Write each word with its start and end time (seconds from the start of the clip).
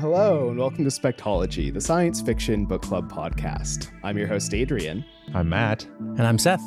Hello, 0.00 0.48
and 0.48 0.56
welcome 0.56 0.84
to 0.84 0.90
Spectology, 0.90 1.74
the 1.74 1.80
science 1.80 2.20
fiction 2.20 2.66
book 2.66 2.82
club 2.82 3.10
podcast. 3.10 3.90
I'm 4.04 4.16
your 4.16 4.28
host, 4.28 4.54
Adrian. 4.54 5.04
I'm 5.34 5.48
Matt. 5.48 5.86
And 5.98 6.22
I'm 6.22 6.38
Seth. 6.38 6.62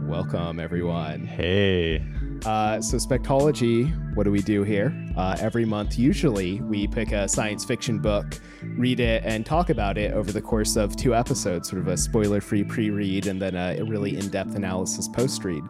Welcome, 0.00 0.60
everyone. 0.60 1.24
Hey. 1.24 2.04
Uh, 2.44 2.78
so, 2.82 2.98
Spectology, 2.98 4.14
what 4.14 4.24
do 4.24 4.30
we 4.30 4.42
do 4.42 4.64
here? 4.64 4.94
Uh, 5.16 5.34
every 5.40 5.64
month, 5.64 5.98
usually, 5.98 6.60
we 6.60 6.86
pick 6.86 7.10
a 7.12 7.26
science 7.26 7.64
fiction 7.64 8.00
book, 8.00 8.38
read 8.62 9.00
it, 9.00 9.22
and 9.24 9.46
talk 9.46 9.70
about 9.70 9.96
it 9.96 10.12
over 10.12 10.30
the 10.30 10.42
course 10.42 10.76
of 10.76 10.94
two 10.94 11.14
episodes 11.14 11.70
sort 11.70 11.80
of 11.80 11.88
a 11.88 11.96
spoiler 11.96 12.42
free 12.42 12.64
pre 12.64 12.90
read 12.90 13.28
and 13.28 13.40
then 13.40 13.56
a 13.56 13.82
really 13.82 14.18
in 14.18 14.28
depth 14.28 14.54
analysis 14.54 15.08
post 15.08 15.42
read. 15.42 15.64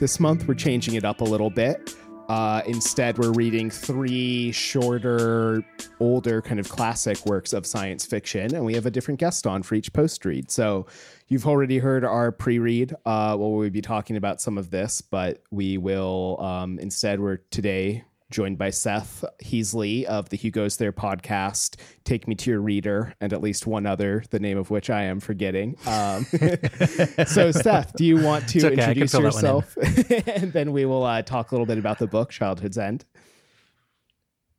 This 0.00 0.18
month, 0.18 0.48
we're 0.48 0.54
changing 0.54 0.94
it 0.94 1.04
up 1.04 1.20
a 1.20 1.24
little 1.24 1.50
bit. 1.50 1.94
Uh, 2.32 2.62
instead, 2.64 3.18
we're 3.18 3.30
reading 3.32 3.68
three 3.68 4.50
shorter, 4.52 5.62
older, 6.00 6.40
kind 6.40 6.58
of 6.58 6.66
classic 6.66 7.26
works 7.26 7.52
of 7.52 7.66
science 7.66 8.06
fiction, 8.06 8.54
and 8.54 8.64
we 8.64 8.72
have 8.72 8.86
a 8.86 8.90
different 8.90 9.20
guest 9.20 9.46
on 9.46 9.62
for 9.62 9.74
each 9.74 9.92
post 9.92 10.24
read. 10.24 10.50
So, 10.50 10.86
you've 11.28 11.46
already 11.46 11.76
heard 11.76 12.06
our 12.06 12.32
pre 12.32 12.58
read. 12.58 12.94
Uh, 13.04 13.36
well, 13.38 13.52
we'll 13.52 13.68
be 13.68 13.82
talking 13.82 14.16
about 14.16 14.40
some 14.40 14.56
of 14.56 14.70
this, 14.70 15.02
but 15.02 15.42
we 15.50 15.76
will 15.76 16.40
um, 16.40 16.78
instead, 16.78 17.20
we're 17.20 17.36
today 17.50 18.02
joined 18.32 18.58
by 18.58 18.70
Seth 18.70 19.24
Heasley 19.44 20.04
of 20.04 20.30
the 20.30 20.36
Hugos 20.36 20.78
There 20.78 20.92
podcast, 20.92 21.76
Take 22.04 22.26
Me 22.26 22.34
to 22.36 22.50
Your 22.50 22.60
Reader, 22.60 23.14
and 23.20 23.32
at 23.32 23.42
least 23.42 23.66
one 23.66 23.86
other, 23.86 24.24
the 24.30 24.40
name 24.40 24.58
of 24.58 24.70
which 24.70 24.90
I 24.90 25.02
am 25.02 25.20
forgetting. 25.20 25.76
Um, 25.86 26.24
so, 27.26 27.52
Seth, 27.52 27.92
do 27.94 28.04
you 28.04 28.20
want 28.20 28.48
to 28.48 28.66
okay, 28.66 28.74
introduce 28.74 29.14
yourself? 29.14 29.76
and 30.26 30.52
then 30.52 30.72
we 30.72 30.84
will 30.84 31.04
uh, 31.04 31.22
talk 31.22 31.52
a 31.52 31.54
little 31.54 31.66
bit 31.66 31.78
about 31.78 31.98
the 31.98 32.06
book, 32.06 32.30
Childhood's 32.30 32.78
End. 32.78 33.04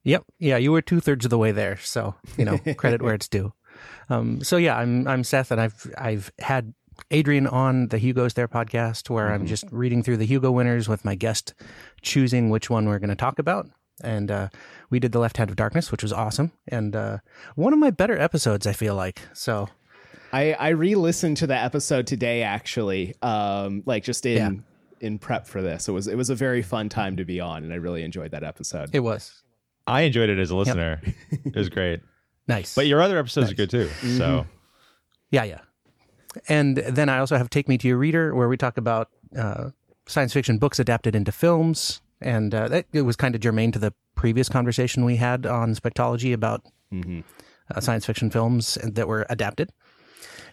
Yep. 0.04 0.24
Yeah, 0.40 0.58
you 0.58 0.72
were 0.72 0.82
two 0.82 1.00
thirds 1.00 1.26
of 1.26 1.32
the 1.32 1.38
way 1.38 1.52
there. 1.52 1.78
So, 1.78 2.16
you 2.38 2.46
know, 2.46 2.60
credit 2.78 3.02
where 3.02 3.16
it's 3.16 3.28
due. 3.28 3.54
Um, 4.10 4.44
so 4.44 4.58
yeah, 4.58 4.78
I'm 4.78 5.08
I'm 5.08 5.24
Seth 5.24 5.50
and 5.50 5.60
I've 5.60 5.92
I've 5.98 6.32
had 6.38 6.74
Adrian 7.12 7.48
on 7.48 7.88
the 7.90 7.98
Hugos 7.98 8.34
There 8.34 8.48
podcast 8.48 9.10
where 9.10 9.26
mm-hmm. 9.26 9.34
I'm 9.42 9.48
just 9.48 9.66
reading 9.72 10.04
through 10.04 10.18
the 10.18 10.26
Hugo 10.26 10.52
winners 10.52 10.88
with 10.88 11.06
my 11.06 11.16
guest 11.16 11.54
choosing 12.02 12.50
which 12.50 12.70
one 12.70 12.88
we're 12.88 13.00
going 13.00 13.10
to 13.10 13.16
talk 13.16 13.40
about. 13.40 13.70
And 14.04 14.32
uh, 14.32 14.50
we 14.90 15.00
did 15.00 15.12
The 15.12 15.20
Left 15.20 15.38
Hand 15.38 15.50
of 15.50 15.56
Darkness, 15.56 15.92
which 15.92 16.04
was 16.04 16.12
awesome. 16.12 16.52
And 16.68 16.96
uh, 16.96 17.20
one 17.56 17.74
of 17.74 17.80
my 17.80 17.92
better 17.92 18.18
episodes, 18.18 18.66
I 18.66 18.74
feel 18.74 18.96
like. 18.96 19.22
So 19.34 19.70
I, 20.32 20.54
I 20.54 20.70
re 20.70 20.96
listened 20.96 21.38
to 21.38 21.48
the 21.48 21.56
episode 21.56 22.08
today, 22.08 22.42
actually, 22.44 23.16
um, 23.22 23.84
like 23.86 24.04
just 24.04 24.26
in. 24.26 24.38
Yeah. 24.38 24.60
In 25.02 25.20
prep 25.20 25.48
for 25.48 25.62
this, 25.62 25.90
it 25.90 25.92
was 25.92 26.08
it 26.08 26.16
was 26.16 26.30
a 26.30 26.36
very 26.36 26.62
fun 26.62 26.88
time 26.88 27.18
to 27.18 27.26
be 27.26 27.42
on, 27.42 27.66
and 27.66 27.74
I 27.74 27.76
really 27.76 28.04
enjoyed 28.04 28.32
that 28.32 28.46
episode. 28.46 28.90
It 28.94 29.02
was. 29.02 29.44
I 29.86 30.04
enjoyed 30.04 30.30
it 30.30 30.40
as 30.40 30.50
a 30.50 30.56
listener. 30.56 31.02
Yep. 31.04 31.40
it 31.48 31.56
was 31.58 31.68
great. 31.68 32.00
Nice. 32.48 32.76
But 32.76 32.88
your 32.88 33.02
other 33.02 33.18
episodes 33.18 33.46
nice. 33.46 33.54
are 33.54 33.56
good 33.56 33.70
too. 33.70 33.86
Mm-hmm. 33.88 34.18
So, 34.18 34.46
yeah, 35.32 35.44
yeah. 35.46 35.60
And 36.48 36.78
then 36.78 37.10
I 37.10 37.20
also 37.20 37.38
have 37.38 37.50
Take 37.50 37.68
Me 37.68 37.78
to 37.78 37.88
Your 37.88 37.98
Reader, 37.98 38.36
where 38.36 38.48
we 38.48 38.58
talk 38.58 38.78
about 38.78 39.10
uh, 39.38 39.70
science 40.08 40.34
fiction 40.34 40.58
books 40.58 40.80
adapted 40.80 41.16
into 41.16 41.32
films. 41.32 42.02
And 42.22 42.54
uh, 42.56 42.68
that, 42.70 42.86
it 42.94 43.02
was 43.02 43.16
kind 43.16 43.36
of 43.36 43.42
germane 43.42 43.72
to 43.74 43.80
the 43.80 43.94
previous 44.16 44.50
conversation 44.50 45.06
we 45.06 45.18
had 45.18 45.46
on 45.46 45.76
Spectology 45.76 46.34
about 46.34 46.64
mm-hmm. 46.92 47.22
uh, 47.74 47.80
science 47.80 48.06
fiction 48.06 48.30
films 48.30 48.78
that 48.84 49.08
were 49.08 49.26
adapted. 49.30 49.72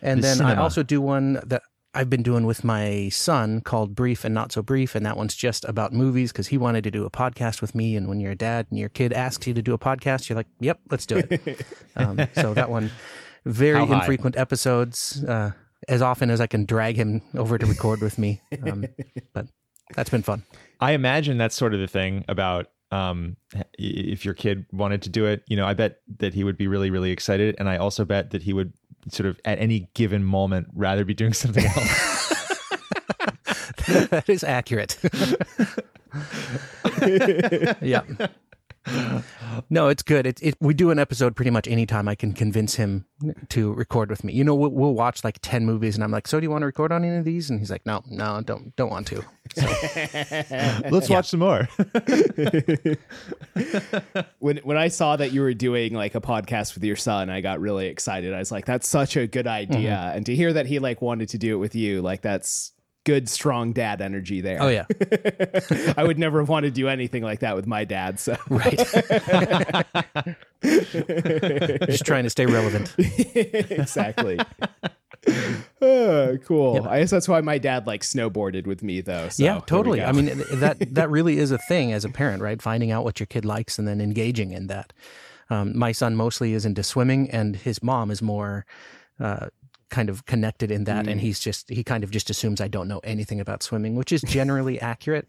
And 0.02 0.18
the 0.18 0.28
then 0.28 0.36
cinema. 0.38 0.54
I 0.54 0.62
also 0.62 0.82
do 0.82 1.00
one 1.00 1.40
that 1.46 1.62
I've 1.92 2.08
been 2.08 2.22
doing 2.22 2.46
with 2.46 2.62
my 2.64 3.08
son 3.10 3.60
called 3.60 3.94
Brief 3.94 4.24
and 4.24 4.34
Not 4.34 4.52
So 4.52 4.62
Brief. 4.62 4.94
And 4.94 5.04
that 5.06 5.16
one's 5.16 5.34
just 5.34 5.64
about 5.64 5.92
movies 5.92 6.32
because 6.32 6.48
he 6.48 6.58
wanted 6.58 6.84
to 6.84 6.90
do 6.90 7.04
a 7.04 7.10
podcast 7.10 7.60
with 7.60 7.74
me. 7.74 7.96
And 7.96 8.08
when 8.08 8.20
you're 8.20 8.32
a 8.32 8.36
dad 8.36 8.66
and 8.70 8.78
your 8.78 8.88
kid 8.88 9.12
asks 9.12 9.46
you 9.46 9.54
to 9.54 9.62
do 9.62 9.74
a 9.74 9.78
podcast, 9.78 10.28
you're 10.28 10.36
like, 10.36 10.48
yep, 10.60 10.80
let's 10.90 11.06
do 11.06 11.18
it. 11.18 11.66
um, 11.96 12.20
so 12.34 12.54
that 12.54 12.70
one, 12.70 12.90
very 13.44 13.82
infrequent 13.82 14.36
episodes. 14.36 15.24
Uh, 15.24 15.52
as 15.88 16.02
often 16.02 16.30
as 16.30 16.40
I 16.40 16.46
can 16.46 16.64
drag 16.64 16.96
him 16.96 17.22
over 17.34 17.58
to 17.58 17.66
record 17.66 18.00
with 18.00 18.18
me. 18.18 18.40
Um, 18.66 18.84
but 19.32 19.46
that's 19.94 20.10
been 20.10 20.22
fun. 20.22 20.44
I 20.80 20.92
imagine 20.92 21.38
that's 21.38 21.54
sort 21.54 21.74
of 21.74 21.80
the 21.80 21.86
thing 21.86 22.24
about 22.28 22.68
um, 22.90 23.36
if 23.78 24.24
your 24.24 24.34
kid 24.34 24.66
wanted 24.72 25.02
to 25.02 25.08
do 25.08 25.26
it. 25.26 25.42
You 25.46 25.56
know, 25.56 25.66
I 25.66 25.74
bet 25.74 26.00
that 26.18 26.34
he 26.34 26.44
would 26.44 26.56
be 26.56 26.66
really, 26.66 26.90
really 26.90 27.10
excited, 27.10 27.56
and 27.58 27.68
I 27.68 27.76
also 27.76 28.04
bet 28.04 28.30
that 28.30 28.42
he 28.42 28.52
would 28.52 28.72
sort 29.08 29.28
of 29.28 29.40
at 29.44 29.58
any 29.58 29.88
given 29.94 30.24
moment 30.24 30.68
rather 30.74 31.04
be 31.04 31.14
doing 31.14 31.32
something 31.34 31.64
else. 31.64 32.28
that 34.10 34.28
is 34.28 34.44
accurate. 34.44 34.98
yeah 37.80 38.02
no, 39.68 39.88
it's 39.88 40.02
good. 40.02 40.26
It, 40.26 40.42
it, 40.42 40.56
we 40.60 40.74
do 40.74 40.90
an 40.90 40.98
episode 40.98 41.36
pretty 41.36 41.50
much 41.50 41.68
anytime 41.68 42.08
I 42.08 42.14
can 42.14 42.32
convince 42.32 42.76
him 42.76 43.04
to 43.50 43.74
record 43.74 44.08
with 44.08 44.24
me. 44.24 44.32
You 44.32 44.44
know, 44.44 44.54
we'll, 44.54 44.70
we'll, 44.70 44.94
watch 44.94 45.22
like 45.22 45.38
10 45.42 45.66
movies 45.66 45.94
and 45.94 46.04
I'm 46.04 46.10
like, 46.10 46.26
so 46.26 46.40
do 46.40 46.44
you 46.44 46.50
want 46.50 46.62
to 46.62 46.66
record 46.66 46.90
on 46.90 47.04
any 47.04 47.16
of 47.16 47.24
these? 47.24 47.50
And 47.50 47.60
he's 47.60 47.70
like, 47.70 47.84
no, 47.84 48.02
no, 48.08 48.40
don't, 48.40 48.74
don't 48.76 48.90
want 48.90 49.06
to. 49.08 49.22
So. 49.54 49.66
Let's 50.90 51.10
watch 51.10 51.28
some 51.28 51.40
more. 51.40 51.68
when, 54.38 54.56
when 54.58 54.76
I 54.76 54.88
saw 54.88 55.16
that 55.16 55.32
you 55.32 55.42
were 55.42 55.54
doing 55.54 55.94
like 55.94 56.14
a 56.14 56.20
podcast 56.20 56.74
with 56.74 56.84
your 56.84 56.96
son, 56.96 57.30
I 57.30 57.40
got 57.40 57.60
really 57.60 57.86
excited. 57.86 58.32
I 58.32 58.38
was 58.38 58.50
like, 58.50 58.64
that's 58.64 58.88
such 58.88 59.16
a 59.16 59.26
good 59.26 59.46
idea. 59.46 59.90
Mm-hmm. 59.90 60.16
And 60.16 60.26
to 60.26 60.34
hear 60.34 60.52
that 60.54 60.66
he 60.66 60.78
like 60.78 61.02
wanted 61.02 61.28
to 61.30 61.38
do 61.38 61.54
it 61.54 61.58
with 61.58 61.74
you, 61.74 62.00
like 62.00 62.22
that's, 62.22 62.72
good 63.04 63.28
strong 63.28 63.72
dad 63.72 64.00
energy 64.00 64.40
there. 64.40 64.58
Oh 64.60 64.68
yeah. 64.68 64.86
I 65.96 66.04
would 66.04 66.18
never 66.18 66.44
want 66.44 66.64
to 66.64 66.70
do 66.70 66.88
anything 66.88 67.22
like 67.22 67.40
that 67.40 67.56
with 67.56 67.66
my 67.66 67.84
dad. 67.84 68.20
So 68.20 68.36
right. 68.48 68.76
Just 70.62 72.04
trying 72.04 72.24
to 72.24 72.30
stay 72.30 72.46
relevant. 72.46 72.94
exactly. 72.98 74.38
Uh, 75.82 76.36
cool. 76.44 76.74
Yeah. 76.74 76.88
I 76.88 77.00
guess 77.00 77.10
that's 77.10 77.28
why 77.28 77.40
my 77.40 77.58
dad 77.58 77.86
like 77.86 78.02
snowboarded 78.02 78.66
with 78.66 78.82
me 78.82 79.00
though. 79.00 79.28
So 79.28 79.44
yeah, 79.44 79.60
totally. 79.66 80.02
I 80.02 80.12
mean 80.12 80.44
that 80.52 80.76
that 80.94 81.10
really 81.10 81.38
is 81.38 81.50
a 81.50 81.58
thing 81.58 81.92
as 81.92 82.04
a 82.04 82.10
parent, 82.10 82.42
right? 82.42 82.60
Finding 82.60 82.90
out 82.90 83.04
what 83.04 83.20
your 83.20 83.26
kid 83.26 83.44
likes 83.44 83.78
and 83.78 83.88
then 83.88 84.00
engaging 84.00 84.52
in 84.52 84.66
that. 84.68 84.92
Um, 85.48 85.76
my 85.76 85.90
son 85.90 86.14
mostly 86.14 86.54
is 86.54 86.64
into 86.64 86.84
swimming, 86.84 87.28
and 87.30 87.56
his 87.56 87.82
mom 87.82 88.12
is 88.12 88.22
more 88.22 88.64
uh, 89.18 89.48
kind 89.90 90.08
of 90.08 90.26
connected 90.26 90.70
in 90.70 90.84
that. 90.84 91.06
Mm. 91.06 91.12
And 91.12 91.20
he's 91.20 91.38
just, 91.38 91.68
he 91.68 91.84
kind 91.84 92.04
of 92.04 92.10
just 92.10 92.30
assumes 92.30 92.60
I 92.60 92.68
don't 92.68 92.88
know 92.88 93.00
anything 93.04 93.40
about 93.40 93.62
swimming, 93.62 93.96
which 93.96 94.12
is 94.12 94.22
generally 94.22 94.80
accurate. 94.92 95.26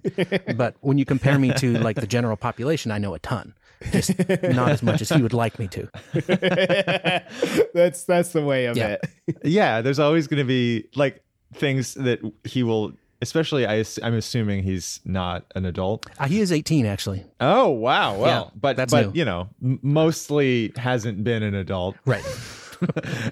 But 0.55 0.75
when 0.81 0.97
you 0.97 1.05
compare 1.05 1.37
me 1.37 1.53
to 1.55 1.77
like 1.79 1.97
the 1.97 2.07
general 2.07 2.37
population, 2.37 2.91
I 2.91 2.97
know 2.97 3.13
a 3.13 3.19
ton. 3.19 3.53
Just 3.91 4.17
not 4.43 4.69
as 4.69 4.83
much 4.83 5.01
as 5.01 5.09
he 5.09 5.21
would 5.21 5.33
like 5.33 5.57
me 5.57 5.67
to. 5.69 5.89
that's 7.73 8.03
that's 8.03 8.29
the 8.29 8.43
way 8.43 8.65
of 8.65 8.77
yeah. 8.77 8.97
it. 9.27 9.37
yeah, 9.43 9.81
there's 9.81 9.99
always 9.99 10.27
going 10.27 10.37
to 10.37 10.47
be 10.47 10.87
like 10.95 11.23
things 11.53 11.95
that 11.95 12.19
he 12.43 12.63
will 12.63 12.93
especially 13.21 13.65
I, 13.65 13.83
am 14.01 14.13
assuming 14.13 14.63
he's 14.63 14.99
not 15.05 15.45
an 15.55 15.65
adult. 15.65 16.05
Uh, 16.19 16.27
he 16.27 16.41
is 16.41 16.51
18 16.51 16.85
actually. 16.85 17.25
Oh 17.39 17.69
wow, 17.69 18.17
well, 18.17 18.51
yeah, 18.53 18.59
but 18.59 18.89
but 18.89 19.07
new. 19.07 19.19
you 19.19 19.25
know, 19.25 19.49
mostly 19.59 20.73
hasn't 20.75 21.23
been 21.23 21.41
an 21.43 21.55
adult, 21.55 21.95
right? 22.05 22.23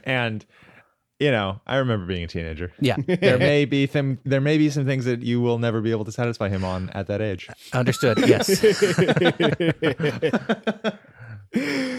and 0.04 0.46
you 1.20 1.32
know, 1.32 1.60
I 1.68 1.78
remember 1.78 2.06
being 2.06 2.24
a 2.24 2.28
teenager. 2.28 2.72
Yeah. 2.80 2.96
there 3.08 3.38
may 3.38 3.66
be 3.66 3.88
some 3.88 4.20
there 4.24 4.42
may 4.42 4.58
be 4.58 4.70
some 4.70 4.86
things 4.86 5.06
that 5.06 5.22
you 5.22 5.42
will 5.42 5.60
never 5.60 5.82
be 5.82 5.92
able 5.92 6.06
to 6.06 6.12
satisfy 6.12 6.50
him 6.50 6.64
on 6.64 6.90
at 6.92 7.08
that 7.08 7.22
age. 7.22 7.50
Understood. 7.74 8.20
Yes. 8.28 8.50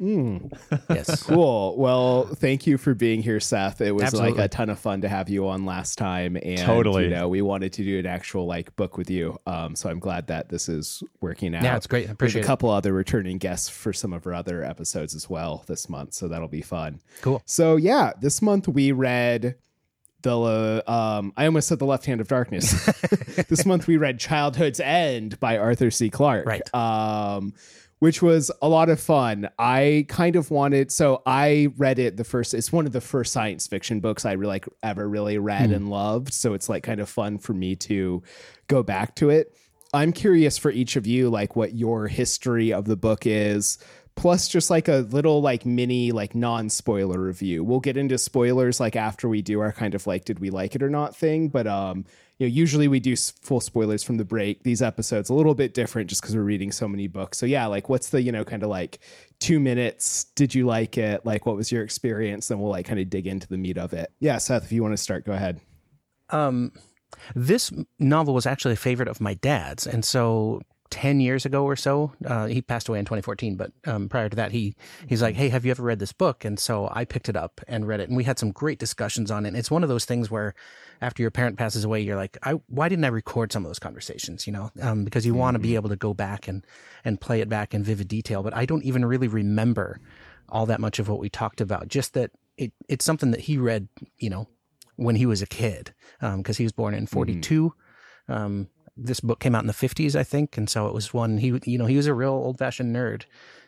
Mm. 0.00 0.52
Yes. 0.90 1.22
Cool. 1.34 1.76
Well, 1.78 2.26
thank 2.26 2.66
you 2.66 2.76
for 2.76 2.94
being 2.94 3.22
here, 3.22 3.40
Seth. 3.40 3.80
It 3.80 3.92
was 3.92 4.04
Absolutely. 4.04 4.32
like 4.32 4.44
a 4.44 4.48
ton 4.48 4.68
of 4.68 4.78
fun 4.78 5.00
to 5.00 5.08
have 5.08 5.28
you 5.28 5.48
on 5.48 5.64
last 5.64 5.96
time. 5.96 6.36
And 6.36 6.58
totally. 6.58 7.04
you 7.04 7.10
know, 7.10 7.28
we 7.28 7.40
wanted 7.40 7.72
to 7.74 7.84
do 7.84 7.98
an 7.98 8.06
actual 8.06 8.46
like 8.46 8.74
book 8.76 8.98
with 8.98 9.08
you. 9.08 9.38
Um, 9.46 9.74
so 9.74 9.88
I'm 9.88 9.98
glad 10.00 10.26
that 10.26 10.48
this 10.48 10.68
is 10.68 11.02
working 11.20 11.54
out. 11.54 11.62
Yeah, 11.62 11.76
it's 11.76 11.86
great. 11.86 12.08
I 12.08 12.12
appreciate 12.12 12.40
There's 12.40 12.46
a 12.46 12.46
couple 12.46 12.72
it. 12.72 12.76
other 12.76 12.92
returning 12.92 13.38
guests 13.38 13.68
for 13.68 13.92
some 13.92 14.12
of 14.12 14.26
our 14.26 14.34
other 14.34 14.62
episodes 14.62 15.14
as 15.14 15.30
well 15.30 15.64
this 15.66 15.88
month. 15.88 16.14
So 16.14 16.28
that'll 16.28 16.48
be 16.48 16.62
fun. 16.62 17.00
Cool. 17.22 17.42
So 17.46 17.76
yeah, 17.76 18.12
this 18.20 18.42
month 18.42 18.68
we 18.68 18.92
read 18.92 19.56
the 20.22 20.82
um 20.90 21.32
I 21.36 21.46
almost 21.46 21.68
said 21.68 21.78
the 21.78 21.86
left 21.86 22.06
hand 22.06 22.20
of 22.20 22.28
darkness. 22.28 22.84
this 23.48 23.64
month 23.64 23.86
we 23.86 23.96
read 23.96 24.18
Childhood's 24.18 24.80
End 24.80 25.38
by 25.38 25.58
Arthur 25.58 25.90
C. 25.90 26.10
Clarke. 26.10 26.46
Right. 26.46 26.74
Um 26.74 27.54
which 28.04 28.20
was 28.20 28.50
a 28.60 28.68
lot 28.68 28.90
of 28.90 29.00
fun. 29.00 29.48
I 29.58 30.04
kind 30.10 30.36
of 30.36 30.50
wanted, 30.50 30.92
so 30.92 31.22
I 31.24 31.68
read 31.78 31.98
it 31.98 32.18
the 32.18 32.24
first. 32.24 32.52
It's 32.52 32.70
one 32.70 32.84
of 32.84 32.92
the 32.92 33.00
first 33.00 33.32
science 33.32 33.66
fiction 33.66 34.00
books 34.00 34.26
I 34.26 34.32
really 34.32 34.50
like 34.50 34.68
ever 34.82 35.08
really 35.08 35.38
read 35.38 35.70
mm. 35.70 35.74
and 35.76 35.88
loved. 35.88 36.34
So 36.34 36.52
it's 36.52 36.68
like 36.68 36.82
kind 36.82 37.00
of 37.00 37.08
fun 37.08 37.38
for 37.38 37.54
me 37.54 37.76
to 37.76 38.22
go 38.66 38.82
back 38.82 39.14
to 39.16 39.30
it. 39.30 39.56
I'm 39.94 40.12
curious 40.12 40.58
for 40.58 40.70
each 40.70 40.96
of 40.96 41.06
you, 41.06 41.30
like 41.30 41.56
what 41.56 41.76
your 41.76 42.06
history 42.06 42.74
of 42.74 42.84
the 42.84 42.96
book 42.96 43.26
is 43.26 43.78
plus 44.16 44.48
just 44.48 44.68
like 44.68 44.86
a 44.86 45.06
little 45.08 45.40
like 45.40 45.64
mini 45.64 46.12
like 46.12 46.34
non-spoiler 46.34 47.18
review. 47.18 47.64
We'll 47.64 47.80
get 47.80 47.96
into 47.96 48.18
spoilers 48.18 48.80
like 48.80 48.96
after 48.96 49.30
we 49.30 49.40
do 49.40 49.60
our 49.60 49.72
kind 49.72 49.94
of 49.94 50.06
like 50.06 50.26
did 50.26 50.40
we 50.40 50.50
like 50.50 50.74
it 50.74 50.82
or 50.82 50.90
not 50.90 51.16
thing, 51.16 51.48
but 51.48 51.66
um 51.66 52.04
you 52.44 52.50
know 52.50 52.52
usually 52.54 52.88
we 52.88 53.00
do 53.00 53.16
full 53.16 53.60
spoilers 53.60 54.02
from 54.02 54.16
the 54.16 54.24
break. 54.24 54.62
These 54.62 54.82
episodes 54.82 55.30
a 55.30 55.34
little 55.34 55.54
bit 55.54 55.74
different 55.74 56.08
just 56.08 56.22
cuz 56.22 56.36
we're 56.36 56.42
reading 56.42 56.72
so 56.72 56.86
many 56.88 57.06
books. 57.06 57.38
So 57.38 57.46
yeah, 57.46 57.66
like 57.66 57.88
what's 57.88 58.10
the 58.10 58.22
you 58.22 58.32
know 58.32 58.44
kind 58.44 58.62
of 58.62 58.68
like 58.68 58.98
2 59.40 59.60
minutes 59.60 60.24
did 60.36 60.54
you 60.54 60.66
like 60.66 60.98
it? 60.98 61.24
Like 61.24 61.46
what 61.46 61.56
was 61.56 61.72
your 61.72 61.82
experience? 61.82 62.48
Then 62.48 62.60
we'll 62.60 62.70
like 62.70 62.86
kind 62.86 63.00
of 63.00 63.10
dig 63.10 63.26
into 63.26 63.48
the 63.48 63.58
meat 63.58 63.78
of 63.78 63.92
it. 63.92 64.12
Yeah, 64.20 64.38
Seth, 64.38 64.64
if 64.64 64.72
you 64.72 64.82
want 64.82 64.92
to 64.92 65.02
start 65.02 65.24
go 65.24 65.32
ahead. 65.32 65.60
Um 66.30 66.72
this 67.34 67.72
novel 67.98 68.34
was 68.34 68.46
actually 68.46 68.74
a 68.74 68.76
favorite 68.76 69.08
of 69.08 69.20
my 69.20 69.34
dad's 69.34 69.86
and 69.86 70.04
so 70.04 70.60
10 70.90 71.20
years 71.20 71.44
ago 71.44 71.64
or 71.64 71.76
so. 71.76 72.12
Uh, 72.24 72.46
he 72.46 72.62
passed 72.62 72.88
away 72.88 72.98
in 72.98 73.04
2014, 73.04 73.56
but 73.56 73.72
um, 73.86 74.08
prior 74.08 74.28
to 74.28 74.36
that, 74.36 74.52
he 74.52 74.76
he's 75.08 75.22
like, 75.22 75.34
Hey, 75.34 75.48
have 75.48 75.64
you 75.64 75.70
ever 75.70 75.82
read 75.82 75.98
this 75.98 76.12
book? 76.12 76.44
And 76.44 76.58
so 76.58 76.88
I 76.92 77.04
picked 77.04 77.28
it 77.28 77.36
up 77.36 77.60
and 77.66 77.86
read 77.86 78.00
it. 78.00 78.08
And 78.08 78.16
we 78.16 78.24
had 78.24 78.38
some 78.38 78.52
great 78.52 78.78
discussions 78.78 79.30
on 79.30 79.44
it. 79.44 79.48
And 79.48 79.56
it's 79.56 79.70
one 79.70 79.82
of 79.82 79.88
those 79.88 80.04
things 80.04 80.30
where 80.30 80.54
after 81.00 81.22
your 81.22 81.30
parent 81.30 81.58
passes 81.58 81.84
away, 81.84 82.00
you're 82.00 82.16
like, 82.16 82.38
I, 82.42 82.52
why 82.68 82.88
didn't 82.88 83.04
I 83.04 83.08
record 83.08 83.52
some 83.52 83.64
of 83.64 83.68
those 83.68 83.78
conversations? 83.78 84.46
You 84.46 84.52
know, 84.52 84.70
um, 84.80 85.04
because 85.04 85.26
you 85.26 85.32
mm-hmm. 85.32 85.40
want 85.40 85.54
to 85.56 85.58
be 85.60 85.74
able 85.74 85.88
to 85.88 85.96
go 85.96 86.14
back 86.14 86.48
and, 86.48 86.64
and 87.04 87.20
play 87.20 87.40
it 87.40 87.48
back 87.48 87.74
in 87.74 87.82
vivid 87.82 88.08
detail. 88.08 88.42
But 88.42 88.54
I 88.54 88.66
don't 88.66 88.84
even 88.84 89.04
really 89.04 89.28
remember 89.28 90.00
all 90.48 90.66
that 90.66 90.80
much 90.80 90.98
of 90.98 91.08
what 91.08 91.18
we 91.18 91.28
talked 91.28 91.60
about. 91.60 91.88
Just 91.88 92.14
that 92.14 92.30
it, 92.56 92.72
it's 92.88 93.04
something 93.04 93.30
that 93.32 93.40
he 93.40 93.58
read, 93.58 93.88
you 94.18 94.30
know, 94.30 94.48
when 94.96 95.16
he 95.16 95.26
was 95.26 95.42
a 95.42 95.46
kid, 95.46 95.92
because 96.20 96.56
um, 96.56 96.58
he 96.58 96.62
was 96.62 96.72
born 96.72 96.94
in 96.94 97.06
42. 97.06 97.64
Mm-hmm. 97.64 98.32
Um, 98.32 98.68
this 98.96 99.20
book 99.20 99.40
came 99.40 99.54
out 99.54 99.62
in 99.62 99.66
the 99.66 99.72
50s, 99.72 100.14
I 100.14 100.22
think, 100.22 100.56
and 100.56 100.68
so 100.68 100.86
it 100.86 100.94
was 100.94 101.12
one 101.12 101.38
he 101.38 101.60
you 101.64 101.78
know 101.78 101.86
he 101.86 101.96
was 101.96 102.06
a 102.06 102.14
real 102.14 102.32
old 102.32 102.58
fashioned 102.58 102.94
nerd. 102.94 103.24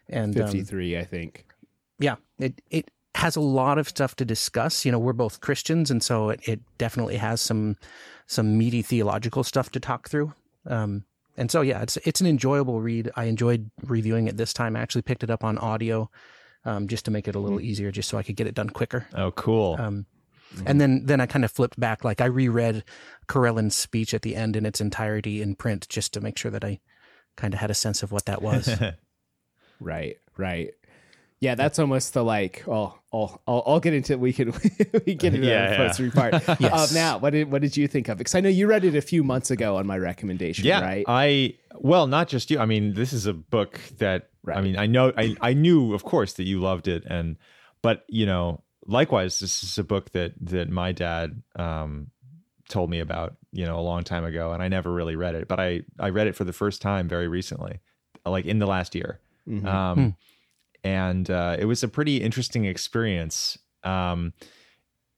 And 0.09 0.35
53, 0.35 0.95
um, 0.95 1.03
I 1.03 1.05
think. 1.05 1.47
Yeah, 1.99 2.17
it 2.39 2.61
it 2.71 2.91
has 3.17 3.35
a 3.35 3.41
lot 3.41 3.79
of 3.79 3.89
stuff 3.89 4.15
to 4.17 4.25
discuss. 4.25 4.85
You 4.85 4.93
know, 4.93 4.99
we're 4.99 5.13
both 5.13 5.41
Christians, 5.41 5.91
and 5.91 6.03
so 6.03 6.31
it, 6.31 6.41
it 6.49 6.61
definitely 6.79 7.17
has 7.17 7.41
some 7.41 7.77
some 8.27 8.59
meaty 8.59 8.83
theological 8.83 9.43
stuff 9.43 9.71
to 9.71 9.81
talk 9.81 10.09
through. 10.09 10.33
Um, 10.67 11.05
and 11.37 11.51
so 11.51 11.61
yeah, 11.61 11.83
it's 11.83 11.97
it's 11.99 12.21
an 12.21 12.27
enjoyable 12.27 12.81
read. 12.81 13.11
I 13.17 13.25
enjoyed 13.25 13.71
reviewing 13.83 14.29
it 14.29 14.37
this 14.37 14.53
time. 14.53 14.77
I 14.77 14.81
actually 14.81 15.03
picked 15.03 15.25
it 15.25 15.31
up 15.31 15.45
on 15.45 15.59
audio 15.59 16.11
um, 16.65 16.89
just 16.89 17.05
to 17.07 17.11
make 17.11 17.29
it 17.29 17.35
a 17.35 17.41
little 17.41 17.59
hmm. 17.59 17.65
easier, 17.65 17.91
just 17.91 18.09
so 18.09 18.19
I 18.19 18.23
could 18.23 18.37
get 18.37 18.47
it 18.47 18.55
done 18.55 18.71
quicker. 18.71 19.07
Oh, 19.15 19.31
cool. 19.33 19.77
Um, 19.79 20.07
Mm-hmm. 20.57 20.69
And 20.69 20.81
then 20.81 21.07
then 21.07 21.21
I 21.21 21.27
kind 21.27 21.45
of 21.45 21.53
flipped 21.53 21.79
back, 21.79 22.05
like 22.05 22.21
I 22.21 22.27
reread 22.27 22.85
Karellen's 23.29 23.77
speech 23.77 24.15
at 24.15 24.23
the 24.23 24.35
end 24.35 24.57
in 24.57 24.65
its 24.65 24.81
entirety 24.81 25.43
in 25.43 25.55
print, 25.55 25.87
just 25.89 26.13
to 26.15 26.21
make 26.21 26.39
sure 26.39 26.51
that 26.51 26.65
I 26.65 26.81
kind 27.37 27.53
of 27.53 27.61
had 27.61 27.71
a 27.71 27.75
sense 27.75 28.03
of 28.03 28.11
what 28.11 28.27
that 28.27 28.43
was. 28.43 28.69
right, 29.81 30.17
right. 30.37 30.71
Yeah, 31.39 31.55
that's 31.55 31.79
almost 31.79 32.15
the 32.15 32.25
like. 32.25 32.65
Oh, 32.67 32.99
I'll 33.13 33.43
I'll, 33.47 33.63
I'll 33.67 33.81
get 33.81 33.93
into. 33.93 34.15
It. 34.15 34.21
We 34.21 34.33
can 34.33 34.53
we 35.07 35.15
get 35.15 35.35
into 35.35 35.47
yeah, 35.47 35.71
the 35.71 35.77
first 35.77 36.01
yeah. 36.01 36.11
part. 36.11 36.61
yes. 36.61 36.93
Uh, 36.93 36.95
now, 36.95 37.19
what 37.19 37.31
did 37.31 37.53
what 37.53 37.61
did 37.61 37.77
you 37.77 37.87
think 37.87 38.09
of? 38.09 38.17
Because 38.17 38.35
I 38.35 38.41
know 38.41 38.49
you 38.49 38.67
read 38.67 38.85
it 38.85 38.95
a 38.95 39.03
few 39.03 39.23
months 39.23 39.51
ago 39.51 39.77
on 39.77 39.87
my 39.87 39.99
recommendation. 39.99 40.65
Yeah, 40.65 40.81
right. 40.81 41.05
I 41.07 41.55
well, 41.75 42.07
not 42.07 42.29
just 42.29 42.51
you. 42.51 42.59
I 42.59 42.65
mean, 42.65 42.95
this 42.95 43.13
is 43.13 43.27
a 43.27 43.35
book 43.35 43.79
that 43.99 44.31
right. 44.45 44.57
I 44.57 44.63
mean, 44.63 44.79
I 44.79 44.87
know 44.87 45.13
I 45.15 45.37
I 45.43 45.53
knew, 45.53 45.93
of 45.93 46.05
course, 46.05 46.33
that 46.35 46.45
you 46.45 46.61
loved 46.61 46.89
it, 46.89 47.05
and 47.07 47.37
but 47.83 48.05
you 48.09 48.25
know, 48.25 48.63
likewise, 48.87 49.39
this 49.39 49.63
is 49.63 49.79
a 49.79 49.85
book 49.85 50.11
that 50.13 50.33
that 50.41 50.71
my 50.71 50.93
dad 50.93 51.43
um, 51.57 52.11
told 52.69 52.91
me 52.91 53.01
about, 53.01 53.37
you 53.53 53.65
know, 53.65 53.79
a 53.79 53.83
long 53.83 54.05
time 54.05 54.25
ago, 54.25 54.53
and 54.53 54.63
I 54.63 54.69
never 54.69 54.93
really 54.93 55.17
read 55.17 55.35
it, 55.35 55.49
but 55.49 55.61
I 55.61 55.83
I 55.99 56.11
read 56.11 56.27
it 56.27 56.37
for 56.37 56.45
the 56.45 56.53
first 56.53 56.83
time 56.83 57.09
very 57.09 57.29
recently, 57.29 57.81
like 58.25 58.47
in 58.47 58.59
the 58.59 58.67
last 58.67 58.95
year, 58.95 59.21
mm-hmm. 59.49 59.67
um, 59.67 59.97
hmm. 59.97 60.09
and 60.85 61.31
uh, 61.31 61.57
it 61.59 61.65
was 61.67 61.83
a 61.83 61.89
pretty 61.89 62.19
interesting 62.19 62.65
experience. 62.65 63.59
Um, 63.83 64.33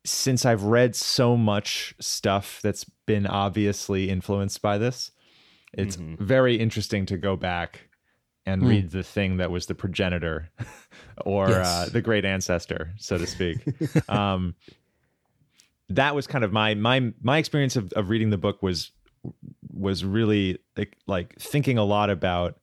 since 0.05 0.47
I've 0.47 0.63
read 0.63 0.97
so 0.97 1.37
much 1.37 1.95
stuff 2.01 2.61
that's 2.63 2.85
been 3.07 3.27
obviously 3.27 4.09
influenced 4.09 4.63
by 4.63 4.79
this, 4.79 5.11
it's 5.73 5.97
mm-hmm. 5.97 6.23
very 6.25 6.57
interesting 6.57 7.05
to 7.07 7.19
go 7.19 7.37
back 7.37 7.88
and 8.49 8.63
mm. 8.63 8.69
read 8.69 8.91
the 8.91 9.03
thing 9.03 9.37
that 9.37 9.51
was 9.51 9.67
the 9.67 9.75
progenitor 9.75 10.51
or 11.25 11.49
yes. 11.49 11.67
uh, 11.67 11.89
the 11.93 12.01
great 12.01 12.25
ancestor, 12.25 12.93
so 12.97 13.19
to 13.19 13.27
speak. 13.27 13.59
um, 14.09 14.55
that 15.91 16.15
was 16.15 16.27
kind 16.27 16.45
of 16.45 16.53
my 16.53 16.75
my 16.75 17.13
my 17.23 17.39
experience 17.39 17.77
of, 17.77 17.93
of 17.93 18.09
reading 18.09 18.31
the 18.31 18.39
book 18.39 18.63
was 18.63 18.91
was 19.73 20.05
really 20.05 20.59
like, 20.77 20.97
like 21.07 21.39
thinking 21.39 21.79
a 21.79 21.85
lot 21.85 22.11
about 22.11 22.59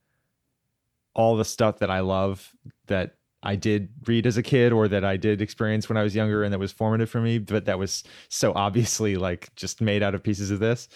all 1.14 1.36
the 1.36 1.46
stuff 1.46 1.80
that 1.80 1.90
I 1.90 2.00
love 2.02 2.54
that 2.88 3.16
I 3.44 3.56
did 3.56 3.90
read 4.08 4.26
as 4.26 4.38
a 4.38 4.44
kid 4.44 4.74
or 4.74 4.88
that 4.88 5.06
I 5.06 5.18
did 5.18 5.42
experience 5.42 5.88
when 5.88 5.98
I 5.98 6.04
was 6.04 6.16
younger 6.16 6.44
and 6.44 6.52
that 6.52 6.60
was 6.60 6.72
formative 6.72 7.10
for 7.10 7.22
me, 7.22 7.38
but 7.38 7.66
that 7.66 7.78
was 7.78 8.04
so 8.28 8.54
obviously 8.54 9.18
like 9.18 9.54
just 9.56 9.81
made 9.81 10.02
out 10.02 10.16
of 10.16 10.24
pieces 10.24 10.50
of 10.50 10.60
this. 10.60 10.90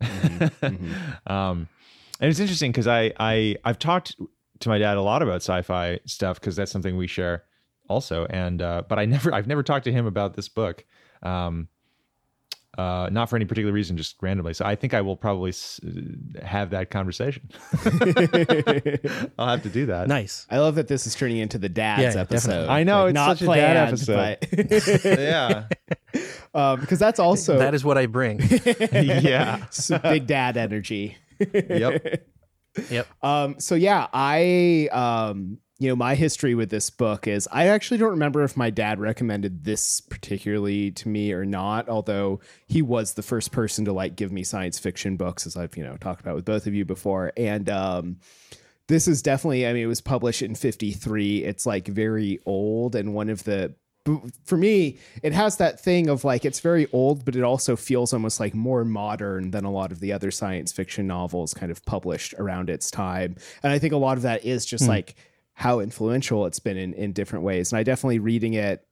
Mm-hmm. 0.00 0.44
mm-hmm. 0.66 0.92
um, 1.32 1.68
and 2.20 2.30
it's 2.30 2.40
interesting 2.40 2.72
because 2.72 2.86
I 2.86 3.12
I 3.18 3.56
I've 3.64 3.78
talked 3.78 4.16
to 4.60 4.68
my 4.68 4.78
dad 4.78 4.96
a 4.96 5.02
lot 5.02 5.22
about 5.22 5.36
sci-fi 5.36 6.00
stuff 6.06 6.40
because 6.40 6.56
that's 6.56 6.70
something 6.70 6.96
we 6.96 7.06
share 7.06 7.44
also. 7.88 8.26
And 8.26 8.62
uh, 8.62 8.82
but 8.88 8.98
I 8.98 9.04
never 9.04 9.34
I've 9.34 9.46
never 9.46 9.62
talked 9.62 9.84
to 9.84 9.92
him 9.92 10.06
about 10.06 10.34
this 10.34 10.48
book. 10.48 10.84
Um, 11.22 11.68
uh, 12.78 13.08
not 13.10 13.30
for 13.30 13.36
any 13.36 13.46
particular 13.46 13.72
reason, 13.72 13.96
just 13.96 14.16
randomly. 14.20 14.52
So 14.52 14.64
I 14.64 14.74
think 14.74 14.92
I 14.92 15.00
will 15.00 15.16
probably 15.16 15.48
s- 15.48 15.80
have 16.42 16.70
that 16.70 16.90
conversation. 16.90 17.48
I'll 19.38 19.48
have 19.48 19.62
to 19.62 19.70
do 19.70 19.86
that. 19.86 20.08
Nice. 20.08 20.46
I 20.50 20.58
love 20.58 20.74
that 20.74 20.86
this 20.86 21.06
is 21.06 21.14
turning 21.14 21.38
into 21.38 21.56
the 21.56 21.70
dad's 21.70 22.14
yeah, 22.14 22.20
episode. 22.20 22.48
Definitely. 22.48 22.68
I 22.68 22.84
know 22.84 23.04
like, 23.04 23.08
it's 23.08 23.14
not 23.14 23.38
such 23.38 23.46
planned, 23.46 23.62
a 23.62 23.96
dad 23.96 24.38
episode. 24.58 25.04
yeah, 25.18 26.20
um, 26.54 26.80
because 26.80 26.98
that's 26.98 27.18
also 27.18 27.58
that 27.58 27.74
is 27.74 27.82
what 27.82 27.96
I 27.96 28.06
bring. 28.06 28.40
yeah, 28.92 29.66
big 30.02 30.26
dad 30.26 30.58
energy. 30.58 31.16
yep. 31.38 32.26
Yep. 32.90 33.06
Um, 33.22 33.58
so 33.58 33.74
yeah, 33.74 34.06
I 34.12 34.88
um, 34.92 35.58
you 35.78 35.88
know, 35.88 35.96
my 35.96 36.14
history 36.14 36.54
with 36.54 36.70
this 36.70 36.88
book 36.88 37.26
is 37.26 37.48
I 37.52 37.68
actually 37.68 37.98
don't 37.98 38.10
remember 38.10 38.42
if 38.44 38.56
my 38.56 38.70
dad 38.70 38.98
recommended 38.98 39.64
this 39.64 40.00
particularly 40.00 40.90
to 40.92 41.08
me 41.08 41.32
or 41.32 41.44
not, 41.44 41.88
although 41.88 42.40
he 42.66 42.80
was 42.80 43.14
the 43.14 43.22
first 43.22 43.52
person 43.52 43.84
to 43.84 43.92
like 43.92 44.16
give 44.16 44.32
me 44.32 44.42
science 44.42 44.78
fiction 44.78 45.16
books, 45.16 45.46
as 45.46 45.56
I've, 45.56 45.76
you 45.76 45.84
know, 45.84 45.96
talked 45.96 46.20
about 46.22 46.34
with 46.34 46.44
both 46.44 46.66
of 46.66 46.74
you 46.74 46.84
before. 46.84 47.32
And 47.36 47.68
um 47.68 48.16
this 48.88 49.08
is 49.08 49.20
definitely, 49.20 49.66
I 49.66 49.72
mean, 49.72 49.82
it 49.82 49.86
was 49.86 50.00
published 50.00 50.42
in 50.42 50.54
53. 50.54 51.42
It's 51.42 51.66
like 51.66 51.88
very 51.88 52.38
old 52.46 52.94
and 52.94 53.14
one 53.14 53.28
of 53.28 53.42
the 53.42 53.74
for 54.44 54.56
me, 54.56 54.98
it 55.22 55.32
has 55.32 55.56
that 55.56 55.80
thing 55.80 56.08
of 56.08 56.24
like 56.24 56.44
it's 56.44 56.60
very 56.60 56.86
old, 56.92 57.24
but 57.24 57.36
it 57.36 57.42
also 57.42 57.76
feels 57.76 58.12
almost 58.12 58.40
like 58.40 58.54
more 58.54 58.84
modern 58.84 59.50
than 59.50 59.64
a 59.64 59.70
lot 59.70 59.92
of 59.92 60.00
the 60.00 60.12
other 60.12 60.30
science 60.30 60.72
fiction 60.72 61.06
novels 61.06 61.54
kind 61.54 61.72
of 61.72 61.84
published 61.84 62.34
around 62.38 62.70
its 62.70 62.90
time. 62.90 63.36
And 63.62 63.72
I 63.72 63.78
think 63.78 63.92
a 63.92 63.98
lot 63.98 64.16
of 64.16 64.22
that 64.22 64.44
is 64.44 64.64
just 64.64 64.84
mm. 64.84 64.88
like 64.88 65.16
how 65.54 65.80
influential 65.80 66.46
it's 66.46 66.60
been 66.60 66.76
in, 66.76 66.92
in 66.94 67.12
different 67.12 67.44
ways. 67.44 67.72
And 67.72 67.78
I 67.78 67.82
definitely 67.82 68.18
reading 68.18 68.54
it. 68.54 68.86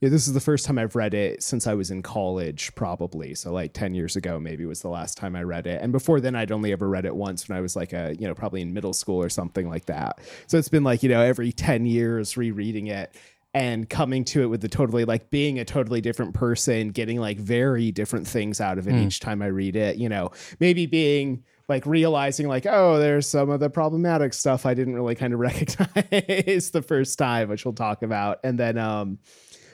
You 0.00 0.08
know, 0.08 0.12
this 0.12 0.26
is 0.26 0.34
the 0.34 0.40
first 0.40 0.66
time 0.66 0.78
I've 0.78 0.96
read 0.96 1.14
it 1.14 1.42
since 1.42 1.66
I 1.66 1.74
was 1.74 1.90
in 1.90 2.02
college, 2.02 2.74
probably. 2.74 3.34
So 3.34 3.52
like 3.52 3.72
10 3.72 3.94
years 3.94 4.16
ago, 4.16 4.38
maybe 4.38 4.66
was 4.66 4.82
the 4.82 4.88
last 4.88 5.16
time 5.16 5.34
I 5.34 5.42
read 5.42 5.66
it. 5.66 5.80
And 5.80 5.92
before 5.92 6.20
then, 6.20 6.34
I'd 6.34 6.52
only 6.52 6.72
ever 6.72 6.88
read 6.88 7.04
it 7.04 7.14
once 7.14 7.48
when 7.48 7.56
I 7.56 7.60
was 7.60 7.74
like 7.74 7.92
a, 7.92 8.14
you 8.18 8.26
know, 8.26 8.34
probably 8.34 8.60
in 8.60 8.74
middle 8.74 8.92
school 8.92 9.22
or 9.22 9.28
something 9.28 9.68
like 9.68 9.86
that. 9.86 10.20
So 10.46 10.58
it's 10.58 10.68
been 10.68 10.84
like, 10.84 11.02
you 11.02 11.08
know, 11.08 11.20
every 11.20 11.52
10 11.52 11.86
years 11.86 12.36
rereading 12.36 12.88
it 12.88 13.14
and 13.54 13.88
coming 13.88 14.24
to 14.24 14.42
it 14.42 14.46
with 14.46 14.60
the 14.60 14.68
totally 14.68 15.04
like 15.04 15.30
being 15.30 15.60
a 15.60 15.64
totally 15.64 16.00
different 16.00 16.34
person, 16.34 16.88
getting 16.90 17.20
like 17.20 17.38
very 17.38 17.92
different 17.92 18.26
things 18.26 18.60
out 18.60 18.78
of 18.78 18.88
it 18.88 18.92
mm. 18.92 19.06
each 19.06 19.20
time 19.20 19.40
I 19.40 19.46
read 19.46 19.76
it, 19.76 19.96
you 19.96 20.08
know, 20.08 20.30
maybe 20.58 20.86
being 20.86 21.44
like 21.68 21.86
realizing 21.86 22.46
like 22.46 22.66
oh 22.66 22.98
there's 22.98 23.26
some 23.26 23.48
of 23.48 23.58
the 23.58 23.70
problematic 23.70 24.34
stuff 24.34 24.66
i 24.66 24.74
didn't 24.74 24.94
really 24.94 25.14
kind 25.14 25.32
of 25.32 25.40
recognize 25.40 26.70
the 26.70 26.84
first 26.86 27.18
time 27.18 27.48
which 27.48 27.64
we'll 27.64 27.72
talk 27.72 28.02
about 28.02 28.38
and 28.44 28.58
then 28.58 28.76
um 28.76 29.18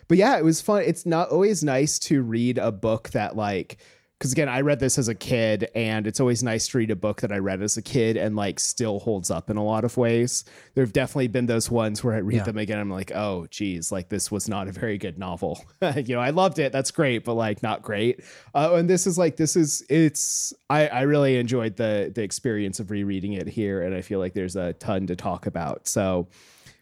but 0.08 0.16
yeah 0.16 0.38
it 0.38 0.44
was 0.44 0.60
fun 0.60 0.82
it's 0.86 1.04
not 1.04 1.30
always 1.30 1.64
nice 1.64 1.98
to 1.98 2.22
read 2.22 2.58
a 2.58 2.70
book 2.70 3.10
that 3.10 3.34
like 3.34 3.78
because 4.20 4.32
again, 4.32 4.50
I 4.50 4.60
read 4.60 4.80
this 4.80 4.98
as 4.98 5.08
a 5.08 5.14
kid, 5.14 5.70
and 5.74 6.06
it's 6.06 6.20
always 6.20 6.42
nice 6.42 6.68
to 6.68 6.78
read 6.78 6.90
a 6.90 6.96
book 6.96 7.22
that 7.22 7.32
I 7.32 7.38
read 7.38 7.62
as 7.62 7.78
a 7.78 7.82
kid 7.82 8.18
and 8.18 8.36
like 8.36 8.60
still 8.60 8.98
holds 8.98 9.30
up 9.30 9.48
in 9.48 9.56
a 9.56 9.64
lot 9.64 9.82
of 9.82 9.96
ways. 9.96 10.44
There 10.74 10.84
have 10.84 10.92
definitely 10.92 11.28
been 11.28 11.46
those 11.46 11.70
ones 11.70 12.04
where 12.04 12.14
I 12.14 12.18
read 12.18 12.36
yeah. 12.36 12.42
them 12.42 12.58
again, 12.58 12.78
I'm 12.78 12.90
like, 12.90 13.12
oh, 13.14 13.46
geez, 13.50 13.90
like 13.90 14.10
this 14.10 14.30
was 14.30 14.46
not 14.46 14.68
a 14.68 14.72
very 14.72 14.98
good 14.98 15.18
novel. 15.18 15.64
you 15.96 16.14
know, 16.14 16.20
I 16.20 16.30
loved 16.30 16.58
it, 16.58 16.70
that's 16.70 16.90
great, 16.90 17.24
but 17.24 17.32
like 17.32 17.62
not 17.62 17.80
great. 17.80 18.22
Uh, 18.54 18.74
and 18.74 18.90
this 18.90 19.06
is 19.06 19.16
like 19.16 19.36
this 19.36 19.56
is 19.56 19.82
it's 19.88 20.52
I 20.68 20.88
I 20.88 21.00
really 21.02 21.38
enjoyed 21.38 21.76
the 21.76 22.12
the 22.14 22.22
experience 22.22 22.78
of 22.78 22.90
rereading 22.90 23.32
it 23.32 23.48
here, 23.48 23.80
and 23.80 23.94
I 23.94 24.02
feel 24.02 24.18
like 24.18 24.34
there's 24.34 24.54
a 24.54 24.74
ton 24.74 25.06
to 25.06 25.16
talk 25.16 25.46
about. 25.46 25.88
So 25.88 26.28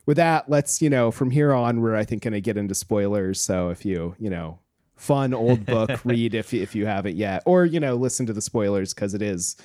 with 0.07 0.16
that, 0.16 0.50
let's 0.50 0.83
you 0.83 0.90
know 0.90 1.12
from 1.12 1.30
here 1.30 1.52
on, 1.52 1.83
we're 1.83 1.95
I 1.95 2.04
think 2.04 2.25
going 2.25 2.33
to 2.33 2.40
get 2.40 2.57
into 2.57 2.75
spoilers. 2.75 3.40
So 3.40 3.68
if 3.68 3.85
you 3.85 4.16
you 4.18 4.28
know 4.28 4.59
fun 4.98 5.32
old 5.32 5.64
book 5.64 5.90
read 6.04 6.34
if 6.34 6.52
if 6.52 6.74
you 6.74 6.84
haven't 6.86 7.16
yet, 7.16 7.42
or 7.46 7.64
you 7.64 7.80
know 7.80 7.94
listen 7.94 8.26
to 8.26 8.32
the 8.34 8.42
spoilers 8.42 8.92
because 8.92 9.14
it 9.14 9.22
is 9.22 9.56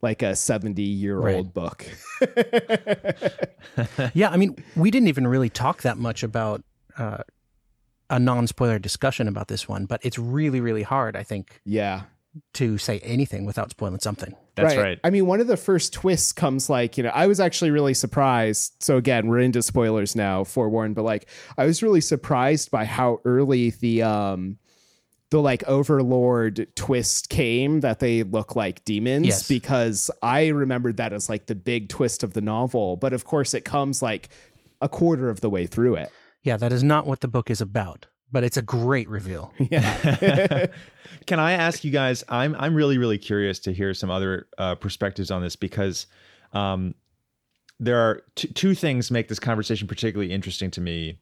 like 0.00 0.22
a 0.22 0.34
70 0.36 0.80
year 0.82 1.18
Right. 1.18 1.34
old 1.36 1.52
book. 1.52 1.84
yeah, 4.14 4.30
I 4.30 4.36
mean, 4.36 4.56
we 4.76 4.90
didn't 4.90 5.08
even 5.08 5.26
really 5.26 5.48
talk 5.50 5.82
that 5.82 5.98
much 5.98 6.22
about 6.22 6.62
uh, 6.98 7.22
a 8.10 8.18
non-spoiler 8.18 8.78
discussion 8.78 9.28
about 9.28 9.48
this 9.48 9.68
one, 9.68 9.86
but 9.86 10.00
it's 10.04 10.18
really, 10.18 10.60
really 10.60 10.82
hard, 10.82 11.16
I 11.16 11.22
think, 11.24 11.60
yeah. 11.64 12.02
to 12.54 12.78
say 12.78 13.00
anything 13.00 13.44
without 13.44 13.70
spoiling 13.70 13.98
something. 14.00 14.34
That's 14.54 14.76
right. 14.76 14.98
I 15.04 15.10
mean, 15.10 15.26
one 15.26 15.40
of 15.40 15.46
the 15.46 15.56
first 15.56 15.92
twists 15.92 16.32
comes 16.32 16.68
like, 16.70 16.96
you 16.96 17.04
know, 17.04 17.10
I 17.10 17.26
was 17.26 17.38
actually 17.40 17.70
really 17.70 17.94
surprised. 17.94 18.74
So 18.80 18.96
again, 18.96 19.26
we're 19.28 19.40
into 19.40 19.62
spoilers 19.62 20.16
now, 20.16 20.44
forewarned, 20.44 20.94
but 20.94 21.02
like 21.04 21.28
I 21.56 21.64
was 21.64 21.82
really 21.82 22.00
surprised 22.00 22.70
by 22.70 22.84
how 22.84 23.18
early 23.24 23.70
the 23.70 24.02
um 24.02 24.58
the 25.30 25.40
like 25.40 25.62
overlord 25.64 26.66
twist 26.74 27.28
came 27.28 27.80
that 27.80 27.98
they 27.98 28.22
look 28.22 28.56
like 28.56 28.84
demons 28.84 29.26
Yes. 29.26 29.48
because 29.48 30.10
I 30.22 30.48
remembered 30.48 30.96
that 30.96 31.12
as 31.12 31.28
like 31.28 31.46
the 31.46 31.54
big 31.54 31.88
twist 31.90 32.22
of 32.22 32.32
the 32.32 32.40
novel, 32.40 32.96
but 32.96 33.12
of 33.12 33.24
course 33.24 33.52
it 33.54 33.64
comes 33.64 34.00
like 34.02 34.28
a 34.80 34.88
quarter 34.88 35.28
of 35.28 35.40
the 35.40 35.50
way 35.50 35.66
through 35.66 35.96
it. 35.96 36.10
Yeah, 36.42 36.56
that 36.56 36.72
is 36.72 36.82
not 36.82 37.06
what 37.06 37.20
the 37.20 37.28
book 37.28 37.50
is 37.50 37.60
about, 37.60 38.06
but 38.32 38.42
it's 38.44 38.56
a 38.56 38.62
great 38.62 39.08
reveal. 39.08 39.52
Yeah. 39.70 40.66
Can 41.26 41.38
I 41.40 41.52
ask 41.52 41.84
you 41.84 41.90
guys? 41.90 42.24
I'm 42.30 42.54
I'm 42.58 42.74
really 42.74 42.96
really 42.96 43.18
curious 43.18 43.58
to 43.60 43.72
hear 43.72 43.92
some 43.92 44.10
other 44.10 44.46
uh, 44.56 44.76
perspectives 44.76 45.30
on 45.30 45.42
this 45.42 45.56
because 45.56 46.06
um, 46.54 46.94
there 47.78 47.98
are 47.98 48.22
t- 48.34 48.48
two 48.48 48.74
things 48.74 49.10
make 49.10 49.28
this 49.28 49.38
conversation 49.38 49.86
particularly 49.88 50.32
interesting 50.32 50.70
to 50.70 50.80
me. 50.80 51.18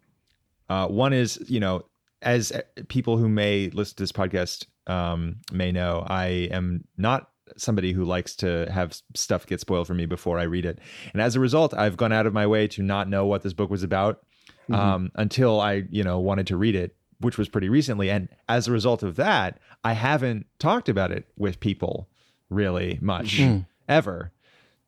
Uh, 0.68 0.86
one 0.86 1.12
is 1.12 1.40
you 1.48 1.58
know 1.58 1.84
as 2.26 2.52
uh, 2.52 2.60
people 2.88 3.16
who 3.16 3.28
may 3.28 3.70
listen 3.70 3.96
to 3.96 4.02
this 4.02 4.12
podcast 4.12 4.66
um, 4.88 5.36
may 5.52 5.72
know, 5.72 6.04
I 6.06 6.48
am 6.50 6.84
not 6.98 7.30
somebody 7.56 7.92
who 7.92 8.04
likes 8.04 8.34
to 8.34 8.70
have 8.70 9.00
stuff 9.14 9.46
get 9.46 9.60
spoiled 9.60 9.86
for 9.86 9.94
me 9.94 10.04
before 10.04 10.38
I 10.38 10.42
read 10.42 10.66
it, 10.66 10.80
and 11.12 11.22
as 11.22 11.36
a 11.36 11.40
result, 11.40 11.72
I've 11.72 11.96
gone 11.96 12.12
out 12.12 12.26
of 12.26 12.34
my 12.34 12.46
way 12.46 12.66
to 12.68 12.82
not 12.82 13.08
know 13.08 13.24
what 13.24 13.42
this 13.42 13.52
book 13.52 13.70
was 13.70 13.84
about 13.84 14.24
um, 14.72 15.10
until 15.14 15.60
I 15.60 15.84
you 15.90 16.02
know 16.02 16.18
wanted 16.18 16.48
to 16.48 16.56
read 16.56 16.74
it, 16.74 16.96
which 17.20 17.38
was 17.38 17.48
pretty 17.48 17.68
recently, 17.68 18.10
and 18.10 18.28
as 18.48 18.66
a 18.66 18.72
result 18.72 19.04
of 19.04 19.16
that, 19.16 19.60
I 19.84 19.92
haven't 19.92 20.46
talked 20.58 20.88
about 20.88 21.12
it 21.12 21.26
with 21.38 21.60
people 21.60 22.08
really 22.50 22.98
much 23.00 23.40
ever, 23.88 24.32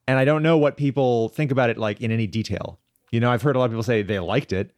and 0.08 0.18
I 0.18 0.24
don't 0.24 0.42
know 0.42 0.58
what 0.58 0.76
people 0.76 1.28
think 1.28 1.52
about 1.52 1.70
it 1.70 1.78
like 1.78 2.00
in 2.00 2.10
any 2.10 2.26
detail. 2.26 2.80
You 3.12 3.20
know, 3.20 3.30
I've 3.30 3.42
heard 3.42 3.54
a 3.56 3.60
lot 3.60 3.66
of 3.66 3.70
people 3.70 3.84
say 3.84 4.02
they 4.02 4.18
liked 4.18 4.52
it, 4.52 4.72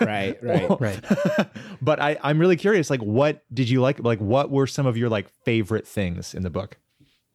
right, 0.00 0.42
right. 0.42 0.80
Right. 0.80 1.04
but 1.82 2.00
I, 2.00 2.16
I'm 2.22 2.38
really 2.38 2.56
curious. 2.56 2.90
Like, 2.90 3.02
what 3.02 3.44
did 3.52 3.68
you 3.68 3.80
like? 3.80 4.00
Like, 4.00 4.20
what 4.20 4.50
were 4.50 4.66
some 4.66 4.86
of 4.86 4.96
your 4.96 5.08
like 5.08 5.28
favorite 5.44 5.86
things 5.86 6.34
in 6.34 6.42
the 6.42 6.50
book? 6.50 6.78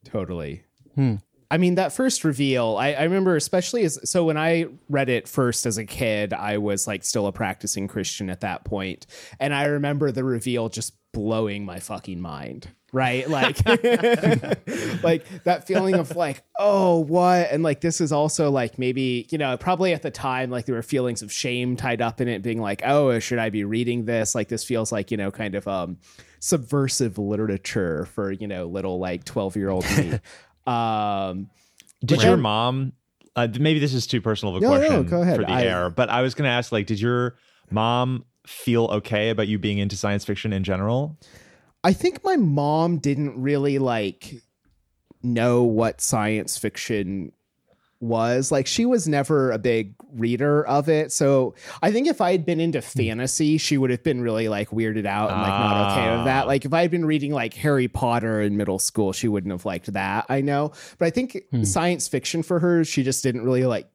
Totally. 0.06 0.64
Hmm. 0.96 1.16
I 1.52 1.58
mean, 1.58 1.76
that 1.76 1.92
first 1.92 2.24
reveal, 2.24 2.78
I, 2.80 2.94
I 2.94 3.04
remember 3.04 3.36
especially 3.36 3.84
as 3.84 4.10
so 4.10 4.24
when 4.24 4.38
I 4.38 4.68
read 4.88 5.10
it 5.10 5.28
first 5.28 5.66
as 5.66 5.78
a 5.78 5.86
kid, 5.86 6.32
I 6.34 6.58
was 6.58 6.88
like 6.88 7.04
still 7.04 7.28
a 7.28 7.34
practicing 7.34 7.90
Christian 7.90 8.30
at 8.30 8.40
that 8.40 8.64
point, 8.64 9.06
And 9.40 9.54
I 9.54 9.66
remember 9.66 10.12
the 10.12 10.24
reveal 10.24 10.70
just 10.70 10.94
blowing 11.12 11.66
my 11.66 11.80
fucking 11.80 12.22
mind. 12.22 12.70
Right. 12.94 13.30
Like, 13.30 13.58
like 15.04 15.44
that 15.44 15.66
feeling 15.68 15.96
of 15.96 16.16
like, 16.16 16.44
oh, 16.60 17.00
what? 17.00 17.50
And 17.52 17.64
like, 17.64 17.82
this 17.82 18.02
is 18.02 18.12
also 18.12 18.52
like 18.52 18.78
maybe, 18.78 19.28
you 19.32 19.38
know, 19.38 19.56
probably 19.58 19.94
at 19.94 20.02
the 20.02 20.12
time, 20.12 20.50
like 20.52 20.66
there 20.66 20.76
were 20.76 20.82
feelings 20.82 21.22
of 21.22 21.32
shame 21.32 21.76
tied 21.76 22.02
up 22.02 22.20
in 22.22 22.28
it, 22.28 22.42
being 22.42 22.60
like, 22.62 22.82
oh, 22.86 23.18
should 23.20 23.40
I 23.40 23.50
be 23.50 23.64
reading 23.64 24.06
this? 24.06 24.36
Like, 24.36 24.50
this 24.50 24.64
feels 24.64 24.92
like, 24.92 25.10
you 25.12 25.18
know, 25.18 25.32
kind 25.32 25.56
of, 25.56 25.68
um, 25.68 25.98
subversive 26.44 27.20
literature 27.20 28.06
for 28.06 28.32
you 28.32 28.48
know 28.48 28.66
little 28.66 28.98
like 28.98 29.24
12 29.26 29.56
year 29.56 29.70
old 29.70 29.86
me 29.96 30.14
um 30.66 31.52
Did 32.04 32.24
your 32.24 32.32
then- 32.32 32.42
mom? 32.42 32.94
Uh, 33.36 33.48
maybe 33.60 33.80
this 33.80 33.94
is 33.94 34.08
too 34.08 34.20
personal 34.22 34.56
of 34.58 34.62
a 34.62 34.66
No, 34.66 34.72
no, 34.74 34.78
question 34.88 35.06
go 35.08 35.22
ahead. 35.22 35.36
for 35.38 35.44
the 35.44 35.52
I- 35.52 35.64
air, 35.64 35.90
but 35.92 36.10
I 36.10 36.22
was 36.24 36.34
going 36.34 36.48
to 36.48 36.52
ask, 36.52 36.72
like, 36.72 36.86
did 36.88 37.00
your 37.00 37.38
mom 37.70 38.26
feel 38.46 38.86
okay 38.86 39.30
about 39.30 39.48
you 39.48 39.58
being 39.60 39.78
into 39.78 39.96
science 39.96 40.26
fiction 40.26 40.52
in 40.52 40.64
general? 40.66 41.18
I 41.84 41.94
think 41.94 42.24
my 42.24 42.36
mom 42.36 42.98
didn't 42.98 43.42
really 43.42 43.80
like 43.80 44.42
know 45.24 45.64
what 45.64 46.02
science 46.02 46.58
fiction 46.58 47.32
was. 48.00 48.52
Like 48.52 48.66
she 48.66 48.86
was 48.86 49.08
never 49.08 49.52
a 49.52 49.60
big 49.60 49.94
reader 50.14 50.66
of 50.66 50.90
it. 50.90 51.12
So 51.12 51.54
i 51.84 51.92
think 51.92 52.08
if 52.08 52.20
i 52.20 52.32
had 52.32 52.46
been 52.46 52.60
into 52.60 52.82
fantasy 52.82 53.58
she 53.60 53.78
would 53.78 53.92
have 53.92 54.04
been 54.04 54.22
really 54.22 54.50
like 54.50 54.72
weirded 54.72 55.06
out 55.06 55.30
and 55.30 55.40
like 55.40 55.50
not 55.50 55.92
okay 55.92 56.16
with 56.18 56.26
that. 56.26 56.44
Ah. 56.46 56.48
like 56.48 56.66
if 56.66 56.74
i 56.74 56.82
had 56.82 56.92
been 56.92 57.06
reading 57.06 57.32
like 57.32 57.54
harry 57.54 57.88
potter 57.88 58.42
in 58.42 58.58
middle 58.58 58.80
school 58.80 59.14
she 59.14 59.28
wouldn't 59.28 59.52
have 59.52 59.66
liked 59.66 59.94
that 59.94 60.26
i 60.30 60.42
know. 60.42 60.72
But 60.98 61.06
i 61.06 61.10
think 61.12 61.44
science 61.64 62.08
fiction 62.08 62.42
for 62.44 62.60
her 62.60 62.84
she 62.84 63.04
just 63.04 63.24
didn't 63.24 63.44
really 63.44 63.66
like 63.66 63.88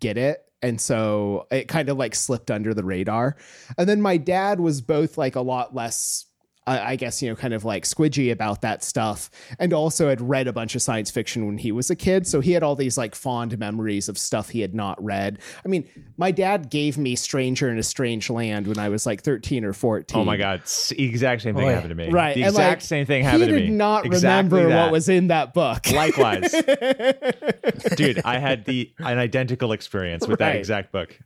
get 0.00 0.16
it. 0.16 0.44
And 0.62 0.80
so 0.80 1.46
it 1.50 1.68
kind 1.68 1.88
of 1.88 1.98
like 1.98 2.14
slipped 2.14 2.50
under 2.50 2.72
the 2.72 2.84
radar. 2.84 3.36
And 3.76 3.88
then 3.88 4.00
my 4.00 4.16
dad 4.16 4.58
was 4.60 4.80
both 4.80 5.18
like 5.18 5.36
a 5.36 5.42
lot 5.42 5.74
less 5.74 6.24
I 6.66 6.92
I 6.92 6.96
guess, 6.96 7.22
you 7.22 7.28
know, 7.28 7.36
kind 7.36 7.52
of 7.54 7.64
like 7.64 7.84
squidgy 7.84 8.30
about 8.32 8.62
that 8.62 8.82
stuff. 8.84 9.30
And 9.58 9.72
also 9.72 10.08
had 10.08 10.20
read 10.20 10.46
a 10.48 10.52
bunch 10.52 10.74
of 10.74 10.82
science 10.82 11.10
fiction 11.10 11.46
when 11.46 11.58
he 11.58 11.72
was 11.72 11.90
a 11.90 11.96
kid. 11.96 12.26
So 12.26 12.40
he 12.40 12.52
had 12.52 12.62
all 12.62 12.74
these 12.76 12.96
like 12.96 13.14
fond 13.14 13.58
memories 13.58 14.08
of 14.08 14.16
stuff 14.18 14.48
he 14.50 14.60
had 14.60 14.74
not 14.74 15.02
read. 15.02 15.38
I 15.64 15.68
mean, 15.68 15.88
my 16.16 16.30
dad 16.30 16.70
gave 16.70 16.96
me 16.98 17.16
Stranger 17.16 17.70
in 17.70 17.78
a 17.78 17.82
Strange 17.82 18.30
Land 18.30 18.66
when 18.66 18.78
I 18.78 18.88
was 18.88 19.06
like 19.06 19.22
13 19.22 19.64
or 19.64 19.72
14. 19.72 20.20
Oh 20.20 20.24
my 20.24 20.36
god, 20.36 20.60
s- 20.62 20.92
exact 20.96 21.42
same 21.42 21.54
thing 21.54 21.64
Boy. 21.64 21.72
happened 21.72 21.90
to 21.90 21.94
me. 21.94 22.10
Right. 22.10 22.34
the 22.34 22.42
and, 22.42 22.50
exact 22.50 22.70
like, 22.70 22.80
same 22.82 23.06
thing 23.06 23.24
happened 23.24 23.46
to 23.46 23.52
me. 23.52 23.60
he 23.60 23.66
did 23.66 23.72
not 23.74 24.06
Exactly 24.06 24.58
remember 24.58 24.68
that. 24.74 24.82
what 24.84 24.92
was 24.92 25.08
in 25.08 25.28
that 25.28 25.54
book. 25.54 25.90
Likewise, 25.92 26.50
dude, 27.96 28.20
I 28.24 28.38
had 28.38 28.64
the 28.64 28.92
an 28.98 29.18
identical 29.18 29.72
experience 29.72 30.26
with 30.26 30.38
that 30.38 30.56
exact 30.56 30.92
book. 30.92 31.18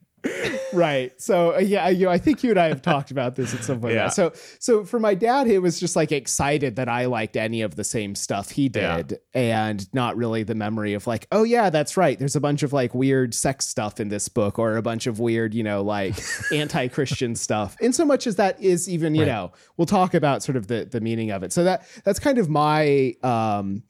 Right 0.72 1.18
so 1.20 1.54
uh, 1.54 1.58
yeah 1.58 1.88
you 1.88 2.06
know, 2.06 2.10
i 2.12 2.18
think 2.18 2.42
you 2.42 2.50
and 2.50 2.58
i 2.58 2.66
have 2.66 2.82
talked 2.82 3.10
about 3.10 3.37
this 3.37 3.54
at 3.54 3.62
some 3.64 3.80
point 3.80 3.94
Yeah. 3.94 4.08
so 4.08 4.32
so 4.58 4.84
for 4.84 4.98
my 4.98 5.14
dad 5.14 5.46
it 5.46 5.60
was 5.60 5.78
just 5.80 5.96
like 5.96 6.12
excited 6.12 6.76
that 6.76 6.88
i 6.88 7.06
liked 7.06 7.37
any 7.37 7.62
of 7.62 7.76
the 7.76 7.84
same 7.84 8.14
stuff 8.14 8.50
he 8.50 8.70
Yeah. 8.75 9.02
did 9.02 9.18
and 9.34 9.92
not 9.94 10.16
really 10.16 10.42
the 10.42 10.54
memory 10.54 10.94
of 10.94 11.06
like 11.06 11.26
oh 11.32 11.42
yeah 11.44 11.70
that's 11.70 11.96
right 11.96 12.18
there's 12.18 12.37
a 12.37 12.40
bunch 12.40 12.62
of 12.62 12.72
like 12.72 12.94
weird 12.94 13.34
sex 13.34 13.66
stuff 13.66 14.00
in 14.00 14.08
this 14.08 14.28
book 14.28 14.58
or 14.58 14.76
a 14.76 14.82
bunch 14.82 15.06
of 15.06 15.20
weird 15.20 15.54
you 15.54 15.62
know 15.62 15.82
like 15.82 16.14
anti-christian 16.52 17.34
stuff 17.34 17.76
in 17.80 17.92
so 17.92 18.04
much 18.04 18.26
as 18.26 18.37
that 18.37 18.60
is 18.62 18.88
even 18.88 19.14
you 19.14 19.22
Right. 19.22 19.28
know 19.28 19.52
we'll 19.76 19.87
talk 19.87 20.14
about 20.14 20.42
sort 20.42 20.56
of 20.56 20.66
the 20.66 20.84
the 20.84 21.00
meaning 21.00 21.30
of 21.30 21.42
it 21.42 21.52
so 21.52 21.64
that 21.64 21.87
that's 22.04 22.18
kind 22.18 22.38
of 22.38 22.48
my 22.48 23.14
um 23.22 23.82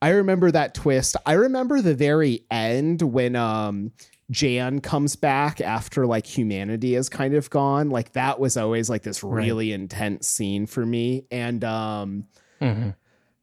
I 0.00 0.08
remember 0.08 0.50
that 0.50 0.74
twist. 0.74 1.14
I 1.26 1.34
remember 1.34 1.80
the 1.80 1.94
very 1.94 2.44
end 2.50 3.02
when 3.02 3.36
um 3.36 3.92
Jan 4.32 4.80
comes 4.80 5.14
back 5.14 5.60
after 5.60 6.06
like 6.06 6.26
humanity 6.26 6.96
is 6.96 7.08
kind 7.08 7.34
of 7.34 7.48
gone. 7.50 7.90
Like 7.90 8.12
that 8.14 8.40
was 8.40 8.56
always 8.56 8.90
like 8.90 9.02
this 9.02 9.22
Right. 9.22 9.44
really 9.44 9.72
intense 9.72 10.26
scene 10.26 10.66
for 10.66 10.84
me. 10.84 11.24
And 11.30 11.62
um 11.62 12.24
Mhm. 12.60 12.96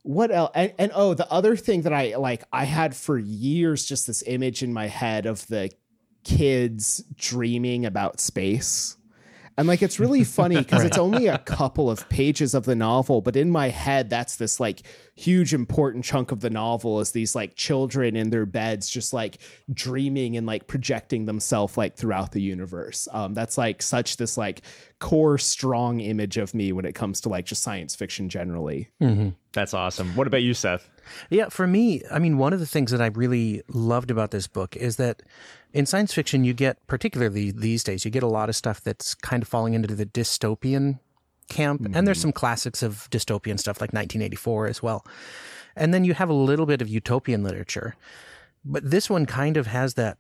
what 0.04 0.32
else? 0.32 0.52
And, 0.56 0.74
and 0.78 0.92
oh, 0.96 1.14
the 1.14 1.30
other 1.32 1.56
thing 1.56 1.84
that 1.84 1.94
I 1.94 2.16
like, 2.18 2.44
I 2.52 2.66
had 2.66 2.96
for 2.96 3.18
years 3.18 3.86
just 3.86 4.08
this 4.08 4.24
image 4.26 4.64
in 4.64 4.74
my 4.74 4.88
head 4.88 5.26
of 5.26 5.46
the 5.48 5.70
kids 6.24 7.04
dreaming 7.16 7.86
about 7.86 8.20
space. 8.20 8.98
And 9.60 9.68
like 9.68 9.82
it's 9.82 10.00
really 10.00 10.24
funny 10.24 10.56
because 10.60 10.86
it's 10.86 10.98
only 10.98 11.28
a 11.28 11.38
couple 11.38 11.92
of 11.92 12.08
pages 12.08 12.54
of 12.54 12.64
the 12.64 12.76
novel, 12.76 13.20
but 13.20 13.36
in 13.36 13.52
my 13.52 13.68
head, 13.68 14.10
that's 14.10 14.38
this 14.38 14.58
like 14.58 14.84
huge 15.16 15.54
important 15.54 16.06
chunk 16.06 16.32
of 16.32 16.40
the 16.40 16.50
novel 16.50 17.02
is 17.02 17.12
these 17.12 17.36
like 17.36 17.56
children 17.56 18.16
in 18.16 18.30
their 18.30 18.46
beds 18.46 18.90
just 18.90 19.12
like 19.12 19.40
dreaming 19.74 20.38
and 20.38 20.48
like 20.48 20.68
projecting 20.68 21.26
themselves 21.26 21.76
like 21.78 21.98
throughout 21.98 22.32
the 22.32 22.42
universe. 22.42 23.10
Um, 23.12 23.34
that's 23.34 23.58
like 23.58 23.82
such 23.82 24.16
this 24.16 24.38
like 24.38 24.62
core 25.00 25.38
strong 25.38 26.00
image 26.00 26.38
of 26.38 26.54
me 26.54 26.72
when 26.72 26.86
it 26.86 26.96
comes 26.96 27.20
to 27.22 27.30
like 27.30 27.46
just 27.46 27.62
science 27.62 27.96
fiction 27.96 28.30
generally. 28.30 28.90
That's 29.54 29.74
awesome. 29.74 30.16
What 30.16 30.28
about 30.28 30.44
you, 30.44 30.54
Seth? 30.54 30.90
Yeah, 31.30 31.50
for 31.50 31.66
me, 31.66 32.04
I 32.12 32.20
mean, 32.20 32.38
one 32.38 32.54
of 32.54 32.60
the 32.60 32.68
things 32.68 32.92
that 32.92 33.02
I 33.02 33.08
really 33.08 33.64
loved 33.68 34.12
about 34.12 34.32
this 34.32 34.48
book 34.48 34.76
is 34.76 34.98
that 34.98 35.24
in 35.74 35.86
science 35.86 36.14
fiction, 36.14 36.44
you 36.44 36.54
get, 36.54 36.86
particularly 36.88 37.52
these 37.52 37.84
days, 37.84 38.06
you 38.06 38.12
get 38.12 38.24
a 38.24 38.28
lot 38.28 38.50
of 38.50 38.56
stuff 38.56 38.82
that's 38.82 39.16
kind 39.16 39.42
of 39.42 39.50
falling 39.50 39.74
into 39.74 39.96
the 39.96 40.06
dystopian 40.06 41.00
camp. 41.50 41.82
And 41.94 42.08
there's 42.08 42.18
mm-hmm. 42.18 42.28
some 42.28 42.34
classics 42.34 42.84
of 42.84 43.10
dystopian 43.10 43.60
stuff 43.60 43.78
like 43.82 43.92
1984 43.92 44.68
as 44.68 44.84
well. 44.84 45.06
And 45.76 45.94
then 45.94 46.04
you 46.04 46.14
have 46.14 46.30
a 46.30 46.34
little 46.34 46.66
bit 46.66 46.82
of 46.82 46.88
utopian 46.88 47.44
literature. 47.44 47.96
But 48.64 48.90
this 48.90 49.10
one 49.10 49.26
kind 49.26 49.58
of 49.58 49.68
has 49.68 49.96
that 49.96 50.18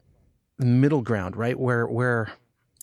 middle 0.57 1.01
ground, 1.01 1.35
right? 1.35 1.59
Where, 1.59 1.85
where, 1.85 2.31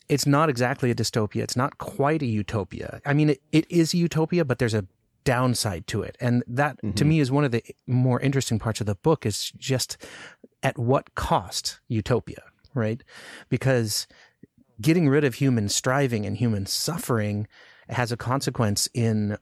it's 0.09 0.27
not 0.27 0.49
exactly 0.49 0.91
a 0.91 0.95
dystopia. 0.95 1.43
It's 1.43 1.57
not 1.57 1.79
quite 1.79 2.23
a 2.23 2.27
utopia. 2.27 3.01
I 3.05 3.13
mean, 3.13 3.31
it, 3.31 3.43
it 3.51 3.67
is 3.69 3.93
a 3.93 3.97
utopia, 3.97 4.45
but 4.45 4.59
there's 4.59 4.75
a 4.75 4.87
downside 5.27 5.87
to 5.89 6.03
it. 6.03 6.17
And 6.21 6.43
that 6.47 6.79
to 6.81 6.87
mm-hmm. 6.87 7.09
me 7.09 7.21
is 7.21 7.31
one 7.31 7.45
of 7.45 7.51
the 7.51 7.63
more 7.87 8.19
interesting 8.21 8.59
parts 8.59 8.81
of 8.81 8.87
the 8.87 8.95
book 8.95 9.27
is 9.27 9.51
just 9.59 9.99
at 10.63 10.79
what 10.79 11.15
cost 11.15 11.81
utopia, 11.89 12.45
right? 12.75 13.03
Because 13.51 14.07
getting 14.81 15.09
rid 15.09 15.25
of 15.25 15.35
human 15.35 15.69
striving 15.69 16.25
and 16.25 16.37
human 16.37 16.65
suffering 16.65 17.49
has 17.89 18.13
a 18.13 18.17
consequence 18.17 18.89
in 18.95 19.37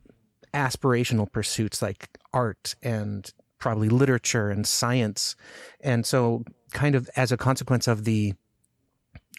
aspirational 0.54 1.30
pursuits 1.30 1.82
like 1.82 2.08
art 2.32 2.74
and 2.82 3.32
probably 3.58 3.88
literature 3.88 4.50
and 4.50 4.66
science. 4.66 5.36
And 5.80 6.06
so, 6.06 6.44
kind 6.72 6.94
of 6.94 7.08
as 7.14 7.30
a 7.30 7.36
consequence 7.36 7.86
of 7.86 8.04
the 8.04 8.34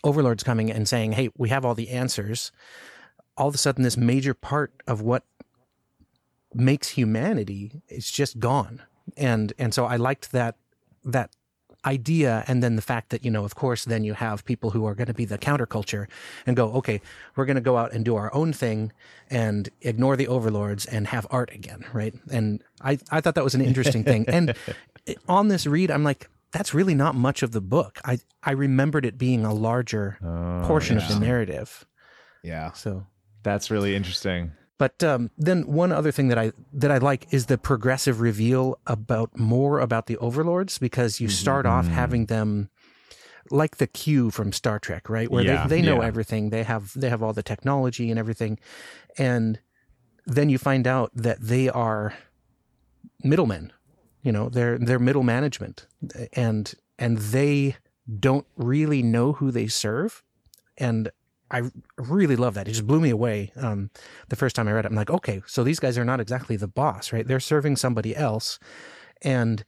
overlords 0.03 0.43
coming 0.43 0.71
and 0.71 0.87
saying, 0.87 1.13
hey, 1.13 1.29
we 1.37 1.49
have 1.49 1.65
all 1.65 1.75
the 1.75 1.89
answers, 1.89 2.51
all 3.35 3.47
of 3.47 3.55
a 3.55 3.57
sudden, 3.57 3.83
this 3.83 3.97
major 3.97 4.33
part 4.33 4.73
of 4.87 5.01
what 5.01 5.23
makes 6.55 6.89
humanity 6.89 7.81
is 7.89 8.09
just 8.09 8.39
gone. 8.39 8.81
And, 9.17 9.53
and 9.57 9.73
so 9.73 9.85
I 9.85 9.97
liked 9.97 10.31
that, 10.31 10.55
that 11.03 11.29
idea 11.85 12.43
and 12.47 12.63
then 12.63 12.75
the 12.75 12.81
fact 12.81 13.09
that 13.09 13.23
you 13.23 13.29
know 13.29 13.45
of 13.45 13.53
course 13.53 13.85
then 13.85 14.03
you 14.03 14.15
have 14.15 14.43
people 14.43 14.71
who 14.71 14.85
are 14.85 14.95
going 14.95 15.05
to 15.07 15.13
be 15.13 15.25
the 15.25 15.37
counterculture 15.37 16.07
and 16.47 16.55
go 16.55 16.71
okay 16.73 16.99
we're 17.35 17.45
going 17.45 17.55
to 17.55 17.61
go 17.61 17.77
out 17.77 17.93
and 17.93 18.03
do 18.03 18.15
our 18.15 18.33
own 18.33 18.51
thing 18.51 18.91
and 19.29 19.69
ignore 19.81 20.15
the 20.15 20.27
overlords 20.27 20.87
and 20.87 21.05
have 21.07 21.27
art 21.29 21.53
again 21.53 21.85
right 21.93 22.15
and 22.31 22.63
i 22.81 22.97
i 23.11 23.21
thought 23.21 23.35
that 23.35 23.43
was 23.43 23.53
an 23.53 23.61
interesting 23.61 24.03
thing 24.03 24.25
and 24.27 24.55
on 25.27 25.47
this 25.47 25.67
read 25.67 25.91
i'm 25.91 26.03
like 26.03 26.27
that's 26.51 26.73
really 26.73 26.95
not 26.95 27.13
much 27.13 27.43
of 27.43 27.51
the 27.51 27.61
book 27.61 27.99
i 28.03 28.17
i 28.41 28.51
remembered 28.51 29.05
it 29.05 29.15
being 29.17 29.45
a 29.45 29.53
larger 29.53 30.17
oh, 30.23 30.65
portion 30.65 30.97
of 30.97 31.07
the 31.07 31.19
narrative 31.19 31.85
Yeah. 32.41 32.71
so 32.73 33.05
That's 33.43 33.69
really 33.69 33.95
interesting. 33.95 34.53
But 34.77 35.03
um, 35.03 35.31
then 35.37 35.67
one 35.67 35.91
other 35.91 36.11
thing 36.11 36.27
that 36.27 36.37
I 36.37 36.51
that 36.73 36.91
I 36.91 36.97
like 36.97 37.33
is 37.33 37.45
the 37.45 37.57
progressive 37.57 38.19
reveal 38.19 38.77
about 38.85 39.37
more 39.37 39.79
about 39.79 40.07
the 40.07 40.17
overlords 40.17 40.77
because 40.77 41.21
you 41.21 41.29
start 41.29 41.65
off 41.65 41.87
having 41.87 42.25
them 42.25 42.69
like 43.51 43.77
the 43.77 43.87
Q 43.87 44.31
from 44.31 44.51
Star 44.51 44.79
Trek, 44.79 45.09
right? 45.09 45.29
Where 45.29 45.43
Yeah, 45.43 45.67
they, 45.67 45.81
they 45.81 45.87
know 45.87 46.01
yeah. 46.01 46.07
everything. 46.07 46.49
They 46.49 46.63
have 46.63 46.91
they 46.95 47.09
have 47.09 47.23
all 47.23 47.33
the 47.33 47.43
technology 47.43 48.09
and 48.09 48.19
everything. 48.19 48.59
And 49.17 49.59
then 50.25 50.49
you 50.49 50.57
find 50.57 50.87
out 50.87 51.11
that 51.13 51.39
they 51.41 51.69
are 51.69 52.13
middlemen. 53.23 53.71
You 54.23 54.31
know, 54.31 54.49
they're 54.49 54.77
they're 54.77 54.99
middle 54.99 55.23
management. 55.23 55.87
And 56.33 56.73
and 56.97 57.17
they 57.17 57.77
don't 58.19 58.45
really 58.55 59.03
know 59.03 59.33
who 59.33 59.51
they 59.51 59.67
serve. 59.67 60.23
And 60.77 61.11
I 61.51 61.63
really 61.97 62.35
love 62.35 62.55
that. 62.55 62.67
It 62.67 62.71
just 62.71 62.87
blew 62.87 62.99
me 62.99 63.09
away. 63.11 63.51
Um, 63.55 63.91
the 64.29 64.35
first 64.35 64.55
time 64.55 64.67
I 64.67 64.71
read 64.71 64.85
it, 64.85 64.89
I'm 64.89 64.95
like, 64.95 65.09
okay, 65.11 65.41
so 65.45 65.63
these 65.63 65.79
guys 65.79 65.97
are 65.97 66.05
not 66.05 66.19
exactly 66.19 66.55
the 66.55 66.67
boss, 66.67 67.13
right? 67.13 67.27
They're 67.27 67.39
serving 67.39 67.75
somebody 67.75 68.15
else, 68.15 68.57
and 69.21 69.63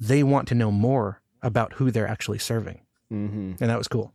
they 0.00 0.22
want 0.24 0.48
to 0.48 0.54
know 0.54 0.70
more 0.72 1.22
about 1.42 1.74
who 1.74 1.90
they're 1.90 2.08
actually 2.08 2.38
serving, 2.38 2.80
Mm-hmm. 3.12 3.52
and 3.60 3.70
that 3.70 3.78
was 3.78 3.88
cool. 3.88 4.14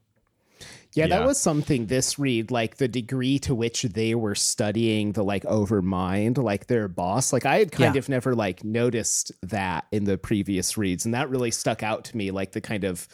Yeah, 0.93 1.05
Yeah. 1.05 1.19
that 1.19 1.25
was 1.27 1.39
something 1.39 1.85
this 1.85 2.17
read, 2.17 2.49
like 2.49 2.77
the 2.77 2.87
degree 2.87 3.37
to 3.39 3.53
which 3.53 3.83
they 3.83 4.15
were 4.15 4.33
studying 4.35 5.11
the 5.11 5.23
like 5.23 5.43
overmind, 5.43 6.37
like 6.39 6.65
their 6.67 6.87
boss. 6.87 7.31
Like 7.31 7.45
I 7.45 7.59
had 7.59 7.71
kind 7.71 7.93
Yeah. 7.95 7.99
of 7.99 8.09
never 8.09 8.33
like 8.35 8.63
noticed 8.63 9.31
that 9.43 9.85
in 9.91 10.05
the 10.05 10.17
previous 10.17 10.75
reads. 10.77 11.05
And 11.05 11.13
that 11.13 11.29
really 11.29 11.51
stuck 11.51 11.83
out 11.83 12.05
to 12.05 12.17
me, 12.17 12.31
like 12.31 12.53
the 12.53 12.61
kind 12.61 12.83
of 12.85 13.07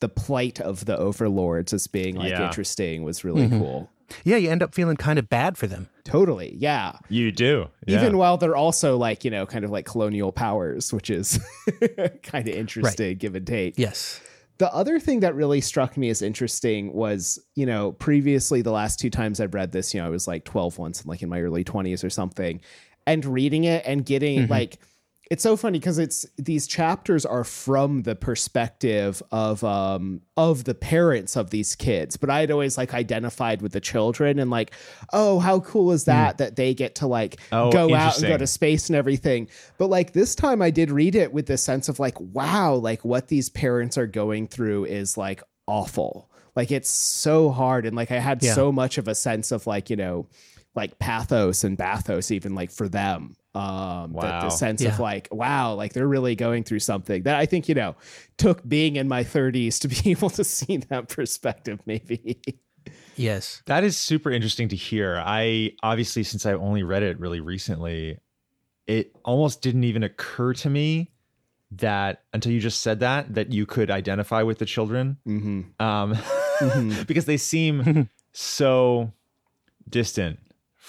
the 0.00 0.08
plight 0.08 0.60
of 0.60 0.84
the 0.86 0.96
overlords 0.98 1.72
as 1.72 1.86
being 1.86 2.16
like 2.16 2.30
Yeah. 2.30 2.46
interesting 2.46 3.02
was 3.02 3.22
really 3.24 3.42
Mm-hmm. 3.42 3.58
cool. 3.58 3.90
Yeah, 4.24 4.36
you 4.38 4.50
end 4.50 4.60
up 4.62 4.74
feeling 4.74 4.96
kind 4.96 5.20
of 5.20 5.28
bad 5.28 5.56
for 5.56 5.68
them. 5.68 5.88
Totally. 6.02 6.56
Yeah. 6.58 6.94
You 7.08 7.30
do. 7.30 7.68
Even 7.86 8.18
while 8.18 8.36
they're 8.38 8.56
also 8.56 8.96
like, 8.96 9.24
you 9.24 9.30
know, 9.30 9.46
kind 9.46 9.64
of 9.64 9.70
like 9.70 9.86
colonial 9.86 10.32
powers, 10.32 10.92
which 10.92 11.10
is 11.10 11.38
kind 12.24 12.48
of 12.48 12.54
interesting, 12.54 13.16
give 13.18 13.36
and 13.36 13.46
take. 13.46 13.78
Yes. 13.78 14.20
The 14.58 14.72
other 14.74 14.98
thing 14.98 15.20
that 15.20 15.34
really 15.36 15.60
struck 15.60 15.96
me 15.96 16.10
as 16.10 16.22
interesting 16.22 16.92
was, 16.92 17.38
you 17.54 17.64
know, 17.66 17.92
previously 17.92 18.62
the 18.62 18.72
last 18.72 18.98
two 18.98 19.10
times 19.10 19.40
I've 19.40 19.54
read 19.54 19.70
this, 19.72 19.94
you 19.94 20.00
know, 20.00 20.06
I 20.06 20.10
was 20.10 20.26
like 20.26 20.44
12 20.44 20.76
once, 20.76 21.00
and 21.00 21.08
like 21.08 21.22
in 21.22 21.28
my 21.28 21.40
early 21.40 21.62
20s 21.64 22.02
or 22.02 22.10
something, 22.10 22.60
and 23.06 23.24
reading 23.24 23.64
it 23.64 23.84
and 23.86 24.04
getting 24.04 24.48
like, 24.48 24.78
it's 25.30 25.44
so 25.44 25.56
funny 25.56 25.78
because 25.78 25.98
it's 25.98 26.26
these 26.36 26.66
chapters 26.66 27.24
are 27.24 27.44
from 27.44 28.02
the 28.02 28.16
perspective 28.16 29.22
of 29.30 29.62
um 29.64 30.20
of 30.36 30.64
the 30.64 30.74
parents 30.74 31.36
of 31.36 31.50
these 31.50 31.76
kids 31.76 32.16
but 32.16 32.28
i 32.28 32.40
had 32.40 32.50
always 32.50 32.76
like 32.76 32.92
identified 32.92 33.62
with 33.62 33.70
the 33.72 33.80
children 33.80 34.38
and 34.40 34.50
like 34.50 34.72
oh 35.12 35.38
how 35.38 35.60
cool 35.60 35.92
is 35.92 36.04
that 36.04 36.38
that 36.38 36.56
they 36.56 36.74
get 36.74 36.96
to 36.96 37.06
like 37.06 37.38
Oh, 37.52 37.70
go 37.70 37.94
out 37.94 38.18
and 38.18 38.26
go 38.26 38.36
to 38.38 38.46
space 38.46 38.88
and 38.88 38.96
everything. 38.96 39.48
But 39.78 39.86
like 39.88 40.12
this 40.12 40.34
time 40.34 40.60
i 40.62 40.70
did 40.70 40.90
read 40.90 41.14
it 41.14 41.32
with 41.32 41.46
the 41.46 41.56
sense 41.58 41.88
of 41.88 41.98
like 42.00 42.18
wow 42.20 42.74
like 42.74 43.04
what 43.04 43.28
these 43.28 43.48
parents 43.50 43.96
are 43.96 44.06
going 44.08 44.48
through 44.48 44.86
is 44.86 45.16
like 45.16 45.42
awful. 45.66 46.28
Like 46.56 46.72
it's 46.72 46.90
so 46.90 47.50
hard. 47.50 47.86
And 47.86 47.94
like 47.96 48.10
i 48.10 48.18
had 48.18 48.42
Yeah. 48.42 48.54
so 48.54 48.72
much 48.72 48.98
of 48.98 49.06
a 49.06 49.14
sense 49.14 49.52
of 49.52 49.66
like 49.66 49.90
you 49.90 49.96
know 49.96 50.26
like 50.74 50.98
pathos 50.98 51.62
and 51.64 51.76
bathos 51.78 52.30
even 52.30 52.54
like 52.54 52.70
for 52.70 52.88
them 52.88 53.36
um 53.54 54.12
the, 54.12 54.20
the 54.20 54.50
sense 54.50 54.80
Yeah. 54.82 54.90
of 54.94 55.00
like 55.00 55.28
wow 55.32 55.74
like 55.74 55.92
they're 55.92 56.06
really 56.06 56.36
going 56.36 56.62
through 56.62 56.78
something 56.78 57.24
that 57.24 57.34
i 57.36 57.46
think 57.46 57.68
you 57.68 57.74
know 57.74 57.96
took 58.38 58.66
being 58.68 58.94
in 58.96 59.08
my 59.08 59.24
30s 59.24 59.80
to 59.80 59.88
be 59.88 60.10
able 60.12 60.30
to 60.30 60.44
see 60.44 60.76
that 60.76 61.08
perspective 61.08 61.80
maybe 61.86 62.40
Yes. 63.16 63.62
That 63.66 63.84
is 63.84 63.98
super 63.98 64.30
interesting 64.30 64.68
to 64.68 64.76
hear. 64.76 65.22
I 65.22 65.72
obviously, 65.82 66.22
since 66.22 66.46
I 66.46 66.54
only 66.54 66.82
read 66.82 67.02
it 67.02 67.20
really 67.20 67.40
recently, 67.40 68.16
it 68.86 69.14
almost 69.22 69.60
didn't 69.60 69.84
even 69.84 70.02
occur 70.02 70.54
to 70.54 70.70
me 70.70 71.10
that 71.72 72.22
until 72.32 72.52
you 72.52 72.58
just 72.60 72.80
said 72.80 73.00
that 73.00 73.34
that 73.34 73.52
you 73.52 73.66
could 73.66 73.90
identify 73.90 74.42
with 74.42 74.58
the 74.58 74.64
children, 74.64 75.18
mm-hmm. 75.26 75.82
um, 75.84 76.14
Mhm. 76.60 77.06
because 77.06 77.26
they 77.26 77.36
seem 77.36 78.08
so 78.32 79.12
distant 79.88 80.38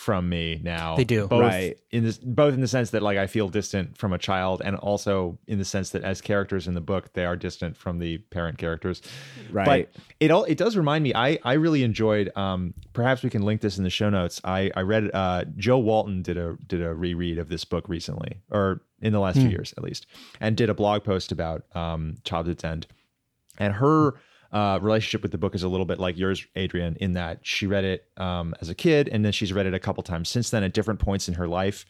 from 0.02 0.28
me 0.28 0.60
now. 0.64 0.96
They 0.96 1.04
do. 1.04 1.28
both 1.28 1.42
Right. 1.42 1.78
in 1.92 2.04
this, 2.04 2.18
both 2.18 2.56
in 2.56 2.60
the 2.62 2.68
sense 2.68 2.90
that 2.90 3.04
like 3.04 3.20
I 3.20 3.28
feel 3.28 3.50
distant 3.50 3.96
from 4.00 4.14
a 4.14 4.18
child, 4.18 4.64
and 4.66 4.76
also 4.76 5.38
in 5.46 5.60
the 5.60 5.64
sense 5.66 5.92
that 5.92 6.04
as 6.04 6.22
characters 6.22 6.68
in 6.68 6.74
the 6.74 6.82
book, 6.82 7.14
they 7.14 7.24
are 7.24 7.36
distant 7.36 7.78
from 7.78 8.00
the 8.00 8.18
parent 8.18 8.58
characters. 8.58 9.04
right 9.52 9.66
But 9.94 10.04
it 10.20 10.32
all 10.32 10.44
it 10.46 10.58
does 10.58 10.76
remind 10.76 11.04
me. 11.04 11.14
I 11.14 11.38
I 11.44 11.54
really 11.54 11.84
enjoyed. 11.84 12.36
Um, 12.36 12.74
perhaps 12.94 13.22
we 13.22 13.30
can 13.30 13.44
link 13.44 13.62
this 13.62 13.78
in 13.78 13.84
the 13.84 13.92
show 13.92 14.10
notes. 14.10 14.42
I 14.44 14.72
I 14.76 14.82
read. 14.82 15.12
Uh, 15.14 15.46
Jo 15.56 15.78
Walton 15.78 16.24
did 16.24 16.38
a 16.38 16.58
did 16.66 16.82
a 16.82 16.96
reread 16.96 17.38
of 17.38 17.48
this 17.50 17.64
book 17.64 17.88
recently, 17.88 18.42
or 18.50 18.82
in 19.02 19.14
the 19.14 19.20
last 19.20 19.38
few 19.38 19.50
years 19.50 19.72
at 19.78 19.84
least, 19.84 20.08
and 20.40 20.58
did 20.58 20.70
a 20.70 20.74
blog 20.74 21.04
post 21.04 21.32
about 21.32 21.64
um, 21.76 22.16
Childhood's 22.24 22.64
End, 22.64 22.88
and 23.60 23.76
her. 23.76 24.16
Uh, 24.52 24.78
relationship 24.82 25.22
with 25.22 25.32
the 25.32 25.38
book 25.38 25.56
is 25.56 25.64
a 25.64 25.68
little 25.70 25.86
bit 25.86 25.98
like 25.98 26.18
yours, 26.18 26.46
Adrian, 26.58 26.98
in 27.00 27.14
that 27.14 27.40
she 27.42 27.66
read 27.66 27.86
it 27.86 28.06
um, 28.18 28.54
as 28.60 28.70
a 28.70 28.76
kid 28.76 29.08
and 29.08 29.24
then 29.24 29.32
she's 29.32 29.54
read 29.54 29.66
it 29.66 29.74
a 29.74 29.80
couple 29.80 30.04
times 30.04 30.28
since 30.28 30.50
then 30.50 30.62
at 30.62 30.74
different 30.74 31.00
points 31.00 31.30
in 31.30 31.36
her 31.36 31.48
life. 31.48 31.86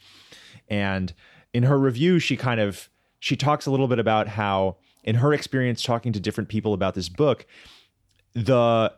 And 0.69 1.12
in 1.54 1.63
her 1.63 1.80
review, 1.80 2.19
she 2.19 2.38
kind 2.38 2.60
of 2.60 2.89
she 3.19 3.36
talks 3.36 3.65
a 3.65 3.71
little 3.71 3.88
bit 3.88 4.00
about 4.00 4.28
how, 4.28 4.78
in 5.04 5.15
her 5.15 5.34
experience 5.34 5.84
talking 5.84 6.12
to 6.13 6.19
different 6.19 6.50
people 6.50 6.74
about 6.74 6.95
this 6.95 7.10
book, 7.10 7.45
the 8.34 8.93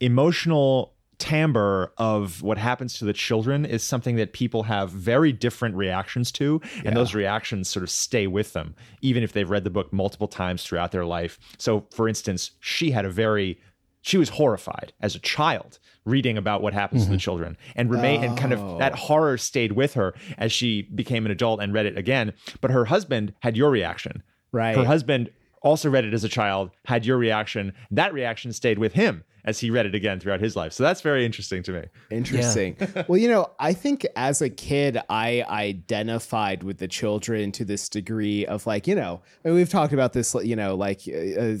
emotional 0.00 0.94
timbre 1.18 1.92
of 1.98 2.42
what 2.42 2.58
happens 2.58 2.98
to 2.98 3.04
the 3.04 3.12
children 3.12 3.64
is 3.64 3.82
something 3.82 4.16
that 4.16 4.32
people 4.32 4.62
have 4.62 4.90
very 4.90 5.32
different 5.32 5.74
reactions 5.74 6.30
to 6.30 6.60
and 6.84 6.96
those 6.96 7.14
reactions 7.14 7.68
sort 7.68 7.82
of 7.82 7.90
stay 7.90 8.26
with 8.26 8.52
them 8.52 8.74
even 9.02 9.22
if 9.22 9.32
they've 9.32 9.50
read 9.50 9.64
the 9.64 9.70
book 9.70 9.92
multiple 9.92 10.28
times 10.28 10.62
throughout 10.62 10.92
their 10.92 11.04
life. 11.04 11.38
So 11.58 11.86
for 11.90 12.08
instance 12.08 12.52
she 12.60 12.92
had 12.92 13.04
a 13.04 13.10
very 13.10 13.60
she 14.00 14.16
was 14.16 14.28
horrified 14.28 14.92
as 15.00 15.14
a 15.14 15.18
child 15.18 15.78
reading 16.04 16.38
about 16.38 16.62
what 16.62 16.72
happens 16.72 17.02
to 17.02 17.08
the 17.08 17.16
mm-hmm. 17.16 17.20
children 17.20 17.56
and 17.76 17.90
remain 17.90 18.24
and 18.24 18.38
kind 18.38 18.52
of 18.52 18.78
that 18.78 18.92
oh. 18.92 18.96
horror 18.96 19.36
stayed 19.36 19.72
with 19.72 19.94
her 19.94 20.14
as 20.38 20.52
she 20.52 20.82
became 20.82 21.26
an 21.26 21.32
adult 21.32 21.60
and 21.60 21.74
read 21.74 21.84
it 21.84 21.98
again. 21.98 22.32
But 22.60 22.70
her 22.70 22.86
husband 22.86 23.34
had 23.40 23.56
your 23.56 23.70
reaction. 23.70 24.22
Right. 24.50 24.74
her 24.74 24.84
husband 24.84 25.30
also 25.60 25.90
read 25.90 26.06
it 26.06 26.14
as 26.14 26.24
a 26.24 26.28
child 26.28 26.70
had 26.86 27.04
your 27.04 27.18
reaction. 27.18 27.74
That 27.90 28.14
reaction 28.14 28.52
stayed 28.52 28.78
with 28.78 28.94
him 28.94 29.24
as 29.44 29.58
he 29.60 29.70
read 29.70 29.86
it 29.86 29.94
again 29.94 30.20
throughout 30.20 30.40
his 30.40 30.56
life. 30.56 30.72
So 30.72 30.82
that's 30.82 31.00
very 31.00 31.24
interesting 31.24 31.62
to 31.64 31.72
me. 31.72 31.84
Interesting. 32.10 32.76
well, 33.08 33.18
you 33.18 33.28
know, 33.28 33.50
I 33.58 33.72
think 33.72 34.06
as 34.16 34.42
a 34.42 34.50
kid, 34.50 34.98
I 35.08 35.44
identified 35.48 36.62
with 36.62 36.78
the 36.78 36.88
children 36.88 37.52
to 37.52 37.64
this 37.64 37.88
degree 37.88 38.46
of 38.46 38.66
like, 38.66 38.86
you 38.86 38.94
know, 38.94 39.22
I 39.44 39.48
mean, 39.48 39.56
we've 39.56 39.68
talked 39.68 39.92
about 39.92 40.12
this, 40.12 40.34
you 40.42 40.56
know, 40.56 40.74
like 40.74 41.00
uh, 41.08 41.56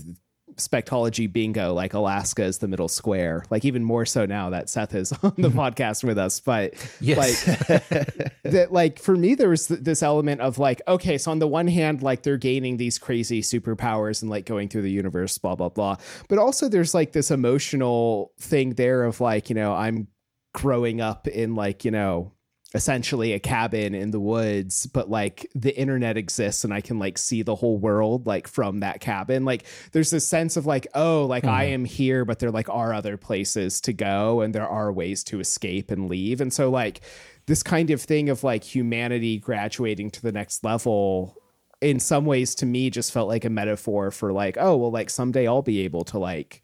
spectology 0.58 1.30
bingo, 1.32 1.72
like 1.72 1.94
Alaska 1.94 2.44
is 2.44 2.58
the 2.58 2.68
middle 2.68 2.88
square, 2.88 3.44
like 3.50 3.64
even 3.64 3.82
more 3.82 4.04
so 4.04 4.26
now 4.26 4.50
that 4.50 4.68
Seth 4.68 4.94
is 4.94 5.12
on 5.22 5.32
the 5.36 5.48
mm-hmm. 5.48 5.58
podcast 5.58 6.04
with 6.04 6.18
us. 6.18 6.40
But 6.40 6.74
Yes. 7.00 7.18
like, 7.18 7.86
that, 8.44 8.68
like 8.72 8.98
for 8.98 9.16
me, 9.16 9.34
there 9.34 9.48
was 9.48 9.68
th- 9.68 9.80
this 9.80 10.02
element 10.02 10.40
of 10.40 10.58
like, 10.58 10.82
okay, 10.86 11.18
so 11.18 11.30
on 11.30 11.38
the 11.38 11.48
one 11.48 11.68
hand, 11.68 12.02
like 12.02 12.22
they're 12.22 12.36
gaining 12.36 12.76
these 12.76 12.98
crazy 12.98 13.42
superpowers 13.42 14.22
and 14.22 14.30
like 14.30 14.46
going 14.46 14.68
through 14.68 14.82
the 14.82 14.90
universe, 14.90 15.38
blah, 15.38 15.54
blah, 15.54 15.68
blah. 15.68 15.96
But 16.28 16.38
also 16.38 16.68
there's 16.68 16.94
like 16.94 17.12
this 17.12 17.30
emotional 17.30 18.32
thing 18.38 18.74
there 18.74 19.04
of 19.04 19.20
like, 19.20 19.48
you 19.48 19.54
know, 19.54 19.72
I'm 19.72 20.08
growing 20.54 21.00
up 21.00 21.28
in 21.28 21.54
like 21.54 21.84
you 21.84 21.90
know 21.90 22.32
essentially 22.74 23.32
a 23.32 23.38
cabin 23.38 23.94
in 23.94 24.10
the 24.10 24.20
woods 24.20 24.86
but 24.86 25.08
like 25.08 25.50
the 25.54 25.74
internet 25.78 26.18
exists 26.18 26.64
and 26.64 26.74
i 26.74 26.82
can 26.82 26.98
like 26.98 27.16
see 27.16 27.40
the 27.40 27.54
whole 27.54 27.78
world 27.78 28.26
like 28.26 28.46
from 28.46 28.80
that 28.80 29.00
cabin. 29.00 29.44
Like 29.44 29.64
there's 29.92 30.10
this 30.10 30.26
sense 30.26 30.56
of 30.56 30.66
like 30.66 30.86
oh 30.94 31.26
like 31.26 31.44
i 31.44 31.64
mm-hmm. 31.64 31.74
am 31.74 31.84
here 31.84 32.24
but 32.24 32.38
there 32.38 32.50
like 32.50 32.68
are 32.68 32.92
other 32.92 33.16
places 33.16 33.80
to 33.82 33.92
go 33.92 34.40
and 34.40 34.54
there 34.54 34.68
are 34.68 34.92
ways 34.92 35.24
to 35.24 35.40
escape 35.40 35.90
and 35.90 36.08
leave. 36.08 36.40
And 36.40 36.52
so 36.52 36.70
like 36.70 37.00
this 37.46 37.62
kind 37.62 37.90
of 37.90 38.02
thing 38.02 38.28
of 38.28 38.44
like 38.44 38.62
humanity 38.62 39.38
graduating 39.38 40.10
to 40.10 40.22
the 40.22 40.32
next 40.32 40.62
level 40.62 41.36
in 41.80 42.00
some 42.00 42.24
ways 42.26 42.54
to 42.56 42.66
me 42.66 42.90
just 42.90 43.12
felt 43.12 43.28
like 43.28 43.44
a 43.44 43.50
metaphor 43.50 44.10
for 44.10 44.32
like, 44.32 44.56
oh, 44.58 44.76
well, 44.76 44.90
like 44.90 45.10
someday 45.10 45.46
I'll 45.46 45.62
be 45.62 45.80
able 45.80 46.04
to 46.06 46.18
like 46.18 46.62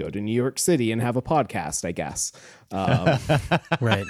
go 0.00 0.10
to 0.10 0.20
New 0.20 0.32
York 0.34 0.58
City 0.58 0.92
and 0.92 1.00
have 1.02 1.16
a 1.16 1.22
podcast, 1.22 1.84
I 1.84 1.92
guess. 1.92 2.32
Um, 2.72 3.18
Right. 3.80 4.06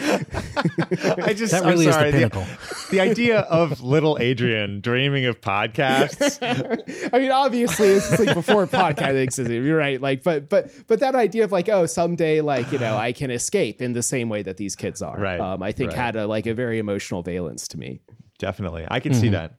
I 0.00 1.34
just 1.34 1.52
That 1.52 1.62
I'm 1.64 1.70
really 1.70 1.86
is 1.86 1.96
the 1.96 2.10
pinnacle. 2.10 2.44
the 2.90 3.00
idea 3.00 3.40
of 3.40 3.80
little 3.82 4.16
Adrian 4.20 4.80
dreaming 4.80 5.26
of 5.26 5.40
podcasts. 5.40 6.38
I 7.12 7.18
mean, 7.18 7.30
obviously, 7.30 7.88
this 7.88 8.12
is 8.12 8.24
like 8.26 8.34
before 8.34 8.66
podcasting 8.66 9.22
existed. 9.22 9.64
You're 9.64 9.76
right. 9.78 10.00
Like, 10.00 10.22
but 10.22 10.48
but 10.48 10.70
but 10.86 11.00
that 11.00 11.14
idea 11.14 11.44
of 11.44 11.52
like, 11.52 11.68
oh, 11.68 11.86
someday, 11.86 12.40
like 12.40 12.70
you 12.72 12.78
know, 12.78 12.96
I 12.96 13.12
can 13.12 13.30
escape 13.30 13.82
in 13.82 13.92
the 13.92 14.02
same 14.02 14.28
way 14.28 14.42
that 14.42 14.56
these 14.56 14.76
kids 14.76 15.02
are. 15.02 15.18
Right, 15.18 15.40
Um, 15.40 15.62
I 15.62 15.72
think 15.72 15.90
right. 15.90 15.98
had 15.98 16.16
a 16.16 16.26
like 16.26 16.46
a 16.46 16.54
very 16.54 16.78
emotional 16.78 17.22
valence 17.22 17.68
to 17.68 17.78
me. 17.78 18.00
Definitely, 18.38 18.86
I 18.88 19.00
can 19.00 19.14
see 19.14 19.30
that. 19.30 19.54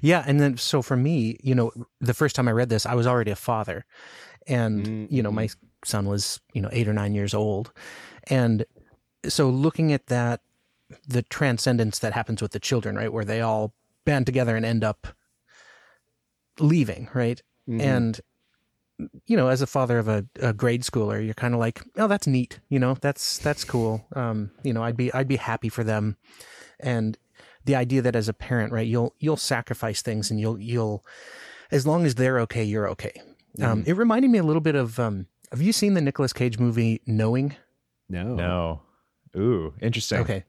Yeah, 0.00 0.24
and 0.26 0.40
then 0.40 0.56
so 0.56 0.82
for 0.82 0.96
me, 0.96 1.38
you 1.42 1.54
know, 1.54 1.72
the 2.00 2.14
first 2.14 2.36
time 2.36 2.48
I 2.48 2.52
read 2.52 2.68
this, 2.68 2.86
I 2.86 2.94
was 2.94 3.06
already 3.06 3.30
a 3.30 3.36
father, 3.36 3.84
and 4.46 5.10
you 5.10 5.22
know, 5.22 5.32
my 5.32 5.48
son 5.84 6.06
was 6.06 6.40
you 6.52 6.60
know 6.60 6.68
eight 6.72 6.88
or 6.88 6.92
nine 6.92 7.14
years 7.14 7.34
old, 7.34 7.72
and 8.28 8.64
so 9.28 9.48
looking 9.48 9.92
at 9.92 10.06
that, 10.06 10.40
the 11.06 11.22
transcendence 11.22 11.98
that 12.00 12.12
happens 12.12 12.42
with 12.42 12.52
the 12.52 12.60
children, 12.60 12.96
right, 12.96 13.12
where 13.12 13.24
they 13.24 13.40
all 13.40 13.72
band 14.04 14.26
together 14.26 14.56
and 14.56 14.66
end 14.66 14.84
up 14.84 15.08
leaving, 16.58 17.08
right, 17.14 17.42
and 17.80 18.20
you 19.26 19.36
know, 19.36 19.48
as 19.48 19.60
a 19.60 19.66
father 19.66 19.98
of 19.98 20.06
a, 20.06 20.24
a 20.40 20.52
grade 20.52 20.82
schooler, 20.82 21.24
you're 21.24 21.34
kind 21.34 21.52
of 21.52 21.60
like, 21.60 21.82
oh, 21.96 22.06
that's 22.06 22.26
neat, 22.26 22.60
you 22.68 22.78
know, 22.78 22.96
that's 23.00 23.38
that's 23.38 23.64
cool. 23.64 24.06
Um, 24.14 24.50
you 24.62 24.72
know, 24.72 24.82
I'd 24.82 24.96
be 24.96 25.12
I'd 25.12 25.28
be 25.28 25.36
happy 25.36 25.68
for 25.68 25.82
them, 25.82 26.16
and 26.78 27.18
the 27.64 27.74
idea 27.74 28.02
that 28.02 28.14
as 28.14 28.28
a 28.28 28.34
parent, 28.34 28.72
right, 28.72 28.86
you'll 28.86 29.14
you'll 29.18 29.36
sacrifice 29.36 30.02
things 30.02 30.30
and 30.30 30.38
you'll 30.38 30.58
you'll 30.58 31.04
as 31.70 31.86
long 31.86 32.06
as 32.06 32.14
they're 32.14 32.38
okay, 32.40 32.62
you're 32.62 32.88
okay. 32.90 33.20
Um, 33.62 33.84
it 33.86 33.92
reminded 33.96 34.30
me 34.30 34.38
a 34.38 34.42
little 34.42 34.60
bit 34.62 34.74
of 34.74 34.98
um, 34.98 35.26
have 35.50 35.62
you 35.62 35.72
seen 35.72 35.94
the 35.94 36.00
Nicolas 36.00 36.32
Cage 36.32 36.58
movie 36.58 37.00
Knowing? 37.06 37.54
No. 38.08 38.34
No, 38.34 38.82
ooh, 39.36 39.74
interesting. 39.80 40.18
Okay. 40.20 40.44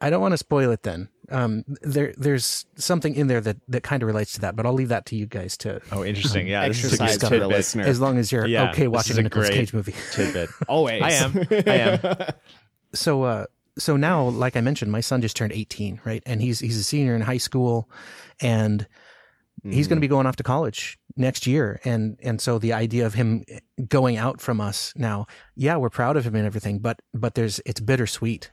I 0.00 0.10
don't 0.10 0.20
want 0.20 0.32
to 0.32 0.38
spoil 0.38 0.70
it 0.70 0.84
then. 0.84 1.08
Um, 1.30 1.64
there, 1.82 2.14
there's 2.16 2.64
something 2.76 3.14
in 3.14 3.26
there 3.26 3.40
that, 3.40 3.56
that 3.68 3.82
kind 3.82 4.02
of 4.02 4.06
relates 4.06 4.32
to 4.34 4.40
that, 4.42 4.54
but 4.56 4.64
I'll 4.64 4.72
leave 4.72 4.88
that 4.88 5.04
to 5.06 5.16
you 5.16 5.26
guys 5.26 5.56
to, 5.58 5.80
Oh, 5.92 6.04
interesting. 6.04 6.46
Yeah, 6.46 6.66
this 6.68 6.82
is 6.84 6.92
a 6.94 6.96
good 6.96 7.02
Exercise 7.04 7.28
for 7.28 7.38
the 7.38 7.48
listener. 7.48 7.82
as 7.82 8.00
long 8.00 8.16
as 8.16 8.30
you're 8.32 8.46
Yeah, 8.46 8.70
okay 8.70 8.86
watching 8.88 9.12
is 9.14 9.18
a 9.18 9.20
a 9.20 9.24
Nicolas 9.24 9.50
Cage 9.50 9.74
movie. 9.74 9.94
tidbit. 10.12 10.50
Always. 10.68 11.02
I 11.02 11.10
am. 11.12 11.36
I 11.50 11.74
am. 11.74 12.16
so 12.94 13.24
uh 13.24 13.44
so 13.78 13.96
now 13.98 14.22
like 14.28 14.56
i 14.56 14.60
mentioned 14.62 14.90
my 14.90 15.00
son 15.02 15.20
just 15.20 15.36
turned 15.36 15.52
18 15.52 16.00
right 16.06 16.22
and 16.24 16.40
he's 16.40 16.58
he's 16.58 16.78
a 16.78 16.82
senior 16.82 17.14
in 17.14 17.20
high 17.20 17.36
school 17.36 17.88
and 18.40 18.86
he's 19.62 19.86
going 19.88 19.98
to 19.98 20.00
be 20.00 20.08
going 20.08 20.26
off 20.26 20.36
to 20.36 20.42
college 20.42 20.98
next 21.18 21.46
year 21.46 21.80
and 21.84 22.16
and 22.22 22.40
so 22.40 22.58
the 22.58 22.72
idea 22.72 23.04
of 23.04 23.14
him 23.14 23.44
going 23.88 24.16
out 24.16 24.40
from 24.40 24.60
us 24.60 24.92
now 24.96 25.26
yeah 25.56 25.76
we're 25.76 25.90
proud 25.90 26.16
of 26.16 26.24
him 26.24 26.34
and 26.34 26.46
everything 26.46 26.78
but 26.78 27.00
but 27.12 27.34
there's 27.34 27.60
it's 27.66 27.80
bittersweet 27.80 28.50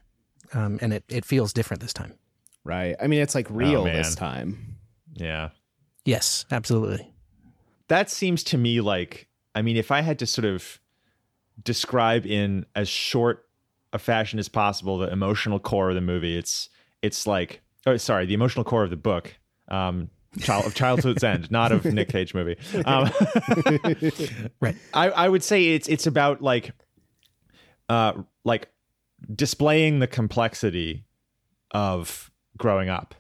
um 0.54 0.78
and 0.82 0.92
it 0.94 1.04
it 1.10 1.24
feels 1.26 1.54
different 1.54 1.82
this 1.82 1.94
time 1.94 2.14
Right. 2.68 2.96
I 3.00 3.06
mean, 3.06 3.22
it's 3.22 3.36
like 3.36 3.46
real 3.52 3.84
man. 3.86 3.94
this 3.96 4.16
time. 4.16 4.78
Yeah. 5.14 5.50
yes 6.04 6.46
absolutely 6.52 7.14
that 7.88 8.10
seems 8.10 8.44
to 8.46 8.58
me 8.58 8.82
like 8.82 9.28
i 9.54 9.62
mean 9.62 9.78
if 9.78 9.92
i 9.92 10.02
had 10.02 10.20
to 10.20 10.26
sort 10.26 10.46
of 10.46 10.80
describe 11.64 12.26
in 12.26 12.66
as 12.76 12.90
short 12.90 13.46
a 13.94 14.00
fashion 14.00 14.40
as 14.40 14.50
possible 14.50 14.98
the 14.98 15.12
emotional 15.12 15.60
core 15.60 15.90
of 15.90 15.96
the 15.96 16.02
movie 16.02 16.38
it's 16.38 16.70
it's 17.02 17.26
like 17.26 17.62
oh 17.86 17.96
sorry 17.98 18.26
the 18.26 18.34
emotional 18.34 18.64
core 18.66 18.84
of 18.84 18.90
the 18.90 18.98
book 18.98 19.36
um 19.70 20.10
child 20.40 20.66
of 20.66 20.76
childhood's 20.76 21.24
end 21.24 21.50
not 21.52 21.72
of 21.72 21.86
nick 21.86 22.10
cage 22.10 22.34
movie 22.34 22.58
um, 22.86 23.10
right 24.60 24.76
I, 24.94 25.10
I 25.10 25.30
would 25.30 25.44
say 25.44 25.74
it's 25.74 25.88
it's 25.88 26.08
about 26.08 26.42
like 26.42 26.72
uh 27.90 28.14
like 28.44 28.70
displaying 29.34 30.00
the 30.00 30.08
complexity 30.08 31.06
of 31.72 32.32
growing 32.58 32.90
up 32.90 33.16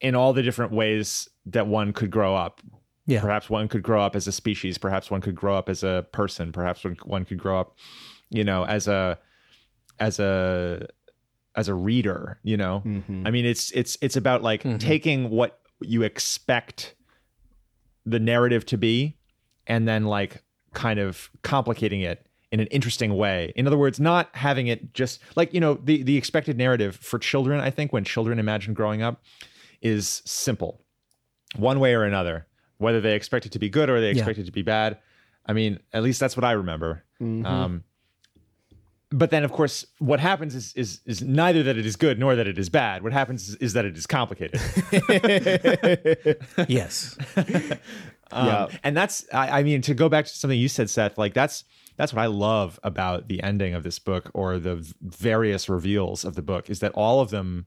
in 0.00 0.14
all 0.14 0.32
the 0.32 0.42
different 0.42 0.72
ways 0.72 1.28
that 1.46 1.66
one 1.66 1.92
could 1.92 2.10
grow 2.10 2.34
up 2.34 2.60
yeah 3.06 3.20
Perhaps 3.20 3.50
one 3.50 3.68
could 3.68 3.82
grow 3.82 4.00
up 4.02 4.16
as 4.16 4.26
a 4.26 4.32
species. 4.32 4.78
Perhaps 4.78 5.10
one 5.10 5.20
could 5.20 5.34
grow 5.34 5.54
up 5.54 5.68
as 5.68 5.82
a 5.82 6.06
person. 6.12 6.52
Perhaps 6.52 6.84
one, 6.84 6.96
one 7.04 7.24
could 7.26 7.38
grow 7.38 7.60
up, 7.60 7.76
you 8.30 8.44
know, 8.44 8.64
as 8.64 8.88
a 8.88 9.18
as 10.00 10.18
a 10.18 10.88
as 11.54 11.68
a 11.68 11.74
reader. 11.74 12.38
You 12.42 12.56
know, 12.56 12.82
I 13.26 13.30
mean, 13.30 13.44
it's 13.44 13.70
it's 13.72 13.98
it's 14.00 14.16
about 14.16 14.42
like 14.42 14.62
taking 14.78 15.28
what 15.28 15.60
you 15.80 16.02
expect 16.02 16.94
the 18.06 18.18
narrative 18.18 18.66
to 18.66 18.76
be, 18.76 19.16
and 19.66 19.88
then 19.88 20.04
like 20.04 20.42
kind 20.72 20.98
of 20.98 21.30
complicating 21.42 22.00
it 22.00 22.26
in 22.50 22.60
an 22.60 22.66
interesting 22.68 23.16
way. 23.16 23.52
In 23.56 23.66
other 23.66 23.78
words, 23.78 23.98
not 23.98 24.28
having 24.34 24.66
it 24.68 24.94
just 24.94 25.20
like 25.36 25.52
you 25.52 25.60
know 25.60 25.74
the 25.74 26.02
the 26.02 26.16
expected 26.16 26.56
narrative 26.56 26.96
for 26.96 27.18
children. 27.18 27.60
I 27.60 27.70
think 27.70 27.92
when 27.92 28.04
children 28.04 28.38
imagine 28.38 28.74
growing 28.74 29.02
up 29.02 29.22
is 29.82 30.22
simple 30.24 30.80
one 31.56 31.80
way 31.80 31.94
or 31.94 32.04
another, 32.04 32.46
whether 32.78 33.00
they 33.00 33.14
expect 33.14 33.46
it 33.46 33.52
to 33.52 33.58
be 33.58 33.68
good 33.68 33.88
or 33.90 34.00
they 34.00 34.10
expect 34.10 34.38
it 34.38 34.46
to 34.46 34.52
be 34.52 34.62
bad. 34.62 34.98
I 35.46 35.52
mean, 35.52 35.78
at 35.92 36.02
least 36.02 36.20
that's 36.20 36.36
what 36.36 36.44
I 36.44 36.52
remember. 36.52 37.04
Um, 37.46 37.84
but 39.16 39.30
then, 39.30 39.44
of 39.44 39.52
course, 39.52 39.86
what 39.98 40.18
happens 40.20 40.54
is, 40.54 40.72
is 40.74 41.00
is 41.06 41.22
neither 41.22 41.62
that 41.62 41.76
it 41.78 41.86
is 41.86 41.96
good 41.96 42.18
nor 42.18 42.34
that 42.36 42.46
it 42.48 42.58
is 42.58 42.68
bad. 42.68 43.02
What 43.02 43.12
happens 43.12 43.48
is, 43.48 43.54
is 43.56 43.72
that 43.74 43.84
it 43.84 43.96
is 43.96 44.06
complicated. 44.06 44.60
yes 46.68 47.16
Um, 48.32 48.46
Yeah. 48.46 48.66
and 48.82 48.96
that's 48.96 49.24
I, 49.32 49.60
I 49.60 49.62
mean 49.62 49.82
to 49.82 49.94
go 49.94 50.08
back 50.08 50.24
to 50.24 50.30
something 50.30 50.58
you 50.58 50.68
said, 50.68 50.88
Seth. 50.90 51.18
Like 51.18 51.34
that's 51.34 51.64
that's 51.96 52.12
what 52.12 52.22
I 52.22 52.26
love 52.26 52.80
about 52.82 53.28
the 53.28 53.40
ending 53.42 53.74
of 53.74 53.82
this 53.84 53.98
book 53.98 54.30
or 54.34 54.58
the 54.58 54.76
various 55.02 55.68
reveals 55.68 56.24
of 56.24 56.34
the 56.34 56.42
book 56.42 56.68
is 56.68 56.80
that 56.80 56.90
all 56.92 57.20
of 57.20 57.30
them, 57.30 57.66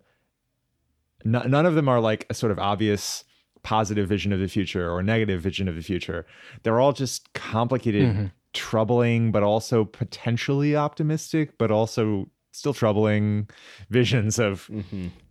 n- 1.25 1.43
none 1.49 1.65
of 1.65 1.75
them 1.75 1.87
are 1.87 2.01
like 2.01 2.25
a 2.29 2.33
sort 2.33 2.51
of 2.51 2.59
obvious 2.59 3.23
positive 3.63 4.09
vision 4.09 4.33
of 4.33 4.39
the 4.39 4.47
future 4.47 4.89
or 4.91 5.01
negative 5.03 5.41
vision 5.41 5.67
of 5.69 5.75
the 5.75 5.81
future. 5.81 6.25
They're 6.63 6.79
all 6.81 6.91
just 6.93 7.31
complicated, 7.33 8.31
troubling, 8.53 9.31
but 9.31 9.43
also 9.43 9.85
potentially 9.85 10.75
optimistic, 10.75 11.57
but 11.57 11.71
also 11.71 12.29
still 12.51 12.73
troubling 12.73 13.49
visions 13.89 14.39
of 14.39 14.69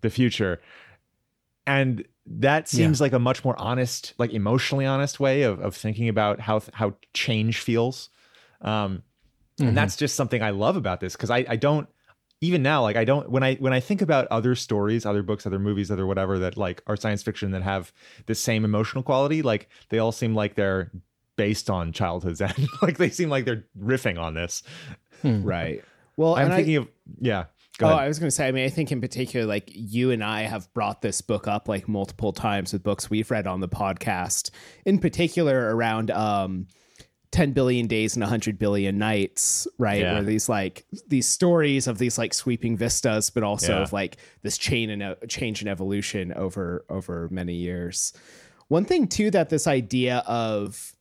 the 0.01 0.11
future. 0.11 0.61
And 1.67 2.07
that 2.27 2.69
seems 2.69 3.01
like 3.01 3.13
a 3.13 3.19
much 3.19 3.45
more 3.45 3.59
honest, 3.59 4.15
like 4.19 4.33
emotionally 4.33 4.87
honest 4.87 5.19
way 5.19 5.43
of, 5.43 5.61
of 5.61 5.75
thinking 5.77 6.09
about 6.09 6.41
how 6.41 6.61
how 6.73 6.95
change 7.15 7.59
feels. 7.59 8.11
Um, 8.61 9.03
and 9.59 9.77
that's 9.77 9.97
just 9.97 10.17
something 10.17 10.43
I 10.43 10.51
love 10.51 10.77
about 10.77 11.01
this 11.01 11.15
because 11.15 11.31
I, 11.31 11.45
I 11.49 11.57
don't 11.57 11.89
even 12.43 12.63
now 12.63 12.83
like 12.83 12.97
I 12.97 13.05
don't 13.05 13.31
when 13.31 13.43
I 13.43 13.55
when 13.57 13.73
I 13.73 13.81
think 13.81 14.03
about 14.03 14.27
other 14.27 14.55
stories, 14.55 15.07
other 15.07 15.23
books, 15.23 15.47
other 15.47 15.59
movies, 15.59 15.91
other 15.91 16.07
whatever 16.07 16.39
that 16.41 16.57
like 16.57 16.83
are 16.87 16.97
science 16.97 17.23
fiction 17.23 17.53
that 17.53 17.63
have 17.63 17.93
the 18.27 18.35
same 18.35 18.65
emotional 18.65 19.03
quality, 19.03 19.43
like 19.43 19.69
they 19.89 19.99
all 19.99 20.13
seem 20.13 20.35
like 20.35 20.55
they're 20.55 20.91
based 21.37 21.71
on 21.71 21.93
childhood's 21.93 22.41
end. 22.43 22.69
like 22.83 22.99
they 22.99 23.11
seem 23.11 23.29
like 23.29 23.45
they're 23.45 23.65
riffing 23.79 24.19
on 24.19 24.35
this. 24.35 24.63
Right. 25.23 25.83
Well, 26.17 26.37
I'm 26.37 26.45
and 26.47 26.53
I- 26.53 26.57
thinking 26.57 26.77
of 26.77 26.89
yeah. 27.21 27.45
Go 27.79 27.89
oh, 27.89 27.91
ahead. 27.91 28.05
I 28.05 28.09
was 28.09 28.19
going 28.19 28.29
to 28.29 28.35
say, 28.35 28.49
I 28.49 28.53
mean, 28.53 28.65
I 28.65 28.71
think 28.71 28.91
in 28.91 29.03
particular, 29.03 29.45
like 29.45 29.69
you 29.71 30.11
and 30.11 30.25
I 30.25 30.43
have 30.45 30.73
brought 30.73 31.03
this 31.03 31.21
book 31.21 31.47
up 31.47 31.69
like 31.69 31.87
multiple 31.89 32.33
times 32.33 32.73
with 32.73 32.83
books 32.83 33.11
we've 33.11 33.31
read 33.31 33.47
on 33.47 33.61
the 33.61 33.69
podcast, 33.69 34.49
in 34.87 34.99
particular 34.99 35.77
around 35.77 36.11
um, 36.11 36.69
10 37.33 37.53
billion 37.53 37.87
days 37.87 38.17
and 38.17 38.23
100 38.23 38.59
billion 38.59 38.97
nights, 38.97 39.69
right? 39.79 40.01
Yeah. 40.01 40.15
Where 40.15 40.23
these 40.23 40.49
like 40.49 40.87
these 41.07 41.27
stories 41.29 41.87
of 41.87 41.99
these 41.99 42.17
like 42.17 42.33
sweeping 42.33 42.79
vistas, 42.79 43.29
but 43.29 43.43
also 43.43 43.75
Yeah. 43.77 43.83
of 43.83 43.93
like 43.93 44.17
this 44.41 44.57
chain 44.57 44.89
and 44.89 45.03
uh, 45.03 45.17
change 45.29 45.61
and 45.61 45.69
evolution 45.69 46.33
over 46.33 46.87
over 46.89 47.29
many 47.31 47.57
years. 47.57 48.15
One 48.69 48.87
thing 48.87 49.07
too 49.07 49.31
that 49.33 49.51
this 49.51 49.67
idea 49.67 50.25
of 50.27 50.95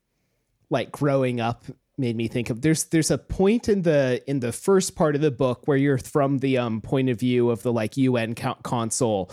like 0.69 0.91
growing 0.91 1.39
up 1.39 1.65
made 1.97 2.15
me 2.15 2.27
think 2.27 2.49
of 2.49 2.61
there's 2.61 2.85
there's 2.85 3.11
a 3.11 3.17
point 3.17 3.69
in 3.69 3.83
the 3.83 4.21
in 4.27 4.39
the 4.39 4.51
first 4.51 4.95
part 4.95 5.15
of 5.15 5.21
the 5.21 5.31
book 5.31 5.61
where 5.65 5.77
you're 5.77 5.97
from 5.97 6.39
the 6.39 6.57
um 6.57 6.81
point 6.81 7.09
of 7.09 7.19
view 7.19 7.49
of 7.49 7.61
the 7.63 7.71
like 7.71 7.97
UN 7.97 8.35
co- 8.35 8.57
console. 8.63 9.31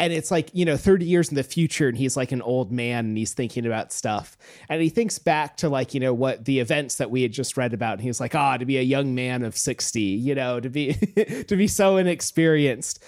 And 0.00 0.12
it's 0.12 0.30
like 0.30 0.50
you 0.52 0.64
know 0.64 0.76
30 0.76 1.04
years 1.04 1.28
in 1.28 1.34
the 1.34 1.42
future 1.42 1.88
and 1.88 1.98
he's 1.98 2.16
like 2.16 2.30
an 2.30 2.40
old 2.40 2.70
man 2.70 3.06
and 3.06 3.18
he's 3.18 3.34
thinking 3.34 3.66
about 3.66 3.92
stuff. 3.92 4.38
And 4.68 4.80
he 4.80 4.88
thinks 4.88 5.18
back 5.18 5.56
to 5.58 5.68
like 5.68 5.92
you 5.92 6.00
know 6.00 6.14
what 6.14 6.44
the 6.44 6.60
events 6.60 6.96
that 6.96 7.10
we 7.10 7.22
had 7.22 7.32
just 7.32 7.56
read 7.56 7.74
about 7.74 7.94
and 7.94 8.02
he's 8.02 8.20
like 8.20 8.34
ah 8.34 8.56
to 8.56 8.64
be 8.64 8.78
a 8.78 8.82
young 8.82 9.14
man 9.14 9.42
of 9.42 9.56
60 9.56 10.00
you 10.00 10.34
know 10.34 10.60
to 10.60 10.70
be 10.70 10.94
to 11.48 11.56
be 11.56 11.66
so 11.66 11.96
inexperienced 11.96 13.04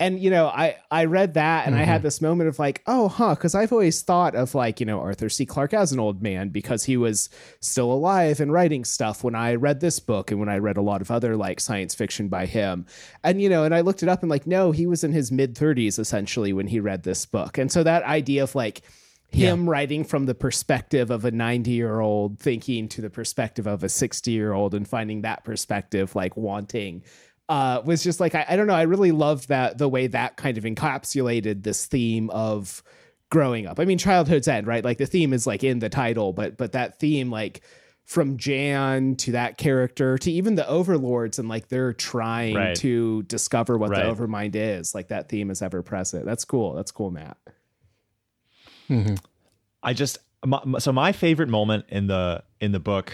and 0.00 0.20
you 0.20 0.30
know 0.30 0.46
i 0.46 0.76
i 0.90 1.04
read 1.04 1.34
that 1.34 1.66
and 1.66 1.74
mm-hmm. 1.74 1.82
i 1.82 1.84
had 1.84 1.98
mm-hmm. 1.98 2.04
this 2.04 2.20
moment 2.20 2.48
of 2.48 2.58
like 2.58 2.82
oh 2.86 3.08
huh 3.08 3.34
because 3.34 3.54
i've 3.54 3.72
always 3.72 4.02
thought 4.02 4.34
of 4.34 4.54
like 4.54 4.80
you 4.80 4.86
know 4.86 5.00
arthur 5.00 5.28
c 5.28 5.44
clarke 5.44 5.74
as 5.74 5.92
an 5.92 5.98
old 5.98 6.22
man 6.22 6.48
because 6.48 6.84
he 6.84 6.96
was 6.96 7.28
still 7.60 7.92
alive 7.92 8.40
and 8.40 8.52
writing 8.52 8.84
stuff 8.84 9.24
when 9.24 9.34
i 9.34 9.54
read 9.54 9.80
this 9.80 9.98
book 10.00 10.30
and 10.30 10.40
when 10.40 10.48
i 10.48 10.56
read 10.56 10.76
a 10.76 10.82
lot 10.82 11.00
of 11.00 11.10
other 11.10 11.36
like 11.36 11.60
science 11.60 11.94
fiction 11.94 12.28
by 12.28 12.46
him 12.46 12.86
and 13.24 13.42
you 13.42 13.48
know 13.48 13.64
and 13.64 13.74
i 13.74 13.80
looked 13.80 14.02
it 14.02 14.08
up 14.08 14.22
and 14.22 14.30
like 14.30 14.46
no 14.46 14.72
he 14.72 14.86
was 14.86 15.04
in 15.04 15.12
his 15.12 15.32
mid 15.32 15.54
30s 15.54 15.98
essentially 15.98 16.52
when 16.52 16.66
he 16.66 16.80
read 16.80 17.02
this 17.02 17.26
book 17.26 17.58
and 17.58 17.70
so 17.72 17.82
that 17.82 18.02
idea 18.04 18.42
of 18.42 18.54
like 18.54 18.82
him 19.30 19.64
yeah. 19.64 19.70
writing 19.70 20.04
from 20.04 20.24
the 20.24 20.34
perspective 20.34 21.10
of 21.10 21.24
a 21.24 21.30
90 21.30 21.70
year 21.70 22.00
old 22.00 22.38
thinking 22.38 22.88
to 22.88 23.02
the 23.02 23.10
perspective 23.10 23.66
of 23.66 23.84
a 23.84 23.88
60 23.88 24.30
year 24.30 24.52
old 24.54 24.74
and 24.74 24.88
finding 24.88 25.22
that 25.22 25.44
perspective 25.44 26.14
like 26.14 26.34
wanting 26.36 27.02
uh, 27.48 27.80
was 27.84 28.02
just 28.02 28.20
like 28.20 28.34
I, 28.34 28.44
I, 28.48 28.56
don't 28.56 28.66
know. 28.66 28.74
I 28.74 28.82
really 28.82 29.12
loved 29.12 29.48
that 29.48 29.78
the 29.78 29.88
way 29.88 30.06
that 30.08 30.36
kind 30.36 30.58
of 30.58 30.64
encapsulated 30.64 31.62
this 31.62 31.86
theme 31.86 32.30
of 32.30 32.82
growing 33.30 33.66
up. 33.66 33.80
I 33.80 33.84
mean, 33.84 33.98
childhood's 33.98 34.48
end, 34.48 34.66
right? 34.66 34.84
Like 34.84 34.98
the 34.98 35.06
theme 35.06 35.32
is 35.32 35.46
like 35.46 35.64
in 35.64 35.78
the 35.78 35.88
title, 35.88 36.32
but 36.32 36.56
but 36.56 36.72
that 36.72 36.98
theme 36.98 37.30
like 37.30 37.62
from 38.04 38.38
Jan 38.38 39.16
to 39.16 39.32
that 39.32 39.58
character 39.58 40.16
to 40.16 40.32
even 40.32 40.54
the 40.54 40.66
overlords 40.66 41.38
and 41.38 41.48
like 41.48 41.68
they're 41.68 41.92
trying 41.92 42.54
right. 42.54 42.76
to 42.76 43.22
discover 43.24 43.76
what 43.76 43.90
right. 43.90 44.04
the 44.04 44.10
overmind 44.10 44.52
is. 44.54 44.94
Like 44.94 45.08
that 45.08 45.28
theme 45.28 45.50
is 45.50 45.60
ever 45.60 45.82
present. 45.82 46.24
That's 46.24 46.44
cool. 46.44 46.72
That's 46.72 46.90
cool, 46.90 47.10
Matt. 47.10 47.36
Mm-hmm. 48.88 49.16
I 49.82 49.92
just 49.92 50.18
my, 50.44 50.60
so 50.78 50.92
my 50.92 51.12
favorite 51.12 51.48
moment 51.48 51.86
in 51.88 52.06
the 52.06 52.42
in 52.60 52.72
the 52.72 52.80
book. 52.80 53.12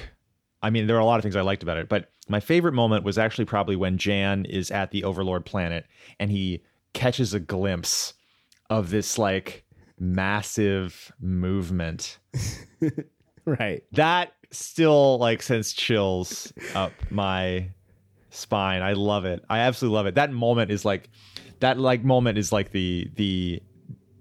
I 0.63 0.71
mean, 0.71 0.87
there 0.87 0.97
are 0.97 1.01
a 1.01 1.05
lot 1.05 1.17
of 1.17 1.23
things 1.23 1.37
I 1.37 1.43
liked 1.43 1.63
about 1.63 1.77
it, 1.77 1.89
but 1.89 2.11
my 2.29 2.41
favorite 2.41 2.73
moment 2.73 3.05
was 3.05 3.19
actually 3.19 3.45
probably 3.45 3.77
when 3.77 3.99
Jan 3.99 4.45
is 4.45 4.71
at 4.71 4.91
the 4.91 5.05
Overlord 5.05 5.45
planet 5.45 5.87
and 6.19 6.31
he 6.31 6.63
catches 6.93 7.35
a 7.35 7.41
glimpse 7.41 8.15
of 8.71 8.91
this 8.91 9.19
like 9.19 9.65
massive 9.99 11.13
movement. 11.21 12.19
right. 13.45 13.83
That 13.93 14.33
still 14.51 15.19
like 15.19 15.43
sends 15.43 15.73
chills 15.73 16.53
up 16.75 16.93
my 17.11 17.69
spine. 18.31 18.83
I 18.83 18.93
love 18.93 19.25
it. 19.25 19.45
I 19.49 19.61
absolutely 19.61 19.97
love 19.97 20.07
it. 20.07 20.15
That 20.15 20.33
moment 20.33 20.71
is 20.71 20.85
like 20.85 21.11
that 21.61 21.79
like 21.79 22.05
moment 22.05 22.39
is 22.39 22.53
like 22.53 22.73
the 22.73 23.11
the 23.17 23.63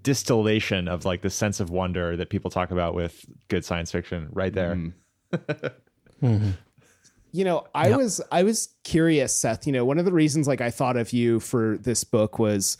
distillation 0.02 0.86
of 0.86 1.04
like 1.04 1.22
the 1.22 1.30
sense 1.30 1.60
of 1.60 1.70
wonder 1.70 2.16
that 2.16 2.30
people 2.30 2.50
talk 2.50 2.70
about 2.70 2.94
with 2.94 3.24
good 3.48 3.64
science 3.64 3.90
fiction 3.90 4.28
right 4.32 4.52
there. 4.52 4.74
Mm. 4.74 4.92
mm-hmm. 6.22 6.50
You 7.34 7.44
know, 7.44 7.66
I 7.74 7.88
yep. 7.88 7.98
was 7.98 8.20
I 8.30 8.44
was 8.44 8.68
curious, 8.84 9.32
Seth. 9.32 9.66
You 9.66 9.72
know, 9.72 9.84
one 9.84 9.98
of 9.98 10.04
the 10.04 10.12
reasons 10.12 10.46
like 10.46 10.60
I 10.60 10.70
thought 10.70 10.96
of 10.96 11.12
you 11.12 11.40
for 11.40 11.76
this 11.78 12.04
book 12.04 12.38
was 12.38 12.78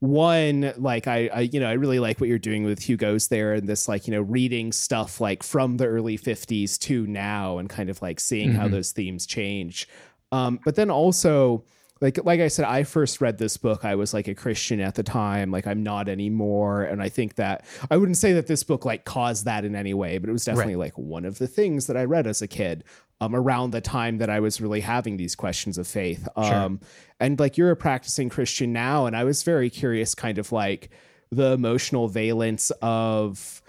one 0.00 0.74
like 0.76 1.06
I, 1.06 1.28
I 1.28 1.40
you 1.40 1.60
know 1.60 1.68
i 1.68 1.72
really 1.72 1.98
like 1.98 2.20
what 2.20 2.28
you're 2.28 2.38
doing 2.38 2.64
with 2.64 2.82
hugos 2.82 3.28
there 3.28 3.54
and 3.54 3.66
this 3.66 3.88
like 3.88 4.06
you 4.06 4.12
know 4.12 4.20
reading 4.20 4.70
stuff 4.70 5.18
like 5.18 5.42
from 5.42 5.78
the 5.78 5.86
early 5.86 6.18
50s 6.18 6.78
to 6.80 7.06
now 7.06 7.56
and 7.56 7.70
kind 7.70 7.88
of 7.88 8.02
like 8.02 8.20
seeing 8.20 8.50
mm-hmm. 8.50 8.58
how 8.58 8.68
those 8.68 8.92
themes 8.92 9.24
change 9.24 9.88
um 10.30 10.60
but 10.62 10.74
then 10.74 10.90
also 10.90 11.64
like 12.00 12.22
like 12.24 12.40
I 12.40 12.48
said, 12.48 12.66
I 12.66 12.82
first 12.82 13.20
read 13.20 13.38
this 13.38 13.56
book. 13.56 13.84
I 13.84 13.94
was 13.94 14.12
like 14.12 14.28
a 14.28 14.34
Christian 14.34 14.80
at 14.80 14.94
the 14.94 15.02
time. 15.02 15.50
Like 15.50 15.66
I'm 15.66 15.82
not 15.82 16.08
anymore, 16.08 16.82
and 16.82 17.02
I 17.02 17.08
think 17.08 17.36
that 17.36 17.64
I 17.90 17.96
wouldn't 17.96 18.18
say 18.18 18.32
that 18.34 18.46
this 18.46 18.62
book 18.62 18.84
like 18.84 19.04
caused 19.04 19.44
that 19.46 19.64
in 19.64 19.74
any 19.74 19.94
way, 19.94 20.18
but 20.18 20.28
it 20.28 20.32
was 20.32 20.44
definitely 20.44 20.74
right. 20.74 20.86
like 20.86 20.98
one 20.98 21.24
of 21.24 21.38
the 21.38 21.46
things 21.46 21.86
that 21.86 21.96
I 21.96 22.04
read 22.04 22.26
as 22.26 22.42
a 22.42 22.48
kid. 22.48 22.84
Um, 23.20 23.34
around 23.34 23.70
the 23.70 23.80
time 23.80 24.18
that 24.18 24.28
I 24.28 24.40
was 24.40 24.60
really 24.60 24.80
having 24.80 25.16
these 25.16 25.34
questions 25.34 25.78
of 25.78 25.86
faith. 25.86 26.28
Um, 26.36 26.78
sure. 26.80 26.88
and 27.20 27.40
like 27.40 27.56
you're 27.56 27.70
a 27.70 27.76
practicing 27.76 28.28
Christian 28.28 28.72
now, 28.72 29.06
and 29.06 29.16
I 29.16 29.24
was 29.24 29.44
very 29.44 29.70
curious, 29.70 30.14
kind 30.14 30.36
of 30.36 30.52
like 30.52 30.90
the 31.30 31.52
emotional 31.52 32.08
valence 32.08 32.70
of 32.82 33.62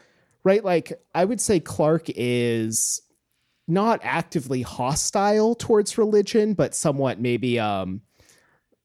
right. 0.43 0.63
Like 0.63 0.93
I 1.13 1.23
would 1.25 1.39
say 1.39 1.59
Clarke 1.59 2.07
is 2.07 3.01
not 3.67 3.99
actively 4.03 4.61
hostile 4.61 5.55
towards 5.55 5.97
religion, 5.97 6.53
but 6.53 6.75
somewhat 6.75 7.19
maybe 7.19 7.59
um 7.59 8.01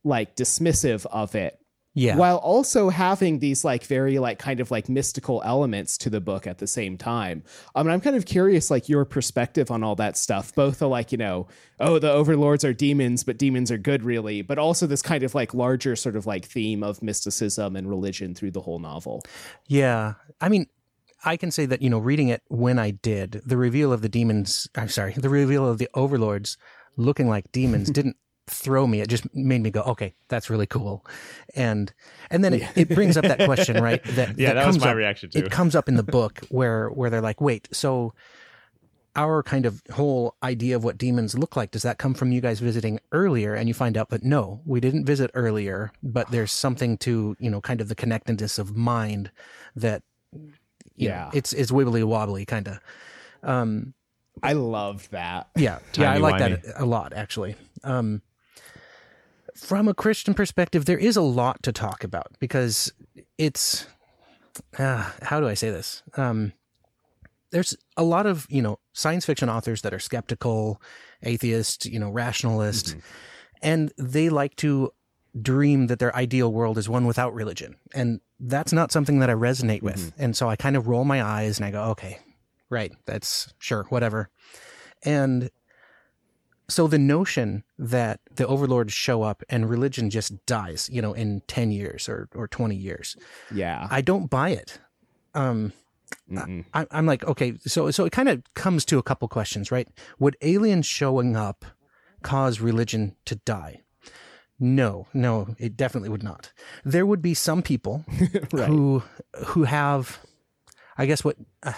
like 0.04 0.36
dismissive 0.36 1.04
of 1.06 1.34
it 1.34 1.59
yeah. 1.94 2.16
while 2.16 2.36
also 2.36 2.88
having 2.88 3.40
these 3.40 3.64
like 3.64 3.84
very 3.84 4.18
like 4.18 4.38
kind 4.38 4.60
of 4.60 4.70
like 4.70 4.88
mystical 4.88 5.42
elements 5.44 5.98
to 5.98 6.10
the 6.10 6.20
book 6.20 6.46
at 6.46 6.58
the 6.58 6.66
same 6.66 6.96
time. 6.96 7.42
Um 7.74 7.86
and 7.86 7.92
i'm 7.92 8.00
kind 8.00 8.16
of 8.16 8.26
curious 8.26 8.70
like 8.70 8.88
your 8.88 9.04
perspective 9.04 9.70
on 9.70 9.82
all 9.82 9.96
that 9.96 10.16
stuff. 10.16 10.54
Both 10.54 10.78
the 10.78 10.88
like 10.88 11.12
you 11.12 11.18
know 11.18 11.48
oh 11.80 11.98
the 11.98 12.12
overlords 12.12 12.64
are 12.64 12.72
demons 12.72 13.24
but 13.24 13.38
demons 13.38 13.70
are 13.70 13.78
good 13.78 14.02
really 14.02 14.42
but 14.42 14.58
also 14.58 14.86
this 14.86 15.02
kind 15.02 15.22
of 15.22 15.34
like 15.34 15.54
larger 15.54 15.96
sort 15.96 16.16
of 16.16 16.26
like 16.26 16.44
theme 16.44 16.82
of 16.82 17.02
mysticism 17.02 17.76
and 17.76 17.88
religion 17.88 18.34
through 18.34 18.52
the 18.52 18.60
whole 18.60 18.78
novel. 18.78 19.22
Yeah. 19.66 20.14
I 20.40 20.48
mean 20.48 20.66
I 21.22 21.36
can 21.36 21.50
say 21.50 21.66
that, 21.66 21.82
you 21.82 21.90
know, 21.90 21.98
reading 21.98 22.28
it 22.28 22.42
when 22.48 22.78
I 22.78 22.92
did, 22.92 23.42
the 23.44 23.58
reveal 23.58 23.92
of 23.92 24.00
the 24.00 24.08
demons, 24.08 24.68
I'm 24.74 24.88
sorry, 24.88 25.12
the 25.12 25.28
reveal 25.28 25.68
of 25.68 25.76
the 25.76 25.88
overlords 25.92 26.56
looking 26.96 27.28
like 27.28 27.52
demons 27.52 27.90
didn't 27.92 28.16
throw 28.50 28.86
me. 28.86 29.00
It 29.00 29.08
just 29.08 29.32
made 29.34 29.62
me 29.62 29.70
go, 29.70 29.82
okay, 29.82 30.14
that's 30.28 30.50
really 30.50 30.66
cool. 30.66 31.06
And 31.54 31.92
and 32.30 32.44
then 32.44 32.54
it, 32.54 32.62
it 32.76 32.88
brings 32.88 33.16
up 33.16 33.24
that 33.24 33.44
question, 33.44 33.82
right? 33.82 34.00
That 34.10 34.38
yeah, 34.38 34.48
that, 34.48 34.54
that 34.54 34.66
was 34.66 34.80
my 34.80 34.90
up, 34.90 34.96
reaction 34.96 35.30
too. 35.30 35.38
It 35.38 35.50
comes 35.52 35.76
up 35.76 35.88
in 35.88 35.94
the 35.94 36.02
book 36.18 36.40
where 36.48 36.88
where 36.88 37.10
they're 37.10 37.20
like, 37.20 37.40
wait, 37.40 37.68
so 37.70 38.12
our 39.16 39.42
kind 39.42 39.66
of 39.66 39.82
whole 39.92 40.36
idea 40.42 40.76
of 40.76 40.84
what 40.84 40.96
demons 40.96 41.36
look 41.36 41.56
like 41.56 41.70
does 41.70 41.82
that 41.82 41.98
come 41.98 42.14
from 42.14 42.30
you 42.30 42.40
guys 42.40 42.60
visiting 42.60 43.00
earlier 43.12 43.54
and 43.54 43.68
you 43.68 43.74
find 43.74 43.96
out 43.96 44.08
but 44.08 44.22
no 44.22 44.60
we 44.64 44.80
didn't 44.80 45.04
visit 45.04 45.30
earlier 45.34 45.92
but 46.02 46.30
there's 46.30 46.52
something 46.52 46.96
to 46.96 47.36
you 47.40 47.50
know 47.50 47.60
kind 47.60 47.80
of 47.80 47.88
the 47.88 47.94
connectedness 47.94 48.58
of 48.58 48.76
mind 48.76 49.30
that 49.74 50.02
yeah 50.96 51.24
know, 51.24 51.30
it's 51.34 51.52
it's 51.52 51.72
wibbly 51.72 52.04
wobbly 52.04 52.44
kind 52.44 52.68
of 52.68 52.78
um 53.42 53.92
i 54.42 54.52
love 54.52 55.08
that 55.10 55.48
yeah 55.56 55.80
yeah 55.96 56.12
i 56.12 56.18
like 56.18 56.38
that 56.38 56.62
a 56.76 56.86
lot 56.86 57.12
actually 57.12 57.56
um 57.82 58.22
from 59.60 59.88
a 59.88 59.94
Christian 59.94 60.34
perspective, 60.34 60.84
there 60.84 60.98
is 60.98 61.16
a 61.16 61.22
lot 61.22 61.62
to 61.62 61.72
talk 61.72 62.02
about 62.02 62.32
because 62.38 62.92
it's 63.38 63.86
uh, 64.78 65.10
how 65.22 65.40
do 65.40 65.48
I 65.48 65.54
say 65.54 65.70
this? 65.70 66.02
Um, 66.16 66.52
there's 67.50 67.76
a 67.96 68.02
lot 68.02 68.26
of 68.26 68.46
you 68.48 68.62
know 68.62 68.78
science 68.92 69.26
fiction 69.26 69.48
authors 69.48 69.82
that 69.82 69.92
are 69.94 69.98
skeptical, 69.98 70.80
atheist, 71.22 71.86
you 71.86 71.98
know, 71.98 72.10
rationalist, 72.10 72.88
mm-hmm. 72.88 72.98
and 73.62 73.92
they 73.98 74.28
like 74.28 74.56
to 74.56 74.92
dream 75.40 75.86
that 75.88 75.98
their 75.98 76.14
ideal 76.16 76.52
world 76.52 76.78
is 76.78 76.88
one 76.88 77.06
without 77.06 77.34
religion, 77.34 77.76
and 77.94 78.20
that's 78.38 78.72
not 78.72 78.90
something 78.90 79.18
that 79.18 79.30
I 79.30 79.34
resonate 79.34 79.78
mm-hmm. 79.78 79.86
with. 79.86 80.12
And 80.18 80.36
so 80.36 80.48
I 80.48 80.56
kind 80.56 80.76
of 80.76 80.88
roll 80.88 81.04
my 81.04 81.22
eyes 81.22 81.58
and 81.58 81.66
I 81.66 81.70
go, 81.70 81.82
okay, 81.90 82.18
right, 82.70 82.92
that's 83.06 83.52
sure, 83.58 83.84
whatever. 83.90 84.30
And 85.02 85.50
so 86.70 86.86
the 86.86 86.98
notion 86.98 87.64
that 87.78 88.20
the 88.30 88.46
overlords 88.46 88.92
show 88.92 89.22
up 89.22 89.42
and 89.48 89.68
religion 89.68 90.10
just 90.10 90.46
dies, 90.46 90.88
you 90.92 91.02
know, 91.02 91.12
in 91.12 91.42
10 91.48 91.70
years 91.70 92.08
or, 92.08 92.28
or 92.34 92.48
20 92.48 92.74
years. 92.74 93.16
Yeah. 93.52 93.86
I 93.90 94.00
don't 94.00 94.30
buy 94.30 94.50
it. 94.50 94.78
Um, 95.34 95.72
I, 96.74 96.86
am 96.90 97.06
like, 97.06 97.24
okay, 97.24 97.54
so, 97.66 97.90
so 97.90 98.04
it 98.04 98.12
kind 98.12 98.28
of 98.28 98.42
comes 98.54 98.84
to 98.86 98.98
a 98.98 99.02
couple 99.02 99.28
questions, 99.28 99.70
right? 99.70 99.88
Would 100.18 100.36
aliens 100.42 100.86
showing 100.86 101.36
up 101.36 101.64
cause 102.22 102.60
religion 102.60 103.16
to 103.26 103.36
die? 103.36 103.82
No, 104.58 105.06
no, 105.14 105.54
it 105.58 105.76
definitely 105.76 106.10
would 106.10 106.22
not. 106.22 106.52
There 106.84 107.06
would 107.06 107.22
be 107.22 107.34
some 107.34 107.62
people 107.62 108.04
right. 108.52 108.68
who, 108.68 109.02
who 109.46 109.64
have, 109.64 110.20
I 110.98 111.06
guess 111.06 111.24
what, 111.24 111.36
uh, 111.62 111.72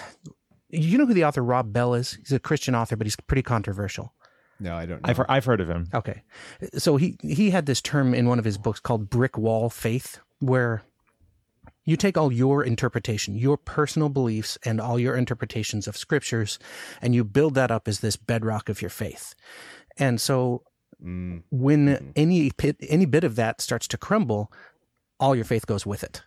you 0.69 0.99
know 0.99 1.07
who 1.07 1.15
the 1.15 1.25
author 1.25 1.45
Rob 1.45 1.73
Bell 1.73 1.95
is? 1.95 2.15
He's 2.15 2.33
a 2.33 2.41
Christian 2.41 2.75
author, 2.75 2.97
but 2.97 3.07
he's 3.07 3.17
pretty 3.17 3.43
controversial. 3.43 4.15
No, 4.61 4.75
I 4.77 4.87
don't. 4.87 5.03
Know. 5.03 5.09
I've 5.09 5.17
heard, 5.17 5.27
I've 5.29 5.45
heard 5.45 5.61
of 5.61 5.69
him. 5.69 5.89
Okay, 5.93 6.23
so 6.77 6.97
he 6.97 7.17
he 7.21 7.51
had 7.51 7.67
this 7.67 7.81
term 7.81 8.15
in 8.15 8.29
one 8.29 8.39
of 8.39 8.45
his 8.45 8.59
books 8.59 8.81
called 8.81 9.11
brick 9.11 9.37
wall 9.37 9.71
faith, 9.71 10.21
where 10.39 10.83
you 11.85 11.97
take 11.97 12.17
all 12.17 12.33
your 12.33 12.63
interpretation, 12.63 13.35
your 13.35 13.57
personal 13.57 14.09
beliefs, 14.09 14.57
and 14.65 14.81
all 14.81 14.99
your 14.99 15.17
interpretations 15.17 15.89
of 15.89 15.97
scriptures, 15.97 16.59
and 17.01 17.15
you 17.15 17.25
build 17.25 17.55
that 17.55 17.71
up 17.71 17.89
as 17.89 18.01
this 18.01 18.17
bedrock 18.17 18.69
of 18.69 18.81
your 18.81 18.91
faith. 18.91 19.35
And 19.97 20.21
so, 20.21 20.63
mm. 21.05 21.43
when 21.51 21.89
mm. 21.89 22.13
any 22.15 22.51
bit, 22.57 22.77
any 22.89 23.05
bit 23.05 23.25
of 23.25 23.37
that 23.37 23.61
starts 23.61 23.89
to 23.89 23.99
crumble, 23.99 24.53
all 25.19 25.35
your 25.35 25.45
faith 25.45 25.67
goes 25.67 25.85
with 25.85 26.05
it. 26.05 26.23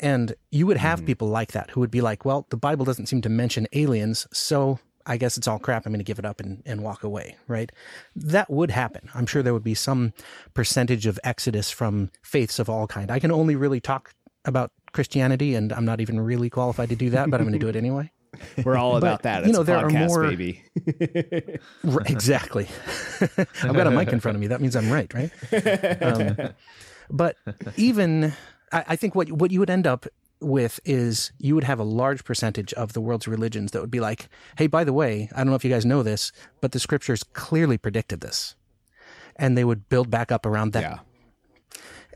And 0.00 0.34
you 0.50 0.66
would 0.66 0.76
have 0.76 1.02
mm. 1.02 1.06
people 1.06 1.28
like 1.28 1.52
that 1.52 1.70
who 1.70 1.80
would 1.80 1.90
be 1.90 2.00
like, 2.00 2.24
well, 2.24 2.46
the 2.50 2.56
Bible 2.56 2.84
doesn't 2.84 3.06
seem 3.06 3.20
to 3.22 3.28
mention 3.28 3.66
aliens, 3.72 4.26
so 4.32 4.78
I 5.06 5.16
guess 5.16 5.36
it's 5.36 5.46
all 5.46 5.58
crap. 5.58 5.86
I'm 5.86 5.92
going 5.92 6.00
to 6.00 6.04
give 6.04 6.18
it 6.18 6.24
up 6.24 6.40
and, 6.40 6.62
and 6.66 6.82
walk 6.82 7.04
away, 7.04 7.36
right? 7.48 7.70
That 8.14 8.50
would 8.50 8.70
happen. 8.70 9.08
I'm 9.14 9.26
sure 9.26 9.42
there 9.42 9.54
would 9.54 9.64
be 9.64 9.74
some 9.74 10.12
percentage 10.54 11.06
of 11.06 11.18
exodus 11.24 11.70
from 11.70 12.10
faiths 12.22 12.58
of 12.58 12.68
all 12.68 12.86
kind. 12.86 13.10
I 13.10 13.18
can 13.18 13.30
only 13.30 13.56
really 13.56 13.80
talk 13.80 14.12
about 14.44 14.72
Christianity, 14.92 15.54
and 15.54 15.72
I'm 15.72 15.84
not 15.84 16.00
even 16.00 16.18
really 16.20 16.50
qualified 16.50 16.88
to 16.90 16.96
do 16.96 17.10
that, 17.10 17.30
but 17.30 17.40
I'm 17.40 17.46
going 17.46 17.58
to 17.58 17.64
do 17.64 17.68
it 17.68 17.76
anyway. 17.76 18.10
We're 18.64 18.76
all 18.76 18.96
about 18.96 19.22
that. 19.22 19.40
It's 19.40 19.46
you 19.46 19.52
know, 19.52 19.62
there 19.62 19.78
podcast, 19.78 20.04
are 20.04 20.08
more. 20.08 20.28
Baby. 20.28 20.62
exactly. 22.06 22.68
I've 23.62 23.74
got 23.74 23.86
a 23.86 23.90
mic 23.90 24.12
in 24.12 24.20
front 24.20 24.36
of 24.36 24.40
me. 24.40 24.48
That 24.48 24.60
means 24.60 24.76
I'm 24.76 24.90
right, 24.90 25.12
right? 25.14 26.02
Um, 26.02 26.36
But 27.10 27.36
even 27.76 28.32
I, 28.72 28.84
I 28.88 28.96
think 28.96 29.14
what 29.14 29.30
what 29.32 29.50
you 29.50 29.60
would 29.60 29.70
end 29.70 29.86
up 29.86 30.06
with 30.46 30.80
is 30.84 31.32
you 31.38 31.54
would 31.54 31.64
have 31.64 31.78
a 31.78 31.84
large 31.84 32.24
percentage 32.24 32.72
of 32.74 32.92
the 32.92 33.00
world's 33.00 33.28
religions 33.28 33.72
that 33.72 33.80
would 33.80 33.90
be 33.90 34.00
like, 34.00 34.28
hey, 34.56 34.66
by 34.66 34.84
the 34.84 34.92
way, 34.92 35.28
I 35.34 35.38
don't 35.38 35.48
know 35.48 35.54
if 35.54 35.64
you 35.64 35.70
guys 35.70 35.84
know 35.84 36.02
this, 36.02 36.32
but 36.60 36.72
the 36.72 36.78
scriptures 36.78 37.22
clearly 37.22 37.78
predicted 37.78 38.20
this. 38.20 38.54
And 39.36 39.56
they 39.56 39.64
would 39.64 39.88
build 39.88 40.10
back 40.10 40.32
up 40.32 40.46
around 40.46 40.72
that. 40.72 40.82
Yeah. 40.82 40.98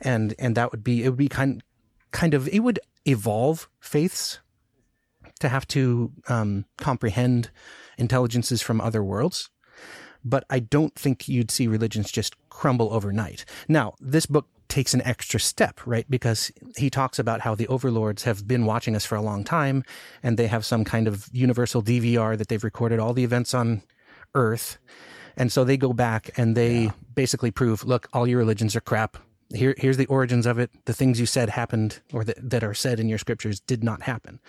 And 0.00 0.34
and 0.38 0.56
that 0.56 0.72
would 0.72 0.82
be 0.82 1.04
it 1.04 1.10
would 1.10 1.18
be 1.18 1.28
kind 1.28 1.62
kind 2.12 2.32
of 2.32 2.48
it 2.48 2.60
would 2.60 2.80
evolve 3.04 3.68
faiths 3.80 4.40
to 5.40 5.48
have 5.48 5.66
to 5.68 6.12
um, 6.28 6.64
comprehend 6.78 7.50
intelligences 7.98 8.62
from 8.62 8.80
other 8.80 9.02
worlds. 9.02 9.50
But 10.24 10.44
I 10.50 10.60
don't 10.60 10.94
think 10.94 11.28
you'd 11.28 11.50
see 11.50 11.66
religions 11.66 12.10
just 12.10 12.36
crumble 12.48 12.92
overnight. 12.92 13.44
Now, 13.68 13.94
this 14.00 14.26
book 14.26 14.46
takes 14.70 14.94
an 14.94 15.02
extra 15.02 15.38
step, 15.38 15.80
right? 15.84 16.06
Because 16.08 16.50
he 16.76 16.88
talks 16.88 17.18
about 17.18 17.40
how 17.40 17.54
the 17.54 17.68
overlords 17.68 18.22
have 18.24 18.46
been 18.46 18.64
watching 18.64 18.96
us 18.96 19.04
for 19.04 19.16
a 19.16 19.22
long 19.22 19.44
time 19.44 19.84
and 20.22 20.36
they 20.38 20.46
have 20.46 20.64
some 20.64 20.84
kind 20.84 21.06
of 21.06 21.28
universal 21.32 21.82
DVR 21.82 22.38
that 22.38 22.48
they've 22.48 22.64
recorded 22.64 22.98
all 22.98 23.12
the 23.12 23.24
events 23.24 23.52
on 23.52 23.82
Earth. 24.34 24.78
And 25.36 25.52
so 25.52 25.64
they 25.64 25.76
go 25.76 25.92
back 25.92 26.30
and 26.36 26.56
they 26.56 26.84
yeah. 26.84 26.90
basically 27.14 27.50
prove, 27.50 27.84
look, 27.84 28.08
all 28.12 28.26
your 28.26 28.38
religions 28.38 28.74
are 28.76 28.80
crap. 28.80 29.16
Here, 29.52 29.74
here's 29.76 29.96
the 29.96 30.06
origins 30.06 30.46
of 30.46 30.58
it. 30.58 30.70
The 30.84 30.94
things 30.94 31.18
you 31.18 31.26
said 31.26 31.50
happened 31.50 32.00
or 32.12 32.24
that, 32.24 32.36
that 32.50 32.64
are 32.64 32.74
said 32.74 33.00
in 33.00 33.08
your 33.08 33.18
scriptures 33.18 33.60
did 33.60 33.82
not 33.82 34.02
happen 34.02 34.40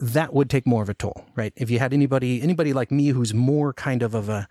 that 0.00 0.32
would 0.32 0.48
take 0.48 0.66
more 0.66 0.82
of 0.82 0.88
a 0.88 0.94
toll, 0.94 1.26
right? 1.36 1.52
If 1.56 1.70
you 1.70 1.78
had 1.78 1.92
anybody, 1.92 2.40
anybody 2.40 2.72
like 2.72 2.90
me 2.90 3.08
who's 3.08 3.34
more 3.34 3.74
kind 3.74 4.02
of 4.02 4.14
of 4.14 4.30
a 4.30 4.48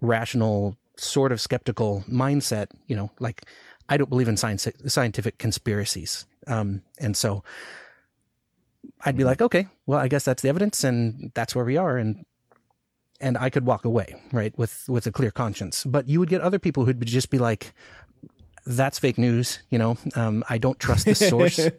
rational, 0.00 0.76
sort 0.96 1.32
of 1.32 1.40
skeptical 1.40 2.04
mindset, 2.08 2.68
you 2.86 2.94
know, 2.94 3.10
like 3.18 3.42
I 3.88 3.96
don't 3.96 4.08
believe 4.10 4.28
in 4.28 4.36
science, 4.36 4.66
scientific 4.86 5.38
conspiracies. 5.38 6.26
Um, 6.46 6.82
and 6.98 7.16
so 7.16 7.42
I'd 9.04 9.16
be 9.16 9.24
like, 9.24 9.42
okay, 9.42 9.68
well, 9.86 9.98
I 9.98 10.08
guess 10.08 10.24
that's 10.24 10.42
the 10.42 10.48
evidence 10.48 10.84
and 10.84 11.32
that's 11.34 11.54
where 11.54 11.64
we 11.64 11.76
are. 11.76 11.96
And, 11.96 12.24
and 13.20 13.38
I 13.38 13.50
could 13.50 13.66
walk 13.66 13.84
away, 13.84 14.14
right, 14.32 14.56
with, 14.58 14.84
with 14.88 15.06
a 15.06 15.12
clear 15.12 15.30
conscience. 15.30 15.84
But 15.84 16.08
you 16.08 16.20
would 16.20 16.28
get 16.28 16.40
other 16.40 16.58
people 16.58 16.84
who'd 16.84 17.04
just 17.06 17.30
be 17.30 17.38
like, 17.38 17.72
that's 18.66 18.98
fake 18.98 19.18
news. 19.18 19.60
You 19.70 19.78
know, 19.78 19.98
um, 20.14 20.44
I 20.48 20.58
don't 20.58 20.78
trust 20.78 21.04
the 21.06 21.14
source. 21.14 21.60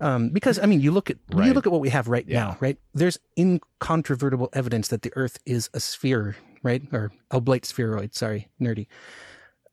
Um, 0.00 0.28
because 0.28 0.58
I 0.58 0.66
mean, 0.66 0.80
you 0.80 0.90
look 0.90 1.10
at 1.10 1.16
right. 1.32 1.46
you 1.46 1.54
look 1.54 1.66
at 1.66 1.72
what 1.72 1.80
we 1.80 1.88
have 1.88 2.08
right 2.08 2.26
yeah. 2.26 2.40
now, 2.40 2.56
right? 2.60 2.78
There's 2.94 3.18
incontrovertible 3.38 4.50
evidence 4.52 4.88
that 4.88 5.02
the 5.02 5.12
Earth 5.16 5.38
is 5.46 5.70
a 5.72 5.80
sphere, 5.80 6.36
right? 6.62 6.82
Or 6.92 7.12
oblate 7.30 7.64
spheroid. 7.64 8.14
Sorry, 8.14 8.48
nerdy. 8.60 8.88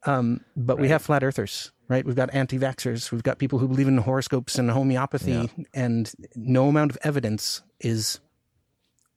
Um, 0.05 0.41
but 0.55 0.75
right. 0.75 0.81
we 0.81 0.89
have 0.89 1.01
flat 1.01 1.23
earthers, 1.23 1.71
right? 1.87 2.05
We've 2.05 2.15
got 2.15 2.33
anti-vaxxers. 2.33 3.11
We've 3.11 3.23
got 3.23 3.37
people 3.37 3.59
who 3.59 3.67
believe 3.67 3.87
in 3.87 3.97
horoscopes 3.97 4.57
and 4.57 4.69
homeopathy, 4.69 5.31
yeah. 5.31 5.65
and 5.73 6.11
no 6.35 6.67
amount 6.67 6.91
of 6.91 6.97
evidence 7.03 7.61
is 7.79 8.19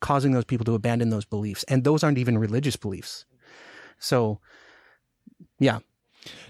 causing 0.01 0.33
those 0.33 0.45
people 0.45 0.65
to 0.65 0.75
abandon 0.75 1.11
those 1.11 1.25
beliefs. 1.25 1.65
And 1.65 1.85
those 1.85 2.05
aren't 2.05 2.19
even 2.19 2.39
religious 2.39 2.77
beliefs. 2.77 3.25
So, 3.99 4.41
yeah. 5.59 5.79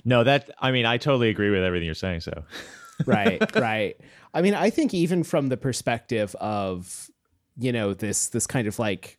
No, 0.04 0.24
that 0.24 0.50
I 0.58 0.70
mean, 0.72 0.86
I 0.86 0.98
totally 0.98 1.28
agree 1.28 1.50
with 1.50 1.62
everything 1.62 1.86
you're 1.86 1.94
saying. 1.94 2.20
So, 2.20 2.44
right, 3.06 3.54
right. 3.56 3.96
I 4.34 4.42
mean, 4.42 4.54
I 4.54 4.70
think 4.70 4.94
even 4.94 5.22
from 5.22 5.48
the 5.48 5.56
perspective 5.56 6.34
of, 6.36 7.10
you 7.58 7.72
know, 7.72 7.94
this 7.94 8.28
this 8.28 8.46
kind 8.46 8.66
of 8.68 8.78
like 8.78 9.18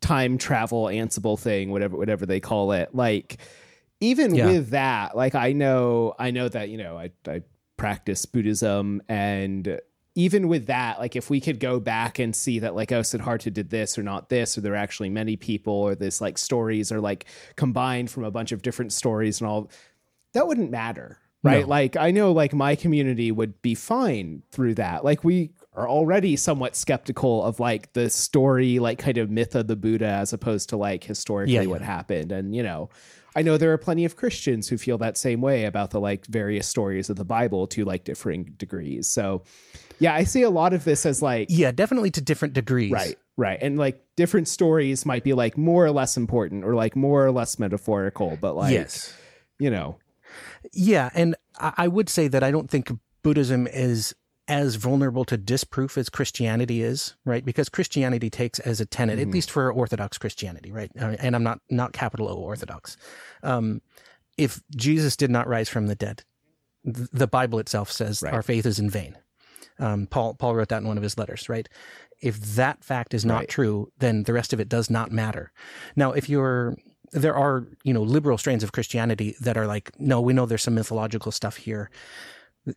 time 0.00 0.38
travel 0.38 0.84
ansible 0.84 1.38
thing, 1.38 1.70
whatever 1.70 1.96
whatever 1.96 2.26
they 2.26 2.40
call 2.40 2.72
it, 2.72 2.94
like 2.94 3.38
even 4.00 4.34
yeah. 4.34 4.46
with 4.46 4.70
that, 4.70 5.16
like 5.16 5.34
I 5.34 5.52
know 5.52 6.14
I 6.18 6.30
know 6.30 6.48
that, 6.48 6.68
you 6.68 6.78
know, 6.78 6.98
I 6.98 7.10
I 7.26 7.42
practice 7.76 8.24
Buddhism 8.26 9.02
and 9.08 9.80
even 10.14 10.48
with 10.48 10.66
that, 10.66 10.98
like 10.98 11.14
if 11.14 11.28
we 11.28 11.42
could 11.42 11.60
go 11.60 11.78
back 11.78 12.18
and 12.18 12.34
see 12.34 12.58
that 12.60 12.74
like, 12.74 12.90
oh, 12.90 13.02
Siddhartha 13.02 13.50
did 13.50 13.68
this 13.68 13.98
or 13.98 14.02
not 14.02 14.30
this, 14.30 14.56
or 14.56 14.62
there 14.62 14.72
are 14.72 14.76
actually 14.76 15.10
many 15.10 15.36
people, 15.36 15.74
or 15.74 15.94
this 15.94 16.22
like 16.22 16.38
stories 16.38 16.90
are 16.90 17.00
like 17.00 17.26
combined 17.56 18.10
from 18.10 18.24
a 18.24 18.30
bunch 18.30 18.50
of 18.50 18.62
different 18.62 18.94
stories 18.94 19.40
and 19.40 19.48
all 19.48 19.70
that 20.32 20.46
wouldn't 20.46 20.70
matter 20.70 21.18
right? 21.46 21.62
No. 21.62 21.68
Like 21.68 21.96
I 21.96 22.10
know 22.10 22.32
like 22.32 22.52
my 22.52 22.74
community 22.74 23.32
would 23.32 23.60
be 23.62 23.74
fine 23.74 24.42
through 24.50 24.74
that. 24.74 25.04
Like 25.04 25.24
we 25.24 25.52
are 25.74 25.88
already 25.88 26.36
somewhat 26.36 26.76
skeptical 26.76 27.44
of 27.44 27.60
like 27.60 27.92
the 27.92 28.10
story, 28.10 28.78
like 28.78 28.98
kind 28.98 29.18
of 29.18 29.30
myth 29.30 29.54
of 29.54 29.66
the 29.66 29.76
Buddha 29.76 30.06
as 30.06 30.32
opposed 30.32 30.68
to 30.70 30.76
like 30.76 31.04
historically 31.04 31.54
yeah, 31.54 31.62
yeah. 31.62 31.68
what 31.68 31.82
happened. 31.82 32.32
And 32.32 32.54
you 32.54 32.62
know, 32.62 32.90
I 33.36 33.42
know 33.42 33.58
there 33.58 33.72
are 33.72 33.78
plenty 33.78 34.06
of 34.06 34.16
Christians 34.16 34.68
who 34.68 34.78
feel 34.78 34.96
that 34.98 35.18
same 35.18 35.42
way 35.42 35.66
about 35.66 35.90
the 35.90 36.00
like 36.00 36.24
various 36.26 36.66
stories 36.66 37.10
of 37.10 37.16
the 37.16 37.24
Bible 37.24 37.66
to 37.68 37.84
like 37.84 38.04
differing 38.04 38.54
degrees. 38.56 39.06
So 39.06 39.42
yeah, 39.98 40.14
I 40.14 40.24
see 40.24 40.42
a 40.42 40.50
lot 40.50 40.72
of 40.72 40.84
this 40.84 41.04
as 41.04 41.20
like 41.20 41.48
Yeah, 41.50 41.70
definitely 41.70 42.10
to 42.12 42.22
different 42.22 42.54
degrees. 42.54 42.90
Right. 42.90 43.18
Right. 43.36 43.58
And 43.60 43.78
like 43.78 44.02
different 44.16 44.48
stories 44.48 45.04
might 45.04 45.22
be 45.22 45.34
like 45.34 45.58
more 45.58 45.84
or 45.84 45.90
less 45.90 46.16
important 46.16 46.64
or 46.64 46.74
like 46.74 46.96
more 46.96 47.26
or 47.26 47.30
less 47.30 47.58
metaphorical, 47.58 48.38
but 48.40 48.56
like 48.56 48.72
yes. 48.72 49.12
you 49.58 49.70
know, 49.70 49.98
yeah, 50.72 51.10
and 51.14 51.36
I 51.58 51.88
would 51.88 52.08
say 52.08 52.28
that 52.28 52.42
I 52.42 52.50
don't 52.50 52.70
think 52.70 52.90
Buddhism 53.22 53.66
is 53.66 54.14
as 54.48 54.76
vulnerable 54.76 55.24
to 55.24 55.36
disproof 55.36 55.98
as 55.98 56.08
Christianity 56.08 56.82
is, 56.82 57.14
right? 57.24 57.44
Because 57.44 57.68
Christianity 57.68 58.30
takes 58.30 58.58
as 58.60 58.80
a 58.80 58.86
tenet, 58.86 59.18
mm-hmm. 59.18 59.28
at 59.28 59.34
least 59.34 59.50
for 59.50 59.72
Orthodox 59.72 60.18
Christianity, 60.18 60.70
right? 60.70 60.90
Uh, 61.00 61.16
and 61.18 61.34
I'm 61.34 61.42
not 61.42 61.60
not 61.68 61.92
capital 61.92 62.28
O 62.28 62.36
Orthodox. 62.36 62.96
Um, 63.42 63.82
if 64.36 64.62
Jesus 64.74 65.16
did 65.16 65.30
not 65.30 65.48
rise 65.48 65.68
from 65.68 65.88
the 65.88 65.94
dead, 65.94 66.22
the 66.84 67.26
Bible 67.26 67.58
itself 67.58 67.90
says 67.90 68.22
right. 68.22 68.32
our 68.32 68.42
faith 68.42 68.66
is 68.66 68.78
in 68.78 68.88
vain. 68.88 69.16
Um, 69.78 70.06
Paul 70.06 70.34
Paul 70.34 70.54
wrote 70.54 70.68
that 70.68 70.82
in 70.82 70.88
one 70.88 70.96
of 70.96 71.02
his 71.02 71.18
letters, 71.18 71.48
right? 71.48 71.68
If 72.22 72.38
that 72.54 72.84
fact 72.84 73.14
is 73.14 73.24
not 73.24 73.40
right. 73.40 73.48
true, 73.48 73.90
then 73.98 74.22
the 74.22 74.32
rest 74.32 74.52
of 74.52 74.60
it 74.60 74.68
does 74.68 74.88
not 74.88 75.10
matter. 75.10 75.52
Now, 75.96 76.12
if 76.12 76.28
you're 76.28 76.76
there 77.12 77.36
are 77.36 77.66
you 77.82 77.92
know 77.92 78.02
liberal 78.02 78.38
strains 78.38 78.62
of 78.62 78.72
Christianity 78.72 79.34
that 79.40 79.56
are 79.56 79.66
like, 79.66 79.90
no, 79.98 80.20
we 80.20 80.32
know 80.32 80.46
there's 80.46 80.62
some 80.62 80.74
mythological 80.74 81.32
stuff 81.32 81.56
here. 81.56 81.90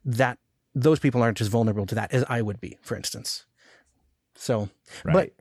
That 0.04 0.40
those 0.82 1.00
people 1.00 1.22
aren't 1.22 1.42
as 1.42 1.48
vulnerable 1.48 1.86
to 1.88 1.96
that 1.96 2.12
as 2.12 2.24
I 2.30 2.42
would 2.42 2.60
be, 2.60 2.78
for 2.82 2.96
instance. 2.96 3.46
So, 4.36 4.70
right. 5.04 5.14
but 5.14 5.32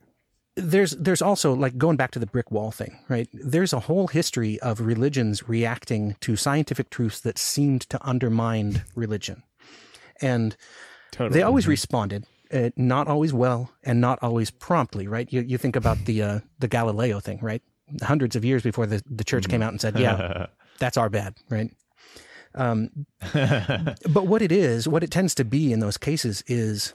there's 0.57 0.93
there's 0.93 1.23
also 1.23 1.55
like 1.55 1.79
going 1.79 1.97
back 1.97 2.11
to 2.13 2.19
the 2.19 2.27
brick 2.27 2.51
wall 2.51 2.71
thing, 2.71 2.99
right? 3.09 3.29
There's 3.33 3.73
a 3.73 3.81
whole 3.81 4.09
history 4.09 4.59
of 4.61 4.81
religions 4.81 5.49
reacting 5.49 6.17
to 6.21 6.37
scientific 6.37 6.91
truths 6.91 7.21
that 7.21 7.39
seemed 7.39 7.83
to 7.91 7.99
undermine 8.07 8.85
religion, 8.95 9.43
and 10.21 10.57
totally. 11.13 11.39
they 11.39 11.43
always 11.43 11.65
mm-hmm. 11.65 11.71
responded. 11.71 12.27
Uh, 12.51 12.71
not 12.77 13.07
always 13.09 13.31
well 13.35 13.71
and 13.85 14.01
not 14.01 14.19
always 14.23 14.51
promptly, 14.51 15.07
right? 15.07 15.31
You 15.31 15.43
you 15.43 15.59
think 15.59 15.77
about 15.77 15.99
the 16.07 16.23
uh, 16.23 16.41
the 16.59 16.69
Galileo 16.69 17.21
thing, 17.21 17.39
right? 17.43 17.63
hundreds 18.03 18.37
of 18.37 18.45
years 18.45 18.63
before 18.63 18.87
the, 18.87 19.03
the 19.07 19.25
church 19.25 19.49
came 19.49 19.63
out 19.63 19.73
and 19.73 19.81
said, 19.81 19.99
yeah, 19.99 20.47
that's 20.79 20.97
our 20.97 21.09
bad, 21.09 21.35
right? 21.49 21.71
Um, 22.59 23.07
but 23.33 24.27
what 24.27 24.43
it 24.43 24.53
is, 24.53 24.89
what 24.89 25.03
it 25.03 25.11
tends 25.11 25.35
to 25.37 25.45
be 25.45 25.73
in 25.73 25.81
those 25.81 25.97
cases 25.97 26.43
is 26.47 26.95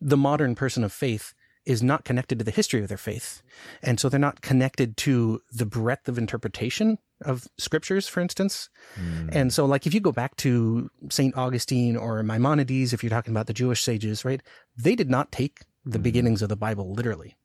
the 0.00 0.16
modern 0.16 0.54
person 0.54 0.84
of 0.84 0.92
faith 0.92 1.34
is 1.64 1.82
not 1.82 2.04
connected 2.04 2.38
to 2.38 2.44
the 2.44 2.50
history 2.50 2.80
of 2.80 2.88
their 2.88 2.96
faith. 2.96 3.42
And 3.82 4.00
so 4.00 4.08
they're 4.08 4.18
not 4.18 4.40
connected 4.40 4.96
to 4.98 5.40
the 5.52 5.66
breadth 5.66 6.08
of 6.08 6.16
interpretation 6.16 6.98
of 7.22 7.46
scriptures, 7.58 8.08
for 8.08 8.20
instance. 8.20 8.70
Mm. 8.98 9.34
And 9.34 9.52
so, 9.52 9.66
like, 9.66 9.86
if 9.86 9.92
you 9.92 10.00
go 10.00 10.12
back 10.12 10.36
to 10.36 10.88
St. 11.10 11.36
Augustine 11.36 11.96
or 11.96 12.22
Maimonides, 12.22 12.92
if 12.92 13.02
you're 13.02 13.10
talking 13.10 13.32
about 13.32 13.48
the 13.48 13.52
Jewish 13.52 13.82
sages, 13.82 14.24
right, 14.24 14.40
they 14.76 14.94
did 14.94 15.10
not 15.10 15.30
take 15.30 15.60
the 15.84 15.98
mm. 15.98 16.04
beginnings 16.04 16.40
of 16.42 16.48
the 16.48 16.56
Bible 16.56 16.92
literally 16.94 17.36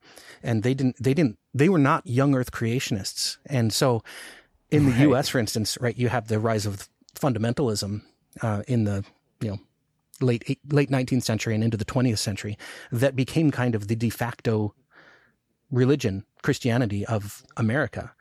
and 0.43 0.61
they 0.63 0.73
didn't 0.73 1.01
they 1.01 1.13
didn't 1.13 1.37
they 1.53 1.69
were 1.69 1.79
not 1.79 2.05
young 2.05 2.35
earth 2.35 2.51
creationists 2.51 3.37
and 3.45 3.73
so 3.73 4.03
in 4.69 4.85
the 4.85 5.07
right. 5.07 5.19
us 5.19 5.29
for 5.29 5.39
instance 5.39 5.77
right 5.79 5.97
you 5.97 6.09
have 6.09 6.27
the 6.27 6.39
rise 6.39 6.65
of 6.65 6.89
fundamentalism 7.15 8.01
uh, 8.41 8.63
in 8.67 8.83
the 8.83 9.03
you 9.41 9.49
know 9.49 9.59
late 10.21 10.59
late 10.69 10.89
19th 10.89 11.23
century 11.23 11.55
and 11.55 11.63
into 11.63 11.77
the 11.77 11.85
20th 11.85 12.19
century 12.19 12.57
that 12.91 13.15
became 13.15 13.51
kind 13.51 13.75
of 13.75 13.87
the 13.87 13.95
de 13.95 14.09
facto 14.09 14.73
religion 15.71 16.23
christianity 16.41 17.05
of 17.05 17.43
america 17.57 18.13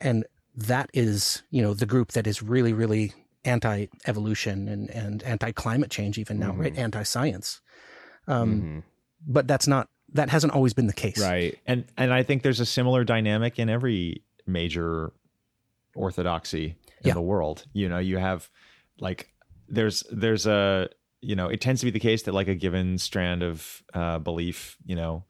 and 0.00 0.24
that 0.54 0.90
is 0.92 1.42
you 1.50 1.62
know 1.62 1.74
the 1.74 1.86
group 1.86 2.12
that 2.12 2.26
is 2.26 2.42
really 2.42 2.72
really 2.72 3.12
anti-evolution 3.44 4.68
and, 4.68 4.90
and 4.90 5.22
anti-climate 5.22 5.90
change 5.90 6.18
even 6.18 6.38
now 6.38 6.50
mm-hmm. 6.50 6.62
right 6.62 6.78
anti-science 6.78 7.60
um, 8.26 8.54
mm-hmm. 8.54 8.78
but 9.26 9.46
that's 9.48 9.66
not 9.66 9.88
that 10.12 10.30
hasn't 10.30 10.52
always 10.52 10.74
been 10.74 10.86
the 10.86 10.92
case. 10.92 11.20
Right. 11.20 11.58
And 11.66 11.84
and 11.96 12.12
I 12.12 12.22
think 12.22 12.42
there's 12.42 12.60
a 12.60 12.66
similar 12.66 13.04
dynamic 13.04 13.58
in 13.58 13.68
every 13.68 14.22
major 14.46 15.12
orthodoxy 15.94 16.76
in 17.02 17.08
yeah. 17.08 17.14
the 17.14 17.20
world. 17.20 17.64
You 17.72 17.88
know, 17.88 17.98
you 17.98 18.18
have 18.18 18.48
like 19.00 19.32
there's 19.68 20.02
there's 20.10 20.46
a 20.46 20.88
you 21.20 21.34
know, 21.34 21.48
it 21.48 21.60
tends 21.60 21.80
to 21.80 21.86
be 21.86 21.90
the 21.90 21.98
case 22.00 22.22
that 22.22 22.32
like 22.32 22.48
a 22.48 22.54
given 22.54 22.96
strand 22.98 23.42
of 23.42 23.82
uh, 23.92 24.18
belief, 24.20 24.76
you 24.86 24.94
know, 24.94 25.24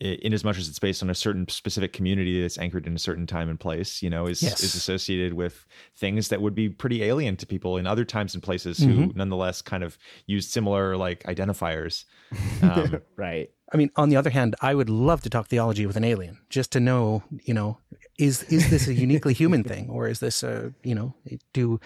in 0.00 0.32
as 0.34 0.44
much 0.44 0.58
as 0.58 0.68
it's 0.68 0.78
based 0.78 1.02
on 1.02 1.08
a 1.10 1.14
certain 1.14 1.46
specific 1.48 1.92
community 1.94 2.40
that's 2.40 2.58
anchored 2.58 2.86
in 2.86 2.94
a 2.94 2.98
certain 2.98 3.26
time 3.26 3.48
and 3.48 3.58
place, 3.60 4.02
you 4.02 4.10
know, 4.10 4.26
is 4.26 4.42
Yes. 4.42 4.62
is 4.62 4.74
associated 4.74 5.34
with 5.34 5.66
things 5.96 6.28
that 6.28 6.40
would 6.42 6.54
be 6.54 6.68
pretty 6.68 7.02
alien 7.02 7.36
to 7.36 7.46
people 7.46 7.76
in 7.78 7.86
other 7.86 8.04
times 8.04 8.34
and 8.34 8.42
places 8.42 8.78
who 8.78 8.86
Mm-hmm. 8.88 9.18
nonetheless 9.18 9.62
kind 9.62 9.82
of 9.82 9.96
use 10.26 10.48
similar 10.48 10.96
like 10.96 11.22
identifiers. 11.24 12.04
Um, 12.62 13.00
right. 13.16 13.50
I 13.72 13.76
mean, 13.76 13.90
on 13.96 14.08
the 14.10 14.16
other 14.16 14.30
hand, 14.30 14.54
I 14.60 14.74
would 14.74 14.90
love 14.90 15.22
to 15.22 15.30
talk 15.30 15.46
theology 15.48 15.86
with 15.86 15.96
an 15.96 16.04
alien, 16.04 16.38
just 16.50 16.72
to 16.72 16.80
know, 16.80 17.22
you 17.44 17.54
know, 17.54 17.78
is 18.20 18.42
is 18.44 18.70
this 18.70 18.86
a 18.86 18.94
uniquely 19.06 19.32
human 19.32 19.64
thing, 19.64 19.88
or 19.88 20.06
is 20.08 20.20
this 20.20 20.42
a, 20.42 20.72
you 20.82 20.94
know, 20.94 21.14
do 21.52 21.80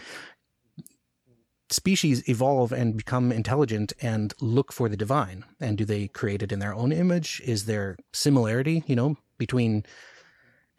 species 1.70 2.28
evolve 2.28 2.72
and 2.72 2.97
become 2.97 3.32
intelligent 3.32 3.93
and 4.01 4.35
look 4.41 4.72
for 4.72 4.89
the 4.89 4.97
divine, 4.97 5.45
and 5.61 5.78
do 5.78 5.85
they 5.85 6.09
create 6.09 6.43
it 6.43 6.53
in 6.53 6.59
their 6.59 6.74
own 6.74 6.93
image? 6.93 7.41
Is 7.45 7.66
there 7.66 7.97
similarity, 8.12 8.85
you 8.87 8.97
know, 8.97 9.16
between 9.39 9.85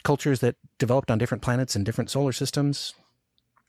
cultures 0.03 0.39
that 0.41 0.55
developed 0.77 1.09
on 1.09 1.17
different 1.17 1.41
planets 1.41 1.75
and 1.75 1.85
different 1.85 2.09
solar 2.09 2.31
systems? 2.31 2.93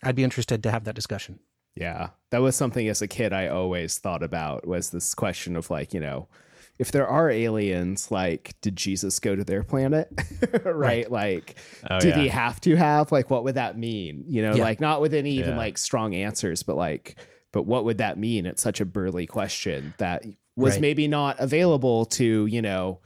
I'd 0.02 0.16
be 0.16 0.24
interested 0.24 0.62
to 0.62 0.70
have 0.70 0.84
that 0.84 0.94
discussion. 0.94 1.40
Yeah. 1.74 2.10
That 2.30 2.42
was 2.42 2.56
something 2.56 2.88
as 2.88 3.02
a 3.02 3.08
kid 3.08 3.32
I 3.32 3.48
always 3.48 3.98
thought 3.98 4.22
about 4.22 4.66
was 4.66 4.90
this 4.90 5.14
question 5.14 5.56
of 5.56 5.70
like, 5.70 5.94
you 5.94 6.00
know, 6.00 6.28
if 6.78 6.92
there 6.92 7.06
are 7.06 7.30
aliens, 7.30 8.10
like, 8.10 8.54
did 8.60 8.76
Jesus 8.76 9.18
go 9.18 9.34
to 9.34 9.44
their 9.44 9.62
planet? 9.62 10.08
right? 10.64 11.10
Like, 11.10 11.56
Oh, 11.90 11.98
did 12.00 12.16
he 12.16 12.28
have 12.28 12.60
to 12.62 12.76
have? 12.76 13.10
Like, 13.12 13.30
what 13.30 13.44
would 13.44 13.54
that 13.54 13.78
mean? 13.78 14.24
You 14.28 14.42
know, 14.42 14.54
Yeah. 14.54 14.62
like 14.64 14.80
not 14.80 15.00
with 15.00 15.14
any 15.14 15.32
even 15.32 15.50
Yeah. 15.50 15.56
like 15.56 15.78
strong 15.78 16.14
answers, 16.14 16.62
but 16.62 16.76
like, 16.76 17.16
but 17.52 17.62
what 17.62 17.84
would 17.86 17.98
that 17.98 18.18
mean? 18.18 18.44
It's 18.46 18.62
such 18.62 18.80
a 18.80 18.84
burly 18.84 19.26
question 19.26 19.94
that 19.98 20.24
was 20.56 20.74
Right. 20.74 20.80
maybe 20.82 21.08
not 21.08 21.36
available 21.38 22.04
to, 22.06 22.44
you 22.46 22.60
know, 22.62 23.00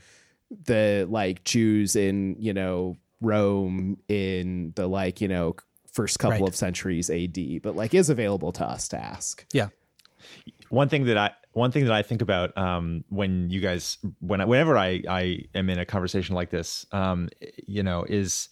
the 0.65 1.07
like 1.09 1.45
Jews 1.45 1.95
in, 1.95 2.37
you 2.39 2.53
know, 2.53 2.97
Rome 3.21 3.99
in 4.09 4.73
the 4.75 4.89
like, 4.89 5.21
you 5.21 5.29
know, 5.29 5.55
first 5.93 6.19
couple 6.19 6.41
Right. 6.41 6.49
of 6.49 6.57
centuries 6.57 7.11
AD, 7.11 7.61
but 7.63 7.77
like 7.77 7.95
is 7.95 8.11
available 8.11 8.51
to 8.53 8.65
us 8.65 8.89
to 8.89 8.99
ask. 8.99 9.45
Yeah. 9.53 9.69
one 10.69 10.89
thing 10.89 11.05
that 11.07 11.17
I 11.17 11.31
one 11.53 11.73
thing 11.73 11.85
that 11.85 11.93
I 11.93 12.03
think 12.03 12.23
about 12.23 12.57
um, 12.57 13.05
when 13.09 13.51
you 13.51 13.61
guys 13.61 13.99
when 14.21 14.41
I, 14.41 14.45
whenever 14.45 14.77
I 14.79 15.03
I 15.09 15.45
am 15.55 15.69
in 15.71 15.79
a 15.79 15.85
conversation 15.85 16.35
like 16.35 16.51
this, 16.51 16.87
um, 16.93 17.29
you 17.67 17.83
know, 17.83 18.05
is 18.09 18.49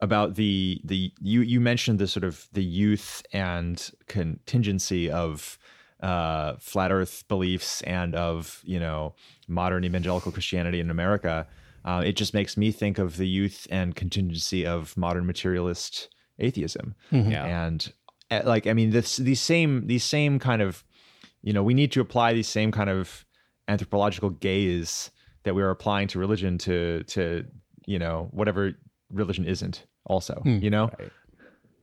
about 0.00 0.34
the 0.34 0.80
the 0.84 1.12
you 1.20 1.40
you 1.42 1.60
mentioned 1.60 1.98
the 1.98 2.08
sort 2.08 2.24
of 2.24 2.48
the 2.52 2.64
youth 2.64 3.22
and 3.32 3.90
contingency 4.08 5.10
of 5.10 5.58
uh, 6.02 6.54
flat 6.58 6.90
Earth 6.90 7.24
beliefs 7.28 7.80
and 7.82 8.14
of 8.14 8.60
you 8.64 8.80
know 8.80 9.14
modern 9.48 9.84
evangelical 9.84 10.32
Christianity 10.32 10.80
in 10.80 10.90
America. 10.90 11.46
Uh, 11.84 12.02
it 12.04 12.12
just 12.12 12.32
makes 12.34 12.56
me 12.56 12.70
think 12.70 12.98
of 12.98 13.16
the 13.16 13.26
youth 13.26 13.66
and 13.70 13.96
contingency 13.96 14.64
of 14.66 14.96
modern 14.96 15.26
materialist 15.26 16.08
atheism 16.38 16.94
Yeah. 17.10 17.44
and 17.44 17.92
uh, 18.30 18.40
like 18.44 18.66
i 18.66 18.72
mean 18.72 18.90
this 18.90 19.16
these 19.16 19.40
same 19.40 19.86
these 19.86 20.02
same 20.04 20.38
kind 20.38 20.62
of 20.62 20.82
you 21.42 21.52
know 21.52 21.62
we 21.62 21.74
need 21.74 21.92
to 21.92 22.00
apply 22.00 22.32
these 22.32 22.48
same 22.48 22.72
kind 22.72 22.90
of 22.90 23.24
anthropological 23.68 24.30
gaze 24.30 25.10
that 25.44 25.54
we 25.54 25.62
are 25.62 25.70
applying 25.70 26.08
to 26.08 26.18
religion 26.18 26.58
to 26.58 27.02
to 27.04 27.44
you 27.86 27.98
know 27.98 28.28
whatever 28.32 28.72
religion 29.10 29.44
isn't 29.44 29.86
also 30.06 30.34
hmm. 30.42 30.58
you 30.58 30.70
know 30.70 30.90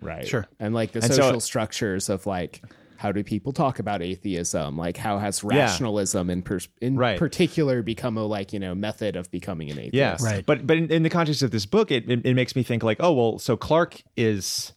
Right. 0.01 0.28
Sure. 0.28 0.47
And 0.60 0.74
like 0.74 0.93
the 0.93 0.99
And 1.03 1.14
so- 1.14 1.22
social 1.22 1.39
structures 1.39 2.10
of 2.10 2.26
like 2.26 2.64
how 2.97 3.14
do 3.14 3.24
people 3.24 3.53
talk 3.53 3.80
about 3.80 4.01
atheism? 4.01 4.78
Like 4.78 4.97
how 4.97 5.20
has 5.20 5.41
rationalism 5.41 6.30
in 6.30 6.41
pers- 6.41 6.68
in 6.82 6.97
Right. 6.97 7.18
particular 7.18 7.82
become 7.82 8.18
a 8.18 8.26
like, 8.26 8.51
you 8.51 8.60
know, 8.60 8.76
method 8.76 9.16
of 9.16 9.32
becoming 9.32 9.72
an 9.72 9.80
atheist 9.80 9.93
yeah? 9.93 10.18
Right. 10.22 10.45
but 10.45 10.68
but 10.68 10.78
in, 10.78 10.91
in 10.91 11.03
the 11.03 11.10
context 11.10 11.41
of 11.41 11.51
this 11.51 11.66
book 11.66 11.91
it, 11.91 12.10
it 12.10 12.26
it 12.26 12.34
makes 12.34 12.55
me 12.55 12.64
think 12.64 12.84
like 12.84 12.97
oh 12.99 13.14
well 13.14 13.39
so 13.39 13.55
clarke 13.55 14.01
is 14.18 14.74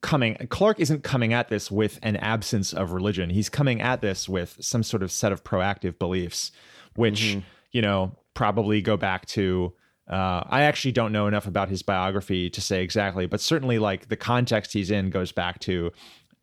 coming 0.00 0.36
clarke 0.48 0.78
isn't 0.78 1.02
coming 1.02 1.32
at 1.32 1.48
this 1.48 1.70
with 1.70 1.98
an 2.02 2.16
absence 2.16 2.72
of 2.72 2.92
religion. 2.92 3.30
He's 3.30 3.48
coming 3.48 3.80
at 3.80 4.00
this 4.00 4.28
with 4.28 4.56
some 4.60 4.82
sort 4.82 5.02
of 5.02 5.10
set 5.10 5.32
of 5.32 5.44
proactive 5.44 5.98
beliefs 5.98 6.52
which 6.94 7.38
you 7.72 7.82
know 7.82 8.16
probably 8.34 8.80
go 8.82 8.96
back 8.96 9.26
to 9.26 9.72
uh, 10.08 10.42
I 10.48 10.62
actually 10.62 10.92
don't 10.92 11.12
know 11.12 11.26
enough 11.26 11.46
about 11.46 11.68
his 11.68 11.82
biography 11.82 12.48
to 12.50 12.60
say 12.60 12.82
exactly, 12.82 13.26
but 13.26 13.40
certainly 13.40 13.78
like 13.78 14.08
the 14.08 14.16
context 14.16 14.72
he's 14.72 14.90
in 14.90 15.10
goes 15.10 15.32
back 15.32 15.58
to, 15.60 15.92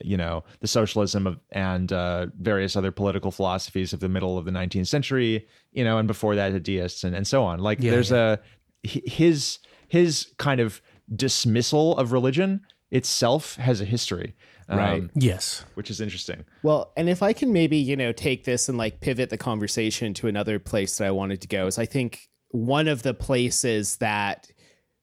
you 0.04 0.18
know, 0.18 0.44
the 0.60 0.68
socialism 0.68 1.26
of, 1.26 1.40
and 1.52 1.92
uh, 1.92 2.28
various 2.40 2.76
other 2.76 2.92
political 2.92 3.32
philosophies 3.32 3.92
of 3.92 4.02
the 4.02 4.10
middle 4.10 4.38
of 4.38 4.46
the 4.46 4.52
19th 4.52 4.88
century, 4.88 5.48
you 5.72 5.84
know, 5.84 5.98
and 5.98 6.08
before 6.08 6.36
that 6.36 6.54
the 6.54 6.60
deists 6.60 7.04
and, 7.04 7.16
and 7.16 7.26
so 7.26 7.44
on. 7.44 7.60
Like 7.60 7.82
Yeah, 7.82 7.92
there's 7.92 8.12
a 8.12 8.40
his 8.84 9.58
his 9.88 10.28
kind 10.38 10.60
of 10.60 10.80
dismissal 11.16 11.98
of 11.98 12.12
religion 12.12 12.62
itself 12.96 13.56
has 13.58 13.82
a 13.82 13.86
history, 13.86 14.36
um, 14.70 14.78
Right. 14.80 15.04
Yes. 15.16 15.64
which 15.76 15.90
is 15.92 16.00
interesting. 16.00 16.46
Well, 16.64 16.92
and 16.96 17.10
if 17.10 17.22
I 17.22 17.34
can 17.34 17.52
maybe, 17.52 17.78
you 17.78 17.96
know, 17.96 18.12
take 18.12 18.46
this 18.46 18.70
and 18.70 18.78
like 18.78 19.02
pivot 19.02 19.30
the 19.30 19.38
conversation 19.38 20.14
to 20.16 20.28
another 20.28 20.60
place 20.60 20.98
that 20.98 21.08
I 21.08 21.12
wanted 21.12 21.42
to 21.42 21.48
go 21.48 21.68
is 21.68 21.78
I 21.78 21.86
think 21.86 22.30
one 22.50 22.88
of 22.88 23.04
the 23.04 23.14
places 23.14 23.98
that 23.98 24.50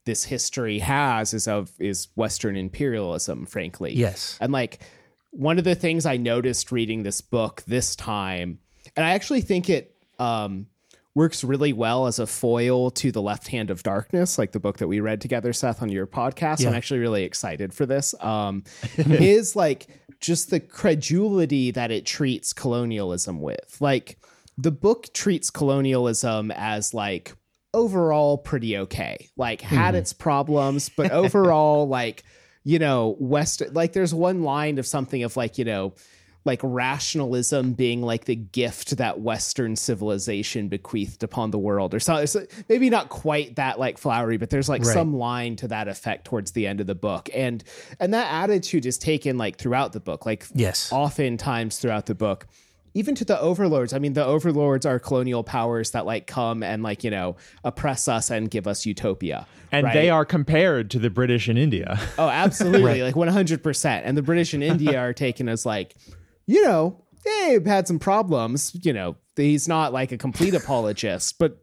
this 0.04 0.24
history 0.24 0.78
has 0.80 1.34
is 1.34 1.46
of 1.46 1.70
is 1.78 2.08
Western 2.16 2.56
imperialism, 2.56 3.46
frankly. 3.46 3.92
Yes. 3.94 4.38
And 4.40 4.52
like 4.52 4.80
one 5.30 5.58
of 5.58 5.64
the 5.64 5.74
things 5.74 6.06
I 6.06 6.16
noticed 6.16 6.72
reading 6.72 7.02
this 7.02 7.20
book 7.20 7.62
this 7.66 7.94
time, 7.94 8.58
and 8.96 9.04
I 9.06 9.10
actually 9.10 9.42
think 9.42 9.68
it 9.68 9.94
um, 10.18 10.66
works 11.14 11.44
really 11.44 11.72
well 11.72 12.06
as 12.06 12.18
a 12.18 12.26
foil 12.26 12.90
to 12.90 13.12
The 13.12 13.20
Left 13.20 13.48
Hand 13.48 13.70
of 13.70 13.82
Darkness, 13.82 14.38
like 14.38 14.52
the 14.52 14.60
book 14.60 14.78
that 14.78 14.88
we 14.88 15.00
read 15.00 15.20
together, 15.20 15.52
Seth, 15.52 15.82
on 15.82 15.90
your 15.90 16.06
podcast. 16.06 16.66
I'm 16.66 16.74
actually 16.74 17.00
really 17.00 17.24
excited 17.24 17.74
for 17.74 17.84
this. 17.84 18.14
Um, 18.20 18.64
is 18.96 19.54
like 19.54 19.88
just 20.20 20.50
the 20.50 20.60
credulity 20.60 21.70
that 21.72 21.90
it 21.90 22.06
treats 22.06 22.52
colonialism 22.52 23.40
with. 23.40 23.76
Like 23.80 24.18
the 24.56 24.70
book 24.70 25.12
treats 25.12 25.50
colonialism 25.50 26.50
as 26.52 26.94
like 26.94 27.36
overall 27.74 28.38
pretty 28.38 28.78
okay. 28.78 29.28
Like 29.36 29.60
had 29.60 29.94
its 29.94 30.12
problems, 30.12 30.88
but 30.88 31.10
overall 31.10 31.88
like 31.88 32.24
you 32.64 32.78
know 32.78 33.16
west 33.18 33.60
like 33.72 33.92
there's 33.92 34.14
one 34.14 34.42
line 34.44 34.78
of 34.78 34.86
something 34.86 35.24
of 35.24 35.36
like 35.36 35.58
you 35.58 35.64
know 35.64 35.92
like 36.44 36.60
rationalism 36.62 37.72
being 37.72 38.02
like 38.02 38.24
the 38.26 38.34
gift 38.36 38.96
that 38.96 39.20
western 39.20 39.76
civilization 39.76 40.68
bequeathed 40.68 41.22
upon 41.22 41.50
the 41.50 41.58
world 41.58 41.94
or 41.94 42.00
something 42.00 42.26
so 42.26 42.44
maybe 42.68 42.90
not 42.90 43.08
quite 43.08 43.56
that 43.56 43.78
like 43.78 43.98
flowery 43.98 44.36
but 44.36 44.50
there's 44.50 44.68
like 44.68 44.82
Right. 44.84 44.92
some 44.94 45.16
line 45.16 45.56
to 45.56 45.68
that 45.68 45.88
effect 45.88 46.24
towards 46.24 46.52
the 46.52 46.66
end 46.66 46.80
of 46.80 46.86
the 46.86 46.94
book 46.94 47.28
and 47.34 47.62
and 48.00 48.12
that 48.14 48.32
attitude 48.32 48.86
is 48.86 48.98
taken 48.98 49.38
like 49.38 49.56
throughout 49.56 49.92
the 49.92 50.00
book 50.00 50.26
like 50.26 50.46
Yes. 50.54 50.90
oftentimes 50.92 51.78
throughout 51.78 52.06
the 52.06 52.14
book 52.14 52.46
even 52.94 53.14
to 53.14 53.24
the 53.24 53.40
overlords 53.40 53.92
i 53.92 53.98
mean 53.98 54.12
the 54.12 54.24
overlords 54.24 54.84
are 54.84 54.98
colonial 54.98 55.42
powers 55.44 55.92
that 55.92 56.04
like 56.04 56.26
come 56.26 56.62
and 56.62 56.82
like 56.82 57.02
you 57.04 57.10
know 57.10 57.36
oppress 57.64 58.08
us 58.08 58.30
and 58.30 58.50
give 58.50 58.66
us 58.66 58.84
utopia 58.84 59.46
And 59.70 59.84
right? 59.86 59.94
they 59.94 60.10
are 60.10 60.24
compared 60.26 60.90
to 60.90 60.98
the 60.98 61.08
British 61.08 61.48
in 61.48 61.56
India. 61.56 61.98
Oh, 62.18 62.28
absolutely. 62.28 63.00
Like 63.08 63.14
100%. 63.14 64.02
And 64.04 64.18
the 64.18 64.22
British 64.22 64.52
in 64.52 64.62
India 64.62 64.98
are 64.98 65.14
taken 65.14 65.48
as 65.48 65.64
like, 65.64 65.94
you 66.52 66.64
know, 66.64 67.02
they've 67.24 67.64
had 67.64 67.88
some 67.88 67.98
problems. 67.98 68.76
You 68.84 68.92
know, 68.92 69.16
he's 69.36 69.66
not 69.68 69.92
like 69.92 70.12
a 70.12 70.18
complete 70.18 70.54
apologist, 70.62 71.38
but 71.38 71.58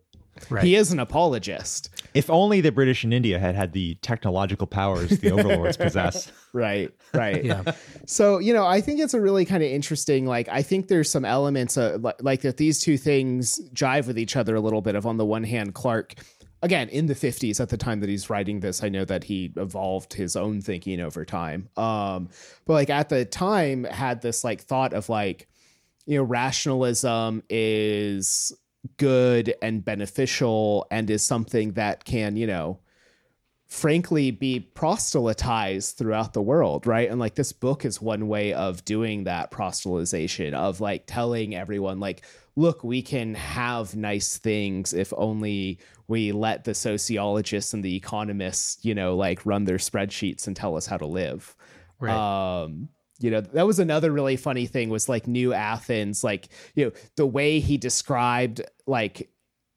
Right. 0.50 0.64
he 0.64 0.76
is 0.76 0.94
an 0.94 1.00
apologist. 1.00 1.90
If 2.14 2.30
only 2.30 2.62
the 2.62 2.72
British 2.72 3.04
in 3.04 3.12
India 3.12 3.38
had 3.40 3.56
had 3.56 3.74
the 3.74 3.96
technological 3.96 4.68
powers 4.68 5.10
the 5.20 5.32
overlords 5.32 5.76
possess. 5.86 6.32
Right. 6.54 6.92
Right. 7.14 7.44
Yeah. 7.44 7.74
So, 8.06 8.40
you 8.40 8.54
know, 8.54 8.66
I 8.66 8.80
think 8.80 9.02
it's 9.02 9.14
a 9.14 9.20
really 9.20 9.44
kind 9.44 9.62
of 9.62 9.70
interesting. 9.70 10.26
Like, 10.26 10.48
I 10.48 10.62
think 10.62 10.88
there's 10.88 11.12
some 11.12 11.26
elements 11.26 11.76
of, 11.76 12.02
like, 12.06 12.24
like 12.24 12.42
that 12.44 12.56
these 12.56 12.80
two 12.80 12.98
things 12.98 13.60
jive 13.74 14.08
with 14.08 14.18
each 14.18 14.38
other 14.38 14.56
a 14.56 14.62
little 14.62 14.82
bit. 14.82 14.96
Of 14.96 15.06
on 15.06 15.18
the 15.18 15.26
one 15.26 15.44
hand, 15.44 15.74
Clarke, 15.74 16.16
again, 16.62 16.89
in 16.89 17.05
the 17.05 17.16
50s, 17.16 17.60
at 17.60 17.70
the 17.70 17.78
time 17.78 17.99
that 18.01 18.10
he's 18.10 18.30
writing 18.30 18.60
this, 18.60 18.84
I 18.84 18.89
know 18.89 19.05
that 19.05 19.24
he 19.24 19.51
evolved 19.55 20.14
his 20.14 20.36
own 20.36 20.62
thinking 20.62 20.99
over 20.99 21.26
time. 21.26 21.70
Um, 21.78 22.30
but 22.66 22.74
like 22.74 22.89
at 22.89 23.10
the 23.10 23.26
time, 23.26 23.84
had 23.86 24.22
this 24.22 24.43
like 24.43 24.62
thought 24.62 24.93
of 24.93 25.10
like, 25.10 25.47
you 26.05 26.18
know, 26.18 26.24
rationalism 26.24 27.43
is 27.49 28.51
good 28.97 29.53
and 29.62 29.84
beneficial 29.84 30.88
and 30.91 31.10
is 31.10 31.26
something 31.26 31.74
that 31.74 32.03
can, 32.05 32.36
you 32.36 32.47
know, 32.47 32.80
frankly 33.68 34.32
be 34.32 34.60
proselytized 34.60 35.95
throughout 35.95 36.34
the 36.34 36.41
world, 36.41 36.88
right? 36.88 37.10
And 37.10 37.20
like 37.20 37.36
this 37.36 37.53
book 37.53 37.86
is 37.86 38.01
one 38.01 38.28
way 38.28 38.51
of 38.51 38.84
doing 38.84 39.26
that 39.26 39.51
proselytization 39.51 40.53
of 40.53 40.82
like 40.82 41.03
telling 41.05 41.55
everyone 41.55 41.99
like 41.99 42.24
look, 42.55 42.84
we 42.84 43.01
can 43.01 43.36
have 43.36 43.95
nice 43.95 44.38
things 44.38 44.93
if 44.93 45.14
only 45.16 45.80
we 46.10 46.32
let 46.32 46.66
the 46.66 46.74
sociologists 46.74 47.74
and 47.74 47.84
the 47.84 47.95
economists, 47.95 48.84
you 48.84 48.95
know, 48.95 49.16
like 49.16 49.45
run 49.45 49.66
their 49.66 49.78
spreadsheets 49.78 50.47
and 50.47 50.55
tell 50.55 50.76
us 50.76 50.86
how 50.88 50.97
to 50.97 51.05
live. 51.05 51.55
Right. 51.99 52.64
Um 52.64 52.89
you 53.22 53.30
know 53.30 53.41
that 53.41 53.68
was 53.68 53.80
another 53.80 54.14
really 54.14 54.38
funny 54.38 54.66
thing 54.66 54.88
was 54.88 55.10
like 55.10 55.28
new 55.28 55.53
athens 55.53 56.24
like 56.24 56.47
you 56.74 56.86
know 56.86 56.91
the 57.18 57.26
way 57.26 57.60
he 57.60 57.78
described 57.78 58.62
like 58.88 59.30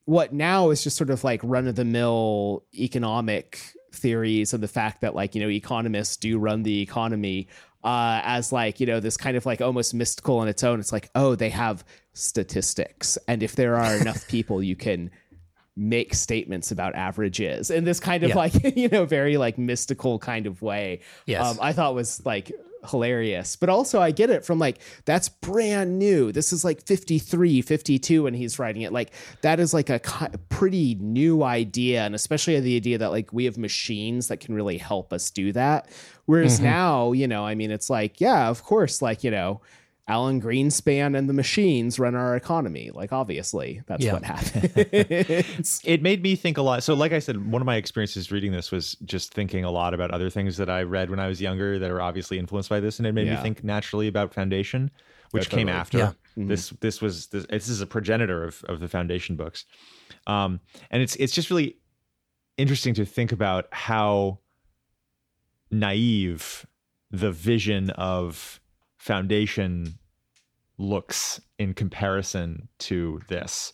what 0.04 0.32
now 0.32 0.70
is 0.70 0.84
just 0.84 0.96
sort 0.96 1.10
of 1.10 1.24
like 1.24 1.40
run 1.42 1.66
of 1.66 1.74
the 1.74 1.84
mill 1.84 2.62
economic 2.72 3.60
theories 3.92 4.54
and 4.54 4.62
the 4.62 4.68
fact 4.68 5.00
that 5.00 5.16
like 5.16 5.34
you 5.34 5.40
know 5.40 5.50
economists 5.50 6.16
do 6.16 6.38
run 6.38 6.62
the 6.62 6.82
economy 6.82 7.48
uh, 7.84 8.20
as 8.22 8.52
like 8.52 8.80
you 8.80 8.86
know 8.86 9.00
this 9.00 9.16
kind 9.16 9.36
of 9.36 9.44
like 9.44 9.60
almost 9.60 9.94
mystical 9.94 10.38
on 10.38 10.48
its 10.48 10.62
own. 10.62 10.80
It's 10.80 10.92
like 10.92 11.10
oh 11.14 11.34
they 11.34 11.50
have 11.50 11.84
statistics, 12.12 13.18
and 13.26 13.42
if 13.42 13.56
there 13.56 13.76
are 13.76 13.96
enough 13.96 14.26
people, 14.28 14.62
you 14.62 14.76
can 14.76 15.10
make 15.76 16.14
statements 16.14 16.70
about 16.70 16.94
averages 16.94 17.70
in 17.70 17.84
this 17.84 17.98
kind 18.00 18.22
of 18.24 18.30
Yeah. 18.30 18.36
like 18.36 18.76
you 18.76 18.88
know 18.88 19.04
very 19.06 19.36
like 19.38 19.56
mystical 19.58 20.18
kind 20.18 20.46
of 20.46 20.60
way. 20.62 21.00
Yes. 21.26 21.44
um, 21.46 21.58
I 21.60 21.72
thought 21.72 21.94
was 21.94 22.20
like 22.26 22.52
hilarious 22.90 23.54
but 23.54 23.68
also 23.68 24.00
i 24.00 24.10
get 24.10 24.28
it 24.28 24.44
from 24.44 24.58
like 24.58 24.80
that's 25.04 25.28
brand 25.28 26.00
new 26.00 26.32
this 26.32 26.52
is 26.52 26.64
like 26.64 26.84
53 26.84 27.62
52 27.62 28.24
when 28.24 28.34
he's 28.34 28.58
writing 28.58 28.82
it 28.82 28.92
like 28.92 29.12
that 29.42 29.60
is 29.60 29.72
like 29.72 29.88
a 29.88 30.00
pretty 30.48 30.96
new 30.96 31.44
idea 31.44 32.02
and 32.04 32.12
especially 32.12 32.58
the 32.58 32.74
idea 32.74 32.98
that 32.98 33.12
like 33.12 33.32
we 33.32 33.44
have 33.44 33.56
machines 33.56 34.26
that 34.26 34.40
can 34.40 34.52
really 34.52 34.78
help 34.78 35.12
us 35.12 35.30
do 35.30 35.52
that 35.52 35.88
whereas 36.24 36.58
now 36.58 37.12
you 37.12 37.28
know 37.28 37.46
i 37.46 37.54
mean 37.54 37.70
it's 37.70 37.88
like 37.88 38.20
yeah 38.20 38.48
of 38.48 38.64
course 38.64 39.00
like 39.00 39.22
you 39.22 39.30
know 39.30 39.60
alan 40.09 40.40
greenspan 40.42 41.16
and 41.16 41.28
the 41.28 41.32
machines 41.32 41.96
run 41.98 42.14
our 42.16 42.34
economy 42.34 42.90
like 42.92 43.12
obviously 43.12 43.80
that's 43.86 44.05
Yeah. 44.05 44.14
what 44.14 44.24
happens 44.24 45.80
it 45.84 46.03
made 46.03 46.22
me 46.22 46.34
think 46.34 46.59
a 46.59 46.62
lot. 46.62 46.82
So, 46.82 46.94
like 46.94 47.12
I 47.12 47.18
said, 47.20 47.50
one 47.50 47.62
of 47.62 47.66
my 47.66 47.76
experiences 47.76 48.32
reading 48.32 48.50
this 48.53 48.72
was 48.72 48.94
just 49.05 49.32
thinking 49.32 49.64
a 49.64 49.70
lot 49.70 49.94
about 49.94 50.11
other 50.11 50.28
things 50.28 50.57
that 50.57 50.68
I 50.68 50.82
read 50.82 51.09
when 51.11 51.20
I 51.20 51.28
was 51.28 51.40
younger 51.40 51.78
that 51.78 51.90
are 51.90 52.00
obviously 52.00 52.38
influenced 52.38 52.68
by 52.68 52.80
this, 52.80 52.98
and 52.98 53.07
it 53.07 53.12
made 53.12 53.26
Yeah. 53.26 53.36
me 53.36 53.42
think 53.42 53.62
naturally 53.62 54.09
about 54.09 54.34
Foundation, 54.34 54.90
which 55.30 55.44
Yeah, 55.46 55.50
came 55.50 55.66
totally. 55.68 55.80
after. 55.80 55.98
Yeah. 55.98 56.12
This 56.48 56.70
this 56.80 57.00
was 57.00 57.28
this, 57.28 57.46
this 57.48 57.68
is 57.68 57.80
a 57.80 57.86
progenitor 57.86 58.42
of 58.44 58.64
of 58.64 58.80
the 58.80 58.88
Foundation 58.88 59.36
books, 59.36 59.64
um, 60.26 60.61
and 60.90 61.00
it's 61.03 61.14
it's 61.16 61.32
just 61.32 61.48
really 61.50 61.76
interesting 62.59 62.94
to 62.94 63.05
think 63.05 63.30
about 63.32 63.66
how 63.72 64.40
naive 65.70 66.66
the 67.11 67.30
vision 67.30 67.90
of 67.90 68.61
Foundation 69.03 69.98
looks 70.78 71.40
in 71.59 71.74
comparison 71.74 72.68
to 72.78 73.20
this. 73.26 73.72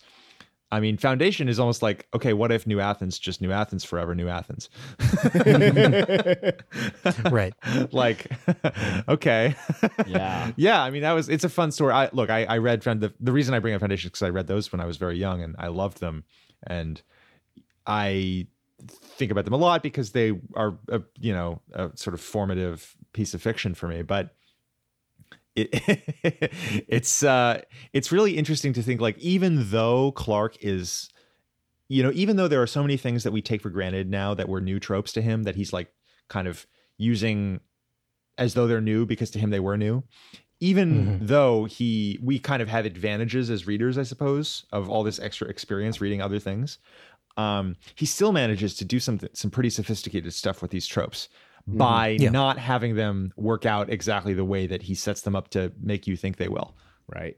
I 0.72 0.80
mean, 0.80 0.96
Foundation 0.96 1.50
is 1.50 1.60
almost 1.60 1.82
like, 1.82 2.08
okay, 2.14 2.32
what 2.32 2.50
if 2.50 2.66
New 2.66 2.80
Athens 2.80 3.18
just 3.18 3.42
New 3.42 3.52
Athens 3.52 3.84
forever, 3.84 4.14
New 4.14 4.28
Athens? 4.28 4.70
right. 7.30 7.52
like, 7.92 8.32
okay. 9.08 9.54
yeah 10.06 10.50
yeah, 10.56 10.82
I 10.82 10.88
mean, 10.88 11.02
that 11.02 11.12
was, 11.12 11.28
it's 11.28 11.44
a 11.44 11.50
fun 11.50 11.72
story. 11.72 11.92
I 11.92 12.08
Look, 12.14 12.30
I, 12.30 12.44
I 12.44 12.56
read, 12.56 12.82
Found- 12.84 13.02
the, 13.02 13.12
the 13.20 13.32
reason 13.32 13.52
I 13.52 13.58
bring 13.58 13.74
up 13.74 13.80
Foundation 13.80 14.08
is 14.08 14.12
because 14.12 14.22
I 14.22 14.30
read 14.30 14.46
those 14.46 14.72
when 14.72 14.80
I 14.80 14.86
was 14.86 14.96
very 14.96 15.18
young 15.18 15.42
and 15.42 15.56
I 15.58 15.66
loved 15.66 16.00
them. 16.00 16.24
And 16.66 17.02
I 17.86 18.46
think 18.88 19.30
about 19.30 19.44
them 19.44 19.52
a 19.52 19.58
lot 19.58 19.82
because 19.82 20.12
they 20.12 20.40
are, 20.54 20.78
a, 20.88 21.02
you 21.18 21.34
know, 21.34 21.60
a 21.74 21.90
sort 21.96 22.14
of 22.14 22.22
formative 22.22 22.96
piece 23.12 23.34
of 23.34 23.42
fiction 23.42 23.74
for 23.74 23.88
me. 23.88 24.00
But 24.00 24.34
it, 25.58 26.52
it's 26.88 27.22
uh 27.22 27.60
it's 27.92 28.12
really 28.12 28.36
interesting 28.36 28.72
to 28.74 28.82
think 28.82 29.00
like 29.00 29.18
even 29.18 29.70
though 29.70 30.12
Clarke 30.12 30.56
is 30.60 31.08
you 31.88 32.02
know 32.02 32.12
even 32.14 32.36
though 32.36 32.48
there 32.48 32.62
are 32.62 32.66
so 32.66 32.82
many 32.82 32.96
things 32.96 33.24
that 33.24 33.32
we 33.32 33.42
take 33.42 33.60
for 33.60 33.70
granted 33.70 34.10
now 34.10 34.34
that 34.34 34.48
were 34.48 34.60
new 34.60 34.78
tropes 34.78 35.12
to 35.12 35.22
him 35.22 35.44
that 35.44 35.56
he's 35.56 35.72
like 35.72 35.92
kind 36.28 36.46
of 36.46 36.66
using 36.96 37.60
as 38.36 38.54
though 38.54 38.66
they're 38.66 38.80
new 38.80 39.06
because 39.06 39.30
to 39.30 39.38
him 39.38 39.50
they 39.50 39.60
were 39.60 39.76
new 39.76 40.02
even 40.60 41.18
though 41.22 41.64
he 41.64 42.18
we 42.22 42.38
kind 42.38 42.60
of 42.62 42.68
have 42.68 42.84
advantages 42.84 43.50
as 43.50 43.66
readers 43.66 43.96
i 43.98 44.02
suppose 44.02 44.64
of 44.72 44.88
all 44.88 45.02
this 45.02 45.18
extra 45.18 45.48
experience 45.48 46.00
reading 46.00 46.20
other 46.20 46.38
things 46.38 46.78
um 47.36 47.76
he 47.94 48.06
still 48.06 48.32
manages 48.32 48.74
to 48.74 48.84
do 48.84 49.00
some 49.00 49.18
some 49.32 49.50
pretty 49.50 49.70
sophisticated 49.70 50.32
stuff 50.32 50.60
with 50.60 50.70
these 50.70 50.86
tropes 50.86 51.28
by 51.76 52.16
Yeah. 52.18 52.30
not 52.30 52.58
having 52.58 52.94
them 52.96 53.32
work 53.36 53.66
out 53.66 53.90
exactly 53.90 54.32
the 54.34 54.44
way 54.44 54.66
that 54.66 54.82
he 54.82 54.94
sets 54.94 55.20
them 55.20 55.36
up 55.36 55.48
to 55.50 55.72
make 55.80 56.06
you 56.06 56.16
think 56.16 56.36
they 56.36 56.48
will 56.48 56.74
right 57.14 57.36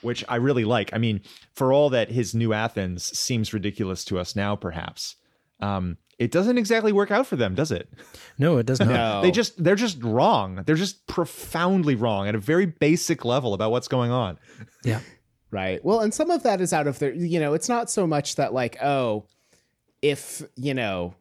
which 0.00 0.22
I 0.28 0.36
really 0.36 0.66
like. 0.66 0.92
I 0.92 0.98
mean, 0.98 1.22
for 1.54 1.72
all 1.72 1.88
that 1.88 2.10
his 2.10 2.34
New 2.34 2.52
Athens 2.52 3.04
seems 3.18 3.54
ridiculous 3.54 4.04
to 4.04 4.18
us 4.18 4.36
now, 4.36 4.54
perhaps, 4.54 5.16
um, 5.60 5.96
it 6.18 6.30
doesn't 6.30 6.58
exactly 6.58 6.92
work 6.92 7.10
out 7.10 7.26
for 7.26 7.36
them, 7.36 7.54
does 7.54 7.72
it? 7.72 7.88
No, 8.38 8.58
it 8.58 8.66
does 8.66 8.80
not. 8.80 8.88
no 8.90 9.22
They 9.22 9.30
just 9.30 9.62
they're 9.64 9.74
just 9.74 10.02
wrong. 10.02 10.62
They're 10.66 10.74
just 10.76 11.06
profoundly 11.06 11.94
wrong 11.94 12.28
at 12.28 12.34
a 12.34 12.38
very 12.38 12.66
basic 12.66 13.24
level 13.24 13.54
about 13.54 13.70
what's 13.70 13.88
going 13.88 14.10
on. 14.10 14.38
Yeah. 14.84 15.00
Right. 15.50 15.82
Well, 15.82 16.00
and 16.00 16.12
some 16.12 16.30
of 16.30 16.42
that 16.42 16.60
is 16.60 16.72
out 16.74 16.86
of 16.86 16.98
their, 16.98 17.14
you 17.14 17.40
know, 17.40 17.54
it's 17.54 17.68
not 17.70 17.88
so 17.90 18.06
much 18.06 18.36
that 18.36 18.52
like, 18.52 18.76
oh, 18.82 19.24
if, 20.02 20.42
you 20.56 20.74
know, 20.74 21.14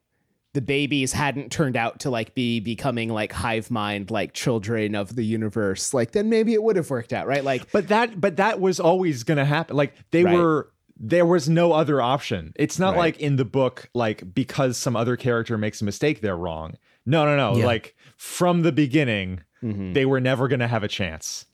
the 0.53 0.61
babies 0.61 1.13
hadn't 1.13 1.51
turned 1.51 1.75
out 1.75 1.99
to 2.01 2.09
like 2.09 2.35
be 2.35 2.59
becoming 2.59 3.09
like 3.09 3.31
hive 3.31 3.71
mind 3.71 4.11
like 4.11 4.33
children 4.33 4.93
of 4.95 5.15
the 5.15 5.23
universe, 5.25 5.93
like 5.93 6.11
then 6.11 6.29
maybe 6.29 6.53
it 6.53 6.61
would 6.61 6.75
have 6.75 6.89
worked 6.89 7.11
out, 7.13 7.25
right? 7.27 7.43
Like 7.43 7.71
But 7.71 7.87
that 7.87 8.21
but 8.21 8.37
that 8.37 8.59
was 8.59 8.79
always 8.79 9.23
going 9.23 9.39
to 9.39 9.45
happen. 9.45 9.75
Like 9.75 9.93
they 10.11 10.23
Right. 10.23 10.35
were 10.35 10.69
there 10.99 11.25
was 11.25 11.49
no 11.49 11.73
other 11.73 12.01
option. 12.01 12.53
It's 12.55 12.77
not 12.77 12.91
Right. 12.91 12.99
like 12.99 13.19
in 13.19 13.35
the 13.37 13.45
book 13.45 13.89
like 13.95 14.33
because 14.35 14.77
some 14.77 14.95
other 14.95 15.17
character 15.17 15.57
makes 15.57 15.81
a 15.81 15.85
mistake 15.85 16.21
they're 16.21 16.37
wrong. 16.37 16.75
No, 17.05 17.25
no, 17.25 17.35
no. 17.35 17.57
Yeah. 17.57 17.65
Like 17.65 17.95
from 18.17 18.61
the 18.61 18.71
beginning 18.71 19.41
Mm-hmm. 19.63 19.93
they 19.93 20.05
were 20.05 20.19
never 20.19 20.49
going 20.49 20.59
to 20.59 20.67
have 20.67 20.83
a 20.83 20.89
chance. 20.89 21.45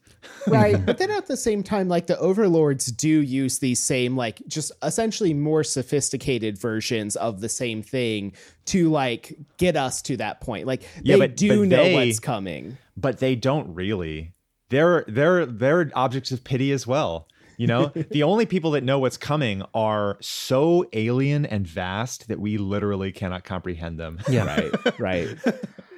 Right 0.46 0.84
but 0.86 0.98
then 0.98 1.10
at 1.10 1.26
the 1.26 1.36
same 1.36 1.62
time 1.62 1.88
like 1.88 2.06
the 2.06 2.18
overlords 2.18 2.86
do 2.86 3.08
use 3.08 3.58
these 3.58 3.80
same 3.80 4.16
like 4.16 4.40
just 4.46 4.72
essentially 4.82 5.32
more 5.34 5.62
sophisticated 5.64 6.58
versions 6.58 7.16
of 7.16 7.40
the 7.40 7.48
same 7.48 7.82
thing 7.82 8.32
to 8.66 8.90
like 8.90 9.36
get 9.58 9.76
us 9.76 10.02
to 10.02 10.16
that 10.16 10.40
point 10.40 10.66
like 10.66 10.82
Yeah, 11.02 11.16
they 11.16 11.20
but- 11.20 11.36
do 11.36 11.60
but 11.60 11.68
know 11.68 11.84
they- 11.84 11.94
what's 11.94 12.20
coming 12.20 12.76
but 12.96 13.18
they 13.18 13.34
don't 13.34 13.74
really. 13.74 14.34
They're 14.68 15.04
they're 15.08 15.46
they're 15.46 15.90
objects 15.94 16.32
of 16.32 16.44
pity 16.44 16.70
as 16.70 16.86
well. 16.86 17.26
You 17.56 17.66
know, 17.66 17.86
the 18.10 18.22
only 18.24 18.44
people 18.46 18.72
that 18.72 18.84
know 18.84 18.98
what's 18.98 19.16
coming 19.16 19.62
are 19.74 20.18
so 20.20 20.84
alien 20.92 21.44
and 21.46 21.66
vast 21.66 22.28
that 22.28 22.38
we 22.38 22.58
literally 22.58 23.10
cannot 23.10 23.42
comprehend 23.44 23.98
them. 23.98 24.18
Yeah. 24.28 24.44
right 24.84 24.98
right 25.00 25.28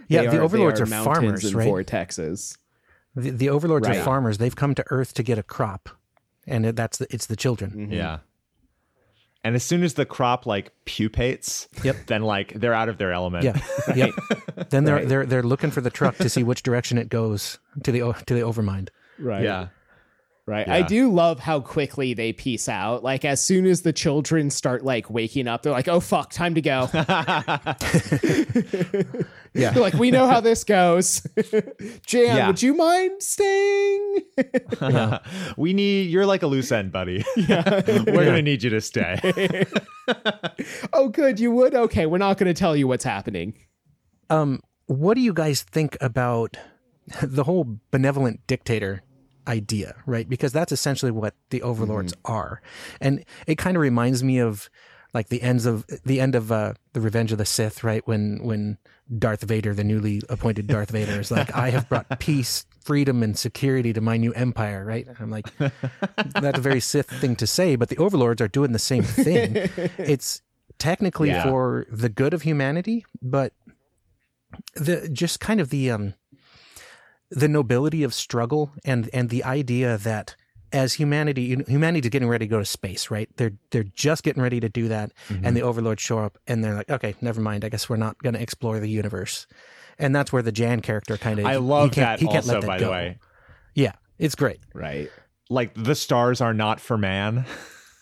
Yeah, 0.08 0.22
They 0.22 0.28
the 0.28 0.38
are- 0.38 0.42
overlords 0.42 0.78
they 0.80 0.96
are 0.96 1.04
farmers, 1.04 1.44
and 1.44 1.54
right? 1.56 1.68
vortexes 1.68 2.56
The, 3.14 3.30
the 3.30 3.48
overlords 3.50 3.86
Right. 3.88 3.98
are 3.98 4.02
farmers. 4.04 4.38
They've 4.38 4.54
come 4.56 4.74
to 4.74 4.84
Earth 4.90 5.14
to 5.14 5.22
get 5.22 5.38
a 5.38 5.42
crop, 5.42 5.88
and 6.46 6.64
it, 6.66 6.76
that's 6.76 6.98
the, 6.98 7.06
it's 7.10 7.26
the 7.26 7.36
children. 7.36 7.70
Mm-hmm. 7.72 7.92
Yeah. 7.92 8.18
And 9.44 9.56
as 9.56 9.64
soon 9.64 9.82
as 9.82 9.94
the 9.94 10.06
crop 10.06 10.46
like 10.46 10.70
pupates, 10.84 11.68
Yep. 11.82 11.96
then 12.06 12.22
like 12.22 12.52
they're 12.54 12.74
out 12.74 12.88
of 12.88 12.98
their 12.98 13.12
element. 13.12 13.44
Yeah, 13.44 13.60
yep. 13.96 14.10
Then 14.70 14.84
they're 14.84 14.94
Right. 14.96 15.08
they're 15.08 15.26
they're 15.26 15.42
looking 15.42 15.70
for 15.72 15.80
the 15.80 15.90
truck 15.90 16.16
to 16.18 16.28
see 16.28 16.42
which 16.44 16.62
direction 16.62 16.96
it 16.96 17.08
goes 17.08 17.58
to 17.82 17.90
the 17.90 18.00
to 18.26 18.34
the 18.34 18.40
overmind. 18.40 18.88
right 19.18 19.42
Yeah. 19.42 19.68
Right. 20.44 20.66
Yeah. 20.66 20.74
I 20.74 20.82
do 20.82 21.08
love 21.12 21.38
how 21.38 21.60
quickly 21.60 22.14
they 22.14 22.32
peace 22.32 22.68
out. 22.68 23.04
Like 23.04 23.24
as 23.24 23.40
soon 23.40 23.64
as 23.64 23.82
the 23.82 23.92
children 23.92 24.50
start 24.50 24.84
like 24.84 25.08
waking 25.08 25.46
up, 25.46 25.62
they're 25.62 25.72
like, 25.72 25.86
"Oh 25.86 26.00
fuck, 26.00 26.32
time 26.32 26.56
to 26.56 26.60
go." 26.60 26.88
Yeah. 29.54 29.70
They're 29.72 29.82
like, 29.82 29.94
"We 29.94 30.10
know 30.10 30.26
how 30.26 30.40
this 30.40 30.64
goes." 30.64 31.20
Jan, 32.06 32.36
Yeah. 32.36 32.46
would 32.46 32.62
you 32.62 32.72
mind 32.74 33.22
staying? 33.22 34.18
we 35.58 35.74
need 35.74 36.10
you're 36.10 36.24
like 36.24 36.42
a 36.42 36.46
loose 36.46 36.72
end, 36.72 36.90
buddy. 36.90 37.22
We're 37.36 38.24
gonna 38.24 38.40
need 38.42 38.62
you 38.62 38.70
to 38.70 38.80
stay. 38.80 39.66
oh, 40.94 41.08
good, 41.10 41.38
you 41.38 41.50
would. 41.52 41.74
Okay, 41.74 42.06
we're 42.06 42.16
not 42.18 42.38
going 42.38 42.52
to 42.52 42.58
tell 42.58 42.74
you 42.74 42.88
what's 42.88 43.04
happening. 43.04 43.54
Um, 44.30 44.60
what 44.86 45.14
do 45.14 45.20
you 45.20 45.32
guys 45.34 45.62
think 45.62 45.96
about 46.00 46.56
the 47.22 47.44
whole 47.44 47.78
benevolent 47.90 48.40
dictator 48.46 49.02
idea, 49.48 49.94
right? 50.06 50.28
Because 50.28 50.52
that's 50.52 50.72
essentially 50.72 51.10
what 51.12 51.34
the 51.50 51.62
overlords 51.62 52.14
are, 52.24 52.60
and 53.00 53.24
it 53.46 53.58
kind 53.58 53.76
of 53.76 53.80
reminds 53.80 54.22
me 54.22 54.38
of 54.38 54.68
like 55.14 55.28
the 55.28 55.42
ends 55.42 55.66
of 55.66 55.84
the 56.04 56.20
end 56.20 56.34
of 56.34 56.50
uh, 56.50 56.72
the 56.94 57.00
Revenge 57.00 57.32
of 57.32 57.38
the 57.38 57.44
Sith, 57.44 57.84
right? 57.84 58.06
When 58.06 58.42
when 58.42 58.78
Darth 59.18 59.42
Vader, 59.42 59.74
the 59.74 59.84
newly 59.84 60.22
appointed 60.28 60.66
Darth 60.66 60.90
Vader, 60.90 61.20
is 61.20 61.30
like, 61.30 61.54
"I 61.54 61.70
have 61.70 61.88
brought 61.88 62.18
peace." 62.18 62.66
Freedom 62.82 63.22
and 63.22 63.38
security 63.38 63.92
to 63.92 64.00
my 64.00 64.16
new 64.16 64.32
empire, 64.32 64.84
right? 64.84 65.06
I'm 65.20 65.30
like, 65.30 65.46
that's 66.34 66.58
a 66.58 66.60
very 66.60 66.80
Sith 66.80 67.06
thing 67.08 67.36
to 67.36 67.46
say, 67.46 67.76
but 67.76 67.90
the 67.90 67.96
overlords 67.98 68.42
are 68.42 68.48
doing 68.48 68.72
the 68.72 68.80
same 68.80 69.04
thing. 69.04 69.54
It's 69.98 70.42
technically 70.80 71.28
Yeah. 71.28 71.44
for 71.44 71.86
the 71.92 72.08
good 72.08 72.34
of 72.34 72.42
humanity, 72.42 73.06
but 73.22 73.52
the 74.74 75.08
just 75.12 75.38
kind 75.38 75.60
of 75.60 75.68
the 75.70 75.92
um 75.92 76.14
the 77.34 77.48
nobility 77.48 78.02
of 78.02 78.14
struggle 78.14 78.72
and 78.84 79.08
and 79.12 79.30
the 79.30 79.44
idea 79.44 79.98
that 79.98 80.36
as 80.72 80.94
humanity 80.94 81.42
you 81.42 81.56
know, 81.56 81.64
humanity 81.66 82.08
getting 82.08 82.28
ready 82.28 82.46
to 82.46 82.50
go 82.50 82.58
to 82.58 82.64
space 82.64 83.10
right 83.10 83.28
they're 83.36 83.52
they're 83.70 83.84
just 83.84 84.22
getting 84.22 84.42
ready 84.42 84.60
to 84.60 84.68
do 84.68 84.88
that 84.88 85.12
and 85.28 85.42
mm-hmm. 85.42 85.54
the 85.54 85.62
overlords 85.62 86.00
show 86.00 86.18
up 86.18 86.38
and 86.46 86.62
they're 86.62 86.74
like 86.74 86.90
okay 86.90 87.14
never 87.20 87.40
mind 87.40 87.64
i 87.64 87.68
guess 87.68 87.88
we're 87.88 87.96
not 87.96 88.16
going 88.22 88.34
to 88.34 88.40
explore 88.40 88.80
the 88.80 88.88
universe 88.88 89.46
and 89.98 90.14
that's 90.14 90.32
where 90.32 90.42
the 90.42 90.52
jan 90.52 90.80
character 90.80 91.16
kind 91.16 91.38
of 91.38 91.46
I 91.46 91.56
love 91.56 91.94
that 91.96 92.20
he 92.20 92.26
can't 92.26 92.46
also, 92.48 92.62
by 92.62 92.78
the 92.78 92.90
way. 92.90 93.18
yeah 93.74 93.92
it's 94.18 94.34
great 94.34 94.60
Right. 94.74 95.10
Like 95.52 95.74
the 95.74 95.94
stars 95.94 96.40
are 96.40 96.54
not 96.54 96.80
for 96.80 96.96
man. 96.96 97.44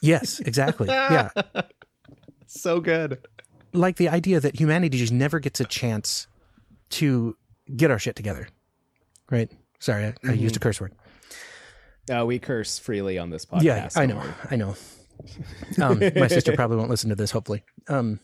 Yes, 0.03 0.41
exactly. 0.41 0.89
Yeah. 0.89 1.31
So 2.53 2.81
good. 2.81 3.24
like 3.72 3.95
the 3.95 4.09
idea 4.09 4.41
that 4.41 4.59
humanity 4.59 4.99
just 4.99 5.12
never 5.12 5.39
gets 5.39 5.61
a 5.61 5.64
chance 5.64 6.26
to 6.91 7.37
get 7.76 7.93
our 7.93 7.99
shit 8.01 8.16
together. 8.16 8.49
Right? 9.31 9.51
Sorry, 9.78 10.07
I, 10.07 10.14
I 10.28 10.33
used 10.33 10.57
a 10.57 10.59
curse 10.59 10.81
word. 10.81 10.93
Uh, 12.12 12.26
we 12.26 12.39
curse 12.39 12.78
freely 12.78 13.18
on 13.18 13.31
this 13.31 13.47
podcast. 13.47 13.62
Yeah, 13.62 13.89
I 13.95 14.07
know. 14.07 14.22
I 14.51 14.57
know. 14.57 14.74
Um, 15.81 16.01
my 16.16 16.26
sister 16.28 16.55
probably 16.55 16.76
won't 16.76 16.91
listen 16.91 17.11
to 17.11 17.14
this, 17.14 17.31
hopefully. 17.31 17.62
Um, 17.89 18.20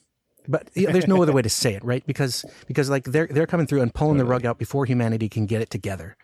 but 0.49 0.71
yeah, 0.75 0.93
there's 0.93 1.07
no 1.07 1.23
other 1.23 1.33
way 1.33 1.43
to 1.43 1.49
say 1.49 1.75
it, 1.75 1.85
right? 1.85 2.07
Because 2.07 2.45
because 2.67 2.89
like 2.91 3.05
they're 3.05 3.27
they're 3.27 3.47
coming 3.47 3.67
through 3.67 3.83
and 3.83 3.93
pulling 3.93 4.19
the 4.19 4.25
rug 4.25 4.45
out 4.47 4.59
before 4.59 4.87
humanity 4.87 5.29
can 5.29 5.47
get 5.47 5.61
it 5.61 5.71
together, 5.71 6.17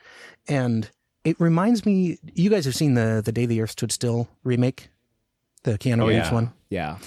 and 0.48 0.90
it 1.24 1.38
reminds 1.40 1.84
me. 1.84 2.18
You 2.34 2.50
guys 2.50 2.64
have 2.64 2.74
seen 2.74 2.94
the 2.94 3.22
the 3.24 3.32
Day 3.32 3.46
the 3.46 3.60
Earth 3.60 3.70
Stood 3.70 3.92
Still 3.92 4.28
remake, 4.44 4.88
the 5.64 5.78
Keanu 5.78 6.08
Reeves 6.08 6.28
yeah. 6.28 6.34
one. 6.34 6.52
Yeah. 6.70 6.98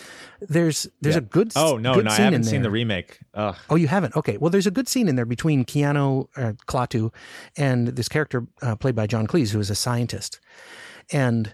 There's 0.48 0.88
there's 1.02 1.16
a 1.16 1.22
good 1.22 1.52
Oh 1.56 1.78
no, 1.78 1.94
good 1.96 2.06
no, 2.06 2.12
I 2.12 2.16
haven't 2.16 2.44
seen 2.44 2.62
the 2.62 2.72
remake. 2.72 3.20
Ugh. 3.34 3.56
Oh, 3.70 3.76
you 3.76 3.88
haven't? 3.88 4.16
Okay. 4.16 4.38
Well, 4.38 4.50
there's 4.50 4.68
a 4.68 4.72
good 4.72 4.88
scene 4.88 5.08
in 5.08 5.16
there 5.16 5.26
between 5.26 5.66
Keanu 5.66 6.28
uh, 6.36 6.54
Klaatu 6.68 7.14
and 7.58 7.90
this 7.90 8.10
character 8.10 8.48
uh, 8.62 8.76
played 8.76 8.96
by 8.96 9.08
John 9.08 9.28
Cleese, 9.28 9.52
who 9.52 9.60
is 9.60 9.70
a 9.70 9.76
scientist, 9.76 10.40
and 11.12 11.54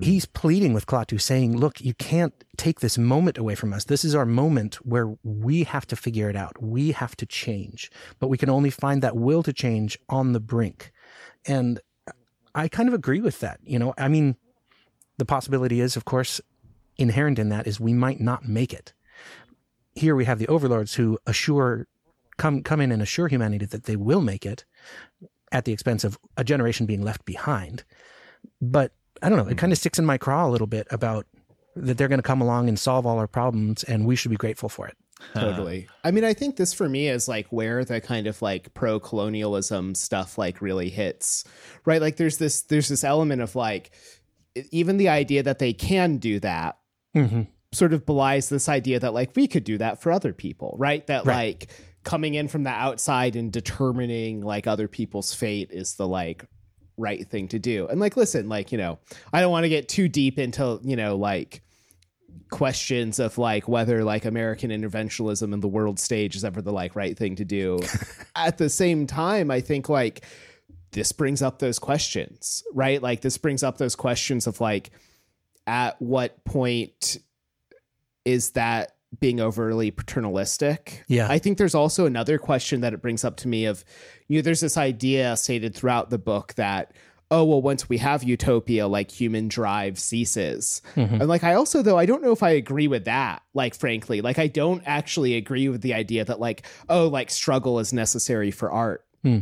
he's 0.00 0.24
pleading 0.24 0.72
with 0.72 0.86
Klaatu, 0.86 1.20
saying, 1.20 1.56
"Look, 1.56 1.80
you 1.80 1.94
can't 1.94 2.34
take 2.56 2.80
this 2.80 2.98
moment 2.98 3.38
away 3.38 3.54
from 3.54 3.72
us. 3.72 3.84
This 3.84 4.04
is 4.04 4.14
our 4.14 4.26
moment 4.26 4.76
where 4.86 5.14
we 5.22 5.64
have 5.64 5.86
to 5.88 5.96
figure 5.96 6.30
it 6.30 6.36
out. 6.36 6.62
We 6.62 6.92
have 6.92 7.16
to 7.16 7.26
change, 7.26 7.90
but 8.18 8.28
we 8.28 8.38
can 8.38 8.50
only 8.50 8.70
find 8.70 9.02
that 9.02 9.16
will 9.16 9.42
to 9.42 9.52
change 9.52 9.98
on 10.08 10.32
the 10.32 10.40
brink." 10.40 10.92
And 11.46 11.80
I 12.54 12.68
kind 12.68 12.88
of 12.88 12.94
agree 12.94 13.20
with 13.20 13.40
that. 13.40 13.60
You 13.64 13.78
know, 13.78 13.94
I 13.98 14.08
mean, 14.08 14.36
the 15.18 15.24
possibility 15.24 15.80
is, 15.80 15.96
of 15.96 16.04
course, 16.04 16.40
inherent 16.96 17.38
in 17.38 17.48
that 17.50 17.66
is 17.66 17.80
we 17.80 17.92
might 17.92 18.20
not 18.20 18.46
make 18.46 18.72
it. 18.72 18.92
Here 19.94 20.16
we 20.16 20.24
have 20.24 20.38
the 20.38 20.48
overlords 20.48 20.94
who 20.94 21.18
assure 21.26 21.86
come 22.36 22.62
come 22.62 22.80
in 22.80 22.90
and 22.90 23.00
assure 23.00 23.28
humanity 23.28 23.66
that 23.66 23.84
they 23.84 23.96
will 23.96 24.20
make 24.20 24.44
it 24.44 24.64
at 25.52 25.64
the 25.64 25.72
expense 25.72 26.02
of 26.02 26.18
a 26.36 26.42
generation 26.42 26.86
being 26.86 27.02
left 27.02 27.24
behind. 27.24 27.84
But 28.60 28.92
i 29.22 29.28
don't 29.28 29.38
know 29.38 29.44
it 29.44 29.50
mm-hmm. 29.50 29.58
kind 29.58 29.72
of 29.72 29.78
sticks 29.78 29.98
in 29.98 30.04
my 30.04 30.18
craw 30.18 30.46
a 30.46 30.50
little 30.50 30.66
bit 30.66 30.88
about 30.90 31.24
that 31.76 31.98
they're 31.98 32.08
going 32.08 32.18
to 32.18 32.22
come 32.22 32.40
along 32.40 32.68
and 32.68 32.78
solve 32.78 33.06
all 33.06 33.18
our 33.18 33.26
problems 33.26 33.84
and 33.84 34.06
we 34.06 34.16
should 34.16 34.30
be 34.30 34.36
grateful 34.36 34.68
for 34.68 34.86
it. 34.86 34.96
Totally. 35.32 35.88
I 36.02 36.10
mean, 36.10 36.24
I 36.24 36.34
think 36.34 36.56
this 36.56 36.72
for 36.72 36.88
me 36.88 37.08
is 37.08 37.28
like 37.28 37.46
where 37.48 37.84
the 37.84 38.00
kind 38.00 38.26
of 38.26 38.42
like 38.42 38.74
pro 38.74 39.00
colonialism 39.00 39.94
stuff 39.94 40.36
like 40.36 40.60
really 40.60 40.90
hits, 40.90 41.44
right? 41.84 42.00
Like 42.00 42.16
there's 42.16 42.38
this 42.38 42.62
there's 42.62 42.88
this 42.88 43.04
element 43.04 43.40
of 43.40 43.56
like 43.56 43.90
even 44.70 44.96
the 44.98 45.08
idea 45.08 45.42
that 45.42 45.58
they 45.58 45.72
can 45.72 46.18
do 46.18 46.40
that 46.40 46.78
mm-hmm. 47.14 47.42
sort 47.72 47.92
of 47.92 48.04
belies 48.04 48.48
this 48.48 48.68
idea 48.68 49.00
that 49.00 49.14
like 49.14 49.34
we 49.36 49.46
could 49.46 49.64
do 49.64 49.78
that 49.78 50.02
for 50.02 50.12
other 50.12 50.32
people, 50.32 50.74
right? 50.78 51.06
That 51.06 51.24
Right. 51.26 51.60
like 51.60 51.70
coming 52.04 52.34
in 52.34 52.48
from 52.48 52.64
the 52.64 52.70
outside 52.70 53.36
and 53.36 53.52
determining 53.52 54.42
like 54.42 54.66
other 54.66 54.88
people's 54.88 55.32
fate 55.34 55.70
is 55.70 55.94
the 55.94 56.06
like 56.06 56.44
right 56.96 57.26
thing 57.28 57.48
to 57.48 57.58
do. 57.58 57.88
And 57.88 57.98
like 58.00 58.16
listen, 58.16 58.48
like, 58.48 58.72
you 58.72 58.78
know, 58.78 58.98
I 59.32 59.40
don't 59.40 59.50
want 59.50 59.64
to 59.64 59.70
get 59.70 59.88
too 59.88 60.08
deep 60.08 60.38
into, 60.38 60.80
you 60.82 60.96
know, 60.96 61.16
like 61.16 61.62
questions 62.50 63.18
of 63.18 63.38
like 63.38 63.66
whether 63.68 64.04
like 64.04 64.24
American 64.24 64.70
interventionism 64.70 65.52
in 65.52 65.60
the 65.60 65.68
world 65.68 65.98
stage 65.98 66.36
is 66.36 66.44
ever 66.44 66.62
the 66.62 66.72
like 66.72 66.94
right 66.94 67.16
thing 67.16 67.36
to 67.36 67.44
do. 67.44 67.80
At 68.36 68.58
the 68.58 68.68
same 68.70 69.06
time, 69.06 69.50
I 69.50 69.60
think 69.60 69.88
like 69.88 70.24
this 70.92 71.12
brings 71.12 71.42
up 71.42 71.58
those 71.58 71.78
questions, 71.78 72.62
right? 72.72 73.02
Like 73.02 73.20
this 73.20 73.38
brings 73.38 73.62
up 73.62 73.78
those 73.78 73.96
questions 73.96 74.46
of 74.46 74.60
like 74.60 74.90
at 75.66 76.00
what 76.00 76.44
point 76.44 77.18
is 78.24 78.50
that 78.50 78.94
being 79.20 79.40
overly 79.40 79.90
paternalistic? 79.90 81.04
Yeah. 81.08 81.26
I 81.30 81.38
think 81.38 81.58
there's 81.58 81.74
also 81.74 82.06
another 82.06 82.38
question 82.38 82.80
that 82.80 82.92
it 82.92 83.02
brings 83.02 83.24
up 83.24 83.36
to 83.38 83.48
me 83.48 83.66
of 83.66 83.84
you 84.28 84.38
know 84.38 84.42
there's 84.42 84.60
this 84.60 84.76
idea 84.76 85.36
stated 85.36 85.74
throughout 85.74 86.10
the 86.10 86.18
book 86.18 86.54
that 86.54 86.92
oh 87.30 87.44
well 87.44 87.62
once 87.62 87.88
we 87.88 87.98
have 87.98 88.22
utopia 88.22 88.86
like 88.86 89.10
human 89.10 89.48
drive 89.48 89.98
ceases. 89.98 90.82
Mm-hmm. 90.96 91.20
And 91.20 91.28
like 91.28 91.44
I 91.44 91.54
also 91.54 91.82
though 91.82 91.98
I 91.98 92.06
don't 92.06 92.22
know 92.22 92.32
if 92.32 92.42
I 92.42 92.50
agree 92.50 92.88
with 92.88 93.04
that 93.04 93.42
like 93.54 93.74
frankly. 93.74 94.20
Like 94.20 94.38
I 94.38 94.46
don't 94.46 94.82
actually 94.86 95.34
agree 95.36 95.68
with 95.68 95.82
the 95.82 95.94
idea 95.94 96.24
that 96.24 96.40
like 96.40 96.66
oh 96.88 97.08
like 97.08 97.30
struggle 97.30 97.78
is 97.78 97.92
necessary 97.92 98.50
for 98.50 98.70
art. 98.70 99.04
Hmm. 99.22 99.40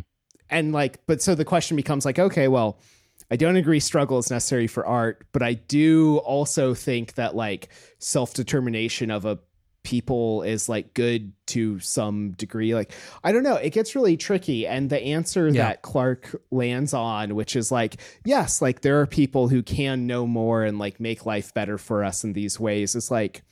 And 0.51 0.73
like 0.73 1.01
but 1.07 1.23
so 1.23 1.35
the 1.35 1.45
question 1.45 1.77
becomes 1.77 2.05
like 2.05 2.19
okay 2.19 2.49
well 2.49 2.79
I 3.33 3.37
don't 3.37 3.57
agree 3.57 3.81
struggle 3.81 4.19
is 4.19 4.31
necessary 4.31 4.67
for 4.67 4.85
art, 4.87 5.27
but 5.33 5.43
I 5.43 5.55
do 5.55 6.19
also 6.19 6.75
think 6.75 7.15
that 7.15 7.35
like 7.35 7.71
self 7.99 8.35
determination 8.35 9.11
of 9.11 9.25
a 9.25 9.39
people 9.85 10.43
is 10.43 10.69
like 10.69 10.93
good 10.93 11.33
to 11.47 11.81
some 11.81 12.33
degree. 12.33 12.75
Like, 12.75 12.93
I 13.25 13.33
don't 13.33 13.43
know, 13.43 13.57
it 13.57 13.71
gets 13.71 13.95
really 13.95 14.19
tricky. 14.19 14.67
And 14.67 14.91
the 14.91 15.03
answer 15.03 15.49
Yeah. 15.49 15.69
that 15.69 15.81
Clarke 15.81 16.43
lands 16.51 16.93
on, 16.93 17.35
which 17.35 17.57
is 17.57 17.73
like, 17.73 17.97
yes, 18.23 18.61
like 18.61 18.83
there 18.83 19.01
are 19.01 19.07
people 19.07 19.49
who 19.49 19.63
can 19.63 20.07
know 20.07 20.27
more 20.27 20.63
and 20.63 20.79
like 20.79 21.01
make 21.01 21.25
life 21.25 21.55
better 21.55 21.79
for 21.79 22.05
us 22.05 22.25
in 22.25 22.35
these 22.35 22.61
ways, 22.61 22.95
is 22.95 23.11
like, 23.11 23.43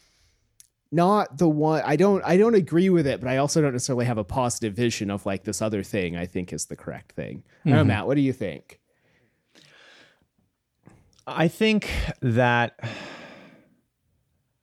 not 0.92 1.38
the 1.38 1.48
one 1.48 1.82
I 1.86 1.96
don't 1.96 2.22
I 2.24 2.36
don't 2.36 2.54
agree 2.54 2.90
with 2.90 3.06
it, 3.06 3.20
but 3.20 3.30
I 3.30 3.38
also 3.38 3.62
don't 3.62 3.72
necessarily 3.72 4.06
have 4.06 4.18
a 4.18 4.24
positive 4.24 4.74
vision 4.74 5.10
of 5.10 5.24
like 5.24 5.44
this 5.44 5.62
other 5.62 5.82
thing 5.84 6.16
I 6.16 6.26
think 6.26 6.52
is 6.52 6.66
the 6.66 6.76
correct 6.76 7.12
thing. 7.12 7.44
I 7.64 7.68
don't 7.68 7.76
know, 7.76 7.80
mm-hmm. 7.82 7.88
Matt, 7.88 8.06
what 8.08 8.16
do 8.16 8.22
you 8.22 8.32
think? 8.32 8.79
I 11.36 11.48
think 11.48 11.88
that 12.20 12.78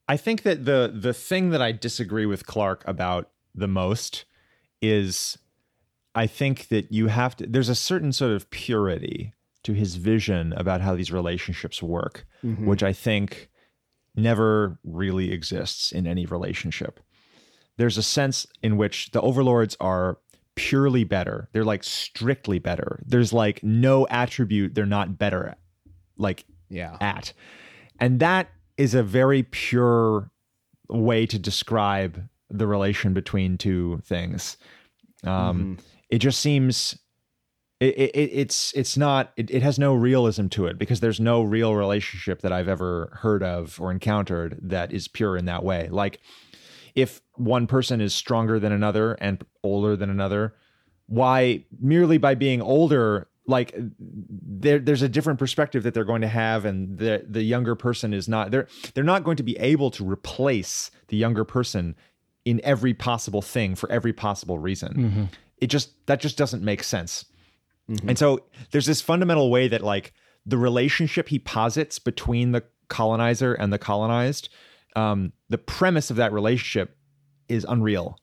I 0.08 0.18
think 0.18 0.44
that 0.44 0.66
the 0.66 0.92
the 0.94 1.14
thing 1.14 1.50
that 1.52 1.62
I 1.62 1.72
disagree 1.72 2.26
with 2.26 2.46
Clarke 2.46 2.84
about 2.88 3.30
the 3.54 3.68
most 3.68 4.26
is 4.82 5.38
I 6.16 6.28
think 6.28 6.70
that 6.70 6.92
you 6.92 7.08
have 7.08 7.36
to 7.38 7.48
there's 7.48 7.70
a 7.70 7.76
certain 7.76 8.12
sort 8.12 8.32
of 8.32 8.50
purity 8.50 9.34
to 9.64 9.74
his 9.74 9.96
vision 9.96 10.54
about 10.54 10.82
how 10.82 10.96
these 10.96 11.12
relationships 11.12 11.82
work, 11.82 12.26
mm-hmm. 12.44 12.66
which 12.66 12.84
I 12.84 12.94
think 12.94 13.50
never 14.16 14.80
really 14.84 15.32
exists 15.32 15.92
in 15.92 16.08
any 16.08 16.26
relationship. 16.26 17.00
There's 17.78 17.98
a 17.98 18.04
sense 18.04 18.48
in 18.64 18.78
which 18.78 19.12
the 19.12 19.22
overlords 19.22 19.78
are 19.80 20.18
purely 20.56 21.04
better. 21.04 21.50
They're 21.52 21.64
like 21.64 21.84
strictly 21.84 22.60
better. 22.60 23.04
There's 23.06 23.32
like 23.32 23.62
no 23.62 24.08
attribute 24.08 24.74
they're 24.74 24.86
not 24.86 25.20
better 25.20 25.50
at. 25.50 25.60
Like 26.18 26.46
Yeah. 26.70 26.98
at. 27.02 27.34
And 28.00 28.20
that 28.20 28.50
is 28.78 28.94
a 28.94 29.04
very 29.04 29.44
pure 29.44 30.32
way 30.90 31.26
to 31.26 31.40
describe 31.40 32.28
the 32.50 32.68
relation 32.68 33.14
between 33.14 33.58
two 33.58 34.02
things. 34.06 34.58
Um, 35.24 35.78
It 36.10 36.20
just 36.20 36.40
seems 36.40 36.98
it, 37.80 37.98
it, 37.98 38.16
it's 38.16 38.74
it's 38.74 38.98
not 38.98 39.34
it, 39.36 39.52
it 39.52 39.62
has 39.62 39.78
no 39.78 39.94
realism 39.94 40.48
to 40.48 40.66
it 40.66 40.80
because 40.80 41.00
there's 41.00 41.20
no 41.20 41.44
real 41.44 41.76
relationship 41.76 42.42
that 42.42 42.52
I've 42.52 42.68
ever 42.68 43.18
heard 43.22 43.44
of 43.44 43.80
or 43.80 43.92
encountered 43.92 44.58
that 44.62 44.92
is 44.92 45.08
pure 45.08 45.38
in 45.38 45.46
that 45.46 45.64
way. 45.64 45.90
Like 45.90 46.20
if 46.96 47.22
one 47.36 47.68
person 47.68 48.02
is 48.02 48.16
stronger 48.16 48.60
than 48.60 48.72
another 48.72 49.14
and 49.14 49.44
older 49.64 49.96
than 49.96 50.10
another, 50.10 50.56
why 51.06 51.66
merely 51.80 52.18
by 52.18 52.34
being 52.34 52.62
older 52.62 53.28
like 53.48 53.74
there 53.78 54.78
there's 54.80 55.02
a 55.02 55.10
different 55.10 55.40
perspective 55.40 55.84
that 55.84 55.94
they're 55.94 56.04
going 56.04 56.22
to 56.22 56.28
have 56.28 56.66
and 56.66 56.98
the 56.98 57.26
the 57.28 57.42
younger 57.42 57.76
person 57.76 58.14
is 58.14 58.28
not 58.28 58.52
they're 58.52 58.68
they're 58.94 59.04
not 59.04 59.24
going 59.24 59.38
to 59.38 59.44
be 59.44 59.58
able 59.58 59.90
to 59.92 60.04
replace 60.10 60.92
the 61.08 61.18
younger 61.18 61.46
person 61.46 61.96
in 62.46 62.60
every 62.64 62.94
possible 62.94 63.42
thing 63.42 63.76
for 63.76 63.92
every 63.92 64.14
possible 64.14 64.60
reason. 64.60 65.30
It 65.60 65.68
just 65.68 66.06
that 66.08 66.20
just 66.20 66.38
doesn't 66.38 66.64
make 66.64 66.84
sense. 66.84 67.26
And 68.08 68.18
so 68.18 68.44
there's 68.72 68.86
this 68.86 69.00
fundamental 69.02 69.50
way 69.50 69.70
that 69.70 69.82
like 69.82 70.14
the 70.46 70.58
relationship 70.58 71.30
he 71.30 71.40
posits 71.40 72.00
between 72.00 72.52
the 72.52 72.64
colonizer 72.90 73.54
and 73.54 73.72
the 73.72 73.78
colonized 73.80 74.50
um 74.98 75.32
the 75.50 75.58
premise 75.58 76.10
of 76.12 76.18
that 76.18 76.34
relationship 76.34 76.98
is 77.48 77.66
unreal. 77.68 78.18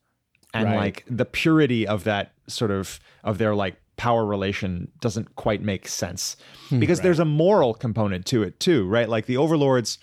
And 0.52 0.66
Right. 0.68 0.76
like 0.76 1.04
the 1.08 1.24
purity 1.24 1.86
of 1.86 2.04
that 2.04 2.32
sort 2.46 2.70
of 2.70 3.00
of 3.24 3.38
their 3.38 3.54
like 3.54 3.76
power 3.96 4.24
relation 4.24 4.90
doesn't 5.00 5.36
quite 5.36 5.62
make 5.62 5.88
sense. 5.88 6.36
Hmm. 6.68 6.80
Because 6.80 7.00
there's 7.00 7.18
a 7.18 7.24
moral 7.24 7.74
component 7.74 8.26
to 8.26 8.42
it 8.42 8.60
too 8.60 8.86
right? 8.86 9.08
Like 9.08 9.26
the 9.26 9.36
overlords 9.36 9.98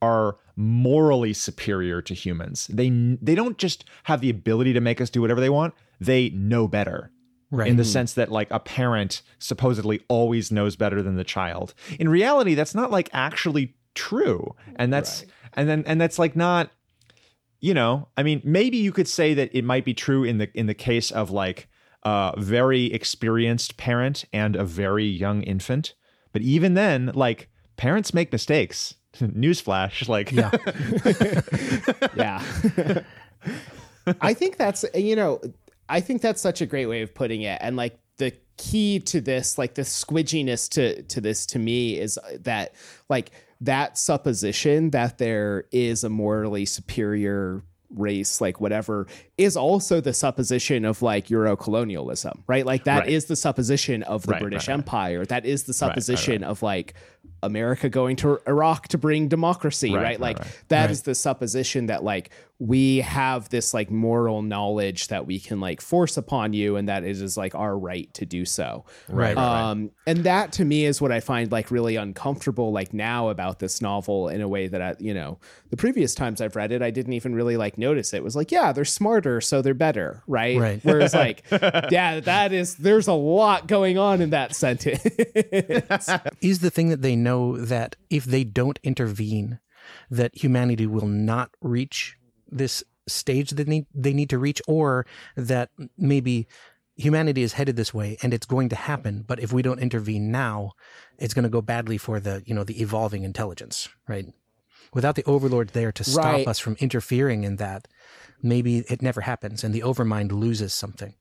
are 0.00 0.36
morally 0.56 1.32
superior 1.32 2.02
to 2.02 2.14
humans. 2.14 2.66
They 2.68 2.90
they 3.20 3.34
don't 3.34 3.58
just 3.58 3.84
have 4.04 4.20
the 4.20 4.30
ability 4.30 4.72
to 4.72 4.80
make 4.80 5.00
us 5.00 5.10
do 5.10 5.20
whatever 5.20 5.40
they 5.40 5.50
want 5.50 5.74
they 6.00 6.30
know 6.30 6.68
better. 6.68 7.10
Right. 7.54 7.68
in 7.68 7.76
the 7.76 7.82
hmm. 7.82 7.90
sense 7.90 8.14
that 8.14 8.32
like 8.32 8.50
a 8.50 8.58
parent 8.58 9.20
supposedly 9.38 10.00
always 10.08 10.50
knows 10.50 10.74
better 10.74 11.02
than 11.02 11.16
the 11.16 11.24
child. 11.24 11.74
In 12.00 12.08
reality 12.08 12.54
that's 12.54 12.74
not 12.74 12.90
like 12.90 13.10
actually 13.12 13.74
true. 13.94 14.54
And 14.76 14.90
that's 14.90 15.26
and 15.52 15.68
then 15.68 15.84
and 15.86 16.00
that's 16.00 16.18
like 16.18 16.34
not 16.34 16.70
you 17.60 17.72
know 17.74 18.08
i 18.16 18.22
mean 18.22 18.40
maybe 18.44 18.76
you 18.76 18.92
could 18.92 19.08
say 19.08 19.34
that 19.34 19.50
it 19.56 19.64
might 19.64 19.84
be 19.84 19.94
true 19.94 20.24
in 20.24 20.38
the 20.38 20.50
in 20.58 20.66
the 20.66 20.74
case 20.74 21.10
of 21.10 21.30
like 21.30 21.68
a 22.04 22.34
very 22.38 22.86
experienced 22.86 23.76
parent 23.76 24.24
and 24.32 24.56
a 24.56 24.64
very 24.64 25.06
young 25.06 25.42
infant 25.42 25.94
but 26.32 26.42
even 26.42 26.74
then 26.74 27.10
like 27.14 27.48
parents 27.76 28.12
make 28.12 28.32
mistakes 28.32 28.94
newsflash 29.18 30.08
like 30.08 30.32
Yeah. 30.32 30.50
yeah. 32.16 33.02
I 34.20 34.34
think 34.34 34.56
that's 34.56 34.84
you 34.94 35.16
know, 35.16 35.40
I 35.88 36.00
think 36.00 36.22
that's 36.22 36.40
such 36.40 36.60
a 36.60 36.66
great 36.66 36.86
way 36.86 37.02
of 37.02 37.14
putting 37.14 37.42
it. 37.42 37.58
And 37.60 37.76
like 37.76 37.98
the 38.18 38.32
key 38.56 38.98
to 39.00 39.20
this, 39.20 39.58
like 39.58 39.74
the 39.74 39.82
squidginess 39.82 40.68
to 40.70 41.02
to 41.02 41.20
this 41.20 41.46
to 41.46 41.58
me 41.58 41.98
is 41.98 42.18
uh, 42.18 42.38
that 42.40 42.74
like 43.08 43.30
that 43.60 43.96
supposition 43.98 44.90
that 44.90 45.18
there 45.18 45.64
is 45.70 46.04
a 46.04 46.08
morally 46.08 46.64
superior 46.64 47.62
race 47.94 48.40
like 48.40 48.60
whatever 48.60 49.06
is 49.38 49.56
also 49.56 50.00
the 50.00 50.12
supposition 50.12 50.84
of 50.84 51.02
like 51.02 51.30
euro-colonialism 51.30 52.42
right 52.46 52.66
like 52.66 52.84
that 52.84 53.08
is 53.08 53.24
Right. 53.24 53.28
the 53.28 53.36
supposition 53.36 54.02
of 54.04 54.24
the 54.26 54.32
Right, 54.32 54.40
british 54.40 54.68
right, 54.68 54.74
right. 54.74 54.78
empire 54.80 55.24
that 55.26 55.44
is 55.44 55.64
the 55.64 55.70
right, 55.72 55.88
right. 55.88 55.94
supposition 56.02 56.44
of 56.44 56.62
like 56.62 56.94
america 57.42 57.88
going 57.88 58.16
to 58.16 58.38
iraq 58.46 58.88
to 58.88 58.98
bring 58.98 59.28
democracy 59.28 59.92
right, 59.94 60.02
Right, 60.02 60.20
like 60.20 60.38
right, 60.38 60.46
right. 60.46 60.62
that 60.68 60.90
is 60.90 61.02
the 61.02 61.14
supposition 61.14 61.86
that 61.86 62.02
like 62.04 62.30
we 62.68 62.98
have 62.98 63.48
this 63.48 63.74
like 63.74 63.90
moral 63.90 64.40
knowledge 64.40 65.08
that 65.08 65.26
we 65.26 65.40
can 65.40 65.58
like 65.58 65.80
force 65.80 66.16
upon 66.16 66.52
you 66.52 66.76
and 66.76 66.88
that 66.88 67.02
it 67.02 67.10
is 67.20 67.36
like 67.36 67.56
our 67.56 67.76
right 67.76 68.12
to 68.14 68.24
do 68.24 68.44
so 68.44 68.84
Right. 69.08 69.36
um 69.36 69.90
and 70.06 70.18
that 70.24 70.52
to 70.52 70.64
me 70.64 70.84
is 70.84 71.00
what 71.00 71.10
i 71.10 71.18
find 71.18 71.50
like 71.50 71.72
really 71.72 71.96
uncomfortable 71.96 72.70
like 72.70 72.94
now 72.94 73.30
about 73.30 73.58
this 73.58 73.82
novel 73.82 74.28
in 74.28 74.40
a 74.40 74.46
way 74.48 74.68
that 74.68 74.80
i 74.80 74.94
you 75.00 75.12
know 75.12 75.40
the 75.70 75.76
previous 75.76 76.14
times 76.14 76.40
i've 76.40 76.54
read 76.54 76.70
it 76.70 76.82
i 76.82 76.90
didn't 76.90 77.14
even 77.14 77.34
really 77.34 77.56
like 77.56 77.78
notice 77.78 78.12
it, 78.12 78.18
it 78.18 78.22
was 78.22 78.36
like 78.36 78.52
yeah 78.52 78.70
they're 78.70 78.84
smarter 78.84 79.40
so 79.40 79.60
they're 79.60 79.74
better 79.74 80.22
right 80.28 80.58
Right. 80.60 80.80
whereas 80.84 81.14
like 81.14 81.42
yeah 81.90 82.20
that 82.20 82.52
is 82.52 82.76
there's 82.76 83.08
a 83.08 83.12
lot 83.12 83.66
going 83.66 83.98
on 83.98 84.20
in 84.22 84.30
that 84.30 84.54
sentence 84.54 85.02
is 86.40 86.60
the 86.60 86.70
thing 86.70 86.90
that 86.90 87.02
they 87.02 87.16
know 87.16 87.56
that 87.56 87.96
if 88.10 88.24
they 88.24 88.44
don't 88.44 88.78
intervene, 88.82 89.58
that 90.10 90.36
humanity 90.44 90.86
will 90.86 91.06
not 91.08 91.50
reach 91.60 92.16
this 92.52 92.84
stage 93.08 93.50
that 93.50 93.66
need, 93.66 93.86
they 93.94 94.12
need 94.12 94.30
to 94.30 94.38
reach, 94.38 94.62
or 94.68 95.06
that 95.36 95.70
maybe 95.98 96.46
humanity 96.94 97.42
is 97.42 97.54
headed 97.54 97.74
this 97.74 97.92
way 97.94 98.18
and 98.22 98.34
it's 98.34 98.46
going 98.46 98.68
to 98.68 98.76
happen. 98.76 99.24
But 99.26 99.40
if 99.40 99.52
we 99.52 99.62
don't 99.62 99.80
intervene 99.80 100.30
now, 100.30 100.72
it's 101.18 101.34
going 101.34 101.44
to 101.44 101.48
go 101.48 101.62
badly 101.62 101.98
for 101.98 102.20
the 102.20 102.42
you 102.46 102.54
know 102.54 102.64
the 102.64 102.80
evolving 102.80 103.24
intelligence, 103.24 103.88
right? 104.06 104.26
Without 104.94 105.14
the 105.16 105.24
overlord 105.24 105.70
there 105.70 105.90
to 105.92 106.04
stop 106.04 106.24
Right. 106.24 106.46
us 106.48 106.58
from 106.58 106.76
interfering 106.78 107.44
in 107.44 107.56
that, 107.56 107.88
maybe 108.42 108.78
it 108.88 109.00
never 109.00 109.22
happens 109.22 109.64
and 109.64 109.74
the 109.74 109.80
overmind 109.80 110.30
loses 110.32 110.74
something. 110.74 111.14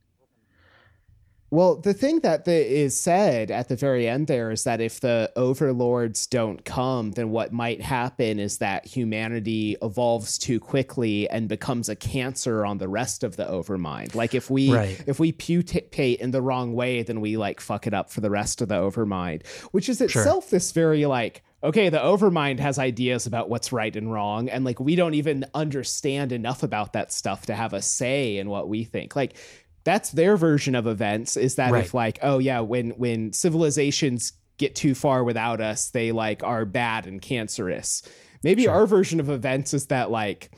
Well, 1.53 1.75
the 1.75 1.93
thing 1.93 2.21
that 2.21 2.45
the, 2.45 2.53
is 2.53 2.97
said 2.97 3.51
at 3.51 3.67
the 3.67 3.75
very 3.75 4.07
end 4.07 4.27
there 4.27 4.51
is 4.51 4.63
that 4.63 4.79
if 4.79 5.01
the 5.01 5.29
overlords 5.35 6.25
don't 6.25 6.63
come, 6.63 7.11
then 7.11 7.29
what 7.29 7.51
might 7.51 7.81
happen 7.81 8.39
is 8.39 8.59
that 8.59 8.85
humanity 8.85 9.75
evolves 9.81 10.37
too 10.37 10.61
quickly 10.61 11.29
and 11.29 11.49
becomes 11.49 11.89
a 11.89 11.95
cancer 11.97 12.65
on 12.65 12.77
the 12.77 12.87
rest 12.87 13.25
of 13.25 13.35
the 13.35 13.43
overmind. 13.43 14.15
Like 14.15 14.33
if 14.33 14.49
we 14.49 14.73
Right. 14.73 15.03
if 15.05 15.19
we 15.19 15.33
putipate 15.33 16.19
in 16.19 16.31
the 16.31 16.41
wrong 16.41 16.73
way, 16.73 17.03
then 17.03 17.19
we 17.19 17.35
like 17.35 17.59
fuck 17.59 17.85
it 17.85 17.93
up 17.93 18.09
for 18.09 18.21
the 18.21 18.29
rest 18.29 18.61
of 18.61 18.69
the 18.69 18.75
overmind, 18.75 19.45
which 19.73 19.89
is 19.89 19.99
itself 19.99 20.49
this 20.49 20.71
very 20.71 21.05
like 21.05 21.43
okay, 21.63 21.89
the 21.89 21.99
overmind 21.99 22.59
has 22.59 22.79
ideas 22.79 23.27
about 23.27 23.47
what's 23.49 23.71
right 23.71 23.95
and 23.95 24.11
wrong, 24.11 24.49
and 24.49 24.65
like 24.65 24.79
we 24.79 24.95
don't 24.95 25.13
even 25.13 25.45
understand 25.53 26.31
enough 26.31 26.63
about 26.63 26.93
that 26.93 27.11
stuff 27.13 27.45
to 27.45 27.53
have 27.53 27.73
a 27.73 27.81
say 27.81 28.37
in 28.37 28.49
what 28.49 28.67
we 28.67 28.83
think. 28.83 29.15
Like 29.15 29.35
that's 29.83 30.11
their 30.11 30.37
version 30.37 30.75
of 30.75 30.85
events 30.87 31.37
is 31.37 31.55
that 31.55 31.71
if 31.75 31.93
like 31.93 32.19
oh 32.21 32.37
yeah 32.39 32.59
when 32.59 32.91
when 32.91 33.33
civilizations 33.33 34.33
get 34.57 34.75
too 34.75 34.93
far 34.93 35.23
without 35.23 35.59
us 35.59 35.89
they 35.89 36.11
like 36.11 36.43
are 36.43 36.65
bad 36.65 37.07
and 37.07 37.21
cancerous. 37.21 38.03
Maybe 38.43 38.67
our 38.67 38.85
version 38.87 39.19
of 39.19 39.29
events 39.29 39.73
is 39.73 39.87
that 39.87 40.11
like 40.11 40.51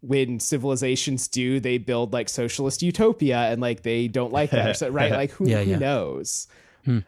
when 0.00 0.38
civilizations 0.40 1.28
do 1.28 1.60
they 1.60 1.78
build 1.78 2.12
like 2.12 2.28
socialist 2.28 2.82
utopia 2.82 3.38
and 3.50 3.60
like 3.60 3.82
they 3.82 4.06
don't 4.08 4.32
like 4.32 4.50
that 4.50 4.76
so, 4.76 4.88
right? 4.90 5.10
Like 5.22 5.30
who, 5.30 5.48
Yeah, 5.48 5.62
who 5.64 5.70
yeah. 5.72 5.78
knows? 5.78 6.46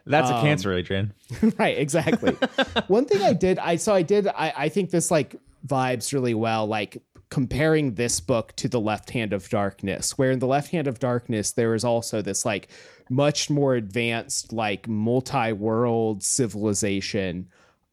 That's 0.07 0.31
Um, 0.31 0.37
a 0.39 0.41
cancer 0.41 0.73
adrian. 0.73 1.12
right 1.59 1.77
exactly. 1.79 2.33
One 2.89 3.05
thing 3.07 3.23
i 3.23 3.33
did 3.33 3.59
i 3.59 3.77
so 3.77 3.93
i 3.93 4.03
did 4.03 4.27
I, 4.29 4.53
I 4.57 4.69
think 4.69 4.91
this 4.91 5.11
like 5.11 5.37
vibes 5.67 6.12
really 6.12 6.35
well 6.35 6.67
like 6.67 7.03
comparing 7.29 7.95
this 7.95 8.20
book 8.20 8.55
to 8.57 8.68
the 8.68 8.81
left 8.81 9.11
hand 9.11 9.33
of 9.33 9.49
darkness 9.49 10.16
where 10.16 10.31
in 10.31 10.39
the 10.39 10.47
left 10.47 10.70
hand 10.70 10.87
of 10.87 10.99
darkness 11.01 11.53
there 11.53 11.74
is 11.74 11.85
also 11.85 12.22
this 12.22 12.45
like 12.45 12.68
much 13.11 13.51
more 13.51 13.74
advanced 13.74 14.53
like 14.53 14.87
multi-world 14.87 16.22
civilization 16.22 17.49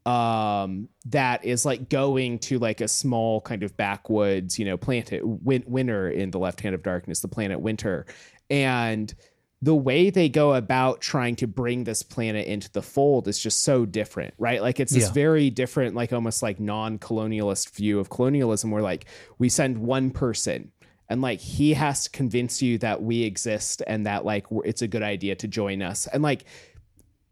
um 0.05 0.87
that 1.05 1.43
is 1.45 1.65
like 1.65 1.89
going 1.89 2.37
to 2.37 2.59
like 2.59 2.81
a 2.81 2.87
small 2.87 3.41
kind 3.41 3.63
of 3.63 3.75
backwoods 3.77 4.59
you 4.59 4.65
know 4.65 4.77
planet 4.77 5.21
win- 5.23 5.63
winter 5.65 6.09
in 6.09 6.29
the 6.29 6.39
left 6.39 6.61
hand 6.61 6.75
of 6.75 6.83
darkness 6.83 7.21
the 7.21 7.27
planet 7.27 7.59
winter. 7.59 8.05
And 8.49 9.13
the 9.63 9.75
way 9.75 10.09
they 10.09 10.27
go 10.27 10.53
about 10.55 10.99
trying 10.99 11.35
to 11.37 11.47
bring 11.47 11.85
this 11.85 12.03
planet 12.03 12.47
into 12.47 12.69
the 12.73 12.81
fold 12.81 13.27
is 13.29 13.39
just 13.39 13.63
so 13.63 13.85
different, 13.85 14.33
right? 14.37 14.61
Like 14.61 14.79
it's 14.81 14.91
this 14.91 15.05
Yeah. 15.05 15.13
very 15.13 15.49
different, 15.49 15.95
like 15.95 16.11
almost 16.11 16.43
like 16.43 16.59
non-colonialist 16.59 17.73
view 17.73 17.97
of 17.99 18.09
colonialism, 18.09 18.71
where 18.71 18.81
like 18.81 19.05
we 19.39 19.47
send 19.47 19.77
one 19.77 20.11
person 20.11 20.71
and 21.07 21.21
like 21.21 21.39
he 21.39 21.73
has 21.75 22.03
to 22.03 22.09
convince 22.09 22.61
you 22.61 22.77
that 22.79 23.01
we 23.03 23.23
exist 23.23 23.81
and 23.87 24.05
that 24.05 24.25
like 24.25 24.45
it's 24.65 24.81
a 24.81 24.87
good 24.87 25.03
idea 25.03 25.35
to 25.35 25.47
join 25.47 25.81
us, 25.81 26.07
and 26.07 26.21
like 26.23 26.43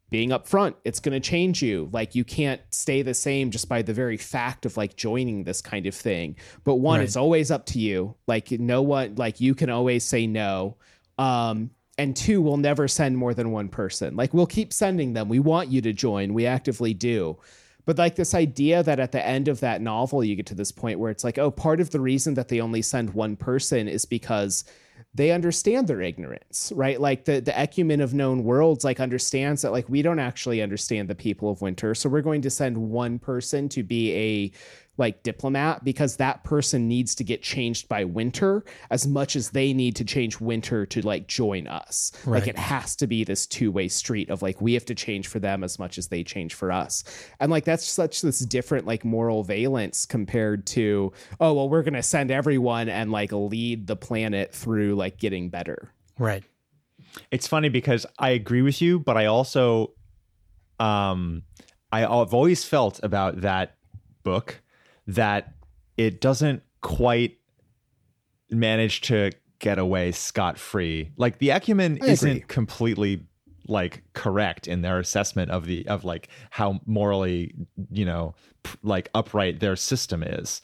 being 0.10 0.30
upfront, 0.30 0.76
it's 0.86 1.00
going 1.00 1.14
to 1.20 1.30
change 1.30 1.62
you. 1.62 1.90
Like 1.92 2.16
you 2.16 2.24
can't 2.26 2.62
stay 2.70 3.02
the 3.02 3.14
same 3.14 3.50
just 3.50 3.68
by 3.70 3.82
the 3.82 3.94
very 3.94 4.18
fact 4.18 4.66
of 4.66 4.78
like 4.78 4.96
joining 4.96 5.44
this 5.46 5.62
kind 5.62 5.86
of 5.86 5.96
thing. 5.96 6.36
But 6.64 6.76
one, 6.76 7.00
Right. 7.00 7.06
it's 7.06 7.16
always 7.18 7.50
up 7.50 7.66
to 7.68 7.80
you. 7.80 8.16
Like 8.28 8.52
no 8.52 8.82
one, 8.82 9.16
like 9.16 9.40
you 9.42 9.56
can 9.56 9.70
always 9.70 10.04
say 10.04 10.28
no. 10.28 10.76
Um, 11.18 11.72
and 12.02 12.16
two, 12.16 12.42
we'll 12.42 12.58
never 12.58 12.88
send 12.88 13.16
more 13.16 13.34
than 13.34 13.52
one 13.52 13.70
person. 13.70 14.16
Like 14.16 14.34
we'll 14.34 14.48
keep 14.48 14.74
sending 14.74 15.14
them. 15.14 15.30
We 15.30 15.40
want 15.40 15.70
you 15.70 15.82
to 15.82 15.94
join. 15.94 16.34
We 16.34 16.48
actively 16.48 16.94
do. 16.94 17.38
But 17.86 17.98
like 17.98 18.16
this 18.16 18.34
idea 18.34 18.84
that 18.84 19.00
at 19.00 19.12
the 19.12 19.26
end 19.26 19.48
of 19.48 19.60
that 19.60 19.82
novel, 19.82 20.24
you 20.24 20.36
get 20.36 20.48
to 20.48 20.56
this 20.56 20.72
point 20.72 21.00
where 21.00 21.12
it's 21.12 21.24
like, 21.24 21.38
oh, 21.38 21.52
part 21.52 21.80
of 21.80 21.92
the 21.92 22.00
reason 22.00 22.34
that 22.36 22.48
they 22.48 22.60
only 22.60 22.82
send 22.82 23.14
one 23.14 23.36
person 23.36 23.88
is 23.88 24.06
because 24.06 24.64
they 25.14 25.32
understand 25.32 25.88
their 25.88 26.02
ignorance, 26.02 26.72
right? 26.76 27.00
Like 27.00 27.26
the 27.26 27.40
the 27.40 27.52
Ekumen 27.52 28.02
of 28.02 28.14
known 28.14 28.44
worlds 28.44 28.84
like 28.84 29.00
understands 29.00 29.62
that 29.62 29.72
like 29.72 29.90
we 29.90 30.02
don't 30.02 30.20
actually 30.20 30.62
understand 30.62 31.08
the 31.08 31.16
people 31.16 31.50
of 31.50 31.62
winter, 31.62 31.94
so 31.94 32.10
we're 32.10 32.22
going 32.22 32.42
to 32.42 32.50
send 32.50 32.78
one 32.78 33.20
person 33.20 33.68
to 33.70 33.84
be 33.84 34.14
a 34.14 34.52
like 34.98 35.24
diplomat 35.24 35.84
because 35.84 36.18
that 36.18 36.44
person 36.44 36.88
needs 36.88 37.16
to 37.16 37.24
get 37.24 37.42
changed 37.42 37.88
by 37.88 38.04
winter 38.04 38.64
as 38.90 39.08
much 39.08 39.36
as 39.36 39.50
they 39.50 39.74
need 39.74 39.96
to 39.96 40.04
change 40.04 40.40
winter 40.40 40.86
to 40.86 41.02
like 41.02 41.28
join 41.28 41.68
us. 41.68 42.12
Like 42.26 42.48
it 42.48 42.58
has 42.58 42.96
to 42.98 43.08
be 43.08 43.24
this 43.24 43.48
two-way 43.48 43.88
street 43.88 44.30
of 44.30 44.42
like 44.42 44.62
we 44.62 44.74
have 44.74 44.86
to 44.86 44.96
change 44.96 45.28
for 45.28 45.40
them 45.40 45.64
as 45.64 45.80
much 45.80 45.98
as 45.98 46.10
they 46.10 46.24
change 46.24 46.54
for 46.54 46.72
us. 46.72 47.04
And 47.40 47.52
like 47.52 47.66
that's 47.66 47.86
such 47.86 48.22
this 48.22 48.40
different 48.40 48.86
like 48.86 49.06
moral 49.06 49.44
valence 49.44 50.06
compared 50.06 50.68
to 50.68 51.14
oh 51.40 51.54
well 51.54 51.70
we're 51.70 51.84
going 51.84 51.94
to 51.94 52.04
send 52.04 52.30
everyone 52.30 52.90
and 52.90 53.12
like 53.12 53.32
lead 53.32 53.88
the 53.88 53.96
planet 53.96 54.54
through 54.54 54.96
like 54.96 55.18
getting 55.18 55.50
better. 55.50 55.94
Right. 56.20 56.44
it's 57.32 57.48
funny 57.48 57.70
because 57.70 58.06
I 58.20 58.30
agree 58.32 58.62
with 58.62 58.82
you, 58.82 59.00
but 59.00 59.18
I 59.18 59.26
also, 59.26 59.94
um, 60.80 61.44
I, 61.92 62.06
I've 62.06 62.34
always 62.34 62.64
felt 62.64 63.00
about 63.04 63.42
that 63.42 63.76
book 64.24 64.62
that 65.08 65.54
it 65.98 66.22
doesn't 66.22 66.64
quite 66.82 67.38
manage 68.50 69.02
to 69.02 69.32
get 69.60 69.80
away 69.80 70.12
scot 70.12 70.58
free. 70.58 71.12
Like 71.18 71.38
the 71.38 71.50
Ekumen 71.50 72.04
I 72.04 72.08
isn't 72.08 72.48
completely 72.48 73.26
like 73.68 74.04
correct 74.14 74.68
in 74.68 74.82
their 74.82 75.00
assessment 75.00 75.52
of 75.52 75.66
the 75.66 75.88
of 75.88 76.04
like 76.04 76.28
how 76.50 76.82
morally 76.86 77.54
you 77.92 78.06
know 78.06 78.36
like 78.84 79.10
upright 79.14 79.60
their 79.60 79.76
system 79.76 80.24
is. 80.24 80.62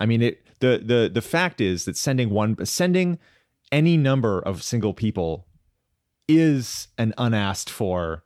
I 0.00 0.06
mean 0.06 0.22
it 0.22 0.46
the 0.60 0.80
the 0.82 1.10
the 1.12 1.22
fact 1.22 1.60
is 1.60 1.84
that 1.84 1.96
sending 1.96 2.30
one 2.30 2.64
sending 2.64 3.18
any 3.72 3.96
number 3.96 4.40
of 4.40 4.62
single 4.62 4.94
people 4.94 5.46
is 6.28 6.88
an 6.98 7.12
unasked 7.18 7.70
for 7.70 8.24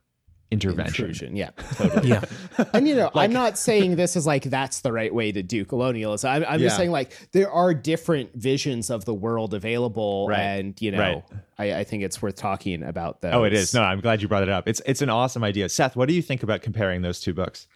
intervention. 0.51 1.05
Intrusion, 1.05 1.35
yeah, 1.35 1.49
totally. 1.75 2.09
Yeah. 2.09 2.23
and 2.73 2.87
you 2.87 2.95
know, 2.95 3.09
I'm 3.15 3.31
not 3.31 3.57
saying 3.57 3.95
this 3.95 4.15
is 4.15 4.27
like 4.27 4.43
that's 4.43 4.81
the 4.81 4.91
right 4.91 5.13
way 5.13 5.31
to 5.31 5.41
do 5.41 5.63
colonialism. 5.65 6.29
I'm, 6.29 6.45
I'm 6.47 6.59
just 6.59 6.75
saying 6.75 6.91
like 6.91 7.31
there 7.31 7.49
are 7.49 7.73
different 7.73 8.33
visions 8.35 8.89
of 8.89 9.05
the 9.05 9.13
world 9.13 9.53
available, 9.53 10.27
Right. 10.29 10.39
and 10.41 10.79
you 10.81 10.91
know, 10.91 10.99
Right. 10.99 11.23
I, 11.57 11.79
I 11.79 11.83
think 11.83 12.03
it's 12.03 12.21
worth 12.21 12.35
talking 12.35 12.83
about 12.83 13.21
those. 13.21 13.33
Oh, 13.33 13.43
it 13.43 13.53
is. 13.53 13.73
No, 13.73 13.81
I'm 13.81 14.01
glad 14.01 14.21
you 14.21 14.27
brought 14.27 14.43
it 14.43 14.49
up. 14.49 14.67
It's 14.67 14.81
it's 14.85 15.01
an 15.01 15.09
awesome 15.09 15.43
idea. 15.43 15.69
Seth, 15.69 15.95
what 15.95 16.07
do 16.09 16.13
you 16.13 16.21
think 16.21 16.43
about 16.43 16.61
comparing 16.61 17.01
those 17.01 17.19
two 17.21 17.33
books? 17.33 17.67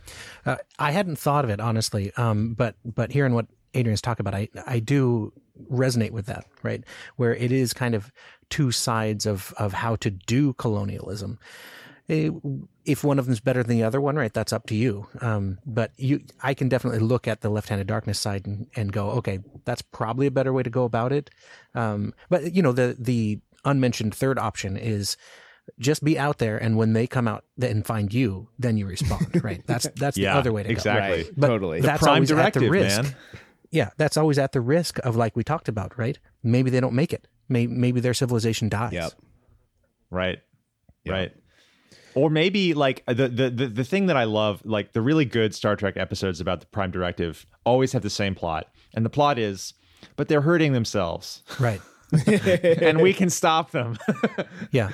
Uh, 0.45 0.57
I 0.78 0.91
hadn't 0.91 1.17
thought 1.17 1.45
of 1.45 1.49
it 1.51 1.59
honestly, 1.59 2.11
um, 2.17 2.53
but 2.55 2.76
but 2.84 3.11
hearing 3.11 3.34
what 3.34 3.47
Adrian's 3.73 4.01
talking 4.01 4.26
about, 4.28 4.36
I 4.36 4.49
I 4.67 4.80
do 4.80 5.32
resonate 5.71 6.11
with 6.11 6.26
that, 6.26 6.45
right? 6.63 6.84
Where 7.15 7.34
it 7.34 7.51
is 7.53 7.73
kind 7.73 7.95
of 7.95 8.11
two 8.49 8.71
sides 8.71 9.26
of 9.26 9.53
of 9.57 9.71
how 9.73 9.95
to 9.97 10.09
do 10.09 10.53
colonialism, 10.53 11.39
if 12.08 13.03
one 13.03 13.18
of 13.20 13.26
them's 13.26 13.39
better 13.39 13.64
than 13.64 13.76
the 13.78 13.84
other 13.84 13.99
one, 13.99 14.16
right? 14.16 14.34
That's 14.34 14.53
up 14.53 14.68
to 14.68 14.76
you. 14.76 15.08
Um, 15.22 15.58
but 15.66 15.91
you, 15.97 16.22
I 16.41 16.53
can 16.53 16.70
definitely 16.70 16.99
look 16.99 17.28
at 17.28 17.41
the 17.41 17.49
Left 17.49 17.70
Hand 17.70 17.82
of 17.82 17.88
Darkness 17.88 18.20
side 18.20 18.45
and, 18.45 18.68
and 18.76 18.91
go, 18.91 19.10
okay, 19.12 19.39
that's 19.66 19.82
probably 19.82 20.28
a 20.28 20.32
better 20.32 20.53
way 20.53 20.64
to 20.64 20.70
go 20.70 20.84
about 20.84 21.12
it. 21.12 21.32
Um, 21.74 22.14
but 22.30 22.53
you 22.53 22.62
know, 22.62 22.72
the 22.72 22.95
the 22.99 23.39
unmentioned 23.64 24.14
third 24.14 24.38
option 24.38 24.78
is 24.78 25.18
just 25.80 26.03
be 26.03 26.18
out 26.20 26.38
there, 26.38 26.58
and 26.60 26.78
when 26.78 26.93
they 26.93 27.08
come 27.08 27.28
out 27.28 27.43
and 27.60 27.84
find 27.86 28.14
you, 28.14 28.49
then 28.60 28.78
you 28.78 28.86
respond. 28.86 29.26
Right? 29.43 29.66
That's 29.66 29.88
that's 29.95 30.16
Yeah, 30.18 30.34
the 30.34 30.39
other 30.39 30.53
way 30.53 30.62
to 30.64 30.70
exactly. 30.70 31.24
go. 31.24 31.30
But 31.38 31.47
Totally. 31.47 31.82
The 31.82 31.88
That's 31.88 32.03
prime 32.03 32.14
always 32.16 32.30
directive, 32.30 32.62
at 32.62 32.66
the 32.66 32.70
risk. 32.72 33.01
man. 33.03 33.16
Yeah, 33.72 33.89
that's 33.97 34.16
always 34.16 34.38
at 34.38 34.51
the 34.51 34.62
risk 34.62 34.99
of 35.03 35.16
like 35.16 35.36
we 35.36 35.43
talked 35.43 35.68
about, 35.68 35.97
right? 35.97 36.20
Maybe 36.43 36.70
they 36.70 36.80
don't 36.80 36.93
make 36.93 37.12
it. 37.14 37.28
Maybe, 37.49 37.74
maybe 37.74 37.99
their 37.99 38.14
civilization 38.14 38.70
dies. 38.70 38.93
Yep. 38.93 39.12
Right. 40.12 40.39
Yeah. 41.03 41.12
Right. 41.14 41.34
Or 42.16 42.30
maybe 42.30 42.74
like 42.74 43.03
the, 43.07 43.28
the 43.28 43.49
the 43.49 43.68
the 43.68 43.84
thing 43.84 44.05
that 44.05 44.16
I 44.18 44.24
love, 44.24 44.61
like 44.66 44.93
the 44.93 45.01
really 45.01 45.26
good 45.26 45.53
Star 45.53 45.76
Trek 45.76 45.97
episodes 45.97 46.39
about 46.39 46.61
the 46.61 46.66
Prime 46.68 46.89
Directive, 46.91 47.45
always 47.66 47.91
have 47.91 48.03
the 48.03 48.09
same 48.09 48.36
plot, 48.36 48.68
and 48.93 49.05
the 49.05 49.09
plot 49.09 49.38
is, 49.38 49.74
but 50.16 50.28
they're 50.30 50.41
hurting 50.41 50.72
themselves, 50.74 51.43
Right. 51.59 51.82
and 52.28 53.01
we 53.01 53.13
can 53.13 53.30
stop 53.30 53.72
them. 53.72 53.97
Yeah. 54.72 54.91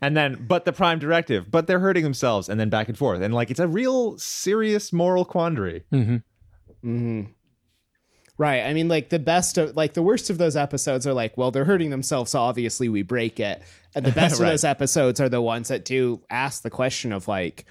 and 0.00 0.16
then, 0.16 0.44
but 0.48 0.64
the 0.64 0.72
Prime 0.72 0.98
Directive, 0.98 1.50
but 1.50 1.66
they're 1.66 1.80
hurting 1.80 2.04
themselves, 2.04 2.48
and 2.48 2.58
then 2.58 2.70
back 2.70 2.88
and 2.88 2.96
forth, 2.96 3.20
and 3.20 3.34
like 3.34 3.50
it's 3.50 3.60
a 3.60 3.68
real 3.68 4.16
serious 4.18 4.92
moral 4.92 5.24
quandary. 5.24 5.84
Mm-hmm. 5.92 6.16
Mm-hmm. 6.88 7.30
Right. 8.36 8.62
I 8.62 8.72
mean, 8.74 8.88
like 8.88 9.10
the 9.10 9.18
best 9.20 9.58
of, 9.58 9.76
like 9.76 9.94
the 9.94 10.02
worst 10.02 10.28
of 10.28 10.38
those 10.38 10.56
episodes 10.56 11.06
are 11.06 11.14
like, 11.14 11.36
well, 11.38 11.50
they're 11.52 11.64
hurting 11.64 11.90
themselves, 11.90 12.32
so 12.32 12.40
obviously 12.40 12.88
we 12.88 13.02
break 13.02 13.38
it. 13.38 13.62
And 13.94 14.04
the 14.04 14.10
best 14.22 14.40
Right. 14.40 14.46
of 14.48 14.52
those 14.52 14.64
episodes 14.64 15.20
are 15.20 15.28
the 15.28 15.40
ones 15.42 15.68
that 15.68 15.84
do 15.84 16.20
ask 16.30 16.62
the 16.62 16.70
question 16.70 17.12
of 17.12 17.28
like, 17.28 17.64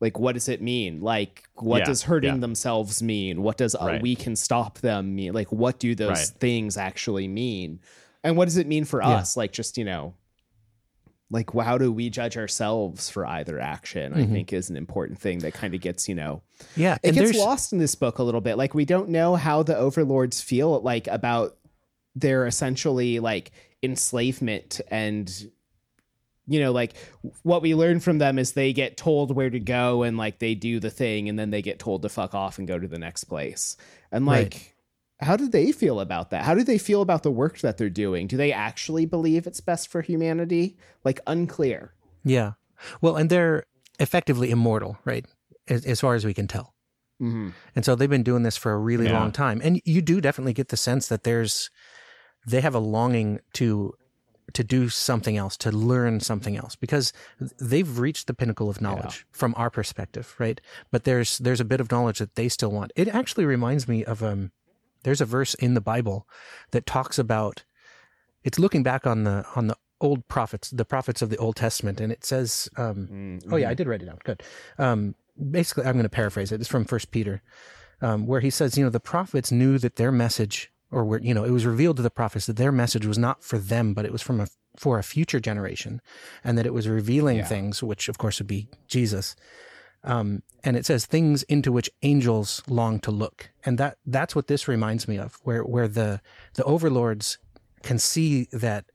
like 0.00 0.18
what 0.18 0.32
does 0.34 0.48
it 0.48 0.62
mean? 0.62 1.00
Like, 1.00 1.44
what 1.54 1.78
Yeah, 1.78 1.84
does 1.86 2.02
hurting 2.04 2.34
yeah. 2.34 2.40
themselves 2.40 3.02
mean? 3.02 3.42
What 3.42 3.56
does 3.56 3.74
uh, 3.74 3.78
Right. 3.84 4.02
we 4.02 4.14
can 4.14 4.36
stop 4.36 4.78
them 4.78 5.14
mean? 5.16 5.32
Like, 5.32 5.50
what 5.50 5.78
do 5.80 5.94
those 5.96 6.08
Right. 6.10 6.38
things 6.40 6.76
actually 6.76 7.26
mean? 7.28 7.80
And 8.24 8.36
what 8.36 8.44
does 8.44 8.56
it 8.56 8.68
mean 8.68 8.84
for 8.84 9.02
Yeah. 9.02 9.10
us? 9.10 9.36
Like, 9.36 9.50
just 9.52 9.78
you 9.78 9.84
know, 9.84 10.14
like 11.32 11.50
how 11.52 11.78
do 11.78 11.90
we 11.90 12.10
judge 12.10 12.36
ourselves 12.36 13.10
for 13.10 13.26
either 13.26 13.58
action? 13.58 14.12
I 14.12 14.18
mm-hmm. 14.18 14.32
think 14.32 14.52
is 14.52 14.70
an 14.70 14.76
important 14.76 15.18
thing 15.18 15.38
that 15.40 15.54
kind 15.54 15.74
of 15.74 15.80
gets 15.80 16.08
you 16.08 16.14
know 16.14 16.42
Yeah. 16.76 16.98
it 17.02 17.14
gets 17.14 17.36
lost 17.36 17.72
in 17.72 17.78
this 17.78 17.94
book 17.94 18.18
a 18.18 18.22
little 18.22 18.42
bit. 18.42 18.56
Like 18.56 18.74
we 18.74 18.84
don't 18.84 19.08
know 19.08 19.34
how 19.34 19.62
the 19.62 19.76
overlords 19.76 20.40
feel 20.40 20.80
like 20.82 21.08
about 21.08 21.56
their 22.14 22.46
essentially 22.46 23.18
like 23.18 23.50
enslavement 23.82 24.80
and 24.88 25.50
you 26.46 26.60
know 26.60 26.70
like 26.70 26.92
what 27.42 27.62
we 27.62 27.74
learn 27.74 27.98
from 28.00 28.18
them 28.18 28.38
is 28.38 28.52
they 28.52 28.72
get 28.72 28.96
told 28.96 29.34
where 29.34 29.48
to 29.48 29.58
go 29.58 30.02
and 30.02 30.18
like 30.18 30.38
they 30.38 30.54
do 30.54 30.78
the 30.78 30.90
thing 30.90 31.28
and 31.28 31.38
then 31.38 31.50
they 31.50 31.62
get 31.62 31.78
told 31.78 32.02
to 32.02 32.08
fuck 32.08 32.34
off 32.34 32.58
and 32.58 32.68
go 32.68 32.78
to 32.78 32.86
the 32.86 32.98
next 32.98 33.24
place. 33.24 33.76
And 34.10 34.26
like 34.26 34.52
Right. 34.52 34.71
How 35.22 35.36
do 35.36 35.48
they 35.48 35.72
feel 35.72 36.00
about 36.00 36.30
that? 36.30 36.42
How 36.44 36.54
do 36.54 36.62
they 36.64 36.78
feel 36.78 37.00
about 37.02 37.22
the 37.22 37.30
work 37.30 37.58
that 37.60 37.78
they're 37.78 37.88
doing? 37.90 38.26
Do 38.26 38.36
they 38.36 38.52
actually 38.52 39.06
believe 39.06 39.46
it's 39.46 39.60
best 39.60 39.88
for 39.88 40.02
humanity? 40.02 40.76
Like 41.04 41.20
unclear. 41.26 41.94
yeah. 42.24 42.52
Well, 43.00 43.16
and 43.16 43.30
they're 43.30 43.64
effectively 44.00 44.50
immortal, 44.50 44.98
right? 45.04 45.24
As, 45.68 45.84
as 45.86 46.00
far 46.00 46.14
as 46.16 46.24
we 46.24 46.34
can 46.34 46.48
tell. 46.48 46.74
Mm-hmm. 47.20 47.50
And 47.76 47.84
so 47.84 47.94
they've 47.94 48.10
been 48.10 48.24
doing 48.24 48.42
this 48.42 48.56
for 48.56 48.72
a 48.72 48.78
really 48.78 49.06
Yeah. 49.06 49.20
long 49.20 49.30
time. 49.30 49.60
And 49.62 49.80
you 49.84 50.02
do 50.02 50.20
definitely 50.20 50.52
get 50.52 50.68
the 50.68 50.76
sense 50.76 51.06
that 51.06 51.22
there's 51.22 51.70
they 52.44 52.60
have 52.60 52.74
a 52.74 52.80
longing 52.80 53.38
to 53.54 53.94
to 54.54 54.64
do 54.64 54.88
something 54.88 55.36
else, 55.36 55.56
to 55.58 55.70
learn 55.70 56.18
something 56.18 56.56
else 56.56 56.74
because 56.74 57.12
they've 57.60 57.98
reached 58.00 58.26
the 58.26 58.34
pinnacle 58.34 58.68
of 58.68 58.80
knowledge 58.80 59.24
from 59.30 59.54
our 59.56 59.70
perspective, 59.70 60.34
right? 60.40 60.60
But 60.90 61.04
there's 61.04 61.38
there's 61.38 61.60
a 61.60 61.64
bit 61.64 61.80
of 61.80 61.90
knowledge 61.92 62.18
that 62.18 62.34
they 62.34 62.48
still 62.48 62.72
want. 62.72 62.92
It 62.96 63.06
actually 63.06 63.44
reminds 63.44 63.86
me 63.86 64.04
of 64.04 64.22
um 64.24 64.50
there's 65.04 65.20
a 65.20 65.26
verse 65.26 65.54
in 65.54 65.74
the 65.74 65.80
Bible 65.80 66.28
that 66.70 66.86
talks 66.86 67.18
about 67.18 67.64
it's 68.44 68.58
looking 68.58 68.82
back 68.82 69.06
on 69.06 69.24
the 69.24 69.44
on 69.54 69.66
the 69.68 69.76
old 70.00 70.26
prophets, 70.28 70.70
the 70.70 70.84
prophets 70.84 71.22
of 71.22 71.30
the 71.30 71.36
Old 71.36 71.56
Testament, 71.56 72.00
and 72.00 72.12
it 72.12 72.24
says 72.24 72.68
um 72.76 73.38
Oh 73.50 73.56
yeah, 73.56 73.70
I 73.70 73.74
did 73.74 73.86
write 73.86 74.02
it 74.02 74.06
down. 74.06 74.18
Good. 74.24 74.42
Um, 74.78 75.14
basically, 75.50 75.84
I'm 75.84 75.92
going 75.94 76.02
to 76.04 76.08
paraphrase 76.08 76.50
it. 76.52 76.60
It's 76.60 76.68
from 76.68 76.84
First 76.84 77.10
Peter, 77.10 77.40
um, 78.00 78.26
where 78.26 78.40
he 78.40 78.50
says, 78.50 78.76
you 78.76 78.84
know, 78.84 78.90
the 78.90 79.00
prophets 79.00 79.52
knew 79.52 79.78
that 79.78 79.96
their 79.96 80.10
message, 80.12 80.72
or 80.90 81.04
where 81.04 81.20
you 81.20 81.32
know, 81.34 81.44
it 81.44 81.50
was 81.50 81.64
revealed 81.66 81.96
to 81.98 82.02
the 82.02 82.10
prophets 82.10 82.46
that 82.46 82.56
their 82.56 82.72
message 82.72 83.06
was 83.06 83.16
not 83.18 83.44
for 83.44 83.58
them, 83.58 83.94
but 83.94 84.04
it 84.04 84.12
was 84.12 84.22
from 84.22 84.40
a 84.40 84.48
for 84.76 84.98
a 84.98 85.02
future 85.02 85.38
generation, 85.38 86.00
and 86.42 86.58
that 86.58 86.66
it 86.66 86.74
was 86.74 86.88
revealing 86.88 87.36
Yeah. 87.38 87.44
things, 87.46 87.82
which 87.82 88.08
of 88.08 88.18
course 88.18 88.40
would 88.40 88.48
be 88.48 88.68
Jesus. 88.88 89.36
Um, 90.04 90.42
and 90.64 90.76
it 90.76 90.84
says 90.86 91.06
things 91.06 91.42
into 91.44 91.70
which 91.70 91.90
angels 92.02 92.62
long 92.68 92.98
to 93.00 93.10
look, 93.10 93.50
and 93.64 93.78
that 93.78 93.98
that's 94.06 94.34
what 94.34 94.46
this 94.48 94.66
reminds 94.66 95.06
me 95.06 95.18
of, 95.18 95.38
where 95.42 95.62
where 95.62 95.88
the 95.88 96.20
the 96.54 96.64
overlords 96.64 97.38
can 97.82 97.98
see 97.98 98.48
that 98.52 98.86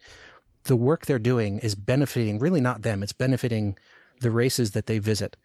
the 0.63 0.75
work 0.75 1.05
they're 1.05 1.19
doing 1.19 1.59
is 1.59 1.75
benefiting 1.75 2.39
really 2.39 2.61
not 2.61 2.81
them 2.81 3.03
it's 3.03 3.13
benefiting 3.13 3.77
the 4.21 4.31
races 4.31 4.71
that 4.71 4.85
they 4.87 4.99
visit. 4.99 5.37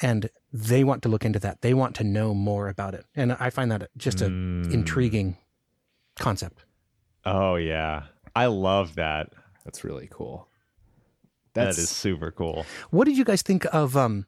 And 0.00 0.30
they 0.52 0.84
want 0.84 1.02
to 1.02 1.08
look 1.08 1.24
into 1.24 1.38
that. 1.40 1.60
They 1.60 1.74
want 1.74 1.94
to 1.96 2.04
know 2.04 2.34
more 2.34 2.68
about 2.68 2.94
it. 2.94 3.04
And 3.14 3.32
i 3.38 3.50
find 3.50 3.70
that 3.70 3.90
just 3.96 4.20
an 4.22 4.68
intriguing 4.72 5.36
concept. 6.18 6.64
Oh 7.24 7.56
yeah, 7.56 8.04
I 8.34 8.46
love 8.46 8.94
that. 8.96 9.32
That's 9.64 9.84
really 9.84 10.08
cool. 10.10 10.48
That 11.54 11.68
is 11.68 11.90
super 11.90 12.30
cool. 12.30 12.64
what 12.90 13.04
did 13.04 13.18
you 13.18 13.24
guys 13.24 13.42
think 13.42 13.66
of 13.74 13.96
um 13.96 14.26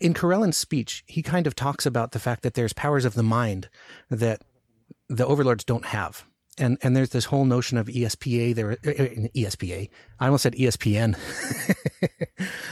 in 0.00 0.14
Karellen's 0.14 0.56
speech 0.56 1.02
he 1.06 1.22
kind 1.22 1.46
of 1.46 1.54
talks 1.54 1.86
about 1.86 2.12
the 2.12 2.18
fact 2.18 2.42
that 2.42 2.54
there's 2.54 2.72
powers 2.72 3.04
of 3.04 3.14
the 3.14 3.22
mind 3.22 3.68
that 4.10 4.42
the 5.08 5.26
overlords 5.26 5.64
don't 5.64 5.86
have. 5.86 6.24
And 6.56 6.78
and 6.82 6.96
there's 6.96 7.10
this 7.10 7.24
whole 7.24 7.44
notion 7.44 7.78
of 7.78 7.88
ESPA 7.88 8.54
there 8.54 8.70
uh, 8.72 8.74
uh, 8.74 9.28
ESPA 9.34 9.90
I 10.20 10.26
almost 10.26 10.42
said 10.44 10.54
ESPN 10.54 11.16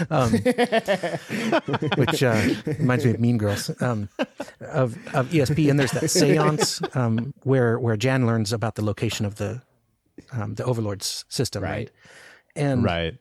um, 0.11 0.31
which 1.97 2.23
uh, 2.23 2.41
reminds 2.79 3.05
me 3.05 3.11
of 3.13 3.21
Mean 3.21 3.39
Girls. 3.39 3.71
Um, 3.83 4.09
of 4.61 4.97
of 5.15 5.29
ESP 5.31 5.69
and 5.71 5.79
there's 5.81 5.91
that 5.93 6.05
séance 6.05 6.97
um, 6.97 7.35
where 7.43 7.79
where 7.79 7.97
Jan 7.97 8.27
learns 8.27 8.53
about 8.53 8.77
the 8.77 8.85
location 8.85 9.27
of 9.27 9.37
the 9.37 9.63
um, 10.33 10.55
the 10.55 10.65
overlord's 10.65 11.25
system 11.29 11.63
right, 11.65 11.71
Right. 11.73 11.91
and 12.55 12.85
Right. 12.85 13.19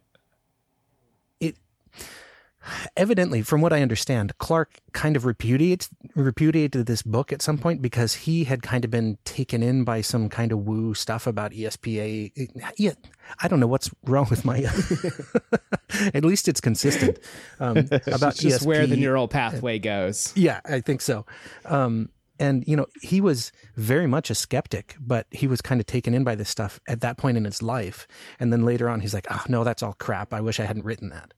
Evidently 2.96 3.42
from 3.42 3.62
what 3.62 3.74
i 3.74 3.82
understand 3.82 4.38
clarke 4.38 4.80
kind 4.94 5.16
of 5.16 5.26
repudiates 5.26 5.90
repudiated 6.16 6.86
this 6.86 7.02
book 7.02 7.34
at 7.34 7.42
some 7.42 7.58
point 7.58 7.82
because 7.82 8.14
he 8.14 8.44
had 8.44 8.62
kind 8.62 8.86
of 8.86 8.92
been 8.92 9.18
taken 9.26 9.64
in 9.64 9.84
by 9.84 10.02
some 10.02 10.30
kind 10.30 10.52
of 10.52 10.60
woo 10.60 10.94
stuff 10.94 11.26
about 11.26 11.52
espa 11.52 12.32
yeah, 12.78 12.92
i 13.40 13.48
don't 13.48 13.60
know 13.60 13.68
what's 13.68 13.90
wrong 14.06 14.28
with 14.30 14.46
my 14.46 14.60
at 16.14 16.24
least 16.24 16.48
it's 16.48 16.62
consistent 16.62 17.20
um, 17.60 17.78
about 18.08 18.34
It's 18.34 18.40
just 18.40 18.66
where 18.66 18.88
the 18.88 18.96
neural 18.96 19.28
pathway 19.28 19.80
goes. 19.80 20.34
Yeah, 20.36 20.62
I 20.66 20.82
think 20.82 21.02
so. 21.02 21.26
Um, 21.66 22.10
and 22.40 22.68
you 22.68 22.76
know, 22.76 22.88
he 23.02 23.22
was 23.22 23.52
very 23.76 24.08
much 24.08 24.30
a 24.30 24.36
skeptic, 24.36 24.96
but 25.00 25.28
he 25.32 25.48
was 25.48 25.62
kind 25.62 25.80
of 25.80 25.86
taken 25.86 26.14
in 26.14 26.24
by 26.24 26.36
this 26.36 26.50
stuff 26.50 26.80
at 26.88 27.02
that 27.02 27.18
point 27.18 27.38
in 27.38 27.46
his 27.46 27.62
life. 27.62 28.08
And 28.40 28.52
then 28.52 28.66
later 28.66 28.90
on, 28.90 29.02
he's 29.02 29.14
like, 29.14 29.28
"Oh 29.30 29.44
no, 29.48 29.64
that's 29.64 29.84
all 29.84 29.94
crap. 29.94 30.34
I 30.34 30.42
wish 30.42 30.60
I 30.60 30.66
hadn't 30.66 30.86
written 30.86 31.10
that." 31.10 31.34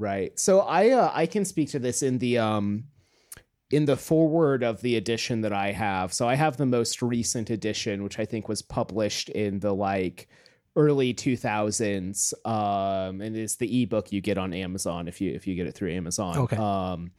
Right. 0.00 0.36
So 0.38 0.60
I 0.60 0.90
uh, 0.90 1.10
I 1.12 1.26
can 1.26 1.44
speak 1.44 1.70
to 1.70 1.78
this 1.78 2.02
in 2.02 2.18
the 2.18 2.38
um 2.38 2.84
in 3.70 3.84
the 3.84 3.96
forward 3.96 4.64
of 4.64 4.80
the 4.80 4.96
edition 4.96 5.42
that 5.42 5.52
I 5.52 5.72
have. 5.72 6.12
So 6.12 6.26
I 6.26 6.34
have 6.34 6.56
the 6.56 6.66
most 6.66 7.02
recent 7.02 7.50
edition, 7.50 8.02
which 8.02 8.18
I 8.18 8.24
think 8.24 8.48
was 8.48 8.62
published 8.62 9.28
in 9.28 9.60
the 9.60 9.74
like 9.74 10.28
early 10.76 11.12
2000s 11.12 12.32
um 12.46 13.20
and 13.20 13.36
it's 13.36 13.56
the 13.56 13.82
ebook 13.82 14.12
you 14.12 14.20
get 14.20 14.38
on 14.38 14.54
Amazon 14.54 15.08
if 15.08 15.20
you 15.20 15.32
if 15.32 15.44
you 15.44 15.56
get 15.56 15.66
it 15.66 15.74
through 15.74 15.92
Amazon. 15.92 16.38
Okay. 16.38 16.56
Um 16.56 17.10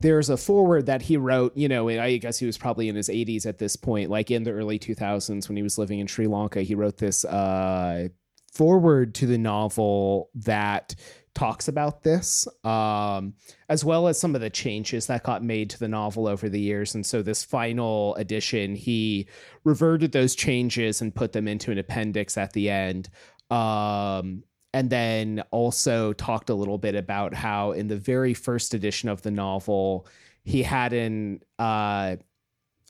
there's 0.00 0.30
a 0.30 0.36
forward 0.36 0.86
that 0.86 1.02
he 1.02 1.16
wrote, 1.16 1.56
you 1.56 1.68
know, 1.68 1.88
and 1.88 2.00
I 2.00 2.16
guess 2.16 2.38
he 2.38 2.46
was 2.46 2.58
probably 2.58 2.88
in 2.88 2.96
his 2.96 3.08
80s 3.08 3.46
at 3.46 3.58
this 3.58 3.74
point, 3.76 4.10
like 4.10 4.30
in 4.30 4.42
the 4.42 4.52
early 4.52 4.78
2000s 4.78 5.48
when 5.48 5.56
he 5.56 5.62
was 5.62 5.78
living 5.78 5.98
in 5.98 6.06
Sri 6.06 6.26
Lanka. 6.26 6.62
He 6.62 6.74
wrote 6.74 6.98
this 6.98 7.24
uh, 7.24 8.08
forward 8.52 9.14
to 9.16 9.26
the 9.26 9.38
novel 9.38 10.30
that 10.34 10.94
talks 11.34 11.68
about 11.68 12.02
this, 12.02 12.46
um, 12.64 13.34
as 13.68 13.84
well 13.84 14.08
as 14.08 14.18
some 14.18 14.34
of 14.34 14.40
the 14.40 14.50
changes 14.50 15.06
that 15.06 15.24
got 15.24 15.42
made 15.42 15.70
to 15.70 15.78
the 15.78 15.88
novel 15.88 16.26
over 16.26 16.48
the 16.48 16.60
years. 16.60 16.94
And 16.94 17.04
so, 17.04 17.22
this 17.22 17.44
final 17.44 18.14
edition, 18.16 18.74
he 18.74 19.28
reverted 19.64 20.12
those 20.12 20.34
changes 20.34 21.00
and 21.00 21.14
put 21.14 21.32
them 21.32 21.48
into 21.48 21.70
an 21.70 21.78
appendix 21.78 22.38
at 22.38 22.52
the 22.52 22.70
end. 22.70 23.08
Um, 23.50 24.44
and 24.74 24.90
then 24.90 25.42
also 25.52 26.12
talked 26.14 26.50
a 26.50 26.54
little 26.54 26.78
bit 26.78 26.96
about 26.96 27.32
how 27.32 27.70
in 27.70 27.86
the 27.86 27.96
very 27.96 28.34
first 28.34 28.74
edition 28.74 29.08
of 29.08 29.22
the 29.22 29.30
novel 29.30 30.06
he 30.42 30.62
had 30.62 30.92
an 30.92 31.40
uh 31.60 32.16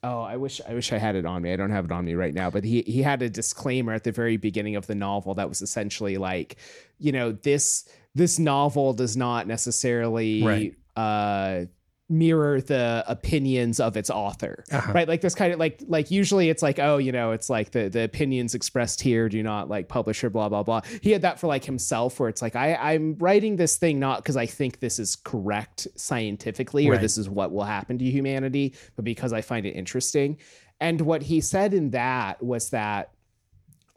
oh 0.03 0.21
i 0.23 0.37
wish 0.37 0.63
i 0.67 0.73
wish 0.73 0.93
i 0.93 0.99
had 0.99 1.15
it 1.15 1.27
on 1.27 1.43
me 1.43 1.53
i 1.53 1.57
don't 1.57 1.71
have 1.71 1.85
it 1.85 1.93
on 1.93 2.07
me 2.07 2.15
right 2.15 2.33
now 2.33 2.49
but 2.49 2.65
he 2.65 2.81
he 2.83 3.03
had 3.03 3.21
a 3.21 3.29
disclaimer 3.29 3.93
at 3.93 4.03
the 4.03 4.13
very 4.13 4.39
beginning 4.39 4.77
of 4.77 4.87
the 4.87 4.95
novel 4.95 5.35
that 5.35 5.49
was 5.49 5.61
essentially 5.61 6.17
like 6.17 6.57
you 6.99 7.13
know 7.13 7.33
this 7.33 7.87
this 8.15 8.39
novel 8.39 8.93
does 8.93 9.17
not 9.17 9.47
necessarily 9.47 10.43
Right. 10.43 10.75
uh 10.97 11.65
mirror 12.11 12.61
the 12.61 13.03
opinions 13.09 13.81
of 13.81 13.97
its 13.97 14.11
author 14.11 14.62
Uh-huh. 14.71 14.93
right 14.93 15.09
like 15.09 15.23
this 15.23 15.35
kind 15.35 15.55
of 15.55 15.59
like 15.59 15.83
like 15.89 16.11
usually 16.11 16.51
it's 16.51 16.62
like 16.62 16.79
oh 16.79 16.99
you 16.99 17.11
know 17.12 17.33
it's 17.33 17.49
like 17.49 17.71
the 17.71 17.89
the 17.89 18.05
opinions 18.05 18.55
expressed 18.55 19.01
here 19.01 19.27
do 19.31 19.43
not 19.43 19.71
like 19.71 19.89
publisher 19.89 20.29
blah 20.29 20.51
blah 20.51 20.62
blah 20.62 20.83
he 21.01 21.12
had 21.12 21.23
that 21.23 21.41
for 21.41 21.47
like 21.47 21.65
himself 21.65 22.21
where 22.21 22.29
it's 22.29 22.43
like 22.43 22.55
i 22.57 22.75
i'm 22.75 23.17
writing 23.19 23.57
this 23.57 23.79
thing 23.79 23.99
not 23.99 24.19
because 24.19 24.37
i 24.37 24.45
think 24.45 24.81
this 24.81 24.99
is 24.99 25.17
correct 25.17 25.89
scientifically 25.97 26.87
or 26.89 26.99
this 26.99 27.17
is 27.17 27.29
what 27.29 27.53
will 27.53 27.65
happen 27.65 27.97
to 27.97 28.05
humanity 28.05 28.75
but 28.97 29.05
because 29.07 29.33
i 29.33 29.41
find 29.41 29.65
it 29.65 29.71
interesting 29.71 30.37
and 30.81 31.01
what 31.01 31.23
he 31.23 31.41
said 31.41 31.73
in 31.73 31.91
that 31.91 32.43
was 32.43 32.69
that 32.69 33.12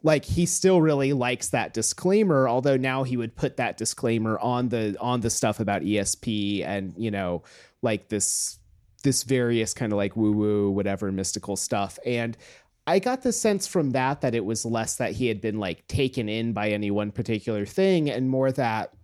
like 0.02 0.24
he 0.24 0.46
still 0.46 0.80
really 0.80 1.12
likes 1.12 1.48
that 1.48 1.74
disclaimer 1.74 2.48
although 2.48 2.76
now 2.76 3.02
he 3.02 3.16
would 3.16 3.34
put 3.34 3.56
that 3.56 3.76
disclaimer 3.76 4.38
on 4.38 4.68
the 4.68 4.96
on 5.00 5.20
the 5.20 5.30
stuff 5.30 5.58
about 5.58 5.82
esp 5.82 6.64
and 6.64 6.94
you 6.96 7.10
know 7.10 7.42
like 7.82 8.08
this 8.08 8.58
this 9.02 9.22
various 9.22 9.74
kind 9.74 9.92
of 9.92 9.96
like 9.96 10.16
woo 10.16 10.32
woo 10.32 10.70
whatever 10.70 11.10
mystical 11.12 11.56
stuff. 11.56 11.98
And 12.04 12.36
i 12.86 12.98
got 12.98 13.22
the 13.22 13.32
sense 13.32 13.66
from 13.66 13.90
that 13.90 14.22
that 14.22 14.34
it 14.34 14.44
was 14.44 14.64
less 14.64 14.96
that 14.96 15.12
he 15.12 15.26
had 15.26 15.40
been 15.40 15.58
like 15.58 15.86
taken 15.88 16.28
in 16.28 16.52
by 16.52 16.70
any 16.70 16.90
one 16.90 17.12
particular 17.12 17.66
thing 17.66 18.10
and 18.10 18.30
more 18.30 18.50
that 18.52 18.94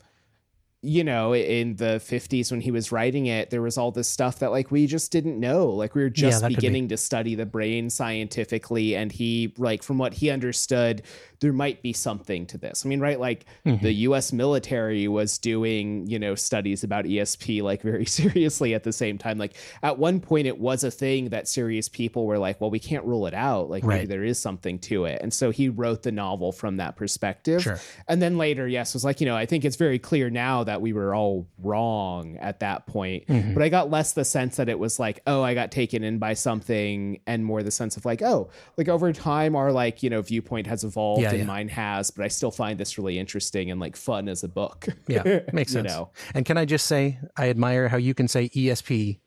you 0.85 1.03
know 1.03 1.35
in 1.35 1.77
the 1.77 2.01
50s 2.05 2.51
when 2.51 2.61
he 2.61 2.71
was 2.71 2.93
writing 2.93 3.27
it 3.27 3.49
there 3.51 3.63
was 3.63 3.79
all 3.79 3.91
this 3.91 4.09
stuff 4.09 4.39
that 4.41 4.51
like 4.51 4.71
we 4.71 4.87
just 4.87 5.11
didn't 5.11 5.41
know 5.41 5.67
like 5.67 5.95
we 5.95 6.03
were 6.03 6.11
just 6.11 6.43
that 6.43 6.49
could 6.49 6.51
be. 6.51 6.55
beginning 6.57 6.89
to 6.89 6.97
study 6.97 7.35
the 7.35 7.47
brain 7.47 7.89
scientifically 7.89 8.95
and 8.95 9.11
he 9.11 9.55
like 9.57 9.83
from 9.83 9.97
what 9.97 10.13
he 10.13 10.31
understood 10.31 11.03
there 11.45 11.53
might 11.53 11.83
be 11.83 11.93
something 11.93 12.47
to 12.47 12.57
this 12.59 12.85
i 12.85 12.89
mean 12.89 13.01
right 13.01 13.21
like 13.21 13.45
Mm-hmm. 13.67 13.85
the 13.85 13.93
us 13.93 14.33
military 14.33 15.07
was 15.09 15.39
doing 15.39 16.07
you 16.07 16.19
know 16.19 16.35
studies 16.35 16.83
about 16.85 17.05
esp 17.05 17.63
like 17.63 17.83
very 17.93 18.05
seriously 18.07 18.75
at 18.75 18.83
the 18.83 18.93
same 18.93 19.19
time 19.19 19.37
like 19.39 19.53
at 19.83 19.99
one 19.99 20.21
point 20.21 20.47
it 20.47 20.59
was 20.59 20.85
a 20.85 20.91
thing 20.91 21.29
that 21.31 21.47
serious 21.49 21.89
people 21.89 22.27
were 22.27 22.39
like 22.39 22.61
well 22.61 22.71
we 22.71 22.79
can't 22.79 23.05
rule 23.05 23.27
it 23.27 23.35
out 23.35 23.69
like 23.71 23.85
maybe 23.99 24.07
there 24.07 24.25
is 24.25 24.39
something 24.39 24.79
to 24.79 25.05
it 25.05 25.21
and 25.23 25.33
so 25.33 25.51
he 25.51 25.69
wrote 25.69 26.03
the 26.03 26.13
novel 26.13 26.51
from 26.53 26.77
that 26.77 26.97
perspective 26.97 27.63
Sure. 27.63 27.79
and 28.09 28.21
then 28.23 28.37
later, 28.39 28.67
yes, 28.67 28.95
was 28.95 29.05
like, 29.05 29.21
you 29.21 29.27
know, 29.27 29.37
I 29.37 29.47
think 29.47 29.65
it's 29.65 29.77
very 29.77 29.99
clear 29.99 30.31
now 30.31 30.65
that 30.65 30.81
we 30.81 30.93
were 30.93 31.15
all 31.15 31.47
wrong 31.63 32.37
at 32.39 32.61
that 32.61 32.87
point. 32.87 33.27
Mm-hmm. 33.27 33.55
But 33.55 33.63
I 33.63 33.69
got 33.69 33.91
less 33.91 34.13
the 34.13 34.25
sense 34.25 34.57
that 34.57 34.69
it 34.69 34.79
was 34.79 34.99
like, 34.99 35.21
oh, 35.27 35.43
I 35.43 35.55
got 35.55 35.71
taken 35.71 36.03
in 36.05 36.19
by 36.19 36.35
something, 36.35 37.21
and 37.27 37.45
more 37.45 37.63
the 37.63 37.71
sense 37.71 37.97
of 37.97 38.05
like, 38.05 38.23
oh, 38.23 38.51
like 38.77 38.89
over 38.89 39.13
time, 39.13 39.57
our 39.57 39.73
like, 39.73 40.03
you 40.03 40.11
know, 40.11 40.23
viewpoint 40.23 40.67
has 40.67 40.85
evolved 40.85 41.23
Yeah, 41.23 41.31
and 41.35 41.47
yeah. 41.47 41.55
mine 41.55 41.69
has, 41.69 42.11
but 42.11 42.25
I 42.25 42.29
still 42.29 42.51
find 42.51 42.79
this 42.79 42.99
really 42.99 43.19
interesting 43.19 43.71
and 43.71 43.81
like 43.81 43.97
fun 43.97 44.29
as 44.29 44.43
a 44.45 44.49
book. 44.49 44.87
Yeah, 45.09 45.41
makes 45.53 45.73
You 45.73 45.81
sense. 45.83 45.89
know. 45.89 46.11
And 46.35 46.45
can 46.45 46.57
I 46.57 46.65
just 46.65 46.87
say, 46.87 47.19
I 47.37 47.49
admire 47.51 47.89
how 47.89 47.97
you 47.97 48.15
can 48.15 48.29
say 48.29 48.49
ESP 48.49 49.19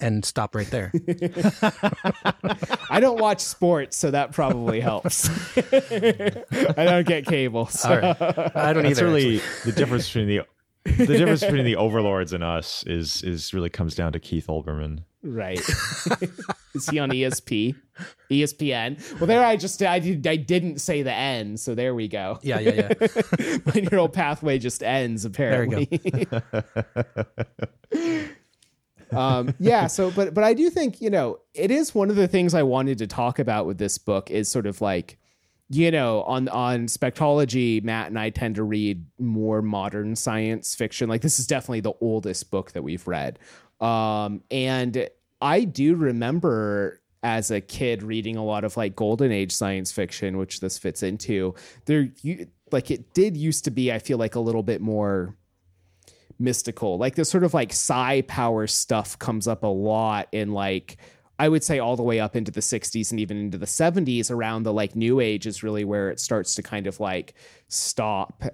and 0.00 0.24
stop 0.24 0.54
right 0.54 0.66
there. 0.70 0.92
I 2.90 2.98
don't 3.00 3.20
watch 3.20 3.40
sports, 3.40 3.96
so 3.96 4.10
that 4.10 4.32
probably 4.32 4.80
helps. 4.80 5.28
I 5.56 6.84
don't 6.84 7.06
get 7.06 7.26
cable. 7.26 7.66
So. 7.66 7.90
All 7.90 7.96
right. 7.96 8.56
I 8.56 8.72
don't 8.72 8.82
That's 8.84 8.98
either. 8.98 9.06
really 9.06 9.40
the 9.64 9.72
difference 9.72 10.06
between 10.08 10.28
the 10.28 10.40
the 10.84 11.06
difference 11.06 11.40
between 11.40 11.64
the 11.64 11.76
overlords 11.76 12.32
and 12.32 12.44
us 12.44 12.84
is 12.86 13.22
is 13.22 13.54
really 13.54 13.70
comes 13.70 13.94
down 13.94 14.12
to 14.12 14.20
Keith 14.20 14.48
Olbermann. 14.48 15.04
Right. 15.24 15.58
Is 16.74 16.88
he 16.90 16.98
on 16.98 17.10
ESP? 17.10 17.74
ESPN? 18.30 19.18
Well, 19.18 19.26
there 19.26 19.42
I 19.42 19.56
just 19.56 19.82
I 19.82 19.98
did 19.98 20.26
I 20.26 20.36
didn't 20.36 20.80
say 20.80 21.02
the 21.02 21.12
N, 21.12 21.56
so 21.56 21.74
there 21.74 21.94
we 21.94 22.08
go. 22.08 22.38
Yeah, 22.42 22.60
yeah, 22.60 22.92
yeah. 23.00 23.58
My 23.66 23.80
neural 23.80 24.10
pathway 24.10 24.58
just 24.58 24.82
ends 24.82 25.24
we 25.24 25.30
apparently. 25.30 25.88
um, 29.12 29.54
yeah. 29.58 29.86
So, 29.86 30.10
but 30.10 30.34
but 30.34 30.44
I 30.44 30.52
do 30.52 30.68
think 30.68 31.00
you 31.00 31.08
know 31.08 31.38
it 31.54 31.70
is 31.70 31.94
one 31.94 32.10
of 32.10 32.16
the 32.16 32.28
things 32.28 32.52
I 32.52 32.62
wanted 32.62 32.98
to 32.98 33.06
talk 33.06 33.38
about 33.38 33.64
with 33.64 33.78
this 33.78 33.96
book 33.96 34.30
is 34.30 34.50
sort 34.50 34.66
of 34.66 34.82
like 34.82 35.18
you 35.70 35.90
know 35.90 36.22
on 36.24 36.48
on 36.50 36.86
spectology 36.86 37.82
matt 37.82 38.08
and 38.08 38.18
i 38.18 38.28
tend 38.28 38.54
to 38.54 38.62
read 38.62 39.02
more 39.18 39.62
modern 39.62 40.14
science 40.14 40.74
fiction 40.74 41.08
like 41.08 41.22
this 41.22 41.38
is 41.38 41.46
definitely 41.46 41.80
the 41.80 41.94
oldest 42.02 42.50
book 42.50 42.72
that 42.72 42.82
we've 42.82 43.06
read 43.08 43.38
um 43.84 44.42
and 44.50 45.08
i 45.40 45.62
do 45.62 45.94
remember 45.94 47.00
as 47.22 47.50
a 47.50 47.60
kid 47.60 48.02
reading 48.02 48.36
a 48.36 48.44
lot 48.44 48.64
of 48.64 48.76
like 48.76 48.96
golden 48.96 49.30
age 49.30 49.52
science 49.52 49.92
fiction 49.92 50.38
which 50.38 50.60
this 50.60 50.78
fits 50.78 51.02
into 51.02 51.54
there 51.84 52.08
you 52.22 52.46
like 52.72 52.90
it 52.90 53.12
did 53.12 53.36
used 53.36 53.64
to 53.64 53.70
be 53.70 53.92
i 53.92 53.98
feel 53.98 54.18
like 54.18 54.34
a 54.34 54.40
little 54.40 54.62
bit 54.62 54.80
more 54.80 55.36
mystical 56.38 56.98
like 56.98 57.14
this 57.14 57.30
sort 57.30 57.44
of 57.44 57.52
like 57.52 57.72
psi 57.72 58.22
power 58.22 58.66
stuff 58.66 59.18
comes 59.18 59.46
up 59.46 59.62
a 59.62 59.68
lot 59.68 60.28
in 60.32 60.52
like 60.52 60.96
I 61.38 61.48
would 61.48 61.64
say 61.64 61.80
all 61.80 61.96
the 61.96 62.02
way 62.02 62.20
up 62.20 62.36
into 62.36 62.52
the 62.52 62.60
60s 62.60 63.10
and 63.10 63.18
even 63.18 63.38
into 63.38 63.58
the 63.58 63.66
70s 63.66 64.30
around 64.30 64.62
the 64.62 64.72
like 64.72 64.94
new 64.94 65.20
age 65.20 65.46
is 65.46 65.62
really 65.62 65.84
where 65.84 66.10
it 66.10 66.20
starts 66.20 66.54
to 66.54 66.62
kind 66.62 66.86
of 66.86 67.00
like 67.00 67.34
stop. 67.68 68.44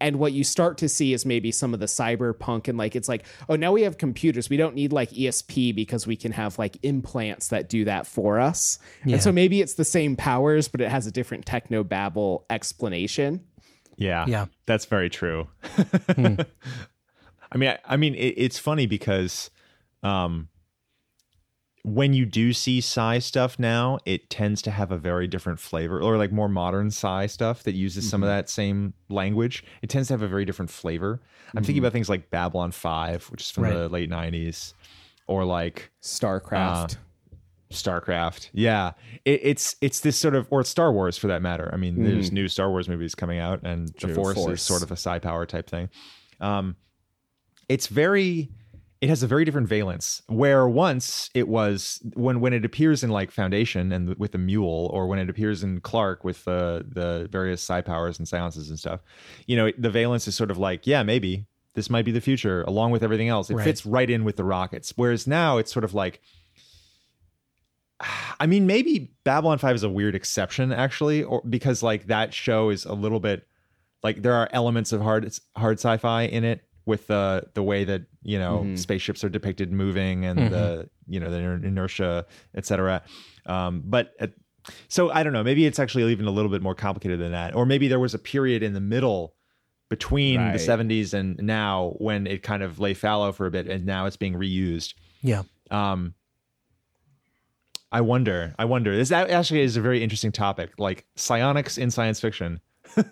And 0.00 0.18
what 0.18 0.32
you 0.34 0.44
start 0.44 0.76
to 0.78 0.88
see 0.90 1.14
is 1.14 1.24
maybe 1.24 1.50
some 1.50 1.72
of 1.72 1.80
the 1.80 1.86
cyberpunk 1.86 2.68
and 2.68 2.76
like 2.76 2.94
it's 2.94 3.08
like, 3.08 3.24
oh, 3.48 3.56
now 3.56 3.72
we 3.72 3.82
have 3.82 3.96
computers. 3.96 4.50
We 4.50 4.58
don't 4.58 4.74
need 4.74 4.92
like 4.92 5.10
ESP 5.10 5.74
because 5.74 6.06
we 6.06 6.16
can 6.16 6.32
have 6.32 6.58
like 6.58 6.76
implants 6.82 7.48
that 7.48 7.68
do 7.70 7.84
that 7.86 8.06
for 8.06 8.38
us. 8.38 8.78
Yeah. 9.06 9.14
And 9.14 9.22
so 9.22 9.32
maybe 9.32 9.62
it's 9.62 9.74
the 9.74 9.84
same 9.86 10.14
powers, 10.14 10.68
but 10.68 10.82
it 10.82 10.90
has 10.90 11.06
a 11.06 11.10
different 11.10 11.46
techno 11.46 11.82
babble 11.82 12.44
explanation. 12.50 13.44
Yeah, 13.96 14.26
Yeah. 14.28 14.46
that's 14.66 14.84
very 14.84 15.08
true. 15.08 15.48
I 17.52 17.58
mean, 17.58 17.70
I, 17.70 17.78
I 17.86 17.96
mean, 17.96 18.14
it, 18.14 18.34
it's 18.36 18.58
funny 18.58 18.86
because 18.86 19.50
um, 20.02 20.48
when 21.86 22.12
you 22.12 22.26
do 22.26 22.52
see 22.52 22.80
psi 22.80 23.20
stuff 23.20 23.60
now, 23.60 24.00
it 24.04 24.28
tends 24.28 24.60
to 24.62 24.72
have 24.72 24.90
a 24.90 24.98
very 24.98 25.28
different 25.28 25.60
flavor, 25.60 26.00
or 26.00 26.18
like 26.18 26.32
more 26.32 26.48
modern 26.48 26.90
psi 26.90 27.26
stuff 27.26 27.62
that 27.62 27.74
uses 27.74 28.10
some 28.10 28.24
of 28.24 28.26
mm-hmm. 28.26 28.38
that 28.38 28.50
same 28.50 28.92
language. 29.08 29.62
It 29.82 29.88
tends 29.88 30.08
to 30.08 30.14
have 30.14 30.22
a 30.22 30.26
very 30.26 30.44
different 30.44 30.72
flavor. 30.72 31.20
I'm 31.54 31.62
thinking 31.62 31.76
mm-hmm. 31.76 31.84
about 31.84 31.92
things 31.92 32.08
like 32.08 32.28
Babylon 32.28 32.72
Five, 32.72 33.26
which 33.26 33.42
is 33.42 33.50
from 33.52 33.64
Right. 33.64 33.72
the 33.72 33.88
late 33.88 34.10
'90s, 34.10 34.74
or 35.28 35.44
like 35.44 35.92
StarCraft. 36.02 36.94
Uh, 36.94 36.98
StarCraft. 37.72 38.50
Yeah, 38.52 38.92
it, 39.24 39.40
it's 39.44 39.76
it's 39.80 40.00
this 40.00 40.18
sort 40.18 40.34
of 40.34 40.48
or 40.50 40.64
Star 40.64 40.92
Wars 40.92 41.16
for 41.16 41.28
that 41.28 41.40
matter. 41.40 41.70
I 41.72 41.76
mean, 41.76 42.02
there's 42.02 42.30
mm. 42.30 42.34
new 42.34 42.48
Star 42.48 42.68
Wars 42.68 42.88
movies 42.88 43.14
coming 43.14 43.38
out, 43.38 43.60
and 43.62 43.94
the 44.00 44.08
Force, 44.08 44.34
Force. 44.34 44.60
is 44.60 44.62
sort 44.62 44.82
of 44.82 44.90
a 44.90 44.96
psi 44.96 45.20
power 45.20 45.46
type 45.46 45.70
thing. 45.70 45.88
Um, 46.40 46.74
it's 47.68 47.86
very. 47.86 48.50
It 49.00 49.08
has 49.10 49.22
a 49.22 49.26
very 49.26 49.44
different 49.44 49.68
valence. 49.68 50.22
Where 50.26 50.66
once 50.66 51.28
it 51.34 51.48
was 51.48 52.00
when 52.14 52.40
when 52.40 52.52
it 52.52 52.64
appears 52.64 53.04
in 53.04 53.10
like 53.10 53.30
Foundation 53.30 53.92
and 53.92 54.14
with 54.16 54.32
the 54.32 54.38
Mule, 54.38 54.90
or 54.92 55.06
when 55.06 55.18
it 55.18 55.28
appears 55.28 55.62
in 55.62 55.80
Clarke 55.80 56.24
with 56.24 56.44
the 56.44 56.84
the 56.88 57.28
various 57.30 57.62
psi 57.62 57.82
powers 57.82 58.18
and 58.18 58.26
seances 58.26 58.70
and 58.70 58.78
stuff, 58.78 59.00
you 59.46 59.56
know, 59.56 59.70
the 59.76 59.90
valence 59.90 60.26
is 60.26 60.34
sort 60.34 60.50
of 60.50 60.58
like, 60.58 60.86
yeah, 60.86 61.02
maybe 61.02 61.46
this 61.74 61.90
might 61.90 62.06
be 62.06 62.10
the 62.12 62.22
future, 62.22 62.62
along 62.62 62.90
with 62.90 63.02
everything 63.02 63.28
else. 63.28 63.50
It 63.50 63.56
Right. 63.56 63.64
fits 63.64 63.84
right 63.84 64.08
in 64.08 64.24
with 64.24 64.36
the 64.36 64.44
rockets. 64.44 64.94
Whereas 64.96 65.26
now 65.26 65.58
it's 65.58 65.70
sort 65.72 65.84
of 65.84 65.92
like 65.92 66.22
I 68.40 68.46
mean, 68.46 68.66
maybe 68.66 69.10
Babylon 69.24 69.58
5 69.58 69.76
is 69.76 69.82
a 69.82 69.88
weird 69.88 70.14
exception, 70.14 70.72
actually, 70.72 71.22
or 71.22 71.42
because 71.48 71.82
like 71.82 72.06
that 72.06 72.34
show 72.34 72.70
is 72.70 72.84
a 72.84 72.92
little 72.94 73.20
bit 73.20 73.46
like 74.02 74.22
there 74.22 74.34
are 74.34 74.48
elements 74.52 74.92
of 74.92 75.00
hard 75.00 75.30
hard 75.56 75.78
sci-fi 75.78 76.22
in 76.22 76.44
it 76.44 76.65
with 76.86 77.06
the 77.08 77.44
the 77.54 77.62
way 77.62 77.84
that 77.84 78.02
you 78.22 78.38
know 78.38 78.62
Mhm. 78.64 78.78
spaceships 78.78 79.22
are 79.24 79.28
depicted 79.28 79.72
moving 79.72 80.24
and 80.24 80.38
the 80.38 80.88
you 81.06 81.20
know 81.20 81.30
the 81.30 81.38
inertia, 81.66 82.24
etc. 82.54 83.02
Um, 83.44 83.82
but 83.84 84.12
at, 84.20 84.32
so 84.88 85.10
I 85.10 85.22
don't 85.22 85.32
know. 85.32 85.44
Maybe 85.44 85.66
it's 85.66 85.78
actually 85.78 86.10
even 86.12 86.26
a 86.26 86.30
little 86.30 86.50
bit 86.50 86.62
more 86.62 86.74
complicated 86.74 87.20
than 87.20 87.32
that, 87.32 87.54
or 87.54 87.66
maybe 87.66 87.88
there 87.88 88.00
was 88.00 88.14
a 88.14 88.18
period 88.18 88.62
in 88.62 88.72
the 88.72 88.80
middle 88.80 89.34
between 89.88 90.40
Right. 90.40 90.52
the 90.52 90.58
70s 90.58 91.14
and 91.14 91.36
now 91.38 91.94
when 91.98 92.26
it 92.26 92.42
kind 92.42 92.62
of 92.64 92.80
lay 92.80 92.92
fallow 92.94 93.30
for 93.30 93.46
a 93.46 93.50
bit, 93.50 93.68
and 93.68 93.84
now 93.86 94.06
it's 94.06 94.16
being 94.16 94.34
reused. 94.34 94.94
Yeah. 95.22 95.42
Um, 95.70 96.14
I 97.92 98.00
wonder. 98.00 98.52
I 98.58 98.64
wonder. 98.64 98.96
This 98.96 99.12
actually 99.12 99.60
is 99.60 99.76
a 99.76 99.80
very 99.80 100.02
interesting 100.02 100.32
topic, 100.32 100.72
like 100.78 101.06
psionics 101.14 101.78
in 101.78 101.90
science 101.90 102.20
fiction. 102.20 102.60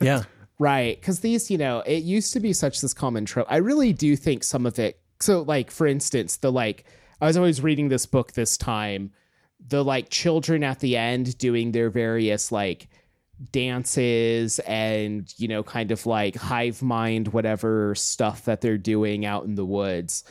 Yeah. 0.01 0.23
Right. 0.59 1.01
Because 1.01 1.21
these, 1.21 1.51
you 1.51 1.59
know, 1.59 1.81
it 1.81 2.05
used 2.05 2.33
to 2.33 2.41
be 2.41 2.53
such 2.53 2.81
this 2.81 2.95
common 2.95 3.25
trope. 3.25 3.47
I 3.51 3.57
really 3.57 3.93
do 3.93 4.17
think 4.17 4.45
some 4.45 4.67
of 4.67 4.79
it. 4.79 5.01
So, 5.21 5.43
like, 5.43 5.71
for 5.71 5.87
instance, 5.87 6.37
the 6.37 6.53
like, 6.53 6.85
I 7.21 7.27
was 7.27 7.37
always 7.37 7.63
reading 7.63 7.89
this 7.89 8.07
book 8.07 8.33
this 8.33 8.57
time, 8.57 9.13
the 9.67 9.85
like 9.85 10.11
children 10.11 10.63
at 10.63 10.81
the 10.81 10.97
end 10.97 11.39
doing 11.39 11.73
their 11.73 11.91
various 11.91 12.53
like 12.53 12.89
dances 13.51 14.59
and, 14.61 15.33
you 15.39 15.49
know, 15.49 15.63
kind 15.63 15.91
of 15.91 16.07
like 16.07 16.37
hive 16.37 16.83
mind, 16.83 17.29
whatever 17.29 17.95
stuff 17.95 18.45
that 18.45 18.61
they're 18.61 18.79
doing 18.79 19.25
out 19.25 19.45
in 19.45 19.55
the 19.55 19.65
woods. 19.65 20.25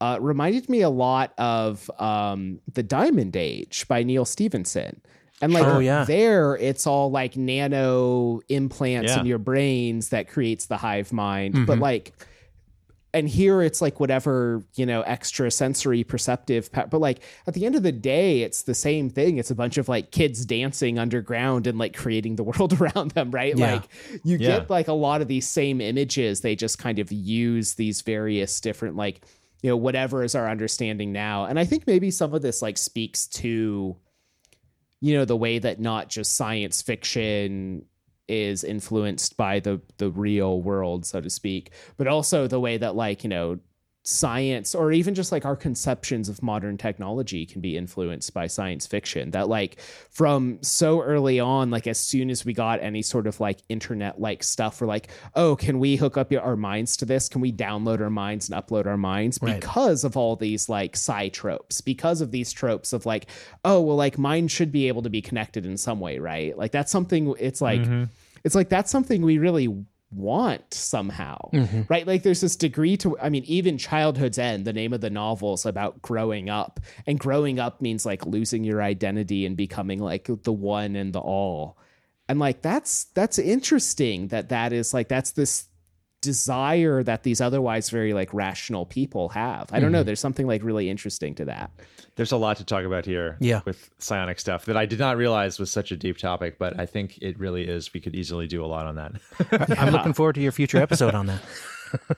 Uh, 0.00 0.18
reminded 0.20 0.68
me 0.68 0.82
a 0.82 0.90
lot 0.90 1.32
of 1.38 1.90
um, 1.98 2.60
the 2.72 2.82
Diamond 2.82 3.36
Age 3.36 3.86
by 3.88 4.02
Neal 4.02 4.24
Stephenson. 4.24 5.00
And 5.42 5.52
like 5.52 5.66
Oh, 5.66 5.78
yeah. 5.80 6.04
there, 6.04 6.56
it's 6.56 6.86
all 6.86 7.10
like 7.10 7.36
nano 7.36 8.40
implants 8.48 9.12
Yeah. 9.12 9.20
in 9.20 9.26
your 9.26 9.38
brains 9.38 10.08
that 10.08 10.28
creates 10.28 10.66
the 10.66 10.78
hive 10.78 11.12
mind. 11.12 11.66
But 11.66 11.78
Mhm. 11.78 11.82
like, 11.82 12.12
and 13.14 13.28
here 13.28 13.62
it's 13.62 13.80
like 13.80 13.98
whatever 13.98 14.62
you 14.74 14.84
know 14.84 15.00
extra 15.02 15.50
sensory 15.50 16.04
perceptive 16.04 16.68
but 16.72 16.98
like 17.00 17.20
at 17.46 17.54
the 17.54 17.64
end 17.64 17.74
of 17.74 17.82
the 17.82 17.92
day 17.92 18.42
it's 18.42 18.64
the 18.64 18.74
same 18.74 19.08
thing 19.08 19.38
it's 19.38 19.50
a 19.50 19.54
bunch 19.54 19.78
of 19.78 19.88
like 19.88 20.10
kids 20.10 20.44
dancing 20.44 20.98
underground 20.98 21.66
and 21.66 21.78
like 21.78 21.96
creating 21.96 22.36
the 22.36 22.42
world 22.50 22.78
around 22.78 23.12
them 23.12 23.30
right 23.30 23.56
Yeah. 23.56 23.74
like 23.74 23.88
you 24.22 24.36
Yeah. 24.36 24.58
get 24.58 24.70
like 24.70 24.88
a 24.88 24.92
lot 24.92 25.22
of 25.22 25.28
these 25.28 25.48
same 25.48 25.80
images 25.80 26.42
they 26.42 26.54
just 26.56 26.78
kind 26.78 26.98
of 26.98 27.10
use 27.10 27.74
these 27.74 28.02
various 28.02 28.60
different 28.60 28.96
like 28.96 29.22
you 29.62 29.70
know 29.70 29.76
whatever 29.78 30.22
is 30.22 30.34
our 30.34 30.50
understanding 30.50 31.10
now 31.12 31.46
and 31.46 31.58
i 31.58 31.64
think 31.64 31.86
maybe 31.86 32.10
some 32.10 32.34
of 32.34 32.42
this 32.42 32.60
like 32.60 32.76
speaks 32.76 33.26
to 33.28 33.96
you 35.00 35.14
know 35.14 35.24
the 35.24 35.36
way 35.36 35.58
that 35.58 35.80
not 35.80 36.08
just 36.08 36.36
science 36.36 36.82
fiction 36.82 37.84
is 38.28 38.64
influenced 38.64 39.36
by 39.36 39.60
the 39.60 39.80
the 39.98 40.10
real 40.10 40.60
world 40.60 41.06
so 41.06 41.20
to 41.20 41.30
speak 41.30 41.70
but 41.96 42.08
also 42.08 42.46
the 42.46 42.60
way 42.60 42.76
that 42.76 42.96
like 42.96 43.22
you 43.22 43.30
know 43.30 43.58
science 44.08 44.72
or 44.72 44.92
even 44.92 45.16
just 45.16 45.32
like 45.32 45.44
our 45.44 45.56
conceptions 45.56 46.28
of 46.28 46.40
modern 46.40 46.78
technology 46.78 47.44
can 47.44 47.60
be 47.60 47.76
influenced 47.76 48.32
by 48.32 48.46
science 48.46 48.86
fiction 48.86 49.32
that 49.32 49.48
like 49.48 49.80
from 50.10 50.58
so 50.62 51.02
early 51.02 51.40
on 51.40 51.70
like 51.72 51.88
as 51.88 51.98
soon 51.98 52.30
as 52.30 52.44
we 52.44 52.52
got 52.52 52.80
any 52.80 53.02
sort 53.02 53.26
of 53.26 53.40
like 53.40 53.58
internet 53.68 54.20
like 54.20 54.44
stuff 54.44 54.80
we're 54.80 54.86
like 54.86 55.08
oh 55.34 55.56
can 55.56 55.80
we 55.80 55.96
hook 55.96 56.16
up 56.16 56.32
our 56.32 56.54
minds 56.54 56.96
to 56.96 57.04
this 57.04 57.28
can 57.28 57.40
we 57.40 57.52
download 57.52 58.00
our 58.00 58.08
minds 58.08 58.48
and 58.48 58.64
upload 58.64 58.86
our 58.86 58.96
minds 58.96 59.40
Right. 59.42 59.60
because 59.60 60.04
of 60.04 60.16
all 60.16 60.36
these 60.36 60.68
like 60.68 60.94
sci 60.94 61.30
tropes 61.30 61.80
because 61.80 62.20
of 62.20 62.30
these 62.30 62.52
tropes 62.52 62.92
of 62.92 63.06
like 63.06 63.26
oh 63.64 63.80
well 63.80 63.96
like 63.96 64.18
mine 64.18 64.46
should 64.46 64.70
be 64.70 64.86
able 64.86 65.02
to 65.02 65.10
be 65.10 65.20
connected 65.20 65.66
in 65.66 65.76
some 65.76 65.98
way 65.98 66.20
right 66.20 66.56
like 66.56 66.70
that's 66.70 66.92
something 66.92 67.34
it's 67.40 67.60
like 67.60 67.80
Mhm. 67.80 68.08
it's 68.44 68.54
like 68.54 68.68
that's 68.68 68.92
something 68.92 69.22
we 69.22 69.38
really 69.38 69.66
want 70.16 70.72
somehow 70.74 71.36
Mhm. 71.52 71.88
right? 71.90 72.06
Like 72.06 72.22
there's 72.22 72.40
this 72.40 72.56
degree 72.56 72.96
to 72.98 73.18
i 73.20 73.28
mean 73.28 73.44
even 73.44 73.76
childhood's 73.78 74.38
end 74.38 74.64
the 74.64 74.72
name 74.72 74.92
of 74.92 75.00
the 75.00 75.10
novel's 75.10 75.66
about 75.66 76.00
growing 76.02 76.48
up 76.48 76.80
and 77.06 77.18
growing 77.18 77.58
up 77.60 77.80
means 77.82 78.06
like 78.06 78.24
losing 78.24 78.64
your 78.64 78.82
identity 78.82 79.44
and 79.46 79.56
becoming 79.56 79.98
like 80.00 80.28
the 80.42 80.52
one 80.52 80.96
and 80.96 81.12
the 81.12 81.20
all. 81.20 81.76
And 82.28 82.38
like 82.40 82.62
that's 82.62 83.04
that's 83.14 83.38
interesting 83.38 84.28
that 84.28 84.48
that 84.48 84.72
is 84.72 84.92
like 84.92 85.08
that's 85.08 85.32
this 85.32 85.68
desire 86.22 87.02
that 87.02 87.22
these 87.22 87.40
otherwise 87.40 87.90
very 87.90 88.12
like 88.12 88.32
rational 88.34 88.84
people 88.86 89.28
have. 89.30 89.68
I 89.70 89.78
don't 89.80 89.92
know 89.92 90.02
there's 90.02 90.18
something 90.20 90.46
like 90.46 90.64
really 90.64 90.90
interesting 90.90 91.34
to 91.36 91.44
that 91.44 91.70
There's 92.16 92.32
a 92.32 92.36
lot 92.36 92.56
to 92.56 92.64
talk 92.64 92.84
about 92.84 93.04
here 93.04 93.36
Yeah. 93.40 93.60
with 93.64 93.90
psionic 93.98 94.40
stuff 94.40 94.64
that 94.64 94.76
I 94.76 94.86
did 94.86 94.98
not 94.98 95.16
realize 95.16 95.58
was 95.58 95.70
such 95.70 95.92
a 95.92 95.96
deep 95.96 96.18
topic, 96.18 96.58
but 96.58 96.78
I 96.80 96.86
think 96.86 97.18
it 97.20 97.38
really 97.38 97.68
is. 97.68 97.92
We 97.92 98.00
could 98.00 98.14
easily 98.14 98.46
do 98.46 98.64
a 98.64 98.66
lot 98.66 98.86
on 98.86 98.94
that. 98.96 99.12
I'm 99.78 99.92
looking 99.92 100.14
forward 100.14 100.34
to 100.36 100.40
your 100.40 100.52
future 100.52 100.78
episode 100.78 101.14
on 101.14 101.26
that. 101.26 101.42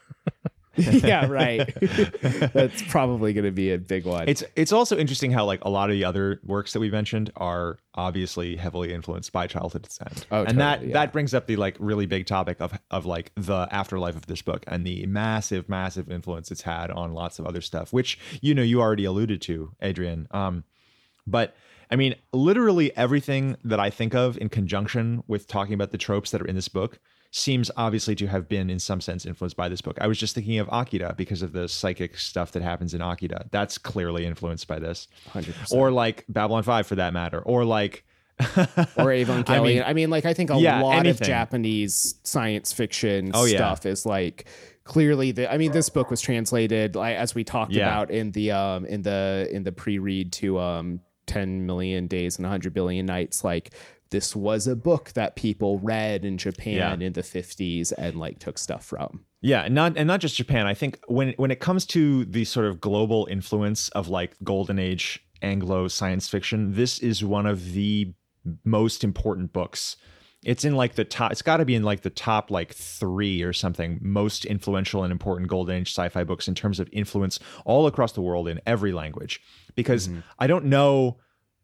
yeah 0.90 1.26
right 1.26 1.74
that's 2.52 2.82
probably 2.82 3.32
going 3.32 3.44
to 3.44 3.50
be 3.50 3.72
a 3.72 3.78
big 3.78 4.04
one 4.04 4.28
It's 4.28 4.44
it's 4.56 4.72
also 4.72 4.96
interesting 4.96 5.30
how 5.30 5.44
like 5.44 5.64
a 5.64 5.70
lot 5.70 5.90
of 5.90 5.94
the 5.94 6.04
other 6.04 6.40
works 6.44 6.72
that 6.72 6.80
we 6.80 6.90
mentioned 6.90 7.30
are 7.36 7.78
obviously 7.98 8.56
heavily 8.56 8.94
influenced 8.94 9.32
by 9.32 9.46
childhood's 9.46 9.98
end. 10.00 10.26
Oh, 10.30 10.44
and 10.44 10.58
that 10.60 10.84
yeah. 10.84 10.92
that 10.94 11.12
brings 11.12 11.34
up 11.34 11.46
the 11.46 11.56
like 11.56 11.76
really 11.80 12.06
big 12.06 12.26
topic 12.26 12.58
of 12.60 12.78
of 12.90 13.06
like 13.06 13.32
the 13.34 13.68
afterlife 13.70 14.16
of 14.16 14.26
this 14.26 14.40
book 14.40 14.64
and 14.68 14.86
the 14.86 15.04
massive 15.06 15.68
massive 15.68 16.10
influence 16.10 16.50
it's 16.50 16.62
had 16.62 16.90
on 16.90 17.12
lots 17.12 17.38
of 17.38 17.46
other 17.46 17.60
stuff, 17.60 17.92
which 17.92 18.18
you 18.40 18.54
know 18.54 18.62
you 18.62 18.80
already 18.80 19.04
alluded 19.04 19.42
to, 19.42 19.72
Adrian. 19.82 20.28
Um, 20.30 20.64
but 21.26 21.56
I 21.90 21.96
mean, 21.96 22.14
literally 22.32 22.96
everything 22.96 23.56
that 23.64 23.80
I 23.80 23.90
think 23.90 24.14
of 24.14 24.38
in 24.38 24.48
conjunction 24.48 25.22
with 25.26 25.46
talking 25.46 25.74
about 25.74 25.90
the 25.90 25.98
tropes 25.98 26.30
that 26.30 26.40
are 26.40 26.46
in 26.46 26.54
this 26.54 26.68
book 26.68 26.98
seems 27.30 27.70
obviously 27.76 28.14
to 28.16 28.26
have 28.26 28.48
been 28.48 28.70
in 28.70 28.78
some 28.78 29.00
sense 29.00 29.26
influenced 29.26 29.56
by 29.56 29.68
this 29.68 29.80
book. 29.82 29.98
I 30.00 30.06
was 30.06 30.18
just 30.18 30.34
thinking 30.34 30.58
of 30.58 30.68
Akira 30.72 31.14
because 31.16 31.42
of 31.42 31.52
the 31.52 31.68
psychic 31.68 32.16
stuff 32.16 32.52
that 32.52 32.62
happens 32.62 32.94
in 32.94 33.02
Akira. 33.02 33.46
That's 33.50 33.76
clearly 33.76 34.24
influenced 34.24 34.66
by 34.66 34.78
this. 34.78 35.08
100% 35.32 35.72
Or 35.72 35.90
like 35.90 36.24
Babylon 36.28 36.62
5 36.62 36.86
for 36.86 36.94
that 36.96 37.12
matter. 37.12 37.40
Or 37.40 37.64
like 37.64 38.04
or 38.40 39.10
Evangelion. 39.12 39.84
I 39.86 39.92
mean, 39.92 40.10
like 40.10 40.24
I 40.24 40.32
think 40.32 40.50
a 40.50 40.56
yeah, 40.58 40.80
lot 40.80 41.06
of. 41.06 41.20
Japanese 41.20 42.14
science 42.22 42.72
fiction 42.72 43.32
Oh, 43.34 43.44
yeah. 43.44 43.56
stuff 43.56 43.84
is 43.84 44.06
like 44.06 44.46
clearly 44.84 45.32
the. 45.32 45.52
I 45.52 45.58
mean, 45.58 45.72
this 45.72 45.90
book 45.90 46.08
was 46.10 46.20
translated 46.20 46.94
like, 46.96 47.16
as 47.16 47.34
we 47.34 47.42
talked 47.44 47.72
Yeah. 47.72 47.88
about 47.88 48.10
in 48.10 48.30
the 48.30 48.52
um 48.52 48.86
in 48.86 49.02
the 49.02 49.48
in 49.50 49.64
the 49.64 49.72
pre-read 49.72 50.32
to 50.34 50.58
um 50.60 51.00
10 51.26 51.66
million 51.66 52.06
days 52.06 52.36
and 52.38 52.44
100 52.44 52.72
billion 52.72 53.04
nights. 53.06 53.42
Like 53.44 53.74
this 54.10 54.34
was 54.34 54.66
a 54.66 54.76
book 54.76 55.12
that 55.14 55.36
people 55.36 55.78
read 55.78 56.24
in 56.24 56.38
Japan 56.38 57.00
Yeah. 57.00 57.06
in 57.06 57.12
the 57.12 57.22
50s 57.22 57.92
and 57.96 58.16
like 58.16 58.38
took 58.38 58.58
stuff 58.58 58.84
from. 58.84 59.24
Yeah, 59.40 59.62
and 59.62 59.74
not 59.74 59.96
and 59.96 60.06
not 60.08 60.20
just 60.20 60.36
Japan. 60.36 60.66
I 60.66 60.74
think 60.74 60.98
when 61.06 61.32
when 61.36 61.50
it 61.50 61.60
comes 61.60 61.86
to 61.86 62.24
the 62.24 62.44
sort 62.44 62.66
of 62.66 62.80
global 62.80 63.28
influence 63.30 63.88
of 63.90 64.08
like 64.08 64.36
golden 64.42 64.78
age 64.78 65.20
Anglo 65.42 65.86
science 65.88 66.28
fiction, 66.28 66.74
this 66.74 66.98
is 66.98 67.22
one 67.22 67.46
of 67.46 67.72
the 67.72 68.14
most 68.64 69.04
important 69.04 69.52
books. 69.52 69.96
It's 70.44 70.64
in 70.64 70.74
like 70.76 70.94
the 70.94 71.04
top. 71.04 71.32
It's 71.32 71.42
got 71.42 71.58
to 71.58 71.64
be 71.64 71.74
in 71.74 71.82
like 71.82 72.02
the 72.02 72.10
top 72.10 72.50
like 72.50 72.72
three 72.72 73.42
or 73.42 73.52
something 73.52 73.98
most 74.00 74.44
influential 74.44 75.04
and 75.04 75.12
important 75.12 75.48
golden 75.48 75.76
age 75.76 75.90
sci-fi 75.90 76.24
books 76.24 76.48
in 76.48 76.54
terms 76.54 76.80
of 76.80 76.88
influence 76.92 77.38
all 77.64 77.86
across 77.86 78.12
the 78.12 78.22
world 78.22 78.48
in 78.48 78.60
every 78.66 78.92
language. 78.92 79.40
Because 79.74 80.08
mm-hmm. 80.08 80.20
I 80.38 80.46
don't 80.46 80.66
know 80.66 81.18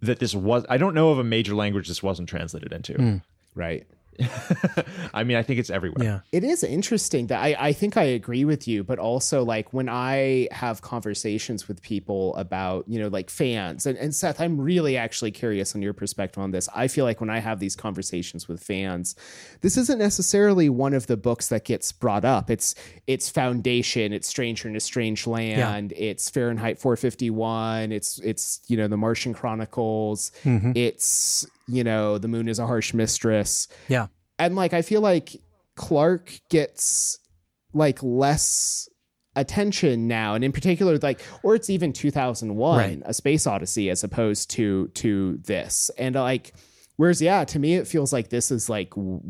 that 0.04 0.18
this 0.18 0.34
was. 0.34 0.64
I 0.68 0.76
don't 0.76 0.94
know 0.94 1.10
of 1.10 1.18
a 1.18 1.24
major 1.24 1.54
language 1.54 1.88
this 1.88 2.02
wasn't 2.02 2.28
translated 2.28 2.72
into. 2.72 2.94
Hmm. 2.94 3.16
Right. 3.54 3.86
I 5.14 5.24
mean, 5.24 5.36
I 5.36 5.42
think 5.42 5.60
it's 5.60 5.70
everywhere. 5.70 6.04
Yeah. 6.04 6.20
It 6.32 6.44
is 6.44 6.62
interesting 6.62 7.28
that 7.28 7.40
I, 7.40 7.56
I 7.58 7.72
think 7.72 7.96
I 7.96 8.04
agree 8.04 8.44
with 8.44 8.66
you, 8.68 8.84
but 8.84 8.98
also 8.98 9.44
like 9.44 9.72
when 9.72 9.88
I 9.88 10.48
have 10.52 10.82
conversations 10.82 11.68
with 11.68 11.82
people 11.82 12.34
about, 12.36 12.84
you 12.88 12.98
know, 12.98 13.08
like 13.08 13.30
fans 13.30 13.86
and, 13.86 13.98
and 13.98 14.14
Seth, 14.14 14.40
I'm 14.40 14.60
really 14.60 14.96
actually 14.96 15.30
curious 15.30 15.74
on 15.74 15.82
your 15.82 15.92
perspective 15.92 16.42
on 16.42 16.50
this. 16.50 16.68
I 16.74 16.88
feel 16.88 17.04
like 17.04 17.20
when 17.20 17.30
I 17.30 17.38
have 17.38 17.60
these 17.60 17.76
conversations 17.76 18.48
with 18.48 18.62
fans, 18.62 19.14
this 19.60 19.76
isn't 19.76 19.98
necessarily 19.98 20.68
one 20.68 20.94
of 20.94 21.06
the 21.06 21.16
books 21.16 21.48
that 21.48 21.64
gets 21.64 21.92
brought 21.92 22.24
up. 22.24 22.50
It's 22.50 22.74
it's 23.06 23.28
Foundation, 23.28 24.12
it's 24.12 24.28
Stranger 24.28 24.68
in 24.68 24.76
a 24.76 24.80
Strange 24.80 25.26
Land, 25.26 25.92
it's 25.96 26.30
Fahrenheit 26.30 26.78
451, 26.78 27.92
it's 27.92 28.18
it's, 28.20 28.60
you 28.68 28.76
know, 28.76 28.88
the 28.88 28.96
Martian 28.96 29.34
Chronicles, 29.34 30.32
mm-hmm. 30.44 30.72
it's, 30.74 31.46
you 31.68 31.84
know, 31.84 32.18
The 32.18 32.28
Moon 32.28 32.48
is 32.48 32.58
a 32.58 32.66
Harsh 32.66 32.92
Mistress 32.94 33.68
Yeah. 33.88 34.06
and 34.38 34.54
like 34.56 34.72
I 34.72 34.82
feel 34.82 35.00
like 35.00 35.36
Clarke 35.76 36.40
gets 36.50 37.18
like 37.72 38.02
less 38.02 38.88
attention 39.36 40.06
now 40.06 40.34
and 40.34 40.44
in 40.44 40.52
particular 40.52 40.96
like 40.98 41.20
or 41.42 41.56
it's 41.56 41.68
even 41.68 41.92
2001 41.92 42.78
Right. 42.78 43.02
a 43.04 43.12
space 43.12 43.48
odyssey 43.48 43.90
as 43.90 44.04
opposed 44.04 44.48
to 44.50 44.86
to 44.94 45.38
this 45.44 45.90
and 45.98 46.14
like 46.14 46.54
whereas 46.96 47.20
yeah 47.20 47.42
to 47.44 47.58
me 47.58 47.74
it 47.74 47.88
feels 47.88 48.12
like 48.12 48.28
this 48.28 48.52
is 48.52 48.68
like 48.68 48.90
w- 48.90 49.20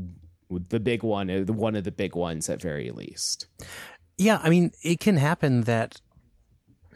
the 0.69 0.79
big 0.79 1.03
one 1.03 1.31
uh, 1.31 1.45
the 1.45 1.55
one 1.55 1.75
of 1.75 1.85
the 1.85 1.91
big 1.91 2.15
ones 2.15 2.51
at 2.51 2.61
very 2.61 2.91
least 2.91 3.47
Yeah, 4.19 4.39
I 4.43 4.51
mean, 4.51 4.73
it 4.83 5.01
can 5.01 5.17
happen 5.17 5.63
that 5.63 6.01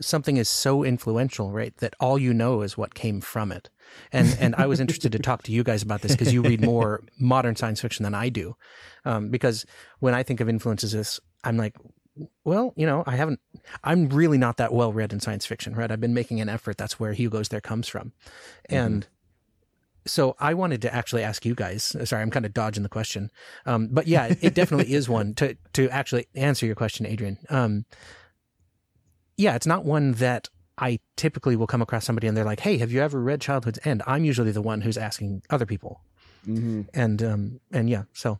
something 0.00 0.36
is 0.36 0.48
so 0.48 0.84
influential, 0.84 1.50
right, 1.50 1.76
that 1.78 1.94
all 2.00 2.18
you 2.18 2.34
know 2.34 2.62
is 2.62 2.76
what 2.76 2.94
came 2.94 3.20
from 3.20 3.52
it. 3.52 3.70
And 4.12 4.36
and 4.40 4.54
I 4.56 4.66
was 4.66 4.80
interested 4.80 5.12
to 5.12 5.18
talk 5.18 5.42
to 5.44 5.52
you 5.52 5.62
guys 5.64 5.82
about 5.82 6.02
this 6.02 6.12
because 6.12 6.32
you 6.32 6.42
read 6.42 6.62
more 6.62 7.02
modern 7.18 7.56
science 7.56 7.80
fiction 7.80 8.04
than 8.04 8.14
I 8.14 8.28
do. 8.28 8.56
Um, 9.04 9.30
because 9.30 9.64
when 10.00 10.14
I 10.14 10.22
think 10.22 10.40
of 10.40 10.48
influences, 10.48 10.92
this 10.92 11.20
I'm 11.44 11.56
like, 11.56 11.74
well, 12.44 12.72
you 12.76 12.86
know, 12.86 13.04
I 13.06 13.16
haven't. 13.16 13.40
I'm 13.84 14.08
really 14.08 14.38
not 14.38 14.56
that 14.58 14.72
well 14.72 14.92
read 14.92 15.12
in 15.12 15.20
science 15.20 15.46
fiction, 15.46 15.74
right? 15.74 15.90
I've 15.90 16.00
been 16.00 16.14
making 16.14 16.40
an 16.40 16.48
effort. 16.48 16.76
That's 16.76 16.98
where 16.98 17.12
Hugos 17.12 17.48
There 17.48 17.60
comes 17.60 17.88
from, 17.88 18.12
and. 18.68 19.06
So 20.06 20.36
I 20.38 20.54
wanted 20.54 20.80
to 20.82 20.94
actually 20.94 21.22
ask 21.22 21.44
you 21.44 21.54
guys. 21.54 21.94
Sorry, 22.04 22.22
I'm 22.22 22.30
kind 22.30 22.46
of 22.46 22.54
dodging 22.54 22.82
the 22.82 22.88
question, 22.88 23.30
um, 23.66 23.88
but 23.92 24.06
yeah, 24.06 24.34
it 24.40 24.54
definitely 24.54 24.94
is 24.94 25.06
one 25.06 25.34
to 25.34 25.54
to 25.74 25.90
actually 25.90 26.28
answer 26.34 26.64
your 26.64 26.76
question, 26.76 27.04
Adrian. 27.04 27.36
Um, 27.50 27.84
yeah, 29.38 29.54
it's 29.54 29.66
not 29.66 29.84
one 29.84 30.12
that 30.12 30.48
I 30.76 30.98
typically 31.16 31.56
will 31.56 31.66
come 31.66 31.80
across 31.80 32.04
somebody 32.04 32.26
and 32.26 32.36
they're 32.36 32.44
like, 32.44 32.60
"Hey, 32.60 32.76
have 32.78 32.92
you 32.92 33.00
ever 33.00 33.20
read 33.20 33.40
Childhood's 33.40 33.78
End?" 33.84 34.02
I'm 34.06 34.24
usually 34.24 34.50
the 34.50 34.60
one 34.60 34.82
who's 34.82 34.98
asking 34.98 35.42
other 35.48 35.64
people, 35.64 36.02
mm-hmm. 36.46 36.82
and 36.92 37.22
um, 37.22 37.60
and 37.72 37.88
yeah, 37.88 38.02
so, 38.12 38.38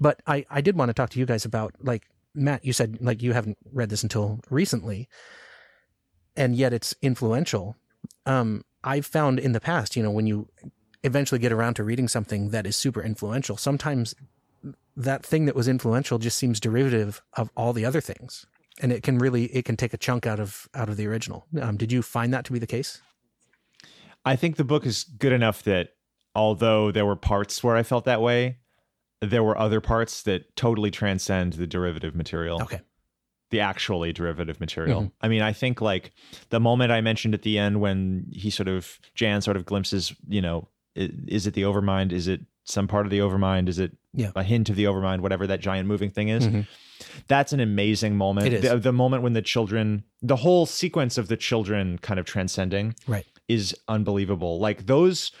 but 0.00 0.20
I 0.26 0.44
I 0.50 0.60
did 0.60 0.76
want 0.76 0.90
to 0.90 0.94
talk 0.94 1.10
to 1.10 1.18
you 1.18 1.26
guys 1.26 1.44
about 1.44 1.74
like 1.80 2.02
Matt. 2.34 2.64
You 2.64 2.72
said 2.72 2.98
like 3.00 3.22
you 3.22 3.32
haven't 3.32 3.58
read 3.72 3.88
this 3.90 4.02
until 4.02 4.40
recently, 4.50 5.08
and 6.36 6.54
yet 6.56 6.72
it's 6.72 6.94
influential. 7.00 7.76
Um, 8.26 8.64
I've 8.82 9.06
found 9.06 9.38
in 9.38 9.52
the 9.52 9.60
past, 9.60 9.96
you 9.96 10.02
know, 10.02 10.10
when 10.10 10.26
you 10.26 10.48
eventually 11.04 11.38
get 11.38 11.52
around 11.52 11.74
to 11.74 11.84
reading 11.84 12.08
something 12.08 12.50
that 12.50 12.66
is 12.66 12.76
super 12.76 13.02
influential, 13.02 13.56
sometimes 13.56 14.14
that 14.96 15.24
thing 15.24 15.46
that 15.46 15.56
was 15.56 15.68
influential 15.68 16.18
just 16.18 16.36
seems 16.36 16.60
derivative 16.60 17.22
of 17.34 17.50
all 17.56 17.72
the 17.72 17.84
other 17.84 18.00
things, 18.00 18.46
and 18.82 18.92
it 18.92 19.02
can 19.02 19.18
really 19.18 19.44
it 19.46 19.64
can 19.64 19.76
take 19.76 19.92
a 19.94 19.96
chunk 19.98 20.26
out 20.26 20.40
of 20.40 20.68
out 20.74 20.88
of 20.88 20.96
the 20.96 21.06
original. 21.06 21.46
Um, 21.60 21.76
did 21.76 21.92
you 21.92 22.02
find 22.02 22.32
that 22.34 22.44
to 22.46 22.52
be 22.52 22.58
the 22.58 22.66
case? 22.66 23.00
I 24.24 24.36
think 24.36 24.56
the 24.56 24.64
book 24.64 24.84
is 24.86 25.04
good 25.04 25.32
enough 25.32 25.62
that 25.64 25.90
although 26.34 26.90
there 26.90 27.06
were 27.06 27.16
parts 27.16 27.64
where 27.64 27.76
I 27.76 27.82
felt 27.82 28.04
that 28.04 28.20
way, 28.20 28.58
there 29.20 29.42
were 29.42 29.56
other 29.58 29.80
parts 29.80 30.22
that 30.22 30.54
totally 30.56 30.90
transcend 30.90 31.54
the 31.54 31.66
derivative 31.66 32.14
material. 32.14 32.62
Okay. 32.62 32.80
The 33.50 33.60
actually 33.60 34.12
derivative 34.12 34.60
material. 34.60 35.02
Mhm. 35.04 35.12
I 35.22 35.28
mean, 35.28 35.42
I 35.42 35.52
think 35.52 35.80
like 35.80 36.12
the 36.50 36.60
moment 36.60 36.92
I 36.92 37.00
mentioned 37.00 37.34
at 37.34 37.42
the 37.42 37.58
end 37.58 37.80
when 37.80 38.26
he 38.32 38.50
sort 38.50 38.68
of 38.68 39.00
Jan 39.14 39.40
sort 39.42 39.56
of 39.56 39.64
glimpses, 39.64 40.14
you 40.28 40.40
know, 40.40 40.68
is 40.94 41.46
it 41.46 41.54
the 41.54 41.62
overmind? 41.62 42.12
Is 42.12 42.28
it 42.28 42.42
some 42.64 42.86
part 42.86 43.06
of 43.06 43.10
the 43.10 43.18
overmind? 43.18 43.68
Is 43.68 43.78
it 43.78 43.96
Yeah. 44.14 44.30
a 44.36 44.42
hint 44.44 44.68
of 44.68 44.76
the 44.76 44.84
overmind? 44.84 45.20
Whatever 45.20 45.46
that 45.48 45.60
giant 45.60 45.88
moving 45.88 46.10
thing 46.10 46.28
is. 46.28 46.46
Mhm. 46.46 46.66
That's 47.28 47.52
an 47.52 47.60
amazing 47.60 48.16
moment. 48.16 48.46
It 48.48 48.52
is. 48.64 48.70
The, 48.70 48.76
the 48.78 48.92
moment 48.92 49.22
when 49.22 49.32
the 49.32 49.42
children, 49.42 50.04
the 50.22 50.36
whole 50.36 50.66
sequence 50.66 51.18
of 51.18 51.28
the 51.28 51.36
children 51.36 51.98
kind 51.98 52.18
of 52.20 52.26
transcending 52.26 52.94
Right. 53.06 53.26
is 53.48 53.74
unbelievable. 53.88 54.58
Like 54.58 54.86
those 54.86 55.32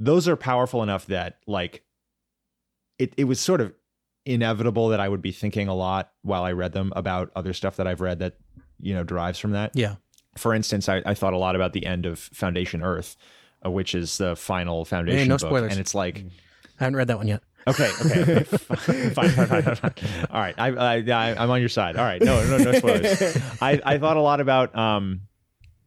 those 0.00 0.26
are 0.28 0.36
powerful 0.36 0.82
enough 0.82 1.06
that 1.06 1.38
like 1.46 1.84
it 2.98 3.12
it 3.16 3.24
was 3.24 3.40
sort 3.40 3.60
of 3.60 3.72
inevitable 4.24 4.88
that 4.88 5.00
I 5.00 5.08
would 5.08 5.22
be 5.22 5.32
thinking 5.32 5.68
a 5.68 5.74
lot 5.74 6.12
while 6.22 6.44
I 6.44 6.52
read 6.52 6.72
them 6.72 6.92
about 6.94 7.30
other 7.34 7.52
stuff 7.52 7.76
that 7.76 7.86
I've 7.86 8.00
read 8.00 8.18
that 8.20 8.36
you 8.80 8.94
know 8.94 9.04
derives 9.04 9.38
from 9.38 9.52
that. 9.52 9.72
Yeah. 9.74 9.96
For 10.36 10.54
instance, 10.54 10.88
I, 10.88 11.02
I 11.04 11.14
thought 11.14 11.34
a 11.34 11.38
lot 11.38 11.56
about 11.56 11.72
the 11.74 11.84
end 11.84 12.06
of 12.06 12.18
Foundation 12.18 12.82
Earth, 12.82 13.16
uh, 13.66 13.70
which 13.70 13.94
is 13.94 14.16
the 14.18 14.34
final 14.34 14.84
Foundation 14.84 15.28
no 15.28 15.34
book, 15.34 15.40
spoilers. 15.40 15.72
and 15.72 15.80
it's 15.80 15.94
like 15.94 16.24
I 16.80 16.84
haven't 16.84 16.96
read 16.96 17.08
that 17.08 17.18
one 17.18 17.28
yet. 17.28 17.42
Okay, 17.66 17.90
okay, 18.04 18.20
okay. 18.22 18.44
fine, 19.14 19.30
fine, 19.30 19.46
fine, 19.46 19.74
fine. 19.76 19.92
All 20.30 20.40
right, 20.40 20.54
I, 20.58 20.68
I, 20.68 20.94
I, 20.96 21.42
I'm 21.42 21.50
on 21.50 21.60
your 21.60 21.68
side. 21.68 21.96
All 21.96 22.04
right, 22.04 22.20
no, 22.22 22.44
no, 22.48 22.58
no 22.58 22.72
spoilers. 22.72 23.36
I, 23.62 23.80
I 23.84 23.98
thought 23.98 24.16
a 24.16 24.20
lot 24.20 24.40
about, 24.40 24.76
um, 24.76 25.22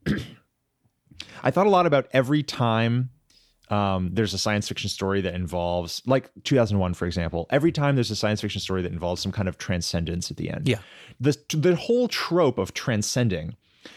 I 1.43 1.51
thought 1.51 1.67
a 1.67 1.69
lot 1.69 1.85
about 1.85 2.07
every 2.11 2.43
time 2.43 3.09
um, 3.69 4.11
there's 4.13 4.33
a 4.33 4.37
science 4.37 4.67
fiction 4.67 4.89
story 4.89 5.21
that 5.21 5.33
involves, 5.33 6.01
like 6.05 6.29
2001, 6.43 6.93
for 6.93 7.05
example. 7.05 7.47
Every 7.49 7.71
time 7.71 7.95
there's 7.95 8.11
a 8.11 8.15
science 8.15 8.41
fiction 8.41 8.61
story 8.61 8.81
that 8.81 8.91
involves 8.91 9.21
some 9.21 9.31
kind 9.31 9.47
of 9.47 9.57
transcendence 9.57 10.31
at 10.31 10.37
the 10.37 10.49
end. 10.49 10.67
Yeah. 10.67 10.79
The 11.19 11.37
the 11.53 11.75
whole 11.75 12.07
trope 12.07 12.57
of 12.57 12.73
transcending, 12.73 13.55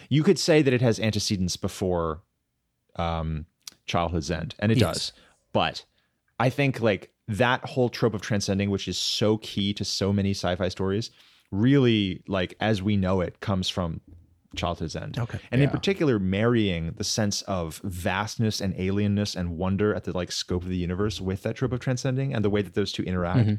you 0.09 0.23
could 0.23 0.39
say 0.39 0.63
that 0.63 0.73
it 0.73 0.81
has 0.81 0.99
antecedents 1.01 1.57
before 1.57 2.23
um, 2.97 3.47
Childhood's 3.87 4.31
End, 4.31 4.55
and 4.59 4.73
it 4.73 4.79
Yes. 4.79 4.95
does. 4.95 5.13
But 5.53 5.85
I 6.39 6.51
think 6.51 6.81
like 6.81 7.11
that 7.29 7.65
whole 7.65 7.89
trope 7.89 8.15
of 8.15 8.23
transcending, 8.23 8.71
which 8.71 8.89
is 8.89 8.99
so 8.99 9.37
key 9.39 9.73
to 9.75 9.85
so 9.85 10.13
many 10.13 10.31
sci-fi 10.31 10.69
stories, 10.69 11.11
really 11.51 12.23
like 12.27 12.55
as 12.61 12.83
we 12.83 12.97
know 12.97 13.21
it 13.21 13.41
comes 13.41 13.69
from 13.69 14.01
Childhood's 14.57 14.97
End. 14.97 15.19
Okay. 15.19 15.39
And 15.53 15.63
in 15.63 15.69
particular, 15.69 16.19
marrying 16.19 16.93
the 16.97 17.05
sense 17.05 17.43
of 17.43 17.81
vastness 17.85 18.61
and 18.61 18.75
alienness 18.77 19.37
and 19.37 19.59
wonder 19.59 19.95
at 19.95 20.05
the 20.05 20.17
like 20.17 20.33
scope 20.33 20.63
of 20.63 20.69
the 20.69 20.77
universe 20.77 21.21
with 21.21 21.43
that 21.43 21.57
trope 21.57 21.73
of 21.73 21.81
transcending 21.81 22.35
and 22.35 22.45
the 22.45 22.51
way 22.51 22.63
that 22.63 22.75
those 22.75 22.91
two 22.91 23.03
interact. 23.03 23.41
Mm-hmm. 23.41 23.55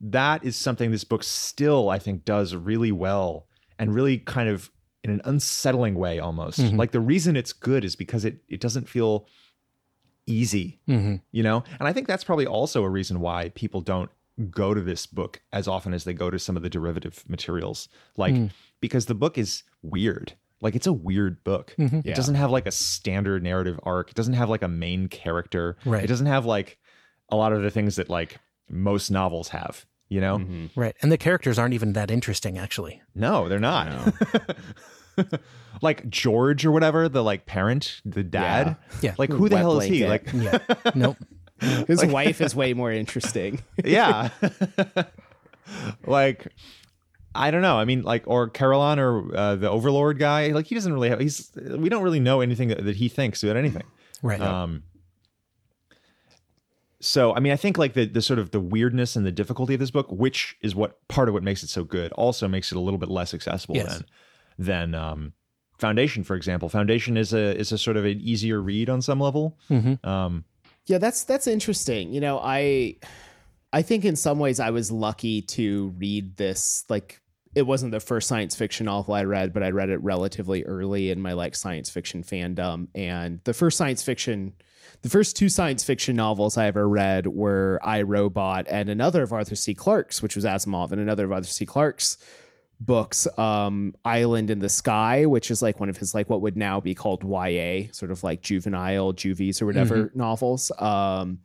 That 0.00 0.44
is 0.44 0.56
something 0.56 0.90
this 0.90 1.04
book 1.04 1.24
still, 1.24 1.90
I 1.90 1.98
think, 1.98 2.24
does 2.24 2.54
really 2.54 2.92
well 2.92 3.46
and 3.78 3.94
really 3.94 4.18
kind 4.18 4.48
of 4.48 4.70
in 5.04 5.10
an 5.10 5.20
unsettling 5.24 5.94
way 5.94 6.18
almost. 6.18 6.58
Mm-hmm. 6.58 6.76
Like 6.76 6.92
the 6.92 7.00
reason 7.00 7.36
it's 7.36 7.52
good 7.52 7.84
is 7.84 7.94
because 7.96 8.24
it 8.24 8.38
it 8.48 8.60
doesn't 8.60 8.88
feel 8.88 9.26
easy 10.28 10.78
Mm-hmm. 10.88 11.16
you 11.32 11.42
know 11.42 11.64
and 11.78 11.88
i 11.88 11.92
think 11.92 12.06
that's 12.06 12.24
probably 12.24 12.46
also 12.46 12.84
a 12.84 12.88
reason 12.90 13.20
why 13.20 13.48
people 13.50 13.80
don't 13.80 14.10
go 14.50 14.72
to 14.74 14.80
this 14.80 15.06
book 15.06 15.40
as 15.52 15.66
often 15.66 15.92
as 15.94 16.04
they 16.04 16.12
go 16.12 16.30
to 16.30 16.38
some 16.38 16.56
of 16.56 16.62
the 16.62 16.70
derivative 16.70 17.24
materials 17.28 17.88
like 18.16 18.34
Mm. 18.34 18.50
because 18.80 19.06
the 19.06 19.14
book 19.14 19.36
is 19.38 19.62
weird 19.82 20.34
like 20.60 20.74
it's 20.76 20.86
a 20.86 20.92
weird 20.92 21.42
book 21.44 21.74
Mm-hmm. 21.78 21.98
it 21.98 22.06
Yeah. 22.06 22.14
doesn't 22.14 22.34
have 22.36 22.50
like 22.50 22.66
a 22.66 22.70
standard 22.72 23.42
narrative 23.42 23.80
arc 23.82 24.10
it 24.10 24.14
doesn't 24.16 24.34
have 24.34 24.48
like 24.50 24.62
a 24.62 24.68
main 24.68 25.08
character 25.08 25.76
Right. 25.84 26.04
it 26.04 26.08
doesn't 26.08 26.26
have 26.26 26.44
like 26.46 26.78
a 27.30 27.36
lot 27.36 27.52
of 27.52 27.62
the 27.62 27.70
things 27.70 27.96
that 27.96 28.08
like 28.08 28.38
most 28.70 29.10
novels 29.10 29.48
have 29.48 29.84
you 30.08 30.20
know 30.20 30.38
Mm-hmm. 30.38 30.80
Right. 30.80 30.94
And 31.02 31.10
the 31.10 31.18
characters 31.18 31.58
aren't 31.58 31.74
even 31.74 31.92
that 31.94 32.10
interesting, 32.10 32.58
actually. 32.58 33.02
no 33.14 33.48
they're 33.48 33.58
not 33.58 33.86
like 35.82 36.08
george 36.10 36.64
or 36.64 36.70
whatever 36.72 37.08
the 37.08 37.22
like 37.22 37.46
parent 37.46 38.00
the 38.04 38.22
dad 38.24 38.76
Yeah. 39.02 39.14
like 39.18 39.30
who 39.30 39.48
the 39.48 39.56
Wet 39.56 39.62
hell 39.62 39.80
is 39.80 39.86
he 39.88 40.06
like. 40.06 40.28
Yeah. 40.32 40.58
nope. 40.94 41.16
His 41.86 42.04
wife 42.06 42.40
is 42.40 42.54
way 42.62 42.72
more 42.74 42.92
interesting. 42.92 43.60
yeah 43.84 44.30
like 46.06 46.48
i 47.34 47.50
don't 47.50 47.62
know 47.62 47.76
i 47.76 47.84
mean 47.84 48.02
like 48.02 48.24
or 48.26 48.48
Karellen 48.50 48.96
or 48.98 49.36
uh, 49.36 49.54
the 49.56 49.68
overlord 49.70 50.18
guy 50.18 50.48
like 50.48 50.66
he 50.66 50.74
doesn't 50.74 50.92
really 50.92 51.10
have 51.10 51.20
he's 51.20 51.50
we 51.76 51.88
don't 51.88 52.02
really 52.02 52.20
know 52.20 52.40
anything 52.40 52.68
that, 52.68 52.84
that 52.84 52.96
he 52.96 53.08
thinks 53.08 53.42
about 53.42 53.56
anything 53.56 53.82
Right. 54.22 54.40
um 54.40 54.82
so 57.00 57.34
i 57.34 57.40
mean 57.40 57.52
i 57.52 57.56
think 57.56 57.78
like 57.78 57.92
the 57.94 58.06
the 58.06 58.22
sort 58.22 58.38
of 58.38 58.50
the 58.50 58.60
weirdness 58.60 59.14
and 59.14 59.24
the 59.26 59.30
difficulty 59.32 59.74
of 59.74 59.80
this 59.80 59.90
book 59.90 60.06
which 60.10 60.56
is 60.62 60.74
what 60.74 61.06
part 61.08 61.28
of 61.28 61.34
what 61.34 61.42
makes 61.42 61.62
it 61.62 61.68
so 61.68 61.84
good 61.84 62.10
also 62.12 62.48
makes 62.48 62.72
it 62.72 62.76
a 62.76 62.80
little 62.80 62.98
bit 62.98 63.08
less 63.10 63.34
accessible 63.34 63.76
Yes. 63.76 63.98
than 63.98 64.06
than 64.58 64.94
um 64.94 65.32
foundation 65.78 66.24
for 66.24 66.34
example 66.34 66.68
foundation 66.68 67.16
is 67.16 67.32
a 67.32 67.56
is 67.56 67.70
a 67.70 67.78
sort 67.78 67.96
of 67.96 68.04
an 68.04 68.18
easier 68.20 68.60
read 68.60 68.90
on 68.90 69.00
some 69.00 69.20
level 69.20 69.56
Mhm. 69.70 70.04
um 70.04 70.44
Yeah, 70.86 70.98
that's 70.98 71.24
that's 71.24 71.46
interesting. 71.46 72.12
You 72.12 72.20
know, 72.20 72.38
I 72.42 72.96
I 73.72 73.82
think 73.82 74.04
in 74.04 74.16
some 74.16 74.38
ways 74.38 74.58
I 74.58 74.70
was 74.70 74.90
lucky 74.90 75.42
to 75.42 75.94
read 75.98 76.36
this 76.38 76.84
like 76.88 77.20
it 77.54 77.62
wasn't 77.66 77.92
the 77.92 78.00
first 78.00 78.26
science 78.28 78.56
fiction 78.56 78.86
novel 78.86 79.14
I 79.14 79.24
read, 79.24 79.52
but 79.52 79.62
I 79.62 79.70
read 79.70 79.90
it 79.90 80.02
relatively 80.02 80.64
early 80.64 81.10
in 81.10 81.20
my 81.20 81.32
like 81.34 81.54
science 81.54 81.88
fiction 81.90 82.22
fandom. 82.22 82.88
And 82.94 83.40
the 83.44 83.54
first 83.54 83.76
science 83.78 84.02
fiction 84.02 84.54
the 85.02 85.08
first 85.10 85.36
two 85.36 85.48
science 85.50 85.84
fiction 85.84 86.16
novels 86.16 86.56
I 86.56 86.66
ever 86.66 86.88
read 86.88 87.26
were 87.26 87.78
I 87.82 88.02
Robot 88.02 88.66
and 88.68 88.88
another 88.88 89.22
of 89.22 89.32
Arthur 89.32 89.54
C. 89.56 89.74
Clarke's, 89.74 90.22
which 90.22 90.34
was 90.34 90.44
Asimov, 90.46 90.90
and 90.92 91.00
another 91.00 91.26
of 91.26 91.32
Arthur 91.32 91.48
C. 91.52 91.66
Clarke's 91.66 92.16
books 92.80 93.26
um 93.38 93.92
island 94.04 94.50
in 94.50 94.60
the 94.60 94.68
sky 94.68 95.26
which 95.26 95.50
is 95.50 95.62
like 95.62 95.80
one 95.80 95.88
of 95.88 95.96
his 95.96 96.14
like 96.14 96.30
what 96.30 96.40
would 96.40 96.56
now 96.56 96.80
be 96.80 96.94
called 96.94 97.24
ya 97.24 97.82
sort 97.90 98.12
of 98.12 98.22
like 98.22 98.40
juvenile 98.40 99.12
juvies 99.12 99.60
or 99.60 99.66
whatever 99.66 100.12
novels. 100.14 100.70
Um 100.78 101.40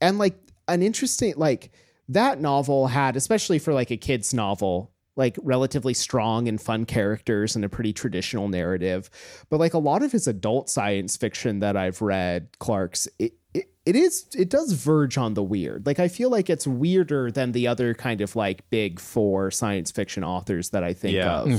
and 0.00 0.18
like 0.18 0.36
an 0.66 0.82
interesting 0.82 1.34
like 1.36 1.70
that 2.08 2.40
novel 2.40 2.88
had 2.88 3.16
especially 3.16 3.58
for 3.58 3.72
like 3.72 3.90
a 3.90 3.96
kids 3.96 4.34
novel 4.34 4.90
like 5.14 5.36
relatively 5.42 5.94
strong 5.94 6.48
and 6.48 6.60
fun 6.60 6.86
characters 6.86 7.56
and 7.56 7.64
a 7.64 7.68
pretty 7.68 7.92
traditional 7.92 8.46
narrative. 8.48 9.10
But 9.50 9.58
like 9.58 9.74
a 9.74 9.78
lot 9.78 10.04
of 10.04 10.12
his 10.12 10.28
adult 10.28 10.70
science 10.70 11.16
fiction 11.16 11.58
that 11.58 11.76
i've 11.76 12.00
read 12.02 12.48
clarke's 12.58 13.08
it, 13.18 13.34
it, 13.88 13.96
it 13.96 13.98
is 13.98 14.26
it 14.36 14.48
does 14.50 14.72
verge 14.72 15.16
on 15.18 15.34
the 15.34 15.42
weird. 15.42 15.86
Like 15.86 15.98
i 15.98 16.08
feel 16.08 16.30
like 16.30 16.48
it's 16.50 16.66
weirder 16.66 17.30
than 17.30 17.52
the 17.52 17.66
other 17.66 17.94
kind 17.94 18.20
of 18.20 18.36
like 18.36 18.68
big 18.70 19.00
four 19.00 19.50
science 19.50 19.90
fiction 19.90 20.22
authors 20.24 20.70
that 20.70 20.84
i 20.84 20.92
think 20.92 21.14
Yeah. 21.14 21.40
of. 21.40 21.46
I 21.48 21.52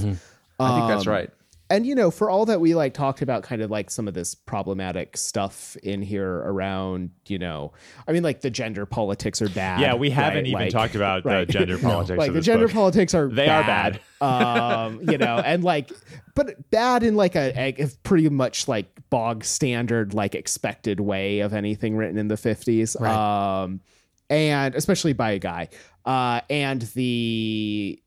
think 0.78 0.88
that's 0.90 1.08
Um, 1.08 1.14
right 1.14 1.30
and 1.70 1.86
you 1.86 1.94
know 1.96 2.10
for 2.12 2.30
all 2.30 2.46
that 2.46 2.60
we 2.60 2.74
like 2.76 2.94
talked 2.94 3.22
about 3.22 3.44
kind 3.44 3.62
of 3.62 3.70
like 3.70 3.90
some 3.92 4.08
of 4.08 4.14
this 4.14 4.34
problematic 4.36 5.16
stuff 5.16 5.76
in 5.84 6.02
here 6.02 6.28
around 6.38 7.12
you 7.28 7.38
know 7.38 7.72
i 8.08 8.12
mean 8.12 8.24
like 8.24 8.42
the 8.42 8.50
gender 8.50 8.86
politics 8.86 9.42
are 9.42 9.50
bad 9.50 9.80
yeah 9.80 9.94
we 9.94 10.10
haven't 10.10 10.40
right? 10.40 10.48
even 10.48 10.62
Like- 10.62 10.72
talked 10.72 10.96
about 10.96 11.26
right. 11.26 11.46
the 11.48 11.54
gender 11.54 11.78
politics 11.78 12.18
like 12.18 12.34
the 12.34 12.42
gender 12.42 12.66
book. 12.68 12.74
politics 12.74 13.14
are 13.14 13.28
They 13.30 13.48
are 13.50 13.64
bad. 13.64 14.00
um 14.22 15.00
you 15.10 15.18
know 15.18 15.38
and 15.38 15.64
like 15.64 15.92
but 16.36 16.70
bad 16.72 17.04
in 17.04 17.16
like 17.16 17.36
a, 17.36 17.54
a 17.82 17.88
pretty 18.04 18.30
much 18.30 18.68
like 18.68 18.88
bog 19.10 19.44
standard 19.44 20.14
like 20.14 20.36
expected 20.36 21.00
way 21.00 21.40
of 21.40 21.54
anything 21.54 21.96
written 21.96 22.18
in 22.18 22.28
the 22.28 22.36
50s 22.36 23.00
Right. 23.00 23.64
um 23.64 23.82
and 24.30 24.76
especially 24.76 25.14
by 25.14 25.32
a 25.32 25.40
guy 25.40 25.70
uh 26.06 26.42
and 26.50 26.82
the 26.94 28.02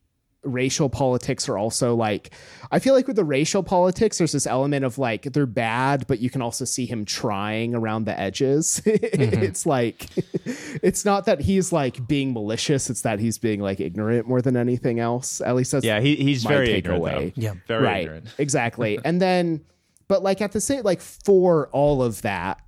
racial 0.44 0.88
politics 0.88 1.48
are 1.48 1.56
also 1.56 1.94
like 1.94 2.34
I 2.72 2.80
feel 2.80 2.94
like 2.94 3.06
with 3.06 3.14
the 3.14 3.24
racial 3.24 3.62
politics 3.62 4.18
there's 4.18 4.32
this 4.32 4.46
element 4.46 4.84
of 4.84 4.98
like 4.98 5.22
they're 5.32 5.46
bad 5.46 6.06
but 6.08 6.18
you 6.18 6.30
can 6.30 6.42
also 6.42 6.64
see 6.64 6.84
him 6.84 7.04
trying 7.04 7.74
around 7.74 8.04
the 8.06 8.18
edges. 8.18 8.82
Mm-hmm. 8.92 9.42
it's 9.42 9.66
like 9.66 10.08
it's 10.82 11.04
not 11.04 11.26
that 11.26 11.40
he's 11.40 11.72
like 11.72 12.08
being 12.08 12.32
malicious 12.32 12.90
it's 12.90 13.02
that 13.02 13.20
he's 13.20 13.38
being 13.38 13.60
like 13.60 13.78
ignorant 13.78 14.26
more 14.26 14.42
than 14.42 14.56
anything 14.56 14.98
else. 14.98 15.40
At 15.40 15.54
least 15.54 15.72
that's 15.72 15.84
Yeah, 15.84 16.00
he, 16.00 16.16
he's 16.16 16.44
my 16.44 16.50
very 16.50 16.70
ignorant. 16.72 17.04
takeaway. 17.04 17.34
Though. 17.34 17.40
Yeah. 17.40 17.54
Very 17.68 17.84
right. 17.84 18.02
ignorant. 18.02 18.34
Exactly. 18.38 18.98
and 19.04 19.20
then 19.22 19.64
but 20.08 20.22
like 20.22 20.40
at 20.40 20.52
the 20.52 20.60
same 20.60 20.82
like 20.82 21.00
for 21.00 21.68
all 21.68 22.02
of 22.02 22.22
that 22.22 22.60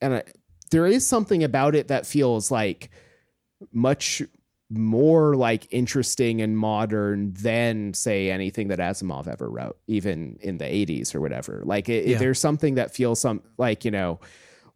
and 0.00 0.14
I, 0.14 0.22
there 0.70 0.86
is 0.86 1.06
something 1.06 1.42
about 1.44 1.74
it 1.74 1.88
that 1.88 2.06
feels 2.06 2.50
like 2.50 2.90
much 3.72 4.22
more 4.70 5.34
like 5.34 5.66
interesting 5.70 6.42
and 6.42 6.56
modern 6.58 7.32
than 7.32 7.94
say 7.94 8.30
anything 8.30 8.68
that 8.68 8.78
Asimov 8.78 9.26
ever 9.26 9.48
wrote, 9.48 9.78
even 9.86 10.38
in 10.42 10.58
the 10.58 10.64
80s 10.64 11.14
or 11.14 11.20
whatever. 11.20 11.62
Like 11.64 11.88
it, 11.88 12.06
Yeah. 12.06 12.18
there's 12.18 12.38
something 12.38 12.74
that 12.74 12.94
feels 12.94 13.20
some 13.20 13.42
like, 13.56 13.84
you 13.84 13.90
know, 13.90 14.20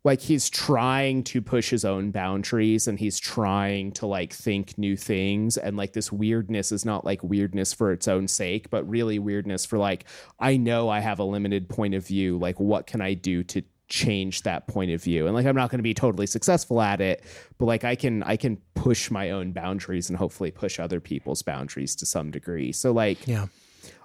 like 0.04 0.20
he's 0.20 0.50
trying 0.50 1.22
to 1.22 1.40
push 1.40 1.70
his 1.70 1.84
own 1.84 2.10
boundaries 2.10 2.88
and 2.88 2.98
he's 2.98 3.18
trying 3.20 3.92
to 3.92 4.06
like 4.06 4.32
think 4.32 4.76
new 4.76 4.96
things 4.96 5.56
and 5.56 5.76
like 5.76 5.92
this 5.92 6.10
weirdness 6.10 6.72
is 6.72 6.84
not 6.84 7.04
like 7.04 7.22
weirdness 7.22 7.72
for 7.72 7.92
its 7.92 8.08
own 8.08 8.26
sake 8.26 8.68
but 8.70 8.88
really 8.88 9.20
weirdness 9.20 9.64
for 9.64 9.78
like 9.78 10.04
i 10.40 10.56
know 10.56 10.88
i 10.88 10.98
have 10.98 11.20
a 11.20 11.24
limited 11.24 11.68
point 11.68 11.94
of 11.94 12.04
view 12.04 12.36
like 12.36 12.58
what 12.58 12.86
can 12.88 13.00
i 13.00 13.14
do 13.14 13.44
to 13.44 13.62
change 13.92 14.42
that 14.42 14.66
point 14.66 14.90
of 14.90 15.02
view 15.02 15.26
and 15.26 15.34
like 15.34 15.44
i'm 15.44 15.54
not 15.54 15.70
going 15.70 15.78
to 15.78 15.82
be 15.82 15.92
totally 15.92 16.26
successful 16.26 16.80
at 16.80 17.00
it 17.00 17.22
but 17.58 17.66
like 17.66 17.84
i 17.84 17.94
can 17.94 18.22
i 18.22 18.36
can 18.36 18.56
push 18.74 19.10
my 19.10 19.30
own 19.30 19.52
boundaries 19.52 20.08
and 20.08 20.16
hopefully 20.16 20.50
push 20.50 20.80
other 20.80 20.98
people's 20.98 21.42
boundaries 21.42 21.94
to 21.94 22.06
some 22.06 22.30
degree 22.30 22.72
so 22.72 22.90
like 22.90 23.18
Yeah. 23.26 23.46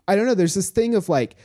I 0.07 0.15
don't 0.15 0.25
know. 0.25 0.35
There's 0.35 0.53
this 0.53 0.69
thing 0.69 0.95
of 0.95 1.09
like 1.09 1.35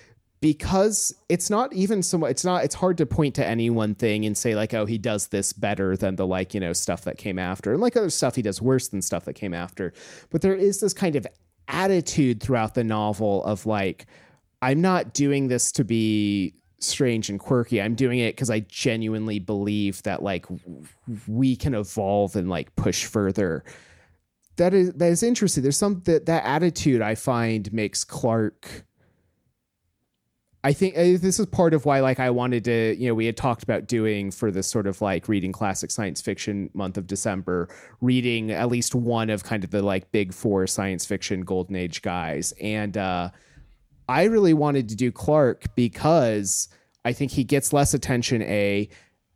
because 0.40 1.14
it's 1.28 1.50
not 1.50 1.72
even 1.72 2.02
so 2.02 2.18
much. 2.18 2.30
It's 2.30 2.44
not. 2.44 2.64
It's 2.64 2.74
hard 2.74 2.98
to 2.98 3.06
point 3.06 3.34
to 3.36 3.46
any 3.46 3.70
one 3.70 3.94
thing 3.94 4.24
and 4.24 4.36
say 4.36 4.54
like, 4.54 4.74
oh, 4.74 4.86
he 4.86 4.98
does 4.98 5.28
this 5.28 5.52
better 5.52 5.96
than 5.96 6.16
the 6.16 6.26
like 6.26 6.54
you 6.54 6.60
know 6.60 6.72
stuff 6.72 7.04
that 7.04 7.18
came 7.18 7.38
after, 7.38 7.72
and 7.72 7.80
like 7.80 7.96
other 7.96 8.10
stuff 8.10 8.36
he 8.36 8.42
does 8.42 8.62
worse 8.62 8.88
than 8.88 9.02
stuff 9.02 9.24
that 9.24 9.34
came 9.34 9.54
after. 9.54 9.92
But 10.30 10.42
there 10.42 10.54
is 10.54 10.80
this 10.80 10.92
kind 10.92 11.16
of 11.16 11.26
attitude 11.68 12.42
throughout 12.42 12.74
the 12.74 12.84
novel 12.84 13.44
of 13.44 13.66
like, 13.66 14.06
I'm 14.60 14.80
not 14.80 15.12
doing 15.12 15.48
this 15.48 15.72
to 15.72 15.84
be 15.84 16.54
strange 16.82 17.28
and 17.30 17.38
quirky. 17.38 17.80
I'm 17.80 17.94
doing 17.94 18.18
it 18.18 18.34
because 18.34 18.50
I 18.50 18.60
genuinely 18.60 19.38
believe 19.38 20.02
that 20.02 20.22
like 20.22 20.46
we 21.26 21.56
can 21.56 21.74
evolve 21.74 22.36
and 22.36 22.48
like 22.48 22.74
push 22.76 23.04
further 23.04 23.64
that 24.56 24.74
is 24.74 24.92
that 24.94 25.10
is 25.10 25.22
interesting. 25.22 25.62
There's 25.62 25.76
some 25.76 26.02
that 26.04 26.26
that 26.26 26.44
attitude 26.44 27.02
I 27.02 27.14
find 27.14 27.72
makes 27.72 28.04
Clarke. 28.04 28.84
I 30.64 30.72
think 30.72 30.94
this 30.94 31.40
is 31.40 31.46
part 31.46 31.74
of 31.74 31.86
why, 31.86 31.98
like, 31.98 32.20
I 32.20 32.30
wanted 32.30 32.62
to, 32.66 32.94
you 32.96 33.08
know, 33.08 33.14
we 33.14 33.26
had 33.26 33.36
talked 33.36 33.64
about 33.64 33.88
doing 33.88 34.30
for 34.30 34.52
this 34.52 34.68
sort 34.68 34.86
of 34.86 35.02
like 35.02 35.26
reading 35.26 35.50
classic 35.50 35.90
science 35.90 36.20
fiction 36.20 36.70
month 36.72 36.96
of 36.96 37.08
December, 37.08 37.68
reading 38.00 38.52
at 38.52 38.68
least 38.68 38.94
one 38.94 39.28
of 39.28 39.42
kind 39.42 39.64
of 39.64 39.70
the 39.70 39.82
like 39.82 40.12
big 40.12 40.32
four 40.32 40.68
science 40.68 41.04
fiction 41.04 41.40
golden 41.40 41.74
age 41.74 42.00
guys. 42.00 42.52
And 42.60 42.96
uh, 42.96 43.30
I 44.08 44.24
really 44.24 44.54
wanted 44.54 44.88
to 44.90 44.96
do 44.96 45.12
Clarke 45.12 45.74
because 45.74 46.68
I 47.04 47.12
think 47.12 47.32
he 47.32 47.44
gets 47.44 47.72
less 47.72 47.94
attention, 47.94 48.42
A, 48.42 48.88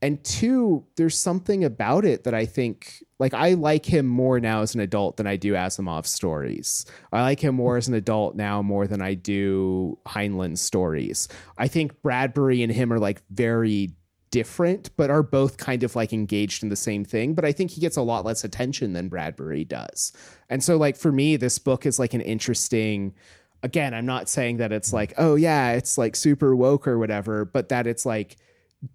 and 0.02 0.22
two, 0.22 0.84
there's 0.96 1.18
something 1.18 1.64
about 1.64 2.04
it 2.04 2.24
that 2.24 2.34
I 2.34 2.44
think 2.44 3.02
like 3.18 3.32
I 3.32 3.54
like 3.54 3.86
him 3.86 4.06
more 4.06 4.38
now 4.38 4.60
as 4.60 4.74
an 4.74 4.80
adult 4.80 5.16
than 5.16 5.26
I 5.26 5.36
do 5.36 5.54
Asimov's 5.54 6.10
stories. 6.10 6.84
I 7.12 7.22
like 7.22 7.40
him 7.40 7.54
more 7.54 7.78
as 7.78 7.88
an 7.88 7.94
adult 7.94 8.36
now 8.36 8.60
more 8.60 8.86
than 8.86 9.00
I 9.00 9.14
do 9.14 9.98
Heinlein's 10.06 10.60
stories. 10.60 11.28
I 11.56 11.68
think 11.68 12.02
Bradbury 12.02 12.62
and 12.62 12.70
him 12.70 12.92
are 12.92 12.98
like 12.98 13.22
very 13.30 13.96
different, 14.30 14.94
but 14.98 15.08
are 15.08 15.22
both 15.22 15.56
kind 15.56 15.82
of 15.82 15.96
like 15.96 16.12
engaged 16.12 16.62
in 16.62 16.68
the 16.68 16.76
same 16.76 17.04
thing. 17.04 17.34
But 17.34 17.46
I 17.46 17.52
think 17.52 17.70
he 17.70 17.80
gets 17.80 17.96
a 17.96 18.02
lot 18.02 18.24
less 18.24 18.44
attention 18.44 18.92
than 18.92 19.08
Bradbury 19.08 19.64
does. 19.64 20.12
And 20.50 20.62
so, 20.62 20.76
like, 20.76 20.96
for 20.96 21.10
me, 21.10 21.36
this 21.36 21.58
book 21.58 21.86
is 21.86 21.98
like 21.98 22.12
an 22.12 22.20
interesting. 22.20 23.14
Again, 23.62 23.94
I'm 23.94 24.06
not 24.06 24.28
saying 24.28 24.58
that 24.58 24.72
it's 24.72 24.92
like, 24.92 25.14
oh, 25.18 25.34
yeah, 25.34 25.72
it's 25.72 25.98
like 25.98 26.14
super 26.14 26.54
woke 26.54 26.86
or 26.86 26.98
whatever, 26.98 27.44
but 27.44 27.68
that 27.70 27.86
it's 27.86 28.06
like 28.06 28.36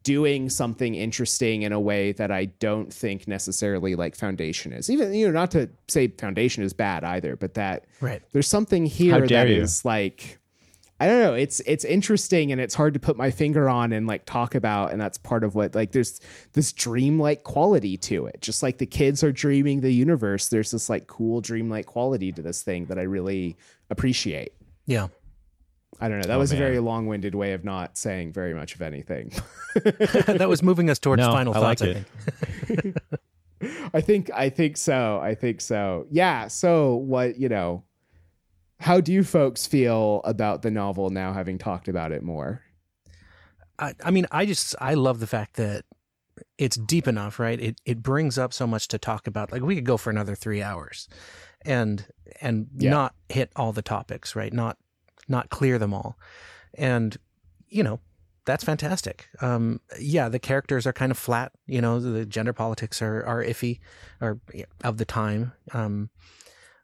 doing 0.03 0.49
something 0.49 0.95
interesting 0.95 1.63
in 1.63 1.73
a 1.73 1.79
way 1.79 2.11
that 2.13 2.31
I 2.31 2.45
don't 2.45 2.93
think 2.93 3.27
necessarily 3.27 3.95
like 3.95 4.15
Foundation 4.15 4.71
is. 4.71 4.89
Even, 4.89 5.13
you 5.13 5.25
know, 5.25 5.33
not 5.33 5.51
to 5.51 5.69
say 5.88 6.07
Foundation 6.07 6.63
is 6.63 6.71
bad 6.73 7.03
either, 7.03 7.35
but 7.35 7.55
that 7.55 7.85
Right. 7.99 8.21
there's 8.31 8.47
something 8.47 8.85
here 8.85 9.27
that 9.27 9.49
you. 9.49 9.61
is 9.61 9.83
like 9.83 10.38
I 10.99 11.07
don't 11.07 11.19
know. 11.19 11.33
It's 11.33 11.61
it's 11.61 11.83
interesting 11.83 12.51
and 12.51 12.61
it's 12.61 12.75
hard 12.75 12.93
to 12.93 12.99
put 12.99 13.17
my 13.17 13.31
finger 13.31 13.67
on 13.67 13.91
and 13.91 14.05
like 14.05 14.23
talk 14.25 14.53
about, 14.53 14.91
and 14.91 15.01
that's 15.01 15.17
part 15.17 15.43
of 15.43 15.55
what 15.55 15.73
like 15.73 15.93
there's 15.93 16.21
this 16.53 16.71
dreamlike 16.71 17.43
quality 17.43 17.97
to 17.97 18.27
it. 18.27 18.39
Just 18.39 18.61
like 18.61 18.77
the 18.77 18.85
kids 18.85 19.23
are 19.23 19.31
dreaming 19.31 19.81
the 19.81 19.91
universe, 19.91 20.49
there's 20.49 20.69
this 20.69 20.91
like 20.91 21.07
cool 21.07 21.41
dreamlike 21.41 21.88
quality 21.88 22.31
to 22.33 22.43
this 22.43 22.61
thing 22.61 22.85
that 22.85 22.99
I 22.99 23.01
really 23.01 23.57
appreciate. 23.91 24.53
Yeah. 24.88 25.07
I 25.99 26.07
don't 26.07 26.18
know. 26.19 26.27
That 26.27 26.38
Oh, 26.38 26.39
was 26.39 26.51
a 26.51 26.55
very 26.57 26.80
long-winded 26.80 27.35
way 27.35 27.53
of 27.53 27.63
not 27.63 27.97
saying 27.97 28.34
very 28.34 28.55
much 28.55 28.73
of 28.73 28.81
anything. 28.81 29.31
that 29.76 30.47
was 30.49 30.63
moving 30.63 30.89
us 30.89 30.97
towards 30.97 31.19
No, 31.22 31.31
final 31.31 31.53
I 31.55 31.59
thoughts. 31.59 31.81
like 31.81 31.89
I 31.89 31.99
it. 31.99 32.05
think. 32.65 32.97
I 33.93 34.01
think 34.01 34.31
I 34.34 34.49
think 34.49 34.77
so. 34.77 35.19
I 35.22 35.35
think 35.35 35.61
so. 35.61 36.07
Yeah. 36.09 36.47
So 36.47 36.95
what 36.95 37.38
you 37.39 37.47
know? 37.49 37.84
How 38.80 38.99
do 38.99 39.13
you 39.13 39.23
folks 39.23 39.68
feel 39.68 40.22
about 40.23 40.63
the 40.63 40.72
novel 40.72 41.11
now, 41.11 41.34
having 41.34 41.59
talked 41.59 41.88
about 41.88 42.11
it 42.11 42.23
more? 42.23 42.63
I, 43.77 43.93
I 44.03 44.09
mean, 44.09 44.26
I 44.31 44.47
just 44.47 44.73
I 44.81 44.95
love 44.95 45.19
the 45.19 45.27
fact 45.27 45.57
that 45.57 45.85
it's 46.57 46.77
deep 46.77 47.07
enough, 47.07 47.38
right? 47.39 47.59
It 47.61 47.80
it 47.85 48.01
brings 48.01 48.39
up 48.39 48.53
so 48.53 48.65
much 48.65 48.88
to 48.88 48.97
talk 48.97 49.27
about. 49.27 49.51
Like 49.51 49.61
we 49.61 49.76
could 49.76 49.85
go 49.85 49.97
for 49.97 50.09
another 50.09 50.34
three 50.34 50.63
hours, 50.63 51.07
and 51.65 52.05
and 52.41 52.67
Yeah. 52.77 52.89
not 52.91 53.15
hit 53.29 53.51
all 53.55 53.71
the 53.73 53.81
topics, 53.81 54.35
right? 54.35 54.53
Not 54.53 54.77
not 55.27 55.49
clear 55.49 55.77
them 55.77 55.93
all, 55.93 56.17
and 56.73 57.17
you 57.67 57.83
know 57.83 57.99
that's 58.45 58.63
fantastic. 58.63 59.27
Um, 59.41 59.81
yeah, 59.99 60.27
the 60.27 60.39
characters 60.39 60.88
are 60.88 60.93
kind 60.93 61.11
of 61.11 61.17
flat. 61.17 61.51
You 61.67 61.79
know, 61.81 61.99
the 61.99 62.25
gender 62.25 62.53
politics 62.53 63.01
are 63.01 63.23
are 63.25 63.43
iffy, 63.43 63.79
or 64.19 64.39
of 64.83 64.97
the 64.97 65.05
time. 65.05 65.53
Um, 65.73 66.09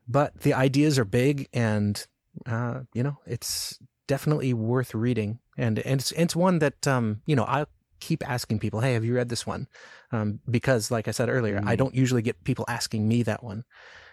but 0.08 0.41
the 0.41 0.54
ideas 0.54 0.98
are 0.99 1.06
big, 1.06 1.49
and 1.54 2.06
uh, 2.45 2.82
you 2.94 3.04
know, 3.04 3.18
it's 3.26 3.80
definitely 4.08 4.54
worth 4.54 4.94
reading. 4.94 5.40
And 5.58 5.80
and 5.80 5.99
it's 5.99 6.12
it's 6.14 6.36
one 6.36 6.60
that 6.60 6.88
um, 6.88 7.22
you 7.26 7.36
know 7.36 7.44
I 7.44 7.66
keep 7.99 8.28
asking 8.30 8.60
people, 8.60 8.82
hey, 8.82 8.94
have 8.94 9.04
you 9.04 9.16
read 9.16 9.30
this 9.30 9.48
one? 9.48 9.68
Um, 10.12 10.40
because 10.49 10.91
like 10.91 11.08
I 11.08 11.12
said 11.12 11.30
earlier, 11.30 11.60
I 11.66 11.74
Mm. 11.76 11.78
don't 11.80 11.95
usually 11.95 12.22
get 12.22 12.44
people 12.44 12.64
asking 12.68 13.08
me 13.08 13.24
that 13.24 13.44
one, 13.44 13.64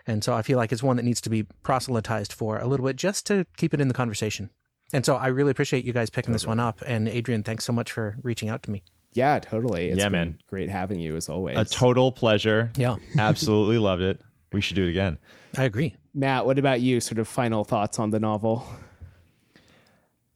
and 0.06 0.22
so 0.22 0.35
I 0.35 0.43
feel 0.43 0.59
like 0.59 0.72
it's 0.72 0.82
one 0.82 0.97
that 0.97 1.05
needs 1.05 1.20
to 1.22 1.31
be 1.31 1.44
proselytized 1.62 2.32
for 2.32 2.59
a 2.59 2.66
little 2.66 2.86
bit 2.86 2.97
just 2.97 3.26
to 3.26 3.47
keep 3.56 3.72
it 3.74 3.81
in 3.81 3.89
the 3.89 3.94
conversation. 3.94 4.51
And 4.93 5.05
so 5.05 5.16
I 5.16 5.28
really 5.28 5.51
appreciate 5.51 5.85
you 5.85 5.93
guys 5.93 6.10
picking 6.10 6.32
this 6.32 6.47
one 6.47 6.60
up. 6.60 6.82
And 6.86 7.09
Adrian, 7.09 7.43
thanks 7.43 7.64
so 7.64 7.72
much 7.72 7.90
for 7.90 8.16
reaching 8.22 8.48
out 8.48 8.62
to 8.64 8.70
me. 8.70 8.82
Yeah, 9.12 9.39
totally. 9.39 9.89
It's 9.89 9.98
Yeah, 9.98 10.05
been 10.06 10.12
man. 10.12 10.39
Great 10.48 10.68
having 10.70 11.01
you 11.01 11.16
as 11.16 11.28
always. 11.28 11.56
A 11.56 11.64
total 11.64 12.12
pleasure. 12.12 12.70
Yeah, 12.76 12.97
Absolutely 13.18 13.78
loved 13.78 14.02
it. 14.02 14.20
We 14.52 14.60
should 14.60 14.76
do 14.76 14.86
it 14.86 14.90
again. 14.90 15.18
I 15.56 15.64
agree. 15.64 15.97
Matt, 16.14 16.47
what 16.47 16.59
about 16.59 16.81
you? 16.81 17.01
Sort 17.01 17.18
of 17.18 17.26
final 17.26 17.64
thoughts 17.64 17.98
on 17.98 18.10
the 18.10 18.20
novel? 18.20 18.64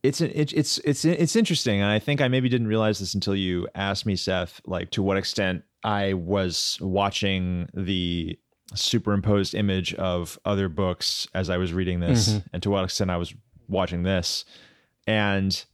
It's 0.03 0.21
an, 0.21 0.31
it, 0.33 0.53
it's 0.53 0.79
it's 0.79 1.05
it's 1.05 1.35
interesting, 1.35 1.81
and 1.81 1.91
I 1.91 1.99
think 1.99 2.21
I 2.21 2.29
maybe 2.29 2.49
didn't 2.49 2.69
realize 2.69 3.01
this 3.01 3.15
until 3.15 3.35
you 3.35 3.67
asked 3.75 4.07
me, 4.07 4.15
Seth. 4.15 4.61
Like 4.65 4.91
to 4.93 5.03
what 5.03 5.17
extent 5.17 5.65
I 5.83 6.13
was 6.15 6.79
watching 6.81 7.69
the 7.75 8.39
superimposed 8.75 9.55
image 9.55 9.95
of 9.95 10.39
other 10.45 10.69
books 10.69 11.27
as 11.35 11.49
I 11.51 11.57
was 11.57 11.73
reading 11.73 12.01
this, 12.01 12.29
and 12.53 12.63
to 12.63 12.71
what 12.71 12.85
extent 12.85 13.11
I 13.11 13.17
was 13.17 13.35
watching 13.69 14.03
this. 14.03 14.45
And 15.07 15.65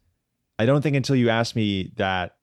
I 0.58 0.66
don't 0.66 0.82
think 0.82 0.96
until 0.96 1.16
you 1.16 1.28
asked 1.30 1.56
me 1.56 1.92
that, 1.96 2.36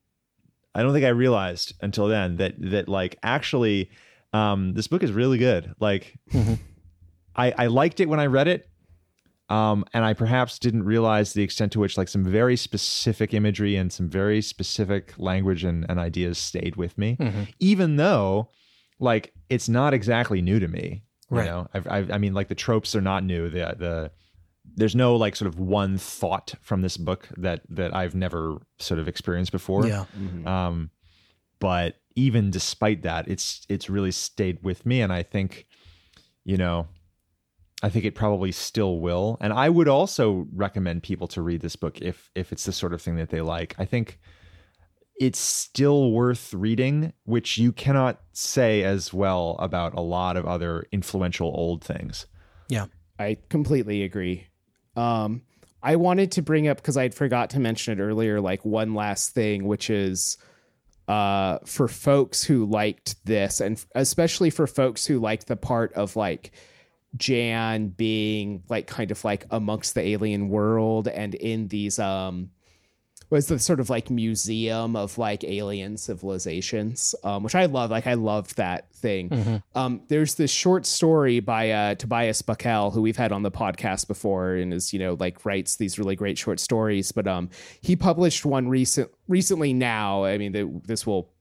I 0.74 0.82
don't 0.82 0.92
think 0.92 1.04
I 1.04 1.10
realized 1.10 1.74
until 1.80 2.06
then 2.08 2.36
that 2.36 2.54
that 2.70 2.88
like 2.88 3.18
actually, 3.22 3.90
um, 4.32 4.72
this 4.74 4.88
book 4.88 5.02
is 5.02 5.12
really 5.12 5.38
good. 5.38 5.74
Like, 5.80 6.18
I 7.36 7.52
I 7.56 7.66
liked 7.68 8.00
it 8.00 8.08
when 8.08 8.20
I 8.20 8.26
read 8.26 8.48
it. 8.48 8.68
Um, 9.48 9.84
and 9.92 10.02
I 10.02 10.14
perhaps 10.14 10.58
didn't 10.58 10.84
realize 10.84 11.34
the 11.34 11.42
extent 11.42 11.72
to 11.72 11.80
which 11.80 11.98
like 11.98 12.08
some 12.08 12.24
very 12.24 12.56
specific 12.56 13.34
imagery 13.34 13.76
and 13.76 13.92
some 13.92 14.08
very 14.08 14.40
specific 14.40 15.12
language 15.18 15.62
and, 15.62 15.84
and 15.90 15.98
ideas 15.98 16.38
stayed 16.38 16.76
with 16.76 16.96
me, 16.96 17.16
even 17.58 17.96
though 17.96 18.48
like 19.02 19.34
it's 19.50 19.68
not 19.68 19.92
exactly 19.92 20.40
new 20.40 20.60
to 20.60 20.68
me. 20.68 21.02
You 21.30 21.38
know, 21.44 21.68
I've, 21.72 21.86
I've, 21.86 22.10
I 22.10 22.18
mean, 22.18 22.34
like 22.34 22.48
the 22.48 22.54
tropes 22.54 22.94
are 22.94 23.00
not 23.00 23.24
new. 23.24 23.48
The 23.48 23.74
the 23.78 24.10
there's 24.76 24.94
no 24.94 25.16
like 25.16 25.34
sort 25.34 25.48
of 25.48 25.58
one 25.58 25.98
thought 25.98 26.54
from 26.60 26.82
this 26.82 26.96
book 26.96 27.28
that 27.36 27.62
that 27.70 27.94
I've 27.94 28.14
never 28.14 28.58
sort 28.78 29.00
of 29.00 29.08
experienced 29.08 29.50
before. 29.50 29.86
Yeah. 29.86 30.04
Um, 30.44 30.90
but 31.58 31.96
even 32.16 32.50
despite 32.50 33.02
that, 33.02 33.28
it's 33.28 33.66
it's 33.68 33.88
really 33.88 34.12
stayed 34.12 34.62
with 34.62 34.84
me, 34.84 35.00
and 35.00 35.12
I 35.12 35.22
think, 35.22 35.66
you 36.44 36.56
know, 36.56 36.86
I 37.82 37.88
think 37.88 38.04
it 38.04 38.14
probably 38.14 38.52
still 38.52 39.00
will. 39.00 39.38
And 39.40 39.52
I 39.52 39.68
would 39.68 39.88
also 39.88 40.46
recommend 40.52 41.02
people 41.02 41.28
to 41.28 41.42
read 41.42 41.62
this 41.62 41.76
book 41.76 42.00
if 42.02 42.30
if 42.34 42.52
it's 42.52 42.64
the 42.64 42.72
sort 42.72 42.92
of 42.92 43.00
thing 43.00 43.16
that 43.16 43.30
they 43.30 43.40
like. 43.40 43.74
I 43.78 43.84
think 43.84 44.18
it's 45.22 45.38
still 45.38 46.10
worth 46.10 46.52
reading, 46.52 47.12
which 47.26 47.56
you 47.56 47.70
cannot 47.70 48.20
say 48.32 48.82
as 48.82 49.14
well 49.14 49.54
about 49.60 49.94
a 49.94 50.00
lot 50.00 50.36
of 50.36 50.44
other 50.46 50.84
influential 50.90 51.46
old 51.46 51.84
things. 51.84 52.26
Yeah. 52.68 52.86
I 53.20 53.36
completely 53.48 54.02
agree. 54.02 54.48
Um, 54.96 55.42
I 55.80 55.94
wanted 55.94 56.32
to 56.32 56.42
bring 56.42 56.66
up 56.66 56.78
because 56.78 56.96
I'd 56.96 57.14
forgot 57.14 57.50
to 57.50 57.60
mention 57.60 57.96
it 57.96 58.02
earlier, 58.02 58.40
like 58.40 58.64
one 58.64 58.94
last 58.94 59.32
thing, 59.32 59.68
which 59.68 59.90
is 59.90 60.38
uh, 61.06 61.58
for 61.66 61.86
folks 61.86 62.42
who 62.42 62.66
liked 62.66 63.24
this, 63.24 63.60
and 63.60 63.80
especially 63.94 64.50
for 64.50 64.66
folks 64.66 65.06
who 65.06 65.20
liked 65.20 65.46
the 65.46 65.54
part 65.54 65.92
of 65.92 66.16
like 66.16 66.50
Jan 67.16 67.90
being 67.90 68.64
like 68.68 68.88
kind 68.88 69.12
of 69.12 69.24
like 69.24 69.46
amongst 69.52 69.94
the 69.94 70.00
alien 70.00 70.48
world 70.48 71.06
and 71.06 71.36
in 71.36 71.68
these 71.68 72.00
um 72.00 72.50
was 73.32 73.46
the 73.46 73.58
sort 73.58 73.80
of 73.80 73.88
like 73.88 74.10
museum 74.10 74.94
of 74.94 75.16
like 75.16 75.42
alien 75.42 75.96
civilizations, 75.96 77.14
um, 77.24 77.42
which 77.42 77.54
I 77.54 77.64
love. 77.64 77.90
Like 77.90 78.06
I 78.06 78.12
love 78.12 78.54
that 78.56 78.92
thing. 78.92 79.30
Mm-hmm. 79.30 79.56
Um, 79.74 80.02
there's 80.08 80.34
this 80.34 80.50
short 80.50 80.84
story 80.84 81.40
by 81.40 81.70
uh, 81.70 81.94
Tobias 81.94 82.42
Buckell, 82.42 82.90
who 82.90 83.00
we've 83.00 83.16
had 83.16 83.32
on 83.32 83.42
the 83.42 83.50
podcast 83.50 84.06
before, 84.06 84.56
and 84.56 84.74
is 84.74 84.92
you 84.92 84.98
know 84.98 85.16
like 85.18 85.46
writes 85.46 85.76
these 85.76 85.98
really 85.98 86.14
great 86.14 86.36
short 86.36 86.60
stories. 86.60 87.10
But 87.10 87.26
um, 87.26 87.48
he 87.80 87.96
published 87.96 88.44
one 88.44 88.68
recent 88.68 89.10
recently. 89.28 89.72
Now, 89.72 90.24
I 90.24 90.36
mean, 90.36 90.82
this 90.84 91.06
will 91.06 91.32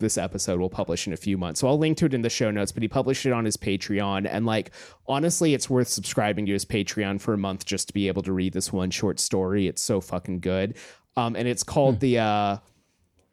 this 0.00 0.18
episode 0.18 0.58
will 0.58 0.70
publish 0.70 1.06
in 1.06 1.12
a 1.12 1.16
few 1.16 1.38
months. 1.38 1.60
So 1.60 1.68
I'll 1.68 1.78
link 1.78 1.98
to 1.98 2.06
it 2.06 2.14
in 2.14 2.22
the 2.22 2.30
show 2.30 2.50
notes, 2.50 2.72
but 2.72 2.82
he 2.82 2.88
published 2.88 3.26
it 3.26 3.32
on 3.32 3.44
his 3.44 3.56
Patreon. 3.56 4.26
And 4.28 4.46
like, 4.46 4.72
honestly, 5.06 5.54
it's 5.54 5.70
worth 5.70 5.88
subscribing 5.88 6.46
to 6.46 6.52
his 6.52 6.64
Patreon 6.64 7.20
for 7.20 7.34
a 7.34 7.38
month 7.38 7.64
just 7.66 7.88
to 7.88 7.94
be 7.94 8.08
able 8.08 8.22
to 8.22 8.32
read 8.32 8.52
this 8.52 8.72
one 8.72 8.90
short 8.90 9.20
story. 9.20 9.68
It's 9.68 9.82
so 9.82 10.00
fucking 10.00 10.40
good. 10.40 10.76
Um, 11.16 11.36
and 11.36 11.46
it's 11.48 11.62
called 11.62 11.96
Hmm. 11.96 12.00
the, 12.00 12.18
uh, 12.18 12.56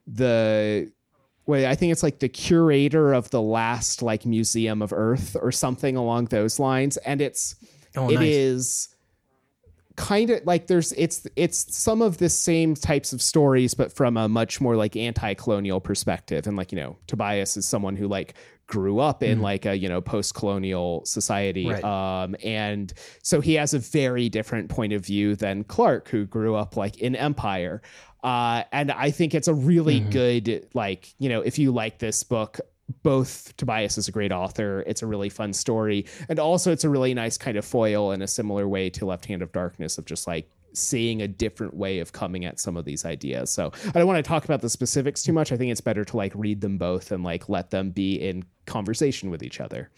the, 0.08 0.92
wait, 1.46 1.66
I 1.66 1.76
think 1.76 1.92
it's 1.92 2.04
like 2.04 2.20
the 2.20 2.30
curator 2.30 3.14
of 3.14 3.30
the 3.30 3.42
last 3.42 4.02
like 4.02 4.26
museum 4.26 4.82
of 4.82 4.92
Earth 4.94 5.36
or 5.42 5.52
something 5.52 5.96
along 5.96 6.26
those 6.26 6.60
lines. 6.60 6.98
And 6.98 7.22
it's, 7.22 7.56
Oh, 7.96 8.10
it 8.10 8.16
nice. 8.16 8.26
is 8.36 8.90
kind 9.96 10.30
of 10.30 10.46
like 10.46 10.68
there's 10.68 10.92
it's 10.94 11.26
it's 11.36 11.76
some 11.76 12.04
of 12.04 12.20
the 12.20 12.30
same 12.30 12.76
types 12.76 13.12
of 13.14 13.20
stories 13.20 13.74
but 13.74 13.92
from 13.92 14.16
a 14.16 14.30
much 14.30 14.62
more 14.62 14.76
like 14.76 14.96
anti-colonial 14.96 15.80
perspective 15.82 16.46
and 16.46 16.56
like 16.56 16.72
you 16.72 16.76
know 16.76 16.96
tobias 17.08 17.58
is 17.58 17.66
someone 17.68 17.96
who 17.96 18.08
like 18.08 18.36
grew 18.68 19.00
up 19.00 19.24
in 19.24 19.42
like 19.42 19.66
a 19.66 19.78
you 19.78 19.88
know 19.90 20.02
post-colonial 20.02 21.06
society. 21.06 21.68
Right. 21.68 21.84
um 21.84 22.36
and 22.44 22.94
so 23.24 23.42
he 23.42 23.54
has 23.56 23.74
a 23.74 23.80
very 23.80 24.30
different 24.30 24.70
point 24.70 24.94
of 24.94 25.06
view 25.06 25.36
than 25.36 25.64
clarke 25.64 26.10
who 26.10 26.26
grew 26.26 26.56
up 26.56 26.76
like 26.76 26.98
in 26.98 27.16
empire 27.16 27.82
uh 28.24 28.64
and 28.74 28.92
i 28.92 29.10
think 29.10 29.34
it's 29.34 29.48
a 29.48 29.54
really 29.54 30.02
Mm-hmm. 30.02 30.10
good 30.10 30.68
like 30.74 31.14
you 31.18 31.30
know 31.30 31.42
if 31.42 31.58
you 31.58 31.72
like 31.72 32.00
this 32.00 32.24
book 32.24 32.60
both 33.04 33.56
Tobias 33.58 33.98
is 33.98 34.08
a 34.08 34.14
great 34.14 34.32
author. 34.32 34.82
It's 34.88 35.02
a 35.02 35.06
really 35.06 35.28
fun 35.28 35.52
story. 35.52 36.06
And 36.30 36.40
also 36.40 36.72
it's 36.72 36.86
a 36.86 36.90
really 36.90 37.14
nice 37.14 37.38
kind 37.38 37.58
of 37.58 37.66
foil 37.66 38.14
in 38.14 38.22
a 38.22 38.28
similar 38.30 38.66
way 38.66 38.90
to 38.92 39.06
Left 39.06 39.26
Hand 39.26 39.42
of 39.42 39.52
Darkness 39.52 39.98
of 39.98 40.06
just 40.06 40.26
like 40.26 40.50
seeing 40.78 41.22
a 41.22 41.28
different 41.28 41.74
way 41.76 42.00
of 42.00 42.12
coming 42.14 42.46
at 42.46 42.60
some 42.60 42.78
of 42.78 42.86
these 42.86 43.06
ideas. 43.06 43.52
So 43.52 43.72
I 43.86 43.92
don't 43.92 44.08
want 44.08 44.18
to 44.24 44.28
talk 44.28 44.46
about 44.46 44.62
the 44.62 44.70
specifics 44.70 45.24
too 45.24 45.34
much. 45.34 45.52
I 45.52 45.58
think 45.58 45.72
it's 45.72 45.82
better 45.82 46.06
to 46.06 46.18
like 46.18 46.32
read 46.36 46.62
them 46.62 46.78
both 46.78 47.12
and 47.12 47.24
like 47.24 47.50
let 47.50 47.72
them 47.72 47.90
be 47.92 48.16
in 48.16 48.44
conversation 48.66 49.30
with 49.30 49.44
each 49.44 49.60
other. 49.60 49.90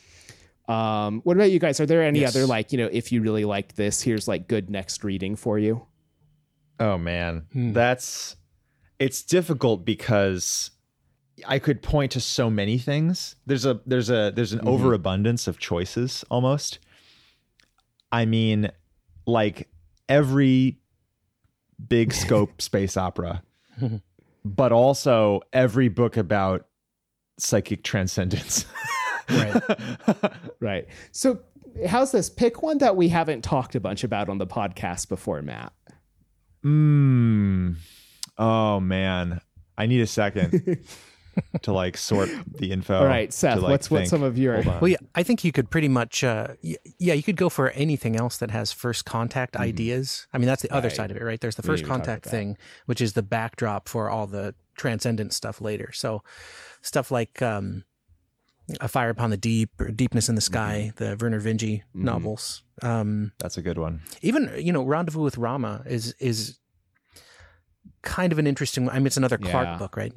Um, 0.67 1.21
what 1.23 1.35
about 1.35 1.51
you 1.51 1.59
guys? 1.59 1.79
Are 1.79 1.85
there 1.85 2.03
any 2.03 2.19
Yes. 2.19 2.35
other 2.35 2.45
like, 2.45 2.71
you 2.71 2.77
know, 2.77 2.89
if 2.91 3.11
you 3.11 3.21
really 3.21 3.43
liked 3.45 3.75
this, 3.75 4.01
here's 4.01 4.27
like 4.27 4.47
good 4.47 4.69
next 4.69 5.03
reading 5.03 5.35
for 5.35 5.57
you? 5.59 5.85
Oh 6.79 6.97
man, 6.97 7.45
Hmm. 7.51 7.73
that's 7.73 8.35
it's 8.99 9.23
difficult 9.23 9.83
because 9.85 10.71
I 11.47 11.57
could 11.59 11.81
point 11.81 12.11
to 12.13 12.19
so 12.21 12.49
many 12.49 12.77
things. 12.77 13.35
There's 13.45 13.65
a 13.65 13.81
there's 13.85 14.09
a 14.09 14.31
there's 14.35 14.53
an 14.53 14.61
overabundance 14.67 15.47
of 15.47 15.57
choices 15.57 16.23
almost. 16.29 16.79
I 18.11 18.25
mean, 18.25 18.71
like 19.25 19.69
every 20.09 20.79
big 21.87 22.13
scope 22.13 22.61
space 22.61 22.97
opera, 22.97 23.43
but 24.43 24.71
also 24.71 25.41
every 25.53 25.87
book 25.87 26.17
about 26.17 26.67
psychic 27.37 27.83
transcendence. 27.83 28.65
Right. 29.29 29.61
Right. 30.59 30.87
So 31.11 31.39
how's 31.87 32.11
this? 32.11 32.29
Pick 32.29 32.61
one 32.61 32.79
that 32.79 32.95
we 32.95 33.07
haven't 33.09 33.43
talked 33.43 33.75
a 33.75 33.79
bunch 33.79 34.03
about 34.03 34.27
on 34.27 34.39
the 34.39 34.47
podcast 34.47 35.07
before, 35.07 35.41
Matt. 35.41 35.71
Mm. 36.65 37.75
Oh 38.37 38.79
man, 38.79 39.39
I 39.77 39.85
need 39.85 40.01
a 40.01 40.07
second 40.07 40.83
to 41.61 41.71
like 41.71 41.97
sort 41.97 42.29
the 42.59 42.71
info. 42.71 42.97
All 42.99 43.05
right, 43.05 43.31
Seth, 43.33 43.55
to, 43.55 43.61
like, 43.61 43.71
what's 43.71 43.89
what's 43.91 44.01
think. 44.01 44.09
some 44.09 44.23
of 44.23 44.37
your 44.37 44.61
Well, 44.61 44.87
yeah, 44.87 44.97
I 45.15 45.23
think 45.23 45.43
you 45.43 45.51
could 45.51 45.69
pretty 45.69 45.87
much, 45.87 46.23
uh, 46.23 46.49
y- 46.63 46.75
yeah, 46.99 47.13
you 47.13 47.23
could 47.23 47.37
go 47.37 47.49
for 47.49 47.69
anything 47.71 48.15
else 48.15 48.37
that 48.37 48.51
has 48.51 48.71
first 48.71 49.05
contact 49.05 49.55
ideas. 49.55 50.27
I 50.33 50.37
mean, 50.37 50.47
that's 50.47 50.61
the 50.61 50.71
other 50.73 50.87
Right. 50.89 50.95
side 50.95 51.11
of 51.11 51.17
it, 51.17 51.23
right? 51.23 51.39
There's 51.39 51.55
the 51.55 51.61
first 51.63 51.83
didn't 51.83 51.91
even 51.91 51.99
talk 52.01 52.05
contact 52.07 52.25
thing, 52.25 52.57
which 52.85 53.01
is 53.01 53.13
the 53.13 53.23
backdrop 53.23 53.87
for 53.89 54.09
all 54.09 54.27
the 54.27 54.53
transcendent 54.75 55.33
stuff 55.33 55.61
later. 55.61 55.91
So, 55.93 56.23
stuff 56.81 57.11
like 57.11 57.41
um, 57.41 57.83
A 58.81 58.87
Fire 58.87 59.09
Upon 59.09 59.29
the 59.29 59.37
Deep 59.37 59.69
or 59.79 59.89
Deepness 59.91 60.29
in 60.29 60.35
the 60.35 60.41
Sky, 60.41 60.91
the 60.97 61.15
Vernor 61.15 61.41
Vinge 61.41 61.81
novels. 61.93 62.63
Um, 62.81 63.33
That's 63.39 63.57
a 63.57 63.61
good 63.61 63.77
one. 63.77 64.01
even 64.21 64.49
you 64.57 64.71
know 64.71 64.83
Rendezvous 64.83 65.21
with 65.21 65.37
Rama 65.37 65.83
is 65.85 66.13
is 66.19 66.59
kind 68.01 68.31
of 68.31 68.39
an 68.39 68.47
interesting. 68.47 68.89
I 68.89 68.93
mean, 68.93 69.07
it's 69.07 69.17
another 69.17 69.37
Clarke 69.37 69.67
Yeah. 69.67 69.77
book, 69.77 69.97
right? 69.97 70.13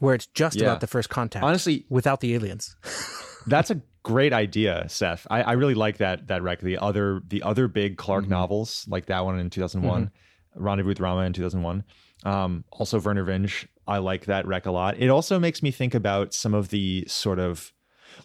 Where 0.00 0.14
it's 0.14 0.26
just 0.26 0.56
Yeah. 0.56 0.64
about 0.66 0.80
the 0.80 0.86
first 0.88 1.08
contact, 1.08 1.44
Honestly, 1.44 1.86
without 1.88 2.20
the 2.20 2.34
aliens. 2.34 2.74
that's 3.46 3.70
a 3.70 3.80
great 4.02 4.32
idea, 4.32 4.86
Seth. 4.88 5.26
I, 5.30 5.42
I 5.42 5.52
really 5.52 5.74
like 5.74 5.98
that 5.98 6.26
that 6.28 6.42
rec. 6.42 6.60
The 6.60 6.78
other 6.78 7.20
the 7.26 7.42
other 7.42 7.68
big 7.68 7.96
Clarke 7.96 8.24
Mm-hmm. 8.24 8.32
novels, 8.32 8.84
like 8.88 9.06
that 9.06 9.24
one 9.24 9.38
in 9.38 9.48
2001, 9.50 10.10
Rendezvous 10.56 10.88
with 10.88 11.00
Rama 11.00 11.22
in 11.22 11.32
2001. 11.32 11.84
Um, 12.24 12.64
also 12.70 12.98
Vernor 13.00 13.24
Vinge. 13.24 13.66
I 13.86 13.98
like 13.98 14.26
that 14.26 14.46
rec 14.46 14.66
a 14.66 14.70
lot. 14.70 14.98
It 14.98 15.08
also 15.08 15.38
makes 15.38 15.62
me 15.62 15.70
think 15.70 15.94
about 15.94 16.34
some 16.34 16.54
of 16.54 16.68
the 16.68 17.04
sort 17.08 17.38
of 17.38 17.72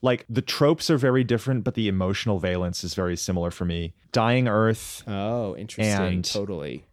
like 0.01 0.25
the 0.29 0.41
tropes 0.41 0.89
are 0.89 0.97
very 0.97 1.23
different, 1.23 1.63
but 1.63 1.75
the 1.75 1.87
emotional 1.87 2.39
valence 2.39 2.83
is 2.83 2.93
very 2.95 3.15
similar 3.15 3.51
for 3.51 3.65
me. 3.65 3.93
Dying 4.11 4.47
Earth, 4.47 5.03
Oh, 5.07 5.55
interesting. 5.55 5.93
And- 6.07 6.25
totally. 6.25 6.85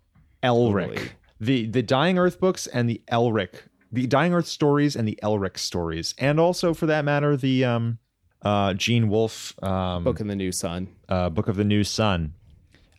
Elric. 0.43 0.89
Totally. 0.89 1.09
The 1.41 1.67
the 1.67 1.83
Dying 1.83 2.19
Earth 2.19 2.39
books 2.41 2.67
and 2.69 2.89
the 2.89 3.01
Elric, 3.11 3.63
the 3.93 4.07
Dying 4.07 4.33
Earth 4.33 4.47
stories 4.47 4.97
and 4.97 5.07
the 5.07 5.19
Elric 5.23 5.59
stories, 5.59 6.15
and 6.19 6.41
also 6.41 6.73
for 6.75 6.87
that 6.87 7.05
matter 7.05 7.37
the 7.37 7.65
um 7.65 7.99
uh 8.43 8.75
Gene 8.75 9.09
Wolfe 9.09 9.55
um 9.63 10.05
Book 10.05 10.21
in 10.21 10.27
the 10.27 10.37
New 10.37 10.51
Sun. 10.51 10.89
uh, 11.09 11.29
Book 11.29 11.49
of 11.49 11.57
the 11.57 11.65
New 11.65 11.85
Sun. 11.85 12.35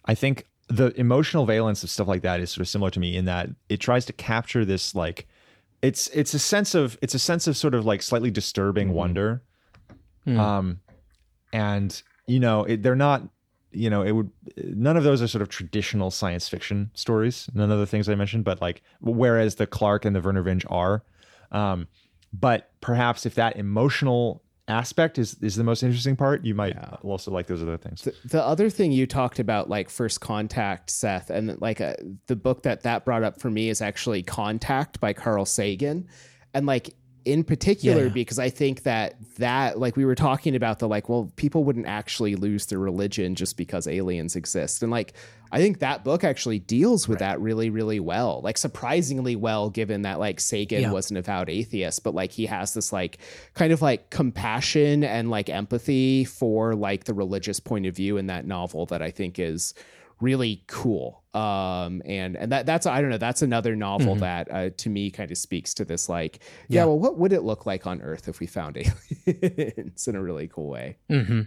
I 0.05 0.15
think 0.15 0.45
the 0.69 0.97
emotional 0.99 1.45
valence 1.45 1.83
of 1.83 1.89
stuff 1.89 2.07
like 2.07 2.21
that 2.21 2.39
is 2.39 2.51
sort 2.51 2.61
of 2.61 2.67
similar 2.67 2.91
to 2.91 2.99
me 2.99 3.17
in 3.17 3.25
that 3.25 3.49
it 3.69 3.79
tries 3.79 4.05
to 4.05 4.13
capture 4.13 4.63
this 4.63 4.95
like 4.95 5.27
it's 5.81 6.07
it's 6.09 6.33
a 6.33 6.39
sense 6.39 6.75
of 6.75 6.97
it's 7.01 7.13
a 7.13 7.19
sense 7.19 7.47
of 7.47 7.57
sort 7.57 7.73
of 7.73 7.85
like 7.85 8.01
slightly 8.01 8.31
disturbing 8.31 8.93
wonder. 8.93 9.41
Hmm. 10.23 10.39
Um 10.39 10.79
and 11.51 12.01
you 12.27 12.39
know, 12.39 12.63
it, 12.63 12.81
they're 12.83 12.95
not 12.95 13.23
you 13.73 13.89
know, 13.89 14.01
it 14.03 14.11
would 14.11 14.29
none 14.57 14.97
of 14.97 15.03
those 15.03 15.21
are 15.21 15.27
sort 15.27 15.41
of 15.41 15.49
traditional 15.49 16.11
science 16.11 16.47
fiction 16.49 16.91
stories. 16.93 17.49
None 17.53 17.71
of 17.71 17.79
the 17.79 17.87
things 17.87 18.07
I 18.09 18.15
mentioned, 18.15 18.43
but 18.43 18.61
like 18.61 18.81
whereas 19.01 19.55
the 19.55 19.67
Clarke 19.67 20.05
and 20.05 20.15
the 20.15 20.19
Vernor 20.21 20.43
Vinge 20.43 20.65
are. 20.69 21.03
Um 21.51 21.87
but 22.31 22.71
perhaps 22.81 23.25
if 23.25 23.35
that 23.35 23.57
emotional 23.57 24.41
aspect 24.67 25.17
is 25.19 25.35
is 25.41 25.55
the 25.55 25.63
most 25.63 25.83
interesting 25.83 26.15
part, 26.15 26.45
you 26.45 26.55
might 26.55 26.73
Yeah. 26.75 26.95
also 27.03 27.31
like 27.31 27.47
those 27.47 27.61
other 27.61 27.77
things. 27.77 28.01
The, 28.03 28.15
the 28.25 28.43
other 28.43 28.69
thing 28.69 28.91
you 28.91 29.05
talked 29.05 29.39
about, 29.39 29.69
like 29.69 29.89
First 29.89 30.21
Contact, 30.21 30.89
Seth, 30.89 31.29
and 31.29 31.59
like 31.61 31.81
uh 31.81 31.95
the 32.27 32.35
book 32.35 32.63
that 32.63 32.83
that 32.83 33.05
brought 33.05 33.23
up 33.23 33.39
for 33.41 33.49
me 33.51 33.69
is 33.69 33.81
actually 33.81 34.23
Contact 34.23 34.99
by 34.99 35.13
Carl 35.13 35.45
Sagan, 35.45 36.07
and 36.53 36.65
like 36.65 36.95
in 37.25 37.43
particular 37.43 38.03
Yeah. 38.03 38.09
because 38.09 38.37
I 38.39 38.49
think 38.49 38.83
that 38.83 39.15
that 39.37 39.79
like 39.79 39.95
we 39.95 40.05
were 40.05 40.15
talking 40.15 40.55
about 40.55 40.79
the 40.79 40.87
like 40.87 41.07
well 41.09 41.31
people 41.37 41.63
wouldn't 41.63 41.87
actually 41.87 42.35
lose 42.35 42.65
their 42.65 42.79
religion 42.79 43.35
just 43.35 43.55
because 43.57 43.87
aliens 43.87 44.35
exist, 44.35 44.83
and 44.83 44.91
like 44.91 45.13
I 45.51 45.59
think 45.59 45.79
that 45.79 46.03
book 46.03 46.23
actually 46.23 46.59
deals 46.59 47.07
with 47.07 47.19
that 47.19 47.39
really 47.39 47.69
really 47.69 47.99
well, 47.99 48.41
like 48.43 48.57
surprisingly 48.57 49.35
well 49.35 49.69
given 49.69 50.01
that 50.01 50.19
like 50.19 50.39
Sagan 50.39 50.81
Yeah. 50.81 50.91
was 50.91 51.11
an 51.11 51.17
avowed 51.17 51.49
atheist, 51.49 52.03
but 52.03 52.13
like 52.13 52.31
he 52.31 52.45
has 52.47 52.73
this 52.73 52.91
like 52.91 53.19
kind 53.53 53.71
of 53.71 53.81
like 53.81 54.09
compassion 54.09 55.03
and 55.03 55.29
like 55.29 55.49
empathy 55.49 56.25
for 56.25 56.75
like 56.75 57.05
the 57.05 57.13
religious 57.13 57.59
point 57.59 57.85
of 57.85 57.95
view 57.95 58.17
in 58.17 58.27
that 58.27 58.45
novel 58.45 58.85
that 58.87 59.01
I 59.01 59.11
think 59.11 59.39
is 59.39 59.73
really 60.23 60.63
cool. 60.67 61.23
Um, 61.33 62.01
and 62.05 62.35
and 62.35 62.51
that 62.51 62.65
that's 62.65 62.85
I 62.85 63.01
don't 63.01 63.09
know 63.09 63.17
that's 63.17 63.41
another 63.41 63.75
novel 63.75 64.15
that 64.17 64.51
uh, 64.51 64.69
to 64.77 64.89
me 64.89 65.09
kind 65.11 65.31
of 65.31 65.37
speaks 65.37 65.73
to 65.75 65.85
this 65.85 66.07
like 66.07 66.39
yeah. 66.67 66.81
Yeah. 66.81 66.85
well 66.85 66.99
what 66.99 67.17
would 67.17 67.33
it 67.33 67.41
look 67.41 67.65
like 67.65 67.87
on 67.87 68.01
Earth 68.01 68.27
if 68.27 68.39
we 68.39 68.45
found 68.47 68.77
aliens 69.27 70.07
in 70.07 70.15
a 70.15 70.21
really 70.21 70.47
cool 70.47 70.69
way. 70.69 70.97
Mm-hmm. 71.09 71.41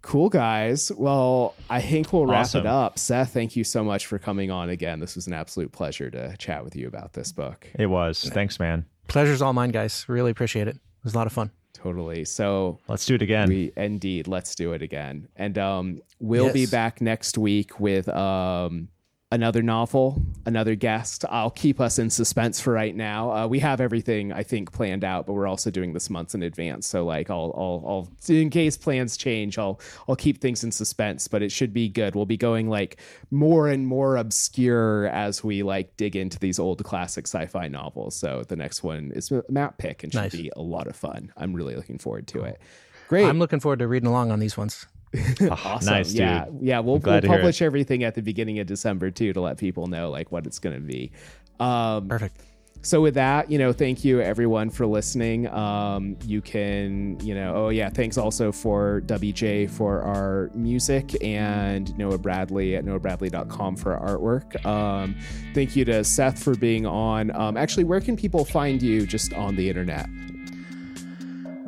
Cool 0.00 0.28
guys. 0.28 0.92
Well, 0.92 1.56
I 1.68 1.80
think 1.80 2.12
we'll 2.12 2.26
wrap 2.26 2.42
Awesome. 2.42 2.60
it 2.60 2.66
up. 2.66 2.98
Seth, 3.00 3.32
thank 3.34 3.56
you 3.56 3.64
so 3.64 3.82
much 3.82 4.06
for 4.06 4.16
coming 4.18 4.50
on 4.50 4.70
again. 4.70 5.00
This 5.00 5.16
was 5.16 5.26
an 5.26 5.32
absolute 5.32 5.72
pleasure 5.72 6.08
to 6.10 6.36
chat 6.38 6.62
with 6.64 6.76
you 6.76 6.86
about 6.86 7.14
this 7.14 7.32
book. 7.32 7.66
It 7.76 7.86
was. 7.86 8.22
Thanks, 8.32 8.60
man. 8.60 8.86
Pleasure's 9.08 9.42
all 9.42 9.52
mine, 9.52 9.70
guys. 9.70 10.04
Really 10.08 10.30
appreciate 10.30 10.68
it. 10.68 10.76
It 10.76 11.04
was 11.04 11.14
a 11.14 11.18
lot 11.18 11.26
of 11.26 11.32
fun. 11.32 11.50
Totally. 11.80 12.24
So 12.24 12.78
Let's 12.88 13.06
do 13.06 13.14
it 13.14 13.22
again. 13.22 13.48
We 13.48 13.72
indeed 13.76 14.26
let's 14.26 14.54
do 14.54 14.72
it 14.72 14.82
again. 14.82 15.28
And 15.36 15.56
um 15.58 16.02
we'll 16.18 16.52
be 16.52 16.66
back 16.66 17.00
next 17.00 17.38
week 17.38 17.78
with 17.78 18.08
um 18.08 18.88
another 19.30 19.62
novel, 19.62 20.22
another 20.46 20.74
guest. 20.74 21.24
I'll 21.28 21.50
keep 21.50 21.80
us 21.80 21.98
in 21.98 22.08
suspense 22.08 22.60
for 22.60 22.72
right 22.72 22.96
now. 22.96 23.30
Uh, 23.30 23.46
we 23.46 23.58
have 23.58 23.80
everything 23.80 24.32
I 24.32 24.42
think 24.42 24.72
planned 24.72 25.04
out, 25.04 25.26
but 25.26 25.34
we're 25.34 25.46
also 25.46 25.70
doing 25.70 25.92
this 25.92 26.08
months 26.08 26.34
in 26.34 26.42
advance. 26.42 26.86
So 26.86 27.04
like 27.04 27.28
I'll, 27.28 27.52
I'll, 27.56 27.84
I'll 27.86 28.34
in 28.34 28.48
case 28.48 28.78
plans 28.78 29.18
change, 29.18 29.58
I'll, 29.58 29.80
I'll 30.08 30.16
keep 30.16 30.40
things 30.40 30.64
in 30.64 30.72
suspense. 30.72 31.28
But 31.28 31.42
it 31.42 31.52
should 31.52 31.74
be 31.74 31.88
good. 31.90 32.14
We'll 32.14 32.24
be 32.26 32.38
going 32.38 32.70
like 32.70 33.00
more 33.30 33.68
and 33.68 33.86
more 33.86 34.16
obscure 34.16 35.08
as 35.08 35.44
we 35.44 35.62
like 35.62 35.96
dig 35.98 36.16
into 36.16 36.38
these 36.38 36.58
old 36.58 36.82
classic 36.82 37.26
sci-fi 37.26 37.68
novels. 37.68 38.16
So 38.16 38.44
the 38.48 38.56
next 38.56 38.82
one 38.82 39.12
is 39.14 39.30
a 39.30 39.44
map 39.50 39.76
pick 39.76 40.04
and 40.04 40.12
should 40.12 40.18
Nice. 40.22 40.32
be 40.32 40.50
a 40.56 40.62
lot 40.62 40.86
of 40.86 40.96
fun. 40.96 41.32
I'm 41.36 41.52
really 41.52 41.76
looking 41.76 41.98
forward 41.98 42.26
to 42.28 42.44
it. 42.44 42.60
Great. 43.08 43.26
I'm 43.26 43.38
looking 43.38 43.60
forward 43.60 43.78
to 43.80 43.88
reading 43.88 44.08
along 44.08 44.30
on 44.30 44.38
these 44.38 44.56
ones. 44.56 44.86
Awesome. 45.50 45.92
Nice, 45.92 46.08
dude. 46.10 46.18
Yeah, 46.20 46.44
yeah. 46.60 46.78
We'll, 46.80 46.98
we'll 46.98 47.00
to 47.00 47.26
hear 47.26 47.36
it. 47.36 47.38
publish 47.38 47.62
everything 47.62 48.04
at 48.04 48.14
the 48.14 48.22
beginning 48.22 48.58
of 48.58 48.66
December 48.66 49.10
too 49.10 49.32
to 49.32 49.40
let 49.40 49.56
people 49.58 49.86
know 49.86 50.10
like 50.10 50.30
what 50.32 50.46
it's 50.46 50.58
going 50.58 50.74
to 50.74 50.82
be. 50.82 51.12
Um, 51.60 52.08
Perfect. 52.08 52.40
so 52.82 53.00
with 53.00 53.14
that, 53.14 53.50
you 53.50 53.58
know, 53.58 53.72
thank 53.72 54.04
you 54.04 54.20
everyone 54.20 54.70
for 54.70 54.86
listening. 54.86 55.48
Um, 55.48 56.16
you 56.24 56.40
can, 56.40 57.18
you 57.20 57.34
know, 57.34 57.54
oh 57.56 57.68
yeah, 57.70 57.88
thanks 57.88 58.18
also 58.18 58.52
for 58.52 59.02
WJ 59.06 59.70
for 59.70 60.02
our 60.02 60.50
music 60.54 61.16
and 61.24 61.96
Noah 61.98 62.18
Bradley 62.18 62.76
at 62.76 62.84
noahbradley.com 62.84 63.76
for 63.76 63.96
our 63.96 64.18
artwork. 64.18 64.64
Um, 64.66 65.16
thank 65.54 65.74
you 65.74 65.84
to 65.86 66.04
Seth 66.04 66.42
for 66.42 66.54
being 66.54 66.86
on. 66.86 67.34
Um, 67.34 67.56
actually, 67.56 67.84
where 67.84 68.00
can 68.00 68.16
people 68.16 68.44
find 68.44 68.82
you 68.82 69.06
just 69.06 69.32
on 69.32 69.56
the 69.56 69.68
internet? 69.68 70.08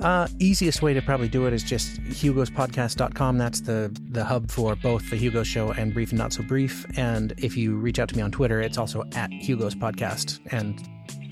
Uh, 0.01 0.27
easiest 0.39 0.81
way 0.83 0.95
to 0.95 1.03
probably 1.03 1.29
do 1.29 1.47
it 1.47 1.53
is 1.53 1.63
just 1.63 2.01
hugospodcast.com. 2.05 3.39
That's 3.39 3.61
the, 3.61 3.95
the 4.11 4.25
hub 4.25 4.51
for 4.51 4.75
both 4.77 5.09
the 5.11 5.17
Hugo 5.17 5.43
Show 5.43 5.73
and 5.73 5.93
Brief 5.93 6.11
and 6.11 6.19
Not 6.19 6.33
So 6.33 6.43
Brief. 6.43 6.87
And 6.97 7.33
if 7.39 7.57
you 7.57 7.77
reach 7.77 7.99
out 7.99 8.09
to 8.11 8.17
me 8.17 8.23
on 8.23 8.31
Twitter, 8.31 8.61
it's 8.61 8.79
also 8.79 9.05
at 9.15 9.31
Hugo's 9.33 9.75
Podcast. 9.75 10.41
And 10.53 10.83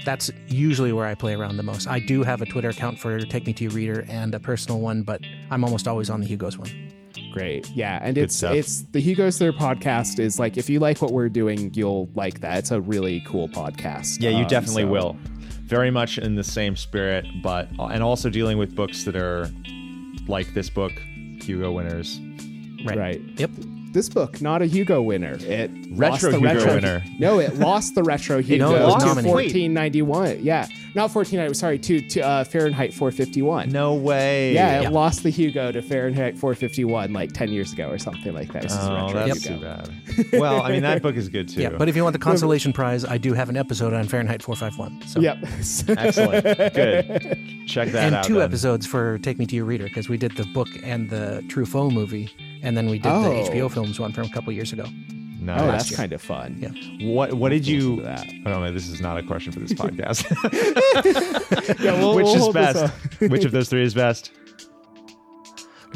that's 0.04 0.30
usually 0.46 0.92
where 0.92 1.06
I 1.06 1.14
play 1.14 1.34
around 1.34 1.56
the 1.56 1.62
most. 1.62 1.88
I 1.88 1.98
do 1.98 2.22
have 2.22 2.42
a 2.42 2.46
Twitter 2.46 2.68
account 2.68 2.98
for 2.98 3.18
Take 3.20 3.46
Me 3.46 3.52
to 3.54 3.64
Your 3.64 3.72
Reader 3.72 4.04
and 4.08 4.34
a 4.34 4.40
personal 4.40 4.80
one, 4.80 5.02
but 5.02 5.20
I'm 5.50 5.64
almost 5.64 5.88
always 5.88 6.10
on 6.10 6.20
the 6.20 6.26
Hugo's 6.26 6.58
one. 6.58 6.70
Great. 7.32 7.68
Yeah. 7.70 7.98
And 8.02 8.16
it's 8.18 8.36
stuff. 8.36 8.54
it's 8.54 8.82
the 8.92 9.00
Hugos 9.00 9.38
There 9.38 9.52
podcast 9.52 10.18
is 10.18 10.38
like 10.38 10.56
if 10.56 10.68
you 10.70 10.78
like 10.78 11.00
what 11.02 11.12
we're 11.12 11.28
doing, 11.28 11.72
you'll 11.74 12.08
like 12.14 12.40
that. 12.40 12.58
It's 12.58 12.70
a 12.70 12.80
really 12.80 13.22
cool 13.26 13.48
podcast. 13.48 14.20
Yeah, 14.20 14.30
you 14.30 14.42
Um, 14.42 14.46
definitely 14.48 14.82
so- 14.84 14.88
will. 14.88 15.16
Very 15.68 15.90
much 15.90 16.16
in 16.18 16.34
the 16.34 16.44
same 16.44 16.76
spirit, 16.76 17.26
but 17.42 17.68
and 17.78 18.02
also 18.02 18.30
dealing 18.30 18.56
with 18.56 18.74
books 18.74 19.04
that 19.04 19.16
are 19.16 19.50
like 20.26 20.54
this 20.54 20.70
book, 20.70 20.92
Hugo 21.42 21.72
winners. 21.72 22.18
Right. 22.84 22.98
right. 22.98 23.20
Yep. 23.36 23.50
This 23.92 24.08
book, 24.08 24.40
not 24.42 24.60
a 24.62 24.66
Hugo 24.66 25.00
winner. 25.00 25.36
It 25.40 25.70
lost 25.90 26.22
Retro 26.22 26.30
the 26.32 26.38
Hugo 26.38 26.54
retro 26.54 26.74
winner. 26.74 27.04
No, 27.18 27.38
it 27.40 27.56
lost 27.56 27.94
the 27.94 28.02
retro 28.02 28.38
Hugo 28.42 28.70
No, 28.70 28.76
it 28.76 28.82
was 28.82 29.02
to 29.02 29.08
1491. 29.28 30.42
Yeah. 30.44 30.66
Not 30.94 31.14
1490, 31.14 31.54
sorry, 31.54 31.78
to, 31.78 32.00
to 32.08 32.20
uh, 32.20 32.44
Fahrenheit 32.44 32.92
451. 32.92 33.70
No 33.70 33.94
way. 33.94 34.52
Yeah, 34.54 34.80
it 34.80 34.82
Yeah. 34.84 34.88
lost 34.90 35.22
the 35.22 35.30
Hugo 35.30 35.70
to 35.72 35.80
Fahrenheit 35.82 36.36
451 36.38 37.12
like 37.12 37.32
10 37.32 37.52
years 37.52 37.72
ago 37.72 37.88
or 37.88 37.98
something 37.98 38.32
like 38.34 38.52
that. 38.52 38.62
This 38.62 38.72
is 38.72 38.78
Oh, 38.82 39.06
retro 39.06 39.26
that's 39.26 39.42
Hugo. 39.44 39.56
too 39.56 39.62
bad. 39.62 39.90
Well, 40.40 40.62
I 40.62 40.70
mean 40.72 40.82
that 40.82 41.00
book 41.02 41.16
is 41.16 41.28
good 41.28 41.48
too. 41.48 41.62
Yeah. 41.62 41.70
But 41.70 41.88
if 41.88 41.94
you 41.96 42.02
want 42.02 42.12
the 42.12 42.18
consolation 42.30 42.72
prize, 42.72 43.04
I 43.04 43.18
do 43.18 43.32
have 43.34 43.48
an 43.48 43.56
episode 43.56 43.92
on 43.94 44.06
Fahrenheit 44.08 44.42
451. 44.42 45.06
So. 45.08 45.20
Yep. 45.20 45.38
Excellent. 45.98 46.44
Good. 46.74 47.38
Check 47.66 47.88
that 47.92 48.04
and 48.06 48.14
out. 48.16 48.24
two 48.24 48.34
then. 48.34 48.42
episodes 48.42 48.86
for 48.86 49.18
Take 49.18 49.38
Me 49.38 49.46
to 49.46 49.56
Your 49.56 49.64
Reader 49.64 49.84
because 49.84 50.08
we 50.08 50.16
did 50.16 50.36
the 50.36 50.44
book 50.46 50.68
and 50.82 51.08
the 51.10 51.42
Truffaut 51.48 51.92
movie, 51.92 52.30
and 52.62 52.76
then 52.76 52.88
we 52.90 52.98
did 52.98 53.10
Oh. 53.12 53.22
the 53.22 53.30
HBO 53.50 53.70
films 53.70 53.98
one 54.00 54.12
from 54.12 54.24
a 54.26 54.30
couple 54.30 54.52
years 54.52 54.72
ago. 54.72 54.84
Nice. 55.40 55.60
Oh, 55.62 55.66
that's 55.68 55.90
year. 55.90 55.96
kind 55.96 56.12
of 56.12 56.20
fun. 56.20 56.56
Yeah. 56.58 56.72
What 57.14 57.32
What 57.34 57.50
did 57.50 57.64
you? 57.66 58.02
that. 58.02 58.26
Oh 58.44 58.60
no, 58.60 58.72
this 58.72 58.88
is 58.88 59.00
not 59.00 59.16
a 59.18 59.22
question 59.22 59.52
for 59.52 59.60
this 59.60 59.72
podcast. 59.74 60.24
Yeah, 61.82 61.92
we'll- 61.98 62.14
Which 62.16 62.24
we'll 62.26 62.48
is 62.48 62.54
best? 62.54 62.92
Which 63.20 63.44
of 63.44 63.52
those 63.52 63.68
three 63.68 63.84
is 63.84 63.94
best? 63.94 64.32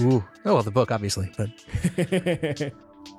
Ooh. 0.01 0.25
Oh, 0.47 0.55
well, 0.55 0.63
the 0.63 0.71
book, 0.71 0.91
obviously. 0.91 1.31
But 1.37 1.51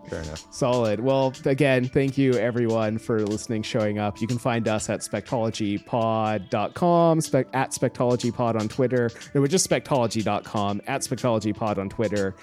Fair 0.09 0.21
enough. 0.21 0.45
Solid. 0.51 0.99
Well, 0.99 1.31
again, 1.45 1.85
thank 1.85 2.17
you 2.17 2.33
everyone 2.33 2.97
for 2.97 3.21
listening, 3.21 3.61
showing 3.63 3.99
up. 3.99 4.19
You 4.19 4.27
can 4.27 4.37
find 4.39 4.67
us 4.67 4.89
at 4.89 4.99
spectologypod.com, 5.01 7.21
spec- 7.21 7.47
at 7.53 7.71
spectologypod 7.71 8.59
on 8.59 8.67
Twitter. 8.67 9.09
No, 9.33 9.39
we're 9.41 9.47
just 9.47 9.69
spectology.com, 9.69 10.81
at 10.87 11.01
spectologypod 11.01 11.77
on 11.77 11.87
Twitter. 11.89 12.35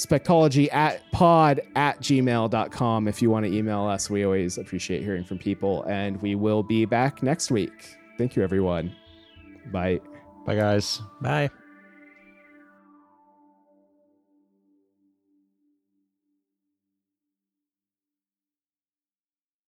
Spectology 0.00 0.72
at 0.72 1.02
pod 1.12 1.60
at 1.76 2.00
gmail.com. 2.00 3.06
If 3.06 3.20
you 3.20 3.30
want 3.30 3.44
to 3.44 3.52
email 3.54 3.84
us, 3.84 4.08
we 4.08 4.24
always 4.24 4.56
appreciate 4.56 5.02
hearing 5.02 5.24
from 5.24 5.38
people. 5.38 5.82
And 5.84 6.20
we 6.22 6.34
will 6.34 6.62
be 6.62 6.86
back 6.86 7.22
next 7.22 7.50
week. 7.50 7.96
Thank 8.16 8.34
you, 8.34 8.42
everyone. 8.42 8.96
Bye. 9.70 10.00
Bye, 10.46 10.56
guys. 10.56 11.02
bye. 11.20 11.50